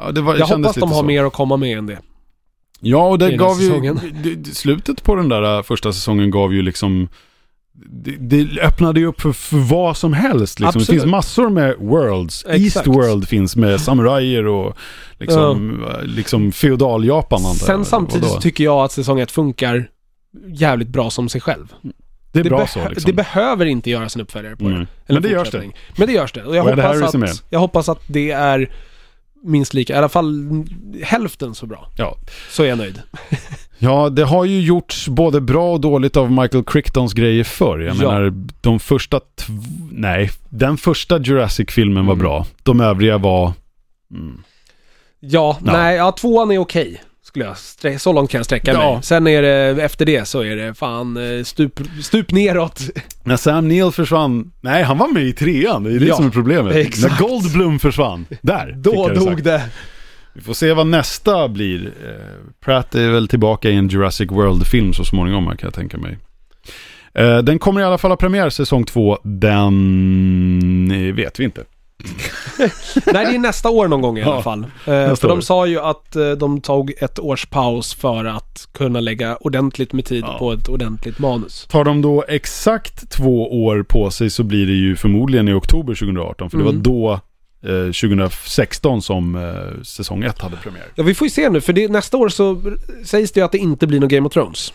Ja, 0.00 0.10
det 0.12 0.20
var, 0.20 0.32
det 0.32 0.38
Jag 0.38 0.46
hoppas 0.46 0.74
de 0.74 0.88
har 0.92 0.98
så. 1.00 1.04
mer 1.04 1.24
att 1.24 1.32
komma 1.32 1.56
med 1.56 1.78
än 1.78 1.86
det. 1.86 1.98
Ja, 2.80 3.08
och 3.08 3.18
det 3.18 3.36
gav 3.36 3.60
ju... 3.62 3.80
Det, 4.22 4.34
det, 4.34 4.54
slutet 4.54 5.02
på 5.02 5.14
den 5.14 5.28
där 5.28 5.56
äh, 5.56 5.62
första 5.62 5.92
säsongen 5.92 6.30
gav 6.30 6.54
ju 6.54 6.62
liksom... 6.62 7.08
Det, 7.90 8.16
det 8.16 8.60
öppnade 8.60 9.00
ju 9.00 9.06
upp 9.06 9.20
för, 9.20 9.32
för 9.32 9.56
vad 9.56 9.96
som 9.96 10.12
helst. 10.12 10.60
Liksom. 10.60 10.80
Det 10.80 10.86
finns 10.86 11.04
massor 11.04 11.50
med 11.50 11.74
worlds. 11.78 12.44
Exakt. 12.48 12.58
Eastworld 12.86 13.28
finns 13.28 13.56
med 13.56 13.80
samurajer 13.80 14.46
och 14.46 14.76
liksom, 15.18 15.84
äh, 15.84 16.02
liksom 16.02 16.52
feodal-Japan 16.52 17.40
Sen 17.54 17.84
samtidigt 17.84 18.28
så 18.28 18.40
tycker 18.40 18.64
jag 18.64 18.84
att 18.84 18.92
säsong 18.92 19.20
ett 19.20 19.30
funkar 19.30 19.88
jävligt 20.48 20.88
bra 20.88 21.10
som 21.10 21.28
sig 21.28 21.40
själv. 21.40 21.72
Det 22.32 22.40
är 22.40 22.44
bra 22.44 22.58
behö- 22.58 22.66
så 22.66 22.88
liksom. 22.88 23.10
det 23.10 23.12
behöver 23.12 23.66
inte 23.66 23.90
göras 23.90 24.16
en 24.16 24.22
uppföljare 24.22 24.56
på 24.56 24.64
Mm. 24.64 24.78
det. 25.06 25.12
Men 25.12 25.22
det 25.22 25.28
görs 25.28 25.50
det. 25.50 25.70
Men 25.96 26.06
det 26.06 26.12
görs 26.12 26.32
det. 26.32 26.44
Och 26.44 26.56
jag, 26.56 26.66
Och 26.66 26.82
hoppas 26.82 27.14
att, 27.14 27.44
jag 27.50 27.60
hoppas 27.60 27.88
att 27.88 28.02
det 28.06 28.30
är 28.30 28.70
minst 29.44 29.74
lika, 29.74 29.92
i 29.92 29.96
alla 29.96 30.08
fall 30.08 30.48
hälften 31.02 31.54
så 31.54 31.66
bra. 31.66 31.88
Ja. 31.98 32.16
Så 32.50 32.62
är 32.62 32.66
jag 32.68 32.78
nöjd. 32.78 33.02
Ja, 33.80 34.08
det 34.08 34.24
har 34.24 34.44
ju 34.44 34.60
gjorts 34.60 35.08
både 35.08 35.40
bra 35.40 35.72
och 35.72 35.80
dåligt 35.80 36.16
av 36.16 36.32
Michael 36.32 36.64
Crichtons 36.64 37.12
grejer 37.12 37.44
förr. 37.44 37.78
Jag 37.78 37.96
Ja. 37.96 38.00
menar, 38.12 38.32
de 38.60 38.80
första... 38.80 39.20
Nej, 39.90 40.30
den 40.48 40.76
första 40.76 41.18
Jurassic-filmen 41.18 42.06
var 42.06 42.12
Mm. 42.14 42.22
bra. 42.22 42.46
De 42.62 42.80
övriga 42.80 43.18
var... 43.18 43.52
Mm. 44.14 44.42
Ja, 45.20 45.56
Ja. 45.64 45.72
nej, 45.72 45.96
ja 45.96 46.12
tvåan 46.12 46.50
är 46.50 46.58
okej. 46.58 47.02
Skulle 47.38 47.92
jag, 47.92 48.00
så 48.00 48.12
långt 48.12 48.30
kan 48.30 48.38
jag 48.38 48.44
sträcka 48.46 48.72
Ja. 48.72 48.92
mig. 48.94 49.02
Sen 49.02 49.26
är 49.26 49.42
det, 49.42 49.82
efter 49.82 50.06
det 50.06 50.24
så 50.28 50.40
är 50.44 50.56
det 50.56 50.74
fan 50.74 51.16
eh, 51.38 51.44
stup, 51.44 51.80
stup 52.02 52.32
neråt. 52.32 52.80
När 53.24 53.36
Sam 53.36 53.68
Neill 53.68 53.90
försvann, 53.92 54.52
nej 54.60 54.82
han 54.82 54.98
var 54.98 55.08
med 55.08 55.22
i 55.22 55.32
trean, 55.32 55.82
det 55.84 55.90
är 55.92 55.98
det 56.00 56.06
Ja, 56.06 56.16
som 56.16 56.26
är 56.26 56.30
problemet. 56.30 56.74
exakt. 56.76 57.20
När 57.20 57.28
Goldblum 57.28 57.78
försvann, 57.78 58.26
där 58.42 58.74
Då 58.76 59.08
dog 59.08 59.24
sagt. 59.28 59.44
det. 59.44 59.62
Vi 60.32 60.40
får 60.40 60.54
se 60.54 60.72
vad 60.72 60.86
nästa 60.86 61.48
blir. 61.48 61.86
Eh, 61.86 62.12
Pratt 62.64 62.94
är 62.94 63.10
väl 63.10 63.28
tillbaka 63.28 63.70
i 63.70 63.74
en 63.76 63.88
Jurassic 63.88 64.30
World-film 64.30 64.92
så 64.92 65.04
småningom 65.04 65.46
kan 65.46 65.56
jag 65.66 65.74
tänka 65.74 65.96
mig. 65.98 66.18
Eh, 67.14 67.38
den 67.38 67.58
kommer 67.58 67.80
i 67.80 67.84
alla 67.84 67.98
fall 67.98 68.10
ha 68.10 68.16
premiär 68.16 68.50
säsong 68.50 68.84
två, 68.84 69.18
den 69.22 71.14
vet 71.16 71.40
vi 71.40 71.44
inte. 71.44 71.64
Nej, 73.06 73.26
det 73.26 73.34
är 73.34 73.38
nästa 73.38 73.70
år 73.70 73.88
någon 73.88 74.00
gång 74.02 74.18
i 74.18 74.22
alla 74.22 74.42
fall. 74.42 74.66
Eh, 74.86 75.14
för 75.14 75.28
de 75.28 75.42
sa 75.42 75.66
ju 75.66 75.80
att 75.80 76.16
eh, 76.16 76.30
de 76.30 76.60
tog 76.60 76.92
ett 77.00 77.18
års 77.18 77.46
paus 77.46 77.94
för 77.94 78.24
att 78.24 78.68
kunna 78.72 79.00
lägga 79.00 79.36
ordentligt 79.36 79.92
med 79.92 80.04
tid 80.04 80.24
Ja. 80.26 80.38
på 80.38 80.52
ett 80.52 80.68
ordentligt 80.68 81.18
manus. 81.18 81.66
Tar 81.70 81.84
de 81.84 82.02
då 82.02 82.24
exakt 82.28 83.10
två 83.10 83.64
år 83.64 83.82
på 83.82 84.10
sig 84.10 84.30
så 84.30 84.42
blir 84.42 84.66
det 84.66 84.72
ju 84.72 84.96
förmodligen 84.96 85.48
i 85.48 85.52
oktober 85.52 85.94
2018, 85.94 86.50
för 86.50 86.58
det 86.58 86.64
Mm. 86.64 86.76
var 86.76 86.82
då 86.82 87.12
eh, 87.68 87.84
2016 87.86 89.02
som 89.02 89.34
eh, 89.36 89.82
säsong 89.82 90.24
ett 90.24 90.38
hade 90.38 90.56
premiär. 90.56 90.84
Ja, 90.94 91.02
vi 91.04 91.14
får 91.14 91.26
ju 91.26 91.30
se 91.30 91.50
nu, 91.50 91.60
för 91.60 91.72
det, 91.72 91.88
nästa 91.88 92.16
år 92.16 92.28
så 92.28 92.62
sägs 93.04 93.32
det 93.32 93.40
ju 93.40 93.44
att 93.46 93.52
det 93.52 93.58
inte 93.58 93.86
blir 93.86 94.00
någon 94.00 94.08
Game 94.08 94.26
of 94.26 94.32
Thrones. 94.32 94.72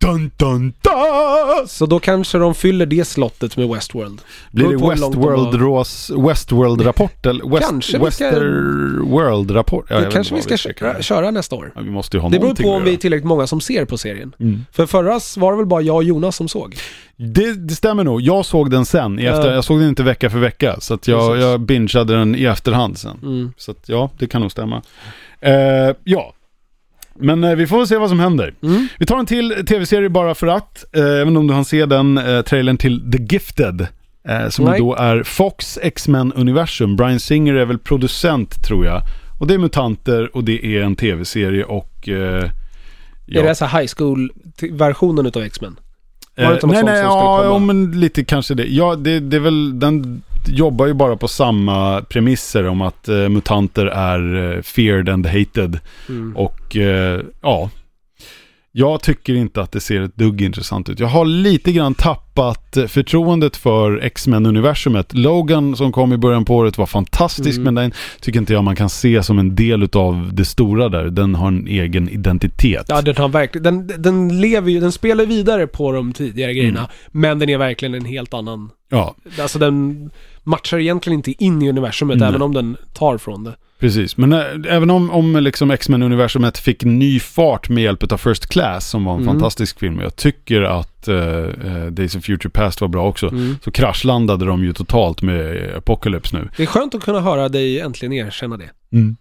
Dun, 0.00 0.30
dun, 0.36 0.72
dun! 0.82 1.68
Så 1.68 1.86
då 1.86 2.00
kanske 2.00 2.38
de 2.38 2.54
fyller 2.54 2.86
det 2.86 3.04
slottet 3.04 3.56
med 3.56 3.68
Westworld. 3.68 4.20
Blir 4.50 4.68
det 4.68 4.88
Westworld, 4.90 6.26
Westworld-rapport? 6.26 7.26
Eller 7.26 7.50
West, 7.50 7.68
Kanske 7.68 7.98
vi 7.98 8.04
Westerworld-rapport? 8.04 9.86
Ja, 9.88 10.00
det 10.00 10.10
kanske 10.10 10.34
vi 10.34 10.42
ska 10.42 10.50
vad 10.50 10.58
köra, 10.58 11.02
köra 11.02 11.30
nästa 11.30 11.56
år. 11.56 11.72
Ja, 11.74 11.80
vi 11.80 11.90
måste 11.90 12.16
ju 12.16 12.20
ha 12.20 12.28
Det 12.28 12.38
beror 12.38 12.54
på 12.54 12.70
om 12.70 12.84
vi 12.84 12.92
är 12.92 12.96
tillräckligt 12.96 13.26
många 13.26 13.46
som 13.46 13.60
ser 13.60 13.84
på 13.84 13.98
serien. 13.98 14.34
Mm. 14.40 14.64
För 14.72 14.86
förra 14.86 15.20
var 15.36 15.52
det 15.52 15.56
väl 15.56 15.66
bara 15.66 15.82
jag 15.82 15.96
och 15.96 16.04
Jonas 16.04 16.36
som 16.36 16.48
såg? 16.48 16.76
Det, 17.16 17.52
det 17.52 17.74
stämmer 17.74 18.04
nog. 18.04 18.20
Jag 18.20 18.46
såg 18.46 18.70
den 18.70 18.86
sen. 18.86 19.18
I 19.18 19.24
efter, 19.24 19.52
jag 19.52 19.64
såg 19.64 19.78
den 19.78 19.88
inte 19.88 20.02
vecka 20.02 20.30
för 20.30 20.38
vecka. 20.38 20.76
Så 20.80 20.94
att 20.94 21.08
jag, 21.08 21.28
Precis. 21.28 21.44
jag 21.44 21.60
bingeade 21.60 22.16
den 22.16 22.34
i 22.34 22.44
efterhand 22.44 22.98
sen. 22.98 23.18
Mm. 23.22 23.52
Så 23.56 23.70
att 23.70 23.88
ja, 23.88 24.10
det 24.18 24.26
kan 24.26 24.40
nog 24.40 24.50
stämma. 24.50 24.82
Eh, 25.40 25.52
ja. 26.04 26.34
Men 27.20 27.44
eh, 27.44 27.54
vi 27.56 27.66
får 27.66 27.78
väl 27.78 27.86
se 27.86 27.96
vad 27.96 28.08
som 28.08 28.20
händer. 28.20 28.54
Mm. 28.62 28.88
Vi 28.98 29.06
tar 29.06 29.18
en 29.18 29.26
till 29.26 29.66
tv-serie 29.66 30.08
bara 30.08 30.34
för 30.34 30.46
att. 30.46 30.84
Eh, 30.96 31.02
även 31.04 31.36
om 31.36 31.46
du 31.46 31.54
hann 31.54 31.64
se 31.64 31.86
den, 31.86 32.18
eh, 32.18 32.42
trailern 32.42 32.76
till 32.76 33.12
The 33.12 33.18
Gifted. 33.34 33.86
Eh, 34.28 34.48
som 34.48 34.64
Nej. 34.64 34.80
då 34.80 34.94
är 34.94 35.22
Fox 35.22 35.78
X-Men 35.82 36.32
Universum. 36.32 36.96
Brian 36.96 37.20
Singer 37.20 37.54
är 37.54 37.64
väl 37.64 37.78
producent 37.78 38.64
tror 38.66 38.86
jag. 38.86 39.02
Och 39.38 39.46
det 39.46 39.54
är 39.54 39.58
mutanter 39.58 40.36
och 40.36 40.44
det 40.44 40.64
är 40.76 40.82
en 40.82 40.96
tv-serie 40.96 41.64
och... 41.64 42.08
Eh, 42.08 42.50
Är 43.26 43.42
det 43.42 43.54
så 43.54 43.64
här 43.64 43.80
high 43.80 43.92
school-versionen 43.96 45.26
utav 45.26 45.42
X-Men? 45.42 45.76
Var 46.36 46.44
det 46.44 46.50
Eh, 46.50 46.54
inte 46.54 46.66
något 46.66 46.72
nej, 46.74 46.80
sånt 46.80 46.90
nej, 46.90 47.02
som 47.02 47.10
skulle 47.10 47.24
ja, 47.24 47.36
komma? 47.36 47.54
ja, 47.54 47.58
men 47.58 48.00
lite 48.00 48.24
kanske 48.24 48.54
det. 48.54 48.64
Ja, 48.66 48.94
det, 48.96 49.20
det 49.20 49.36
är 49.36 49.40
väl, 49.40 49.78
den 49.80 50.22
jobbar 50.48 50.86
ju 50.86 50.92
bara 50.94 51.16
på 51.16 51.28
samma 51.28 52.02
premisser 52.02 52.66
om 52.66 52.80
att 52.82 53.08
eh, 53.08 53.28
mutanter 53.28 53.86
är 53.86 54.54
eh, 54.56 54.62
feared 54.62 55.08
and 55.08 55.26
hated. 55.26 55.78
Mm. 56.08 56.36
Och 56.36 56.76
eh, 56.76 57.20
ja, 57.42 57.70
jag 58.72 59.02
tycker 59.02 59.34
inte 59.34 59.60
att 59.62 59.72
det 59.72 59.80
ser 59.80 60.00
ett 60.00 60.16
dugg 60.16 60.42
intressant 60.42 60.88
ut. 60.88 61.00
Jag 61.00 61.06
har 61.06 61.24
lite 61.24 61.72
grann 61.72 61.94
tappat 61.94 62.76
eh, 62.76 62.86
förtroendet 62.86 63.56
för 63.56 63.98
X-Men-universumet. 64.02 65.14
Logan 65.14 65.76
som 65.76 65.92
kom 65.92 66.12
i 66.12 66.16
början 66.16 66.44
på 66.44 66.56
året 66.56 66.78
var 66.78 66.86
fantastisk, 66.86 67.58
Mm. 67.58 67.74
men 67.74 67.74
den 67.84 67.92
tycker 68.20 68.38
inte 68.40 68.52
jag 68.52 68.64
man 68.64 68.76
kan 68.76 68.88
se 68.88 69.22
som 69.22 69.38
en 69.38 69.54
del 69.54 69.88
av 69.92 70.30
det 70.32 70.44
stora 70.44 70.88
där. 70.88 71.04
Den 71.04 71.34
har 71.34 71.48
en 71.48 71.66
egen 71.66 72.08
identitet. 72.08 72.86
Ja, 72.88 73.02
den 73.02 73.16
har 73.16 73.28
verkligen, 73.28 73.62
den, 73.86 74.02
den 74.02 74.40
lever 74.40 74.70
ju, 74.70 74.80
den 74.80 74.92
spelar 74.92 75.26
vidare 75.26 75.66
på 75.66 75.92
de 75.92 76.12
tidigare 76.12 76.54
grejerna, 76.54 76.78
Mm. 76.80 76.90
men 77.12 77.38
den 77.38 77.48
är 77.48 77.58
verkligen 77.58 77.94
en 77.94 78.04
helt 78.04 78.34
annan, 78.34 78.70
ja 78.90 79.14
alltså 79.40 79.58
den 79.58 80.10
matchar 80.48 80.78
egentligen 80.78 81.18
inte 81.18 81.44
in 81.44 81.62
i 81.62 81.68
universumet, 81.68 82.18
Nej. 82.18 82.28
även 82.28 82.42
om 82.42 82.54
den 82.54 82.76
tar 82.92 83.18
från 83.18 83.44
det. 83.44 83.54
Precis, 83.80 84.16
men 84.16 84.32
äh, 84.32 84.40
även 84.68 84.90
om, 84.90 85.10
om 85.10 85.36
liksom 85.36 85.70
X-Men-universumet 85.70 86.58
fick 86.58 86.84
ny 86.84 87.20
fart 87.20 87.68
med 87.68 87.82
hjälp 87.84 88.12
av 88.12 88.16
First 88.16 88.46
Class 88.46 88.88
som 88.90 89.04
var 89.04 89.12
en 89.14 89.20
Mm. 89.22 89.34
fantastisk 89.34 89.78
film 89.78 89.98
och 89.98 90.04
jag 90.04 90.16
tycker 90.16 90.62
att 90.62 91.08
uh, 91.08 91.86
Days 91.90 92.16
of 92.16 92.24
Future 92.24 92.50
Past 92.50 92.80
var 92.80 92.88
bra 92.88 93.08
också. 93.08 93.28
Mm. 93.28 93.56
Så 93.64 93.70
kraschlandade 93.70 94.44
de 94.46 94.64
ju 94.64 94.72
totalt 94.72 95.22
med 95.22 95.70
Apocalypse 95.76 96.36
nu. 96.36 96.48
Det 96.56 96.62
är 96.62 96.66
skönt 96.66 96.94
att 96.94 97.02
kunna 97.02 97.20
höra 97.20 97.48
dig 97.48 97.80
äntligen 97.80 98.12
erkänna 98.12 98.56
det. 98.56 98.70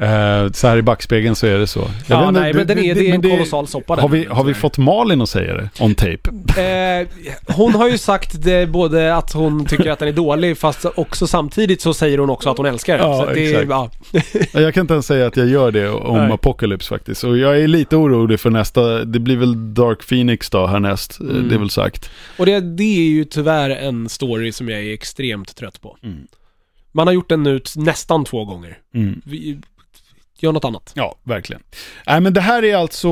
Eh, 0.00 0.50
så 0.52 0.66
här 0.68 0.76
i 0.76 0.82
backspegeln 0.82 1.34
så 1.36 1.46
är 1.46 1.58
det 1.58 1.66
så. 1.66 1.80
Jag 2.06 2.22
Ja, 2.22 2.30
nej, 2.30 2.54
men 2.54 2.66
den 2.66 2.78
är, 2.78 2.94
det 2.94 3.10
är 3.10 3.14
en 3.14 3.22
kolossal 3.22 3.66
soppa 3.66 3.94
Har 3.94 4.02
den. 4.02 4.10
vi, 4.10 4.24
har 4.24 4.44
vi 4.44 4.54
fått 4.54 4.78
Malin 4.78 5.20
att 5.22 5.28
säga 5.28 5.54
det? 5.54 5.68
On 5.80 5.94
tape? 5.94 6.30
Eh, 6.62 7.08
hon 7.56 7.72
har 7.74 7.88
ju 7.88 7.98
sagt 7.98 8.42
det, 8.44 8.68
både 8.68 9.14
att 9.16 9.32
hon 9.32 9.66
tycker 9.66 9.90
att 9.90 9.98
den 9.98 10.08
är 10.08 10.12
dålig, 10.12 10.58
fast 10.58 10.84
också 10.94 11.26
samtidigt 11.26 11.80
så 11.82 11.94
säger 11.94 12.18
hon 12.18 12.30
också 12.30 12.50
att 12.50 12.56
hon 12.56 12.66
älskar 12.66 12.98
den. 12.98 13.10
Ja, 13.10 13.26
det, 13.34 13.46
exakt. 13.46 13.68
Ja, 13.70 13.90
Jag 14.60 14.74
kan 14.74 14.80
inte 14.80 14.94
ens 14.94 15.06
säga 15.06 15.26
att 15.26 15.36
jag 15.36 15.48
gör 15.48 15.70
det 15.70 15.88
om 15.90 16.16
Nej. 16.18 16.32
Apocalypse 16.32 16.88
faktiskt. 16.88 17.24
Och 17.24 17.38
jag 17.38 17.60
är 17.60 17.68
lite 17.68 17.96
orolig 17.96 18.40
för 18.40 18.50
nästa, 18.50 19.04
det 19.04 19.18
blir 19.20 19.36
väl 19.36 19.74
Dark 19.74 20.08
Phoenix 20.08 20.50
då 20.50 20.66
härnäst, 20.66 21.20
eh, 21.20 21.26
Mm. 21.26 21.48
det 21.48 21.54
är 21.54 21.58
väl 21.58 21.70
sagt. 21.70 22.10
och 22.36 22.46
det, 22.46 22.60
det 22.60 22.82
är 22.98 23.10
ju 23.10 23.24
tyvärr 23.24 23.70
en 23.70 24.08
story 24.08 24.52
som 24.52 24.68
jag 24.68 24.80
är 24.80 24.92
extremt 24.92 25.56
trött 25.56 25.80
på. 25.80 25.96
Mm. 26.02 26.18
Man 26.92 27.06
har 27.06 27.14
gjort 27.14 27.28
den 27.28 27.42
nu 27.42 27.60
nästan 27.76 28.24
två 28.24 28.44
gånger. 28.44 28.78
Mm. 28.94 29.20
Vi, 29.24 29.58
gör 30.40 30.52
något 30.52 30.64
annat. 30.64 30.92
Ja, 30.94 31.14
verkligen. 31.24 31.62
Nej, 32.06 32.20
men 32.20 32.32
det 32.32 32.40
här 32.40 32.64
är 32.64 32.76
alltså 32.76 33.08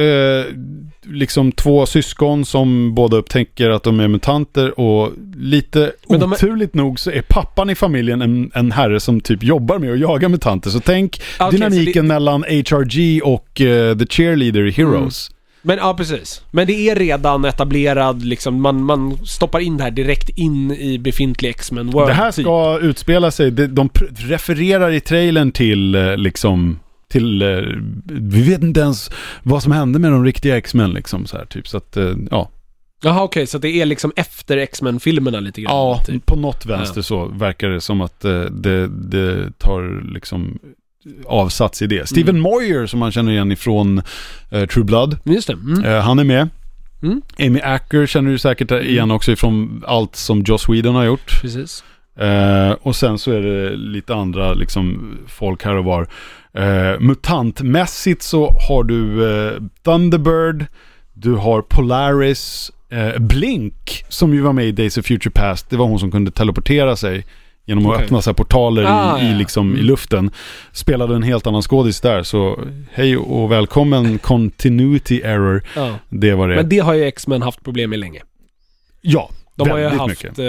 eh, 0.00 0.44
liksom 1.02 1.52
två 1.52 1.86
syskon 1.86 2.44
som 2.44 2.94
båda 2.94 3.16
upptäcker 3.16 3.70
att 3.70 3.82
de 3.82 4.00
är 4.00 4.08
mutanter 4.08 4.80
och 4.80 5.12
lite 5.36 5.92
Men 6.08 6.20
de 6.20 6.32
är- 6.32 6.36
oturligt 6.36 6.74
nog 6.74 7.00
så 7.00 7.10
är 7.10 7.22
pappan 7.22 7.70
i 7.70 7.74
familjen 7.74 8.22
en, 8.22 8.50
en 8.54 8.72
herre 8.72 9.00
som 9.00 9.20
typ 9.20 9.42
jobbar 9.42 9.78
med 9.78 9.92
att 9.92 9.98
jaga 9.98 10.28
mutanter. 10.28 10.70
Så 10.70 10.80
tänk 10.80 11.20
Okej, 11.40 11.58
dynamiken 11.58 12.02
så 12.04 12.08
mellan 12.08 12.42
HRG 12.42 13.20
och 13.24 13.60
eh, 13.60 13.96
The 13.98 14.06
Cheerleader 14.06 14.70
Heroes. 14.70 15.30
Men 15.62 15.78
ja, 15.78 15.94
precis. 15.94 16.42
Men 16.50 16.66
det 16.66 16.72
är 16.72 16.96
redan 16.96 17.44
etablerad, 17.44 18.22
liksom, 18.22 18.62
man, 18.62 18.84
man 18.84 19.26
stoppar 19.26 19.60
in 19.60 19.76
det 19.76 19.82
här 19.82 19.90
direkt 19.90 20.28
in 20.28 20.70
i 20.70 20.98
befintlig 20.98 21.48
X-Men 21.50 21.90
World. 21.90 22.08
Det 22.08 22.14
här 22.14 22.32
typ. 22.32 22.44
ska 22.44 22.78
utspela 22.78 23.30
sig, 23.30 23.50
de, 23.50 23.66
de 23.66 23.90
refererar 24.16 24.90
i 24.90 25.00
trailern 25.00 25.52
till 25.52 25.94
eh, 25.94 26.16
liksom 26.16 26.78
till, 27.08 27.42
eh, 27.42 27.62
vi 28.04 28.50
vet 28.50 28.62
inte 28.62 28.80
ens 28.80 29.10
vad 29.42 29.62
som 29.62 29.72
hände 29.72 29.98
med 29.98 30.12
de 30.12 30.24
riktiga 30.24 30.56
X-Men 30.56 30.90
liksom 30.90 31.26
så 31.26 31.36
här 31.36 31.44
typ. 31.44 31.68
Så 31.68 31.76
att, 31.76 31.96
eh, 31.96 32.12
ja. 32.30 32.50
Jaha, 33.02 33.22
okej, 33.22 33.46
så 33.46 33.58
det 33.58 33.68
är 33.68 33.86
liksom 33.86 34.12
efter 34.16 34.56
X-Men-filmerna 34.56 35.40
lite 35.40 35.60
grann? 35.60 35.74
Ja, 35.74 36.02
Typ. 36.06 36.26
på 36.26 36.36
något 36.36 36.66
vänster 36.66 37.02
så 37.02 37.24
verkar 37.24 37.68
det 37.68 37.80
som 37.80 38.00
att 38.00 38.20
det, 38.50 38.88
det 38.88 39.58
tar 39.58 40.12
liksom 40.12 40.58
avsats 41.26 41.82
i 41.82 41.86
det. 41.86 42.08
Steven 42.08 42.28
Mm. 42.36 42.42
Moyer 42.42 42.86
som 42.86 42.98
man 43.00 43.12
känner 43.12 43.32
igen 43.32 43.52
ifrån 43.52 44.02
eh, 44.50 44.66
True 44.66 44.84
Blood, 44.84 45.18
Just 45.24 45.46
det. 45.46 45.52
Mm. 45.52 45.84
eh, 45.84 46.00
han 46.00 46.18
är 46.18 46.24
med. 46.24 46.48
Mm. 47.02 47.22
Amy 47.38 47.60
Acker 47.60 48.06
känner 48.06 48.30
du 48.30 48.38
säkert 48.38 48.70
igen 48.70 49.10
också 49.10 49.32
ifrån 49.32 49.84
allt 49.86 50.16
som 50.16 50.42
Joss 50.42 50.68
Whedon 50.68 50.94
har 50.94 51.04
gjort. 51.04 51.40
Precis. 51.40 51.84
Eh, 52.18 52.70
och 52.82 52.96
sen 52.96 53.18
så 53.18 53.32
är 53.32 53.40
det 53.40 53.76
lite 53.76 54.14
andra 54.14 54.52
liksom 54.54 55.16
folk 55.26 55.64
här 55.64 55.74
och 55.74 55.84
var. 55.84 56.08
Eh, 56.54 57.00
mutantmässigt 57.00 58.22
så 58.22 58.54
har 58.68 58.84
du 58.84 59.30
eh, 59.30 59.62
Thunderbird, 59.84 60.66
du 61.12 61.32
har 61.32 61.62
Polaris, 61.62 62.70
eh, 62.90 63.18
Blink 63.18 64.04
som 64.08 64.34
ju 64.34 64.40
var 64.40 64.52
med 64.52 64.66
i 64.66 64.72
Days 64.72 64.98
of 64.98 65.06
Future 65.06 65.30
Past. 65.30 65.70
Det 65.70 65.76
var 65.76 65.86
hon 65.86 65.98
som 65.98 66.10
kunde 66.10 66.30
teleportera 66.30 66.96
sig 66.96 67.26
genom 67.68 67.86
att 67.86 67.92
Okej. 67.94 68.04
öppna 68.04 68.22
så 68.22 68.30
här 68.30 68.34
portaler 68.34 68.84
Ah, 68.88 69.20
i, 69.20 69.30
i, 69.30 69.34
liksom, 69.34 69.70
i 69.70 69.72
Mm. 69.74 69.86
luften. 69.86 70.30
Spelade 70.72 71.14
en 71.14 71.22
helt 71.22 71.46
annan 71.46 71.62
skådis 71.62 72.00
där, 72.00 72.22
så 72.22 72.60
hej 72.92 73.16
och 73.16 73.52
välkommen 73.52 74.18
Continuity 74.22 75.20
Error. 75.22 75.62
Ja. 75.76 75.94
Det 76.08 76.34
var 76.34 76.48
det. 76.48 76.56
Men 76.56 76.68
det 76.68 76.78
har 76.78 76.94
ju 76.94 77.04
X-Men 77.04 77.42
haft 77.42 77.64
problem 77.64 77.90
med 77.90 77.98
länge. 77.98 78.22
ja, 79.00 79.30
De 79.56 79.70
har 79.70 79.78
ju 79.78 79.88
haft... 79.88 80.08
mycket. 80.08 80.38
Eh, 80.38 80.44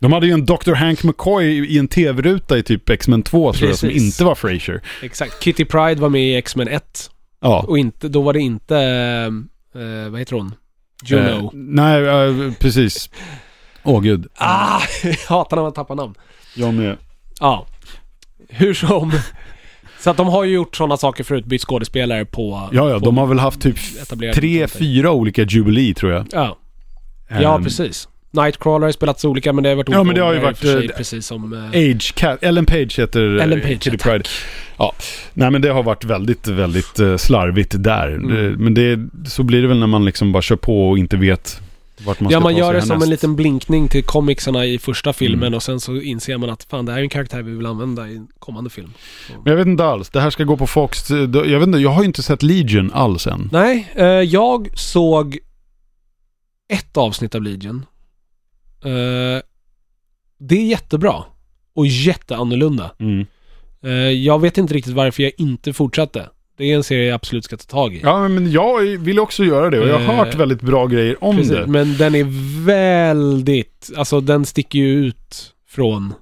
De 0.00 0.12
hade 0.12 0.26
ju 0.26 0.32
en 0.32 0.44
Dr. 0.46 0.72
Hank 0.74 1.02
McCoy 1.04 1.44
i 1.66 1.78
en 1.78 1.88
tv-ruta 1.88 2.58
i 2.58 2.62
typ 2.62 2.90
X-Men 2.90 3.22
2 3.22 3.52
tror 3.52 3.68
jag, 3.70 3.78
som 3.78 3.90
inte 3.90 4.24
var 4.24 4.34
Frasier. 4.34 4.80
exakt. 5.02 5.42
Kitty 5.42 5.64
Pride 5.64 6.00
var 6.00 6.08
med 6.08 6.22
i 6.22 6.36
X-Men 6.36 6.68
1. 6.68 7.10
Ja. 7.40 7.64
Och 7.68 7.78
inte, 7.78 8.08
då 8.08 8.22
var 8.22 8.32
det 8.32 8.40
inte... 8.40 8.76
Eh, 9.74 10.10
vad 10.10 10.18
heter 10.20 10.36
hon? 10.36 10.54
Juno. 11.04 11.28
Eh, 11.30 11.50
nej, 11.52 12.04
eh, 12.06 12.52
precis. 12.60 13.10
Åh 13.82 14.00
gud. 14.02 14.26
Ah! 14.34 14.80
Jag 15.04 15.16
hatar 15.28 15.56
när 15.56 15.62
man 15.62 15.72
tappar 15.72 15.94
namn. 15.94 16.14
Jag 16.54 16.74
med. 16.74 16.96
Ja. 17.40 17.66
Hur 18.48 18.74
som. 18.74 19.12
Så 20.00 20.10
att 20.10 20.16
de 20.16 20.26
har 20.26 20.44
ju 20.44 20.54
gjort 20.54 20.76
sådana 20.76 20.96
saker 20.96 21.24
förut, 21.24 21.44
bytt 21.44 21.62
skådespelare 21.62 22.24
på... 22.24 22.68
Ja, 22.72 22.90
ja, 22.90 22.98
på 22.98 23.04
de 23.04 23.18
har 23.18 23.26
väl 23.26 23.38
haft 23.38 23.60
typ 23.60 23.76
tre, 24.34 24.68
fyra 24.68 25.10
olika 25.10 25.42
Jubilee 25.42 25.94
tror 25.94 26.12
jag. 26.12 26.26
Ja, 26.32 26.58
ja 27.40 27.56
Ehm, 27.56 27.64
precis. 27.64 28.08
Nightcrawler 28.30 28.86
har 28.86 28.92
spelats 28.92 29.24
olika, 29.24 29.52
men 29.52 29.64
det 29.64 29.68
har 29.70 29.76
varit 29.76 29.88
Ja, 29.88 30.02
men 30.04 30.14
det 30.14 30.20
har 30.20 30.32
ju 30.32 30.38
olika 30.38 30.46
varit, 30.46 30.58
sig, 30.58 30.84
eh, 30.86 30.96
precis 30.96 31.26
som... 31.26 31.52
eh, 31.52 31.68
Age 31.68 32.14
Cat, 32.14 32.42
Ellen 32.42 32.66
Page 32.66 32.98
heter 32.98 33.36
eh, 33.36 33.44
Ellen 33.44 33.60
Page, 33.60 33.82
Kitty 33.82 33.90
tack. 33.90 34.02
Pride. 34.02 34.24
Ja, 34.76 34.94
nej 35.34 35.50
men 35.50 35.62
det 35.62 35.68
har 35.68 35.82
varit 35.82 36.04
väldigt, 36.04 36.48
väldigt 36.48 37.20
slarvigt 37.20 37.74
där. 37.78 38.08
Mm. 38.08 38.34
Det, 38.34 38.58
men 38.58 38.74
det, 38.74 39.08
så 39.28 39.42
blir 39.42 39.62
det 39.62 39.68
väl 39.68 39.78
när 39.78 39.86
man 39.86 40.04
liksom 40.04 40.32
bara 40.32 40.42
kör 40.42 40.56
på 40.56 40.90
och 40.90 40.98
inte 40.98 41.16
vet 41.16 41.60
vart 42.06 42.20
man 42.20 42.32
ja, 42.32 42.40
man 42.40 42.56
gör 42.56 42.74
det 42.74 42.82
som 42.82 43.02
en 43.02 43.10
liten 43.10 43.36
blinkning 43.36 43.88
till 43.88 44.04
comicsarna 44.04 44.64
i 44.66 44.78
första 44.78 45.12
filmen 45.12 45.44
Mm. 45.46 45.54
och 45.54 45.62
sen 45.62 45.80
så 45.80 45.96
inser 46.00 46.38
man 46.38 46.50
att 46.50 46.64
fan, 46.64 46.86
det 46.86 46.92
här 46.92 46.98
är 46.98 47.02
en 47.02 47.08
karaktär 47.08 47.42
vi 47.42 47.54
vill 47.56 47.66
använda 47.66 48.08
i 48.08 48.22
kommande 48.38 48.70
film. 48.70 48.92
Men 49.28 49.50
jag 49.52 49.56
vet 49.56 49.66
inte 49.66 49.84
alls, 49.84 50.10
det 50.10 50.20
här 50.20 50.30
ska 50.30 50.44
gå 50.44 50.56
på 50.56 50.66
Fox. 50.66 51.10
Jag 51.10 51.28
vet 51.58 51.66
inte, 51.66 51.78
jag 51.78 51.90
har 51.90 52.04
inte 52.04 52.22
sett 52.22 52.42
Legion 52.42 52.92
alls 52.92 53.26
än. 53.26 53.48
Nej, 53.52 53.92
eh, 53.94 54.04
jag 54.06 54.78
såg 54.78 55.38
ett 56.68 56.96
avsnitt 56.96 57.34
av 57.34 57.42
Legion. 57.42 57.86
Eh, 58.84 59.42
det 60.38 60.54
är 60.56 60.64
jättebra. 60.66 61.24
Och 61.74 61.86
jätteannorlunda. 61.86 62.90
Mm. 62.98 63.26
Eh, 63.82 63.90
jag 64.10 64.40
vet 64.40 64.58
inte 64.58 64.74
riktigt 64.74 64.94
varför 64.94 65.22
jag 65.22 65.32
inte 65.38 65.72
fortsatte. 65.72 66.28
Det 66.56 66.64
är 66.72 66.76
en 66.76 66.84
serie 66.84 67.04
jag 67.06 67.14
absolut 67.14 67.44
ska 67.44 67.56
ta 67.56 67.64
tag 67.64 67.94
i. 67.94 68.00
Ja, 68.02 68.28
men 68.28 68.50
jag 68.52 68.80
vill 68.98 69.18
också 69.20 69.44
göra 69.44 69.70
det 69.70 69.80
och 69.80 69.88
jag 69.88 69.98
har 69.98 70.14
Eh, 70.14 70.18
hört 70.24 70.34
väldigt 70.34 70.60
bra 70.60 70.86
grejer 70.86 71.24
om 71.24 71.36
Precis, 71.36 71.52
det. 71.52 71.66
Men 71.66 71.96
den 71.96 72.14
är 72.14 72.26
väldigt, 72.66 73.90
alltså 73.96 74.20
den 74.20 74.46
sticker 74.46 74.78
ju 74.78 75.06
ut 75.06 75.52
från, 75.68 76.14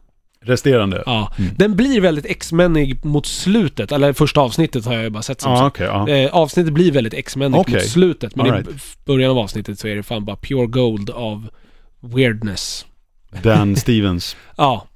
Resterande. 0.45 1.03
ja. 1.07 1.33
Mm. 1.39 1.51
Den 1.57 1.77
blir 1.77 2.01
väldigt 2.01 2.27
X-menig 2.27 3.05
mot 3.05 3.27
slutet, 3.27 3.93
eller 3.93 4.13
första 4.13 4.41
avsnittet 4.41 4.85
har 4.87 4.95
jag 4.95 5.03
ju 5.03 5.11
bara 5.11 5.23
sett 5.23 5.41
som 5.41 5.57
sagt. 5.57 5.77
okej. 5.77 5.87
ja. 5.87 6.09
Eh, 6.09 6.35
avsnittet 6.35 6.73
blir 6.73 6.93
väldigt 6.93 7.15
X-menigt 7.15 7.61
Okej. 7.61 7.75
mot 7.75 7.85
slutet, 7.85 8.37
men 8.37 8.47
All 8.47 8.53
i 8.53 8.63
right. 8.63 9.05
början 9.05 9.31
av 9.31 9.39
avsnittet 9.39 9.79
så 9.79 9.89
är 9.89 9.97
det 9.97 10.03
fan 10.03 10.25
bara 10.25 10.37
pure 10.37 10.67
gold 10.67 11.11
av 11.11 11.49
weirdness. 12.01 12.87
Dan 13.43 13.77
Stevens. 13.77 14.37
Ja, 14.57 14.87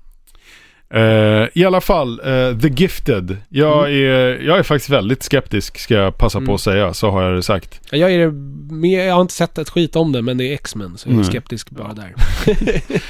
Eh, 0.91 1.49
I 1.55 1.65
alla 1.67 1.81
fall, 1.81 2.21
eh, 2.25 2.59
The 2.59 2.69
Gifted. 2.69 3.37
Jag, 3.49 3.79
Mm. 3.79 3.93
är, 3.93 4.41
jag 4.47 4.59
är 4.59 4.63
faktiskt 4.63 4.91
väldigt 4.91 5.23
skeptisk, 5.23 5.79
ska 5.79 5.95
jag 5.95 6.19
passa 6.19 6.39
på 6.39 6.43
Mm. 6.43 6.55
att 6.55 6.61
säga. 6.61 6.95
Så 6.95 7.11
har 7.11 7.23
jag 7.23 7.35
det 7.35 7.43
sagt. 7.43 7.81
jag 7.91 8.13
är 8.15 8.31
med, 8.73 9.09
jag 9.09 9.15
har 9.15 9.21
inte 9.23 9.35
sett 9.35 9.59
ett 9.59 9.69
skit 9.71 9.97
om 9.97 10.13
det, 10.13 10.23
men 10.23 10.39
det 10.39 10.45
är 10.45 10.55
X-Men, 10.55 10.99
så 10.99 11.09
jag 11.09 11.13
är 11.13 11.17
Nej. 11.17 11.25
skeptisk 11.27 11.71
bara 11.71 11.93
där. 11.95 12.15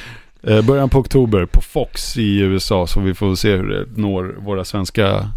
Eh, 0.43 0.63
början 0.63 0.89
på 0.89 0.99
oktober 0.99 1.47
på 1.47 1.61
Fox 1.61 2.17
i 2.17 2.39
USA. 2.41 2.87
Så 2.87 3.01
vi 3.01 3.15
får 3.15 3.35
se 3.35 3.57
hur 3.57 3.69
det 3.69 3.87
når 4.01 4.37
våra 4.39 4.65
svenska 4.65 5.31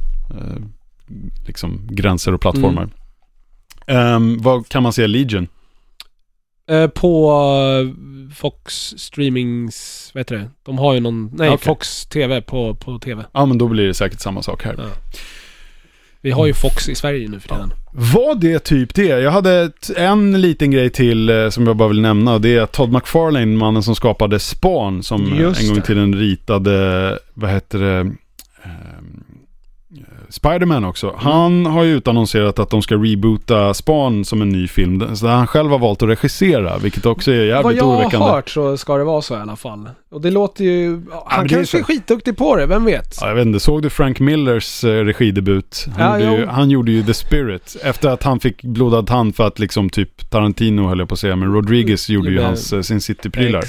liksom, 1.48 1.88
gränser 1.92 2.34
och 2.34 2.42
plattformar. 2.42 2.88
Mm. 3.88 4.16
Ehm, 4.16 4.38
vad 4.42 4.70
kan 4.70 4.84
man 4.84 4.94
säga 4.94 5.08
Legion? 5.08 5.48
Eh, 6.70 6.88
på 6.88 7.32
eh, 7.32 8.36
Fox 8.36 8.94
Streamings, 8.98 10.12
vad 10.14 10.20
heter 10.20 10.36
det? 10.36 10.50
De 10.66 10.78
har 10.78 10.94
ju 10.94 11.00
någon, 11.00 11.32
nej, 11.34 11.50
Okej. 11.50 11.66
Fox 11.66 12.06
TV 12.06 12.42
på, 12.42 12.76
på 12.76 13.00
TV. 13.00 13.24
Ja, 13.34 13.46
men 13.46 13.58
då 13.58 13.68
blir 13.68 13.88
det 13.88 13.94
säkert 13.94 14.20
samma 14.20 14.42
sak 14.42 14.64
här. 14.64 14.76
Ja. 14.78 14.84
Vi 16.22 16.32
har 16.32 16.48
ju 16.48 16.54
Fox 16.54 16.90
i 16.90 16.96
Sverige 16.96 17.30
nu 17.30 17.40
för 17.40 17.50
tiden. 17.50 17.72
Var 17.92 18.36
det 18.36 18.60
typ 18.60 18.94
det? 18.96 19.08
Jag 19.08 19.32
hade 19.32 19.72
en 19.96 20.42
liten 20.42 20.72
grej 20.72 20.90
till 20.90 21.30
eh, 21.30 21.50
som 21.50 21.68
jag 21.68 21.76
bara 21.78 21.88
vill 21.88 22.02
nämna. 22.02 22.34
och 22.34 22.42
Det 22.42 22.56
är 22.56 22.66
Todd 22.66 22.94
McFarlane, 22.94 23.46
mannen 23.46 23.84
som 23.84 23.96
skapade 23.96 24.40
Spawn, 24.40 25.04
som 25.04 25.36
Just 25.40 25.62
en 25.62 25.68
gång 25.68 25.78
i 25.78 25.82
tiden 25.82 26.16
ritade, 26.16 27.20
vad 27.34 27.50
heter 27.52 27.80
det, 27.80 28.12
Spiderman 30.30 30.84
också. 30.86 31.08
Mm. 31.10 31.20
Han 31.20 31.66
har 31.66 31.84
ju 31.84 31.96
utannonserat 31.96 32.60
att 32.60 32.70
de 32.70 32.82
ska 32.82 32.96
reboota 32.96 33.74
Spawn 33.74 34.26
som 34.26 34.42
en 34.42 34.50
ny 34.50 34.68
film. 34.68 35.16
Så 35.16 35.28
han 35.28 35.48
själv 35.48 35.70
har 35.72 35.80
valt 35.80 36.02
att 36.04 36.10
regissera, 36.10 36.78
vilket 36.78 37.06
också 37.06 37.32
är 37.32 37.38
Vad 37.38 37.48
jävligt 37.48 37.78
jag 37.78 37.88
oroväckande. 37.88 38.18
har 38.26 38.32
hört 38.36 38.50
så 38.50 38.78
ska 38.78 38.98
det 38.98 39.04
vara 39.04 39.22
så 39.22 39.34
i 39.34 39.38
alla 39.38 39.56
fall. 39.56 39.90
Och 40.12 40.22
det 40.22 40.32
låter 40.32 40.64
ju... 40.64 41.02
ja, 41.12 41.28
Han 41.30 41.46
är 41.46 41.50
kanske 41.50 41.78
är 41.78 41.82
så. 41.82 41.86
skitduktig 41.88 42.38
på 42.38 42.56
det, 42.56 42.66
vem 42.66 42.86
vet? 42.86 43.18
Ja, 43.22 43.28
jag 43.28 43.36
vet 43.36 43.46
inte, 43.46 43.60
såg 43.60 43.82
du 43.82 43.90
Frank 43.90 44.20
Millers 44.20 44.84
eh, 44.84 45.04
regidebut? 45.04 45.86
Han, 45.98 46.22
Ja, 46.22 46.26
gjorde 46.28 46.38
ju, 46.42 46.46
han 46.48 46.70
gjorde 46.70 46.92
ju 46.92 47.04
The 47.04 47.14
Spirit. 47.14 47.76
Efter 47.84 48.10
att 48.10 48.24
han 48.24 48.40
fick 48.40 48.62
blodad 48.64 49.08
tand 49.08 49.36
för 49.36 49.48
att 49.48 49.60
liksom 49.60 49.90
typ 49.90 50.30
Tarantino 50.30 50.88
höll 50.88 51.00
jag 51.00 51.08
på 51.08 51.14
att 51.14 51.20
säga, 51.20 51.36
men 51.36 51.54
Rodriguez 51.54 52.10
gjorde 52.10 52.30
ju 52.32 52.42
hans 52.42 52.74
eh, 52.74 52.82
Sin 52.82 53.02
City-prylar. 53.02 53.64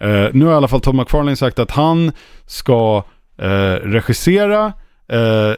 Eh, 0.00 0.28
nu 0.32 0.44
har 0.44 0.52
i 0.52 0.56
alla 0.56 0.68
fall 0.68 0.80
Todd 0.80 0.94
McFarlane 0.94 1.36
sagt 1.36 1.58
att 1.58 1.70
han 1.70 2.12
ska 2.46 3.04
eh, 3.38 3.46
regissera, 3.82 4.72
eh, 5.08 5.52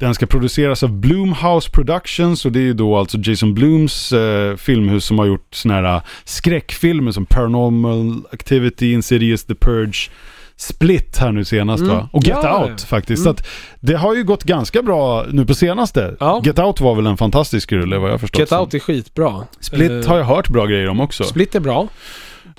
den 0.00 0.14
ska 0.14 0.26
produceras 0.26 0.82
av 0.82 0.92
Bloomhouse 0.92 1.70
Productions 1.70 2.44
och 2.44 2.52
det 2.52 2.58
är 2.58 2.62
ju 2.64 2.72
då 2.74 2.96
alltså 2.96 3.18
Jason 3.18 3.54
Blooms 3.54 4.12
eh, 4.12 4.56
filmhus 4.56 5.04
som 5.04 5.18
har 5.18 5.26
gjort 5.26 5.54
såna 5.54 5.74
här 5.74 6.00
skräckfilmer 6.24 7.12
som 7.12 7.26
Paranormal 7.26 8.22
Activity, 8.32 8.92
Insidious, 8.92 9.44
The 9.44 9.54
Purge, 9.54 10.10
Split 10.56 11.18
här 11.18 11.32
nu 11.32 11.44
senast 11.44 11.82
Mm. 11.82 11.94
va? 11.96 12.08
Och 12.12 12.24
Get 12.24 12.38
Ja, 12.42 12.64
Out 12.64 12.80
faktiskt. 12.82 13.20
Mm. 13.20 13.24
Så 13.24 13.30
att 13.40 13.46
det 13.80 13.94
har 13.94 14.14
ju 14.14 14.24
gått 14.24 14.44
ganska 14.44 14.82
bra 14.82 15.24
nu 15.30 15.46
på 15.46 15.54
senaste. 15.54 16.16
Ja. 16.20 16.42
Get 16.44 16.58
Out 16.58 16.80
var 16.80 16.94
väl 16.94 17.06
en 17.06 17.16
fantastisk 17.16 17.72
rulle 17.72 17.98
vad 17.98 18.10
jag 18.10 18.20
förstått. 18.20 18.38
Get. 18.40 18.52
Out 18.52 18.74
är 18.74 18.78
skitbra. 18.78 19.42
Split 19.60 19.90
Eh, 19.90 20.08
har 20.10 20.18
jag 20.18 20.24
hört 20.24 20.48
bra 20.48 20.66
grejer 20.66 20.88
om 20.88 21.00
också. 21.00 21.24
Split 21.24 21.54
är 21.54 21.60
bra. 21.60 21.88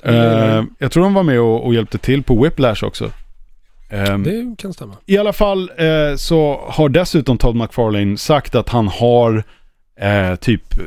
Eh, 0.02 0.62
jag 0.78 0.92
tror 0.92 1.02
de 1.02 1.14
var 1.14 1.22
med 1.22 1.40
och, 1.40 1.66
och 1.66 1.74
hjälpte 1.74 1.98
till 1.98 2.22
på 2.22 2.42
Whiplash 2.42 2.84
också. 2.84 3.10
Ehm, 3.92 4.22
Det 4.22 4.54
kan 4.58 4.72
stämma. 4.72 4.94
I 5.06 5.18
alla 5.18 5.32
fall 5.32 5.70
eh, 5.76 6.16
så 6.16 6.60
har 6.68 6.88
dessutom 6.88 7.38
Todd 7.38 7.56
McFarlane 7.56 8.18
sagt 8.18 8.54
att 8.54 8.68
han 8.68 8.88
har 8.88 9.44
eh, 10.00 10.34
typ 10.36 10.78
eh, 10.78 10.84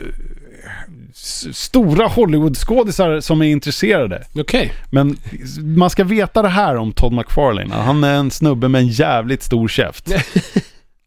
stora 1.53 2.07
Hollywood-skådisar 2.07 3.19
som 3.19 3.41
är 3.41 3.45
intresserade. 3.45 4.23
Okej. 4.35 4.73
Men 4.89 5.17
man 5.63 5.89
ska 5.89 6.03
veta 6.03 6.41
det 6.41 6.49
här 6.49 6.75
om 6.75 6.91
Todd 6.93 7.13
McFarlane. 7.13 7.75
Han 7.75 8.03
är 8.03 8.13
en 8.13 8.31
snubbe 8.31 8.67
med 8.67 8.79
en 8.81 8.87
jävligt 8.87 9.43
stor 9.43 9.67
käft. 9.67 10.11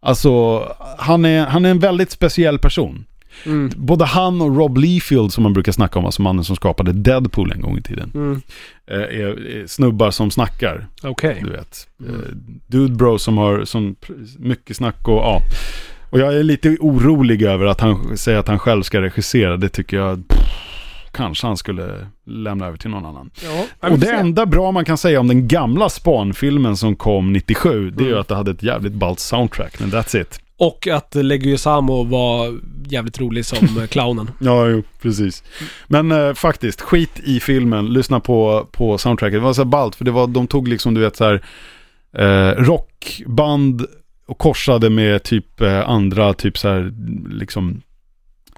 Alltså, 0.01 0.63
han 0.99 1.25
är, 1.25 1.47
han 1.47 1.65
är 1.65 1.71
en 1.71 1.79
väldigt 1.79 2.11
speciell 2.11 2.59
person. 2.59 3.05
Mm. 3.47 3.71
Både 3.77 4.05
han 4.05 4.41
och 4.41 4.57
Rob 4.57 4.77
Liefeld 4.77 5.33
som 5.33 5.43
man 5.43 5.53
brukar 5.53 5.73
snacka 5.73 5.99
om, 5.99 6.05
alltså 6.05 6.23
mannen 6.23 6.45
som 6.45 6.57
skapade 6.57 6.93
Deadpool 6.93 7.53
en 7.53 7.61
gång 7.61 7.79
i 7.79 7.83
tiden, 7.83 8.11
Mm. 8.15 8.41
eh, 8.91 8.97
är, 8.97 9.67
snubbar 9.67 10.11
som 10.11 10.31
snackar, 10.31 10.87
Okej. 11.03 11.41
du 11.45 11.51
vet. 11.51 11.89
Mm. 12.01 12.15
Eh, 12.15 12.21
Dude 12.67 12.95
bro 12.95 13.19
som 13.19 13.39
har 13.39 13.65
som, 13.65 13.97
mycket 14.39 14.77
snack 14.77 15.09
och 15.09 15.15
ja. 15.15 15.41
Och 16.11 16.19
jag 16.21 16.35
är 16.35 16.43
lite 16.43 16.77
orolig 16.81 17.43
över 17.43 17.67
att 17.67 17.81
han 17.81 18.17
säger 18.19 18.39
att 18.39 18.49
han 18.49 18.59
själv 18.59 18.83
ska 18.83 19.01
regissera. 19.01 19.57
Det 19.57 19.69
tycker 19.69 19.97
jag, 19.97 20.23
kanske 21.13 21.47
han 21.47 21.57
skulle 21.57 22.07
lämna 22.27 22.67
över 22.67 22.79
till 22.79 22.91
någon 22.91 23.07
annan. 23.07 23.31
Ja, 23.81 23.89
Och 23.89 23.99
det 23.99 24.11
enda 24.11 24.47
bra 24.47 24.73
man 24.73 24.85
kan 24.85 24.99
säga 24.99 25.21
om 25.21 25.29
den 25.29 25.49
gamla 25.49 25.89
Spawn-filmen 25.89 26.77
som 26.77 26.97
kom 26.97 27.33
97, 27.33 27.91
det 27.91 28.03
är 28.03 28.05
ju 28.05 28.11
Mm. 28.11 28.21
att 28.21 28.29
det 28.29 28.35
hade 28.35 28.51
ett 28.51 28.63
jävligt 28.63 28.93
ballt 28.93 29.21
soundtrack, 29.21 29.81
men 29.81 29.91
that's 29.91 30.21
it. 30.21 30.41
Och 30.59 30.87
att 30.87 31.15
Leguizamo 31.15 32.05
var 32.05 32.59
jävligt 32.89 33.21
rolig 33.21 33.45
som 33.45 33.87
clownen. 33.91 34.31
Ja, 34.41 34.69
jo, 34.69 34.83
precis. 35.03 35.45
Men 35.87 36.13
eh, 36.13 36.35
faktiskt, 36.35 36.81
skit 36.81 37.21
i 37.25 37.41
filmen, 37.41 37.87
lyssna 37.87 38.21
på, 38.21 38.69
på 38.73 38.99
soundtracket. 38.99 39.35
Det 39.35 39.45
var 39.45 39.53
så 39.53 39.65
ballt, 39.65 39.95
för 39.97 40.05
det 40.05 40.11
var, 40.11 40.27
de 40.27 40.47
tog 40.47 40.69
liksom, 40.69 40.95
du 40.95 41.01
vet 41.01 41.17
så 41.17 41.25
här, 41.25 41.45
eh, 42.13 42.63
rockband 42.63 43.87
och 44.27 44.39
korsade 44.39 44.91
med 44.91 45.23
typ 45.23 45.61
eh, 45.61 45.89
andra, 45.89 46.35
typ 46.35 46.59
så 46.59 46.69
här, 46.69 46.93
liksom, 47.31 47.83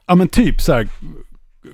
ja 0.07 0.15
men 0.15 0.29
typ 0.29 0.61
så 0.61 0.73
här, 0.73 0.89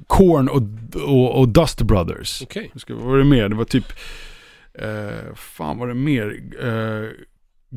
Korn 0.07 0.49
och, 0.49 0.63
och, 1.03 1.41
och 1.41 1.49
Dust 1.49 1.83
Brothers. 1.83 2.43
Okej. 2.43 2.71
Ska, 2.75 2.95
vad 2.95 3.05
var 3.05 3.19
det 3.19 3.25
mer? 3.25 3.49
Det 3.49 3.55
var 3.55 3.65
typ, 3.65 3.93
eh, 4.75 5.35
fan 5.35 5.79
var 5.79 5.89
det 5.89 5.95
mer? 5.95 6.41
Eh, 6.63 7.11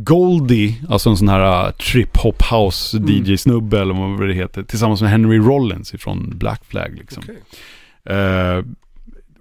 Goldie, 0.04 0.76
alltså 0.90 1.10
en 1.10 1.18
sån 1.18 1.28
här 1.30 1.66
uh, 1.68 1.72
trip-hop 1.72 2.44
house 2.52 2.98
Mm. 2.98 3.10
DJ-snubbe 3.10 3.82
eller 3.82 4.18
vad 4.18 4.28
det 4.28 4.34
heter. 4.34 4.64
Tillsammans 4.64 5.02
med 5.02 5.12
Henry 5.12 5.38
Rollins 5.38 5.94
ifrån 5.94 6.34
Black 6.36 6.66
Flag 6.66 6.96
liksom. 6.98 7.24
Okej. 7.24 8.18
Eh, 8.18 8.64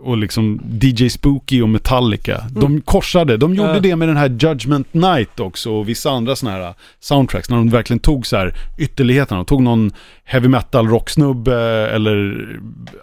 och 0.01 0.17
liksom 0.17 0.61
DJ 0.81 1.09
Spooky 1.09 1.63
och 1.63 1.69
Metallica. 1.69 2.45
De 2.51 2.81
korsade, 2.81 3.37
de 3.37 3.55
gjorde 3.55 3.75
Ja. 3.75 3.81
det 3.81 3.97
med 3.97 4.09
den 4.09 4.17
här 4.17 4.29
Judgment 4.29 4.95
Night 4.95 5.41
också 5.41 5.71
och 5.73 5.89
vissa 5.89 6.11
andra 6.11 6.37
såna 6.37 6.53
här 6.53 6.75
soundtracks. 7.01 7.51
När 7.51 7.57
de 7.57 7.69
verkligen 7.71 8.01
tog 8.01 8.27
så 8.27 8.37
här 8.37 8.55
ytterligheterna. 8.79 9.39
De 9.39 9.45
tog 9.45 9.63
någon 9.63 9.93
heavy 10.25 10.49
metal 10.49 10.89
rocksnubbe 10.89 11.57
eller 11.91 12.47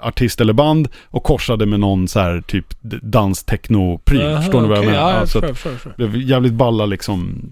artist 0.02 0.42
eller 0.42 0.54
band 0.54 0.88
och 1.06 1.24
korsade 1.24 1.66
med 1.66 1.80
någon 1.80 2.08
så 2.08 2.20
här 2.20 2.42
typ 2.48 2.66
dans 3.02 3.44
techno 3.44 3.98
pryl 3.98 4.22
Aha, 4.22 4.42
Förstår 4.42 4.62
ni 4.62 4.68
vad 4.68 4.78
jag 4.78 4.86
menar? 4.86 5.00
Ja, 5.00 5.14
Alltså 5.14 5.42
förstår, 5.42 5.50
jag 5.72 5.80
förstår. 5.82 5.94
det 5.98 6.08
blev 6.08 6.22
jävligt 6.30 6.54
balla 6.54 6.86
liksom 6.86 7.50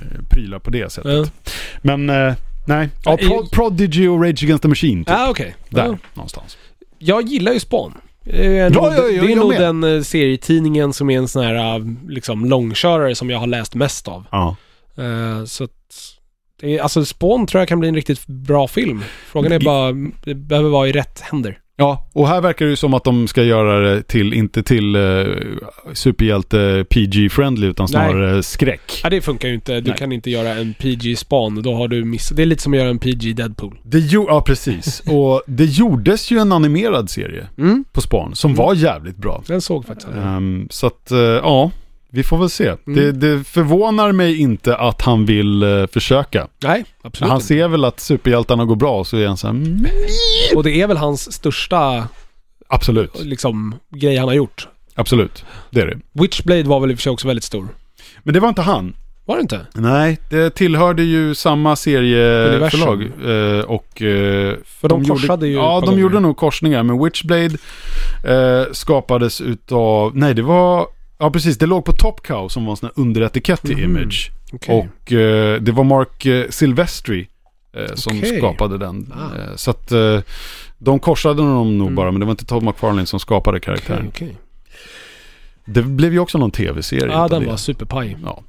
eh, 0.00 0.22
prylar 0.30 0.58
på 0.58 0.70
det 0.70 0.92
sättet. 0.92 1.12
Ja. 1.12 1.50
Men 1.82 2.10
eh, 2.10 2.34
nej, 2.66 2.88
ja, 3.04 3.16
Pro- 3.16 3.46
Prodigy 3.52 4.08
och 4.08 4.22
Rage 4.24 4.42
Against 4.44 4.62
the 4.62 4.68
Machine. 4.68 5.04
Typ. 5.04 5.14
Ah, 5.16 5.28
okej. 5.30 5.54
Där 5.68 5.98
någonstans. 6.14 6.56
Jag 6.98 7.22
gillar 7.28 7.52
ju 7.52 7.60
Spawn. 7.60 7.92
Det 8.30 8.46
är 8.58 8.70
Ja, 8.74 8.94
ja, 8.96 9.08
ja, 9.08 9.22
det 9.22 9.32
är 9.32 9.36
nog 9.36 9.48
med. 9.48 9.60
den 9.60 9.84
eh, 9.84 10.02
serietidningen 10.02 10.92
som 10.92 11.10
är 11.10 11.18
en 11.18 11.28
sån 11.28 11.44
här 11.44 11.76
eh, 11.76 11.84
liksom 12.08 12.44
långkörare 12.44 13.14
som 13.14 13.30
jag 13.30 13.38
har 13.38 13.46
läst 13.46 13.74
mest 13.74 14.08
av. 14.08 14.24
Ja. 14.30 14.56
Eh, 14.96 15.44
så 15.44 15.64
att, 15.64 15.70
det 16.60 16.76
är, 16.76 16.82
alltså 16.82 17.04
Spawn 17.04 17.46
tror 17.46 17.60
jag 17.60 17.68
kan 17.68 17.80
bli 17.80 17.88
en 17.88 17.94
riktigt 17.94 18.26
bra 18.26 18.68
film. 18.68 19.04
Frågan 19.26 19.52
är 19.52 19.60
bara, 19.60 19.92
det 20.24 20.34
behöver 20.34 20.70
vara 20.70 20.88
i 20.88 20.92
rätt 20.92 21.20
händer. 21.20 21.58
Ja, 21.78 22.08
och 22.12 22.28
här 22.28 22.40
verkar 22.40 22.64
det 22.64 22.70
ju 22.70 22.76
som 22.76 22.94
att 22.94 23.04
de 23.04 23.28
ska 23.28 23.42
göra 23.42 23.78
det 23.80 24.02
till, 24.02 24.34
inte 24.34 24.62
till 24.62 24.96
uh, 24.96 25.36
superhjälte 25.92 26.84
PG-friendly 26.90 27.66
utan 27.66 27.88
snarare 27.88 28.42
skräck. 28.42 29.00
Ja, 29.02 29.10
det 29.10 29.20
funkar 29.20 29.48
ju 29.48 29.54
inte. 29.54 29.80
Du 29.80 29.88
Nej. 29.90 29.98
kan 29.98 30.12
inte 30.12 30.30
göra 30.30 30.48
en 30.48 30.74
PG 30.74 31.18
Spawn. 31.18 31.62
Då 31.62 31.74
har 31.74 31.88
du 31.88 32.04
missat. 32.04 32.36
Det 32.36 32.42
är 32.42 32.46
lite 32.46 32.62
som 32.62 32.72
att 32.72 32.78
göra 32.78 32.88
en 32.88 32.98
PG 32.98 33.32
Deadpool. 33.36 33.78
Det 33.82 33.98
jo- 33.98 34.26
ja, 34.28 34.40
precis. 34.40 35.00
och 35.06 35.42
det 35.46 35.64
gjordes 35.64 36.30
ju 36.30 36.38
en 36.38 36.52
animerad 36.52 37.10
serie 37.10 37.46
Mm. 37.58 37.84
på 37.92 38.00
Spawn 38.00 38.34
som 38.34 38.50
Mm. 38.50 38.58
var 38.58 38.74
jävligt 38.74 39.16
bra. 39.16 39.42
Den 39.46 39.60
såg 39.60 39.86
faktiskt. 39.86 40.08
Ehm, 40.24 40.66
så 40.70 40.86
att, 40.86 41.10
eh, 41.10 41.18
ja, 41.18 41.70
vi 42.16 42.22
får 42.22 42.38
väl 42.38 42.50
se. 42.50 42.66
Mm. 42.66 42.78
Det, 42.86 43.12
det 43.12 43.44
förvånar 43.44 44.12
mig 44.12 44.40
inte 44.40 44.76
att 44.76 45.02
han 45.02 45.26
vill 45.26 45.62
eh, 45.62 45.86
försöka. 45.86 46.46
Nej, 46.62 46.84
absolut 47.02 47.28
Han 47.30 47.36
inte. 47.36 47.46
ser 47.46 47.68
väl 47.68 47.84
att 47.84 48.00
superhjältarna 48.00 48.64
går 48.64 48.76
bra 48.76 49.04
så 49.04 49.16
är 49.16 49.26
han 49.26 49.36
så 49.36 49.46
här, 49.46 49.54
mm, 49.54 49.86
Och 50.56 50.64
det 50.64 50.70
är 50.80 50.86
väl 50.86 50.96
hans 50.96 51.32
största 51.32 52.08
absolut, 52.68 53.24
liksom, 53.24 53.74
grej 53.90 54.16
han 54.16 54.28
har 54.28 54.34
gjort. 54.34 54.68
absolut. 54.94 55.44
Det 55.70 55.80
är 55.80 55.86
det. 55.86 55.98
Witchblade 56.22 56.62
var 56.62 56.80
väl 56.80 56.90
i 56.90 56.94
och 56.94 56.98
för 56.98 57.02
sig 57.02 57.12
också 57.12 57.26
väldigt 57.26 57.44
stor. 57.44 57.68
Men 58.22 58.34
det 58.34 58.40
var 58.40 58.48
inte 58.48 58.62
han. 58.62 58.94
Var 59.24 59.36
det 59.36 59.40
inte? 59.42 59.66
Nej, 59.74 60.18
det 60.30 60.50
tillhörde 60.50 61.02
ju 61.02 61.34
samma 61.34 61.76
serieförlag. 61.76 63.02
Eh, 63.02 63.64
och 63.64 64.02
eh, 64.02 64.54
För 64.64 64.88
de, 64.88 65.04
korsade 65.04 65.46
gjorde, 65.46 65.46
ju 65.46 65.54
Ja, 65.54 65.80
de 65.80 65.86
gånger. 65.86 66.00
gjorde 66.02 66.20
nog 66.20 66.36
korsningar. 66.36 66.82
Men 66.82 67.04
Witchblade 67.04 67.56
eh, 68.24 68.72
skapades 68.72 69.40
utav... 69.40 70.16
Nej, 70.16 70.34
det 70.34 70.42
var... 70.42 70.86
Ja, 71.18 71.30
precis. 71.30 71.58
Det 71.58 71.66
låg 71.66 71.84
på 71.84 71.92
Top 71.92 72.22
Cow 72.26 72.48
som 72.48 72.64
var 72.64 72.72
en 72.72 72.76
sån 72.76 72.90
här 72.96 73.02
underetikett 73.02 73.62
till 73.62 73.76
Mhm. 73.76 73.84
Image. 73.96 74.30
Okej. 74.52 74.90
Och 75.04 75.12
eh, 75.12 75.60
det 75.60 75.72
var 75.72 75.84
Mark 75.84 76.26
eh, 76.26 76.48
Silvestri 76.50 77.28
eh, 77.76 77.94
som 77.94 78.18
Okej. 78.18 78.38
skapade 78.38 78.78
den. 78.78 79.12
Ah. 79.16 79.38
Eh, 79.38 79.56
så 79.56 79.70
att 79.70 79.92
eh, 79.92 80.20
de 80.78 80.98
korsade 80.98 81.34
dem 81.42 81.78
nog 81.78 81.86
Mm. 81.86 81.94
bara, 81.94 82.10
men 82.10 82.20
det 82.20 82.26
var 82.26 82.30
inte 82.30 82.44
Todd 82.44 82.62
McFarlane 82.62 83.06
som 83.06 83.20
skapade 83.20 83.60
karaktären. 83.60 84.06
Okej. 84.08 84.36
Det 85.64 85.82
blev 85.82 86.12
ju 86.12 86.18
också 86.18 86.38
någon 86.38 86.50
tv-serie. 86.50 87.06
Ja, 87.06 87.12
utav 87.26 87.30
den 87.30 87.42
det. 87.42 87.48
var 87.48 87.56
superpaj. 87.56 88.16
Ja. 88.24 88.42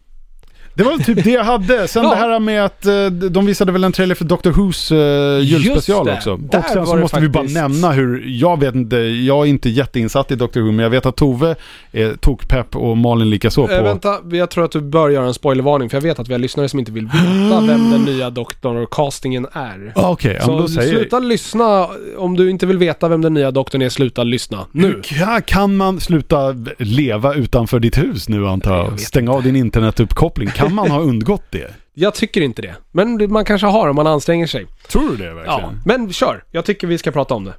Det 0.77 0.83
var 0.83 0.97
typ 0.97 1.23
det 1.23 1.31
jag 1.31 1.43
hade. 1.43 1.87
Sen 1.87 2.03
Ja. 2.03 2.09
det 2.09 2.15
här 2.15 2.39
med 2.39 2.65
att 2.65 2.85
eh, 2.85 3.05
de 3.05 3.45
visade 3.45 3.71
väl 3.71 3.83
en 3.83 3.91
trailer 3.91 4.15
för 4.15 4.25
Dr. 4.25 4.35
Who's 4.49 4.93
uh, 5.39 5.43
julspecial 5.45 6.09
också. 6.09 6.37
Där 6.37 6.59
och 6.59 6.65
sen 6.65 6.85
så 6.87 6.95
måste 6.95 7.19
vi 7.19 7.29
bara 7.29 7.39
faktiskt- 7.43 7.59
nämna 7.61 7.91
hur, 7.91 8.23
jag 8.27 8.59
vet 8.59 8.75
inte, 8.75 8.95
jag 8.97 9.45
är 9.45 9.49
inte 9.49 9.69
jätteinsatt 9.69 10.31
i 10.31 10.35
Dr. 10.35 10.59
Who, 10.59 10.65
men 10.71 10.79
jag 10.79 10.89
vet 10.89 11.05
att 11.05 11.15
Tove 11.15 11.55
är 11.91 12.15
tokpepp 12.15 12.75
och 12.75 12.97
Malin 12.97 13.29
likaså 13.29 13.67
på... 13.67 13.73
Eh, 13.73 13.83
vänta, 13.83 14.17
jag 14.31 14.49
tror 14.49 14.65
att 14.65 14.71
du 14.71 14.81
bör 14.81 15.09
göra 15.09 15.25
en 15.25 15.33
spoilervarning 15.33 15.89
för 15.89 15.97
jag 15.97 16.01
vet 16.01 16.19
att 16.19 16.27
vi 16.27 16.33
har 16.33 16.39
lyssnare 16.39 16.69
som 16.69 16.79
inte 16.79 16.91
vill 16.91 17.05
veta 17.05 17.61
vem 17.67 17.91
den 17.91 18.03
nya 18.05 18.29
doktorn 18.29 18.77
och 18.77 18.89
castingen 18.93 19.47
är. 19.53 19.91
Ah, 19.95 20.09
Okej, 20.09 20.39
Så 20.45 20.59
då 20.59 20.67
säger 20.67 20.95
sluta 20.95 21.19
lyssna, 21.19 21.87
om 22.17 22.35
du 22.37 22.49
inte 22.49 22.65
vill 22.65 22.77
veta 22.77 23.07
vem 23.07 23.21
den 23.21 23.33
nya 23.33 23.51
doktorn 23.51 23.81
är, 23.81 23.89
sluta 23.89 24.23
lyssna. 24.23 24.65
Nu! 24.71 25.01
Ja, 25.19 25.39
kan 25.45 25.75
man 25.77 25.99
sluta 25.99 26.55
leva 26.79 27.33
utanför 27.33 27.79
ditt 27.79 27.97
hus 27.97 28.29
nu 28.29 28.47
antar 28.47 28.77
Jag 28.77 28.85
jag? 28.85 28.91
vet 28.91 28.99
Stänga 29.01 29.31
av 29.31 29.43
din 29.43 29.55
internetuppkoppling. 29.55 30.49
Kan 30.49 30.66
man 30.73 30.91
ha 30.91 30.99
undgått 30.99 31.43
det? 31.49 31.73
Jag 31.93 32.13
tycker 32.13 32.41
inte 32.41 32.61
det. 32.61 32.75
Men 32.91 33.31
man 33.31 33.45
kanske 33.45 33.67
har 33.67 33.87
om 33.89 33.95
man 33.95 34.07
anstränger 34.07 34.47
sig. 34.47 34.65
Tror 34.87 35.09
du 35.09 35.17
det 35.17 35.25
Ja, 35.25 35.33
verkligen? 35.33 35.81
men 35.85 36.13
kör. 36.13 36.43
Jag 36.51 36.65
tycker 36.65 36.87
vi 36.87 36.97
ska 36.97 37.11
prata 37.11 37.33
om 37.33 37.43
det. 37.43 37.53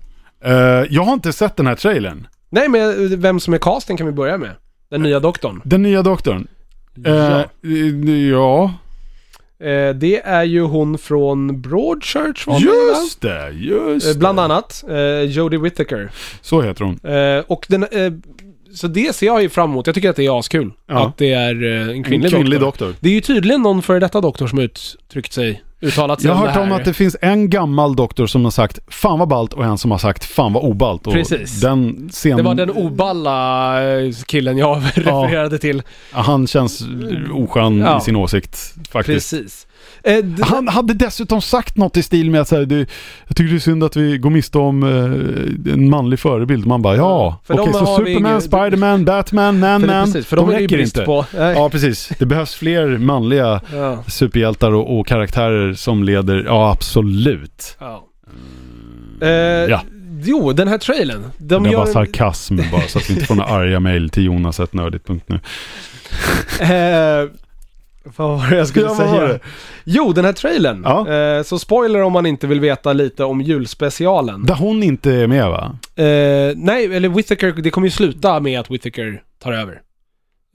Eh, 0.44 0.86
jag 0.90 1.02
har 1.02 1.12
inte 1.12 1.32
sett 1.32 1.56
den 1.56 1.66
här 1.66 1.74
trailern. 1.74 2.26
Nej, 2.50 2.68
men 2.68 2.80
eh, 3.12 3.18
vem 3.18 3.40
som 3.40 3.54
är 3.54 3.58
casten 3.58 3.96
kan 3.96 4.06
vi 4.06 4.12
börja 4.12 4.38
med. 4.38 4.50
Den 4.90 5.02
nya 5.02 5.20
doktorn. 5.20 5.60
Den 5.64 5.82
nya 5.82 6.02
doktorn. 6.02 6.46
Eh, 7.06 7.12
Ja. 7.14 7.44
ja. 8.30 8.72
Eh, 9.66 9.94
det 9.94 10.20
är 10.24 10.44
ju 10.44 10.60
hon 10.62 10.98
från 10.98 11.60
Broadchurch 11.60 12.46
var 12.46 12.60
det? 12.60 12.64
Just 12.66 13.20
det, 13.20 13.50
just 13.50 14.18
Bland 14.18 14.38
det. 14.38 14.42
annat. 14.42 14.84
Jodie 15.26 15.58
Whittaker. 15.58 16.10
Så 16.40 16.62
heter 16.62 16.84
hon. 16.84 17.00
Och 17.46 17.66
den, 17.68 17.86
så 18.74 18.88
det 18.88 19.14
ser 19.16 19.26
jag 19.26 19.42
ju 19.42 19.48
fram 19.48 19.70
emot. 19.70 19.86
Jag 19.86 19.94
tycker 19.94 20.10
att 20.10 20.16
det 20.16 20.26
är 20.26 20.38
askul. 20.38 20.70
Ja. 20.88 21.06
Att 21.06 21.16
det 21.18 21.32
är 21.32 21.64
eh, 21.64 21.82
en 21.82 21.90
En 21.90 22.04
kvinnlig, 22.04 22.30
kvinnlig 22.32 22.60
doktor. 22.60 22.86
doktor. 22.86 23.00
Det 23.00 23.08
är 23.08 23.12
ju 23.12 23.20
tydligen 23.20 23.62
någon 23.62 23.82
före 23.82 23.98
detta 24.00 24.20
doktor 24.20 24.46
som 24.46 24.58
uttryckt 24.58 25.32
sig, 25.32 25.62
uttalat 25.80 26.20
sig 26.20 26.28
Jag 26.30 26.34
har 26.34 26.42
om 26.42 26.48
hört 26.48 26.56
det 26.56 26.62
om 26.62 26.72
att 26.72 26.84
det 26.84 26.94
finns 26.94 27.16
en 27.22 27.50
gammal 27.50 27.96
doktor 27.96 28.26
som 28.26 28.44
har 28.44 28.50
sagt 28.50 28.78
fan 28.88 29.18
vad 29.18 29.28
ballt 29.28 29.52
och 29.52 29.64
en 29.64 29.78
som 29.78 29.90
har 29.90 29.98
sagt 29.98 30.24
fan 30.24 30.52
vad 30.52 30.62
obalt. 30.62 31.06
Och 31.06 31.12
Precis. 31.12 31.60
Den 31.60 32.08
scen... 32.12 32.36
Det 32.36 32.42
var 32.42 32.54
den 32.54 32.70
oballa 32.70 33.82
eh, 34.00 34.12
killen 34.26 34.58
jag 34.58 34.82
refererade 34.94 35.58
till. 35.58 35.82
Han 36.10 36.46
känns 36.46 36.82
oskön 37.32 37.78
Ja. 37.78 37.98
i 37.98 38.00
sin 38.00 38.16
åsikt 38.16 38.74
faktiskt. 38.90 39.30
Precis. 39.30 39.66
Eh, 40.02 40.24
Han 40.42 40.68
hade 40.68 40.94
dessutom 40.94 41.40
sagt 41.42 41.76
något 41.76 41.96
i 41.96 42.02
stil 42.02 42.30
med 42.30 42.40
att 42.40 42.48
det, 42.48 42.86
jag 43.26 43.36
tycker 43.36 43.50
det 43.50 43.56
är 43.56 43.58
synd 43.58 43.84
att 43.84 43.96
vi 43.96 44.18
går 44.18 44.30
miste 44.30 44.58
om 44.58 44.82
eh, 44.82 45.72
en 45.74 45.90
manlig 45.90 46.18
förebild. 46.18 46.66
Man 46.66 46.82
bara 46.82 46.96
ja, 46.96 47.40
För 47.44 47.54
okej 47.54 47.66
de 47.72 47.72
så 47.72 47.96
Superman, 47.96 48.08
ingen- 48.32 48.40
Spiderman, 48.40 49.04
Batman, 49.04 49.58
Man 49.58 49.80
för, 49.80 49.86
det- 49.88 49.94
Man. 49.94 50.04
precis, 50.04 50.26
för 50.26 50.36
de, 50.36 50.50
ju 50.50 50.56
räcker 50.56 50.78
inte. 50.78 51.02
på. 51.04 51.24
Nej. 51.38 51.54
Ja 51.54 51.70
precis, 51.70 52.10
det 52.18 52.26
behövs 52.26 52.54
fler 52.54 52.98
manliga 52.98 53.60
Ja. 53.74 54.02
superhjältar 54.06 54.72
och, 54.72 54.98
och 55.00 55.06
karaktärer 55.06 55.74
som 55.74 56.02
leder, 56.04 56.42
ja 56.46 56.70
absolut. 56.70 57.76
Ja. 57.78 58.04
Eh, 59.20 59.28
Ja. 59.30 59.80
Jo, 60.24 60.52
den 60.52 60.68
här 60.68 60.78
trailern. 60.78 61.24
De 61.38 61.62
det 61.62 61.70
gör 61.70 61.78
var 61.78 61.86
sarkasm 61.86 62.56
bara 62.72 62.82
så 62.82 62.98
att 62.98 63.10
vi 63.10 63.14
inte 63.14 63.26
får 63.26 63.34
några 63.34 63.50
arga 63.50 63.80
mejl 63.80 64.10
till 64.10 64.24
jonas.nördigt.nu. 64.24 65.40
Eh, 66.60 67.28
vad 68.16 68.38
var 68.38 68.50
det 68.50 68.56
jag 68.56 68.68
skulle 68.68 68.86
Ja, 68.86 68.96
säga? 68.96 69.38
Jo, 69.84 70.12
den 70.12 70.24
här 70.24 70.32
trailern. 70.32 70.82
Ja. 70.84 71.12
Eh, 71.12 71.42
så 71.42 71.58
spoiler 71.58 72.02
om 72.02 72.12
man 72.12 72.26
inte 72.26 72.46
vill 72.46 72.60
veta 72.60 72.92
lite 72.92 73.24
om 73.24 73.40
julspecialen. 73.40 74.46
Där 74.46 74.54
hon 74.54 74.82
inte 74.82 75.12
är 75.12 75.26
med 75.26 75.48
va? 75.48 75.78
Eh, 75.96 76.04
nej, 76.56 76.96
eller 76.96 77.08
Whittaker, 77.08 77.52
det 77.52 77.70
kommer 77.70 77.86
ju 77.86 77.90
sluta 77.90 78.40
med 78.40 78.60
att 78.60 78.70
Whittaker 78.70 79.22
tar 79.42 79.52
över. 79.52 79.80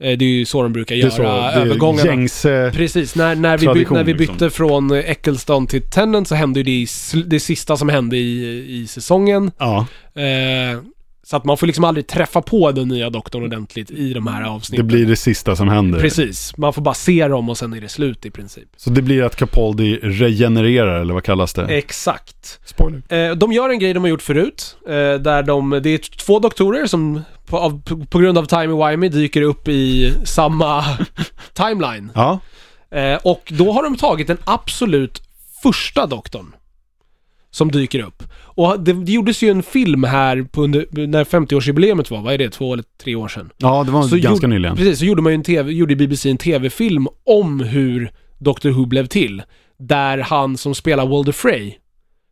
Eh, 0.02 0.18
det 0.18 0.24
är 0.24 0.28
ju 0.28 0.44
så 0.44 0.62
de 0.62 0.72
brukar 0.72 0.94
Det 0.94 1.00
är 1.00 1.02
göra 1.02 1.10
så, 1.10 1.22
det 1.22 1.28
är 1.28 1.60
övergångarna. 1.60 2.10
gängse... 2.10 2.70
Precis, 2.74 3.16
när, 3.16 3.34
när, 3.34 3.58
vi, 3.58 3.66
by, 3.66 3.86
när 3.90 4.04
vi 4.04 4.12
liksom. 4.14 4.34
bytte 4.36 4.50
från 4.50 4.90
eh, 4.90 5.10
Eccleston 5.10 5.66
till 5.66 5.82
Tennant 5.90 6.28
så 6.28 6.34
hände 6.34 6.60
ju 6.60 6.64
det, 6.64 6.70
i, 6.70 6.86
det 7.26 7.40
sista 7.40 7.76
som 7.76 7.88
hände 7.88 8.16
i, 8.16 8.82
i 8.82 8.86
säsongen. 8.86 9.50
Ja, 9.58 9.86
så 11.24 11.36
att 11.36 11.44
man 11.44 11.56
får 11.56 11.66
liksom 11.66 11.84
aldrig 11.84 12.06
träffa 12.06 12.42
på 12.42 12.72
den 12.72 12.88
nya 12.88 13.10
doktorn 13.10 13.42
ordentligt 13.44 13.90
i 13.90 14.12
de 14.12 14.26
här 14.26 14.42
det 14.42 14.48
avsnitten. 14.48 14.86
blir 14.86 15.06
det 15.06 15.16
sista 15.16 15.56
som 15.56 15.68
händer. 15.68 16.00
Precis, 16.00 16.56
man 16.56 16.72
får 16.72 16.82
bara 16.82 16.94
se 16.94 17.28
dem 17.28 17.48
och 17.48 17.58
sen 17.58 17.72
är 17.72 17.80
det 17.80 17.88
slut 17.88 18.26
i 18.26 18.30
princip. 18.30 18.68
Så 18.76 18.90
det 18.90 19.02
blir 19.02 19.22
att 19.22 19.36
Capaldi 19.36 19.98
regenererar, 20.02 21.00
eller 21.00 21.14
vad 21.14 21.24
kallas 21.24 21.52
det? 21.52 21.64
Exakt. 21.64 22.60
Spoiler. 22.64 23.02
Eh, 23.08 23.36
de 23.36 23.52
gör 23.52 23.70
en 23.70 23.78
grej 23.78 23.94
de 23.94 24.02
har 24.02 24.10
gjort 24.10 24.22
förut, 24.22 24.76
eh, 24.86 24.92
där 25.14 25.42
de, 25.42 25.70
det 25.82 25.90
är 25.90 25.98
två 25.98 26.38
doktorer 26.38 26.86
som 26.86 27.22
på, 27.46 27.58
av, 27.58 27.82
på 28.10 28.18
grund 28.18 28.38
av 28.38 28.46
timey-wimey 28.46 29.08
dyker 29.08 29.42
upp 29.42 29.68
i 29.68 30.12
samma 30.24 30.84
timeline. 31.54 32.10
Ja, 32.14 32.40
Eh, 32.94 33.18
och 33.22 33.52
då 33.58 33.72
har 33.72 33.82
de 33.82 33.96
tagit 33.96 34.26
den 34.26 34.38
absolut 34.44 35.22
första 35.62 36.06
doktorn 36.06 36.54
som 37.54 37.70
dyker 37.70 38.00
upp. 38.02 38.22
Och 38.44 38.80
det, 38.80 38.92
det 38.92 39.12
gjordes 39.12 39.42
ju 39.42 39.50
en 39.50 39.62
film 39.62 40.04
här 40.04 40.42
på 40.42 40.62
under, 40.62 40.86
när 41.06 41.24
50-årsjubileet 41.24 42.10
var, 42.10 42.20
vad 42.22 42.34
är 42.34 42.38
det, 42.38 42.50
två 42.50 42.72
eller 42.72 42.84
tre 43.02 43.14
år 43.14 43.28
sedan? 43.28 43.50
ja 43.56 43.84
det 43.84 43.90
var 43.90 44.02
Så 44.02 44.16
ganska 44.16 44.28
gjorde- 44.30 44.46
nyligen. 44.46 44.76
Precis, 44.76 44.98
så 44.98 45.04
gjorde 45.04 45.22
man 45.22 45.32
ju 45.32 45.34
en 45.34 45.42
TV, 45.42 45.72
gjorde 45.72 45.96
BBC 45.96 46.30
en 46.30 46.36
TV-film 46.38 47.06
om 47.26 47.60
hur 47.60 48.10
Doctor 48.38 48.70
Who 48.70 48.86
blev 48.86 49.06
till. 49.06 49.42
Där 49.78 50.18
han 50.18 50.56
som 50.56 50.74
spelar 50.74 51.06
Walder 51.06 51.32
Frey 51.32 51.74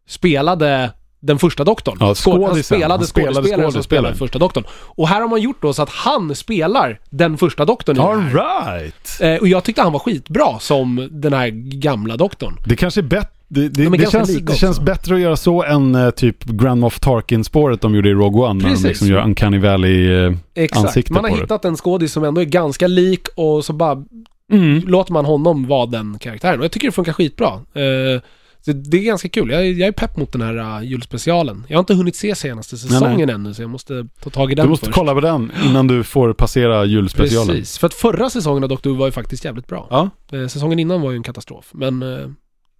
spelade 0.09 0.90
den 1.20 1.39
första 1.39 1.65
doktorn. 1.65 1.97
Ja, 2.01 2.07
han 2.07 2.15
skådisen. 2.15 2.62
spelade 2.65 2.94
Han 2.94 3.05
spelade 3.07 3.35
skådespelaren 3.35 3.73
som 3.73 3.82
spelade 3.82 4.15
första 4.15 4.39
doktorn. 4.39 4.65
Och 4.70 5.09
här 5.09 5.20
har 5.20 5.28
man 5.28 5.40
gjort 5.40 5.62
då 5.62 5.73
så 5.73 5.82
att 5.82 5.90
han 5.90 6.35
spelar 6.35 7.01
den 7.11 7.39
första 7.39 7.65
doktorn 7.65 8.01
All 8.01 8.24
right. 8.31 9.20
Eh, 9.20 9.35
och 9.36 9.49
jag 9.49 9.65
tyckte 9.65 9.82
han 9.82 9.93
var 9.93 9.99
skitbra 10.01 10.59
som 10.59 11.09
den 11.11 11.32
här 11.32 11.49
gamla 11.81 12.16
doktorn. 12.16 12.55
Det 12.66 12.77
kanske 12.77 13.01
är 13.01 13.03
bättre. 13.03 13.28
Det, 13.55 13.69
det, 13.69 13.85
De 13.85 13.97
det, 13.99 14.11
känns, 14.11 14.39
det 14.39 14.55
känns 14.57 14.81
bättre 14.81 15.15
att 15.15 15.20
göra 15.20 15.37
så 15.37 15.62
än 15.65 15.95
eh, 15.95 16.11
typ 16.11 16.45
Grand 16.45 16.81
Moff 16.81 17.01
Tarkin-spåret 17.01 17.81
de 17.81 17.95
gjorde 17.95 18.09
i 18.09 18.12
Rogue 18.12 18.43
One. 18.43 18.62
När 18.62 18.69
Precis. 18.70 18.83
de 18.83 18.89
liksom 18.89 19.09
gör 19.09 19.23
Uncanny 19.24 19.59
Valley 19.59 20.12
eh, 20.55 20.69
ansikte 20.73 21.12
Man 21.12 21.24
har 21.24 21.31
på 21.31 21.37
det. 21.37 21.43
hittat 21.43 21.65
en 21.65 21.77
skådis 21.77 22.12
som 22.12 22.24
ändå 22.24 22.41
är 22.41 22.45
ganska 22.45 22.87
lik 22.87 23.29
och 23.37 23.65
så 23.65 23.73
bara 23.73 24.05
Mm. 24.53 24.83
låter 24.87 25.12
man 25.12 25.24
honom 25.24 25.66
vara 25.66 25.87
den 25.87 26.19
karaktären. 26.19 26.59
Och 26.59 26.65
jag 26.65 26.73
tycker 26.73 26.89
det 26.89 26.93
funkar 26.93 27.12
skitbra. 27.12 27.47
Eh, 27.49 28.23
så 28.65 28.73
det 28.73 28.97
är 28.99 29.03
ganska 29.03 29.29
kul. 29.29 29.51
Jag, 29.51 29.61
är- 29.66 29.73
jag 29.73 29.89
är 29.89 29.93
pepp 29.93 30.16
mot 30.16 30.33
den 30.33 30.41
här 30.43 30.79
uh, 30.81 30.85
julspecialen. 30.89 31.65
Jag 31.69 31.77
har 31.77 31.81
inte 31.81 31.95
hunnit 31.95 32.16
se 32.16 32.35
senaste 32.35 32.79
säsongen 32.79 33.31
ännu, 33.31 33.55
så 33.55 33.62
jag 33.62 33.70
måste 33.70 34.07
ta 34.23 34.31
tag 34.31 34.53
i 34.53 34.55
den 34.55 34.66
Du 34.66 34.70
måste 34.70 34.87
först. 34.87 34.99
kolla 34.99 35.15
på 35.15 35.20
den 35.20 35.53
innan 35.65 35.87
du 35.87 36.05
får 36.05 36.33
passera 36.33 36.85
julspecialen. 36.85 37.47
Precis, 37.55 37.79
för 37.79 37.87
att 37.87 37.95
förra 37.95 38.31
säsongen 38.31 38.62
av 38.62 38.69
Doctor 38.69 38.91
Who 38.91 38.97
var 38.97 39.07
ju 39.07 39.12
faktiskt 39.12 39.45
jävligt 39.45 39.66
bra. 39.66 39.87
Ja, 39.91 40.11
Eh, 40.39 40.47
säsongen 40.47 40.79
innan 40.79 41.01
var 41.01 41.11
ju 41.11 41.16
en 41.16 41.23
katastrof, 41.23 41.70
men 41.73 42.03
eh, 42.03 42.29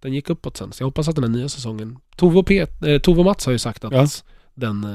den 0.03 0.13
gick 0.13 0.29
uppåt 0.29 0.57
sen. 0.57 0.71
Så 0.71 0.81
jag 0.83 0.87
hoppas 0.87 1.07
att 1.07 1.15
den 1.15 1.23
här 1.23 1.31
nya 1.31 1.49
säsongen... 1.49 1.97
Tove 2.17 2.39
och, 2.39 2.47
Pet, 2.47 2.83
eh, 2.85 2.97
Tove 2.99 3.19
och 3.19 3.25
Mats 3.25 3.45
har 3.45 3.51
ju 3.51 3.59
sagt 3.59 3.83
att 3.85 3.93
Ja. 3.93 4.07
den... 4.55 4.83
Eh, 4.83 4.89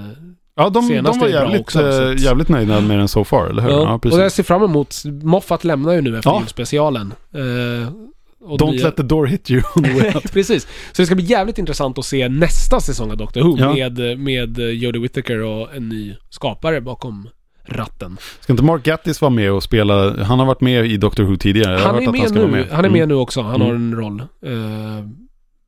ja 0.57 0.69
de, 0.69 0.89
de 1.03 1.19
var 1.19 1.29
jävligt, 1.29 1.61
också, 1.61 1.79
så 1.93 2.03
att- 2.13 2.21
jävligt 2.21 2.49
nöjda 2.49 2.81
med 2.81 2.99
den 2.99 3.09
so 3.09 3.25
far, 3.25 3.47
eller 3.47 3.63
hur? 3.63 3.71
Ja, 3.71 3.95
och 3.95 4.03
precis. 4.03 4.19
jag 4.21 4.33
ser 4.33 4.43
fram 4.43 4.63
emot... 4.63 4.95
Moffat 5.23 5.65
lämnar 5.65 5.93
ju 5.93 6.01
nu 6.01 6.17
efter 6.19 6.31
Ja. 6.31 6.39
julspecialen. 6.41 7.15
Eh, 7.35 7.93
och 8.41 8.59
Don't 8.59 8.73
nya- 8.73 8.83
let 8.85 8.97
the 8.97 9.03
door 9.03 9.27
hit 9.27 9.51
you 9.51 9.63
on 9.77 9.85
the 9.85 9.93
way 9.93 10.15
out. 10.15 10.33
Precis. 10.33 10.63
Så 10.93 11.03
det 11.03 11.07
ska 11.07 11.15
bli 11.15 11.25
jävligt 11.25 11.59
intressant 11.59 11.99
att 11.99 12.05
se 12.05 12.29
nästa 12.29 12.81
säsong 12.81 13.11
av 13.11 13.17
Doctor 13.17 13.41
Who 13.43 13.57
Ja. 13.59 13.73
med, 13.75 14.19
med 14.19 14.59
Jodie 14.59 15.01
Whittaker 15.03 15.43
och 15.43 15.75
en 15.75 15.89
ny 15.89 16.15
skapare 16.31 16.81
bakom 16.81 17.29
ratten. 17.69 18.17
Ska 18.41 18.53
inte 18.53 18.63
Mark 18.65 18.83
Gattis 18.83 19.21
vara 19.21 19.31
med 19.31 19.53
och 19.53 19.63
spela? 19.63 20.25
Han 20.25 20.39
har 20.39 20.47
varit 20.47 20.61
med 20.61 20.87
i 20.87 20.97
Doctor 20.97 21.25
Who 21.25 21.37
tidigare. 21.37 21.79
Han 21.79 21.97
är, 21.97 22.01
med 22.13 22.31
vara 22.31 22.47
nu, 22.47 22.67
han 22.73 22.85
är 22.85 22.89
med 22.89 22.97
Mm. 22.97 23.09
nu 23.09 23.15
också. 23.15 23.43
Han 23.43 23.55
Mm. 23.55 23.67
har 23.67 23.75
en 23.75 23.97
roll. 23.97 24.21
Eh, 24.21 25.09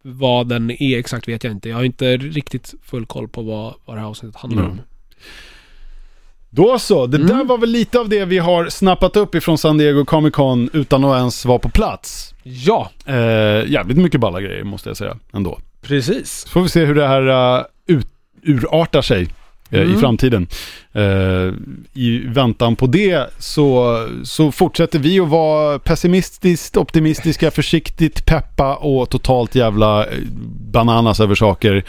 vad 0.02 0.48
den 0.48 0.70
är 0.82 0.98
exakt 0.98 1.28
vet 1.28 1.44
jag 1.44 1.52
inte. 1.52 1.68
Jag 1.68 1.76
har 1.76 1.84
inte 1.84 2.16
riktigt 2.16 2.74
full 2.82 3.06
koll 3.06 3.28
på 3.28 3.42
vad, 3.42 3.74
vad 3.84 3.96
det 3.96 4.00
här 4.00 4.08
avsnittet 4.08 4.36
handlar 4.40 4.62
Mm. 4.62 4.72
om. 4.72 4.80
Då 6.50 6.78
så, 6.78 7.06
det 7.06 7.16
Mm. 7.16 7.28
där 7.28 7.44
var 7.44 7.58
väl 7.58 7.70
lite 7.70 8.00
av 8.00 8.08
det 8.08 8.24
vi 8.24 8.38
har 8.38 8.68
snappat 8.68 9.16
upp 9.16 9.34
ifrån 9.34 9.58
San 9.58 9.78
Diego 9.78 10.04
Comic 10.04 10.34
Con 10.34 10.70
utan 10.72 11.04
att 11.04 11.18
ens 11.18 11.44
vara 11.44 11.58
på 11.58 11.68
plats. 11.68 12.34
Ja, 12.42 12.90
Eh, 13.06 13.14
jävligt 13.70 13.96
mycket 13.96 14.20
balla 14.20 14.40
grejer 14.40 14.64
måste 14.64 14.88
jag 14.90 14.96
säga 14.96 15.16
ändå. 15.32 15.58
precis. 15.80 16.30
Så 16.32 16.48
får 16.48 16.62
vi 16.62 16.68
se 16.68 16.84
hur 16.84 16.94
det 16.94 17.06
här 17.06 17.56
uh, 17.58 17.64
ut, 17.86 18.06
urartar 18.42 19.02
sig 19.02 19.28
eh, 19.70 19.80
i 19.80 19.84
Mm. 19.84 20.00
framtiden. 20.00 20.46
Eh, 20.92 21.02
I 21.92 22.22
väntan 22.26 22.76
på 22.76 22.86
det 22.86 23.30
så, 23.38 23.98
så 24.24 24.52
fortsätter 24.52 24.98
vi 24.98 25.20
att 25.20 25.28
vara 25.28 25.78
pessimistiskt 25.78 26.76
optimistiska, 26.76 27.50
försiktigt 27.50 28.26
peppa 28.26 28.74
och 28.76 29.10
totalt 29.10 29.54
jävla 29.54 30.06
eh, 30.06 30.12
bananas 30.72 31.20
över 31.20 31.34
saker 31.34 31.84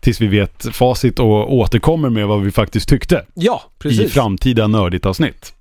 tills 0.00 0.20
vi 0.20 0.26
vet 0.26 0.66
facit 0.72 1.18
och 1.18 1.54
återkommer 1.54 2.10
med 2.10 2.26
vad 2.26 2.42
vi 2.42 2.50
faktiskt 2.50 2.88
tyckte 2.88 3.24
Ja, 3.34 3.62
i 3.64 3.82
precis. 3.82 4.12
framtida 4.12 4.66
nördigt 4.66 5.06
avsnitt. 5.06 5.52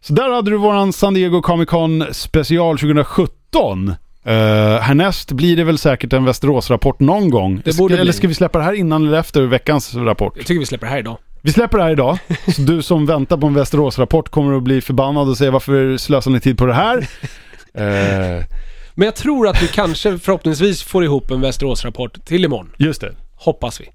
Så 0.00 0.12
där 0.12 0.30
hade 0.30 0.50
du 0.50 0.56
våran 0.56 0.92
San 0.92 1.14
Diego 1.14 1.42
Comic 1.42 1.68
Con 1.68 2.04
special 2.12 2.78
2017. 2.78 3.94
Uh, 4.26 4.32
härnäst 4.80 5.32
blir 5.32 5.56
det 5.56 5.64
väl 5.64 5.78
säkert 5.78 6.12
en 6.12 6.24
Västerås-rapport 6.24 7.00
någon 7.00 7.30
gång. 7.30 7.62
Det 7.64 7.76
borde 7.76 7.98
eller 7.98 8.12
ska 8.12 8.28
vi 8.28 8.34
släppa 8.34 8.58
det 8.58 8.64
här 8.64 8.72
innan 8.72 9.06
eller 9.06 9.18
efter 9.18 9.42
veckans 9.42 9.94
rapport? 9.94 10.32
Jag 10.36 10.46
tycker 10.46 10.60
vi 10.60 10.66
släpper 10.66 10.86
det 10.86 10.92
här 10.92 10.98
idag. 10.98 11.18
Vi 11.42 11.52
släpper 11.52 11.78
det 11.78 11.84
här 11.84 11.90
idag. 11.90 12.18
Så 12.56 12.62
du 12.62 12.82
som 12.82 13.06
väntar 13.06 13.36
på 13.36 13.46
en 13.46 13.54
Västerås-rapport 13.54 14.28
kommer 14.28 14.56
att 14.56 14.62
bli 14.62 14.80
förbannad 14.80 15.28
och 15.28 15.38
säga 15.38 15.50
varför 15.50 15.96
slösar 15.96 16.30
ni 16.30 16.40
tid 16.40 16.58
på 16.58 16.66
det 16.66 16.74
här? 16.74 16.98
uh. 16.98 18.44
Men 18.94 19.04
jag 19.04 19.14
tror 19.14 19.48
att 19.48 19.62
vi 19.62 19.68
kanske 19.68 20.18
förhoppningsvis 20.18 20.82
får 20.82 21.04
ihop 21.04 21.30
en 21.30 21.40
Västerås-rapport 21.40 22.24
till 22.24 22.44
imorgon. 22.44 22.70
Just 22.78 23.00
det. 23.00 23.14
Hoppas 23.36 23.80
vi. 23.80 23.88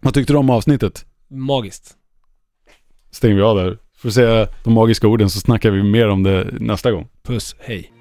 Vad 0.00 0.14
tyckte 0.14 0.32
du 0.32 0.36
om 0.36 0.50
avsnittet? 0.50 1.04
Magiskt. 1.30 1.94
Stänger 3.10 3.34
vi 3.34 3.42
av 3.42 3.56
där. 3.56 3.78
Får 3.98 4.10
säga 4.10 4.48
de 4.64 4.72
magiska 4.72 5.08
orden 5.08 5.30
så 5.30 5.40
snackar 5.40 5.70
vi 5.70 5.82
mer 5.82 6.08
om 6.08 6.22
det 6.22 6.48
nästa 6.60 6.92
gång. 6.92 7.08
Puss, 7.22 7.56
hej. 7.58 7.95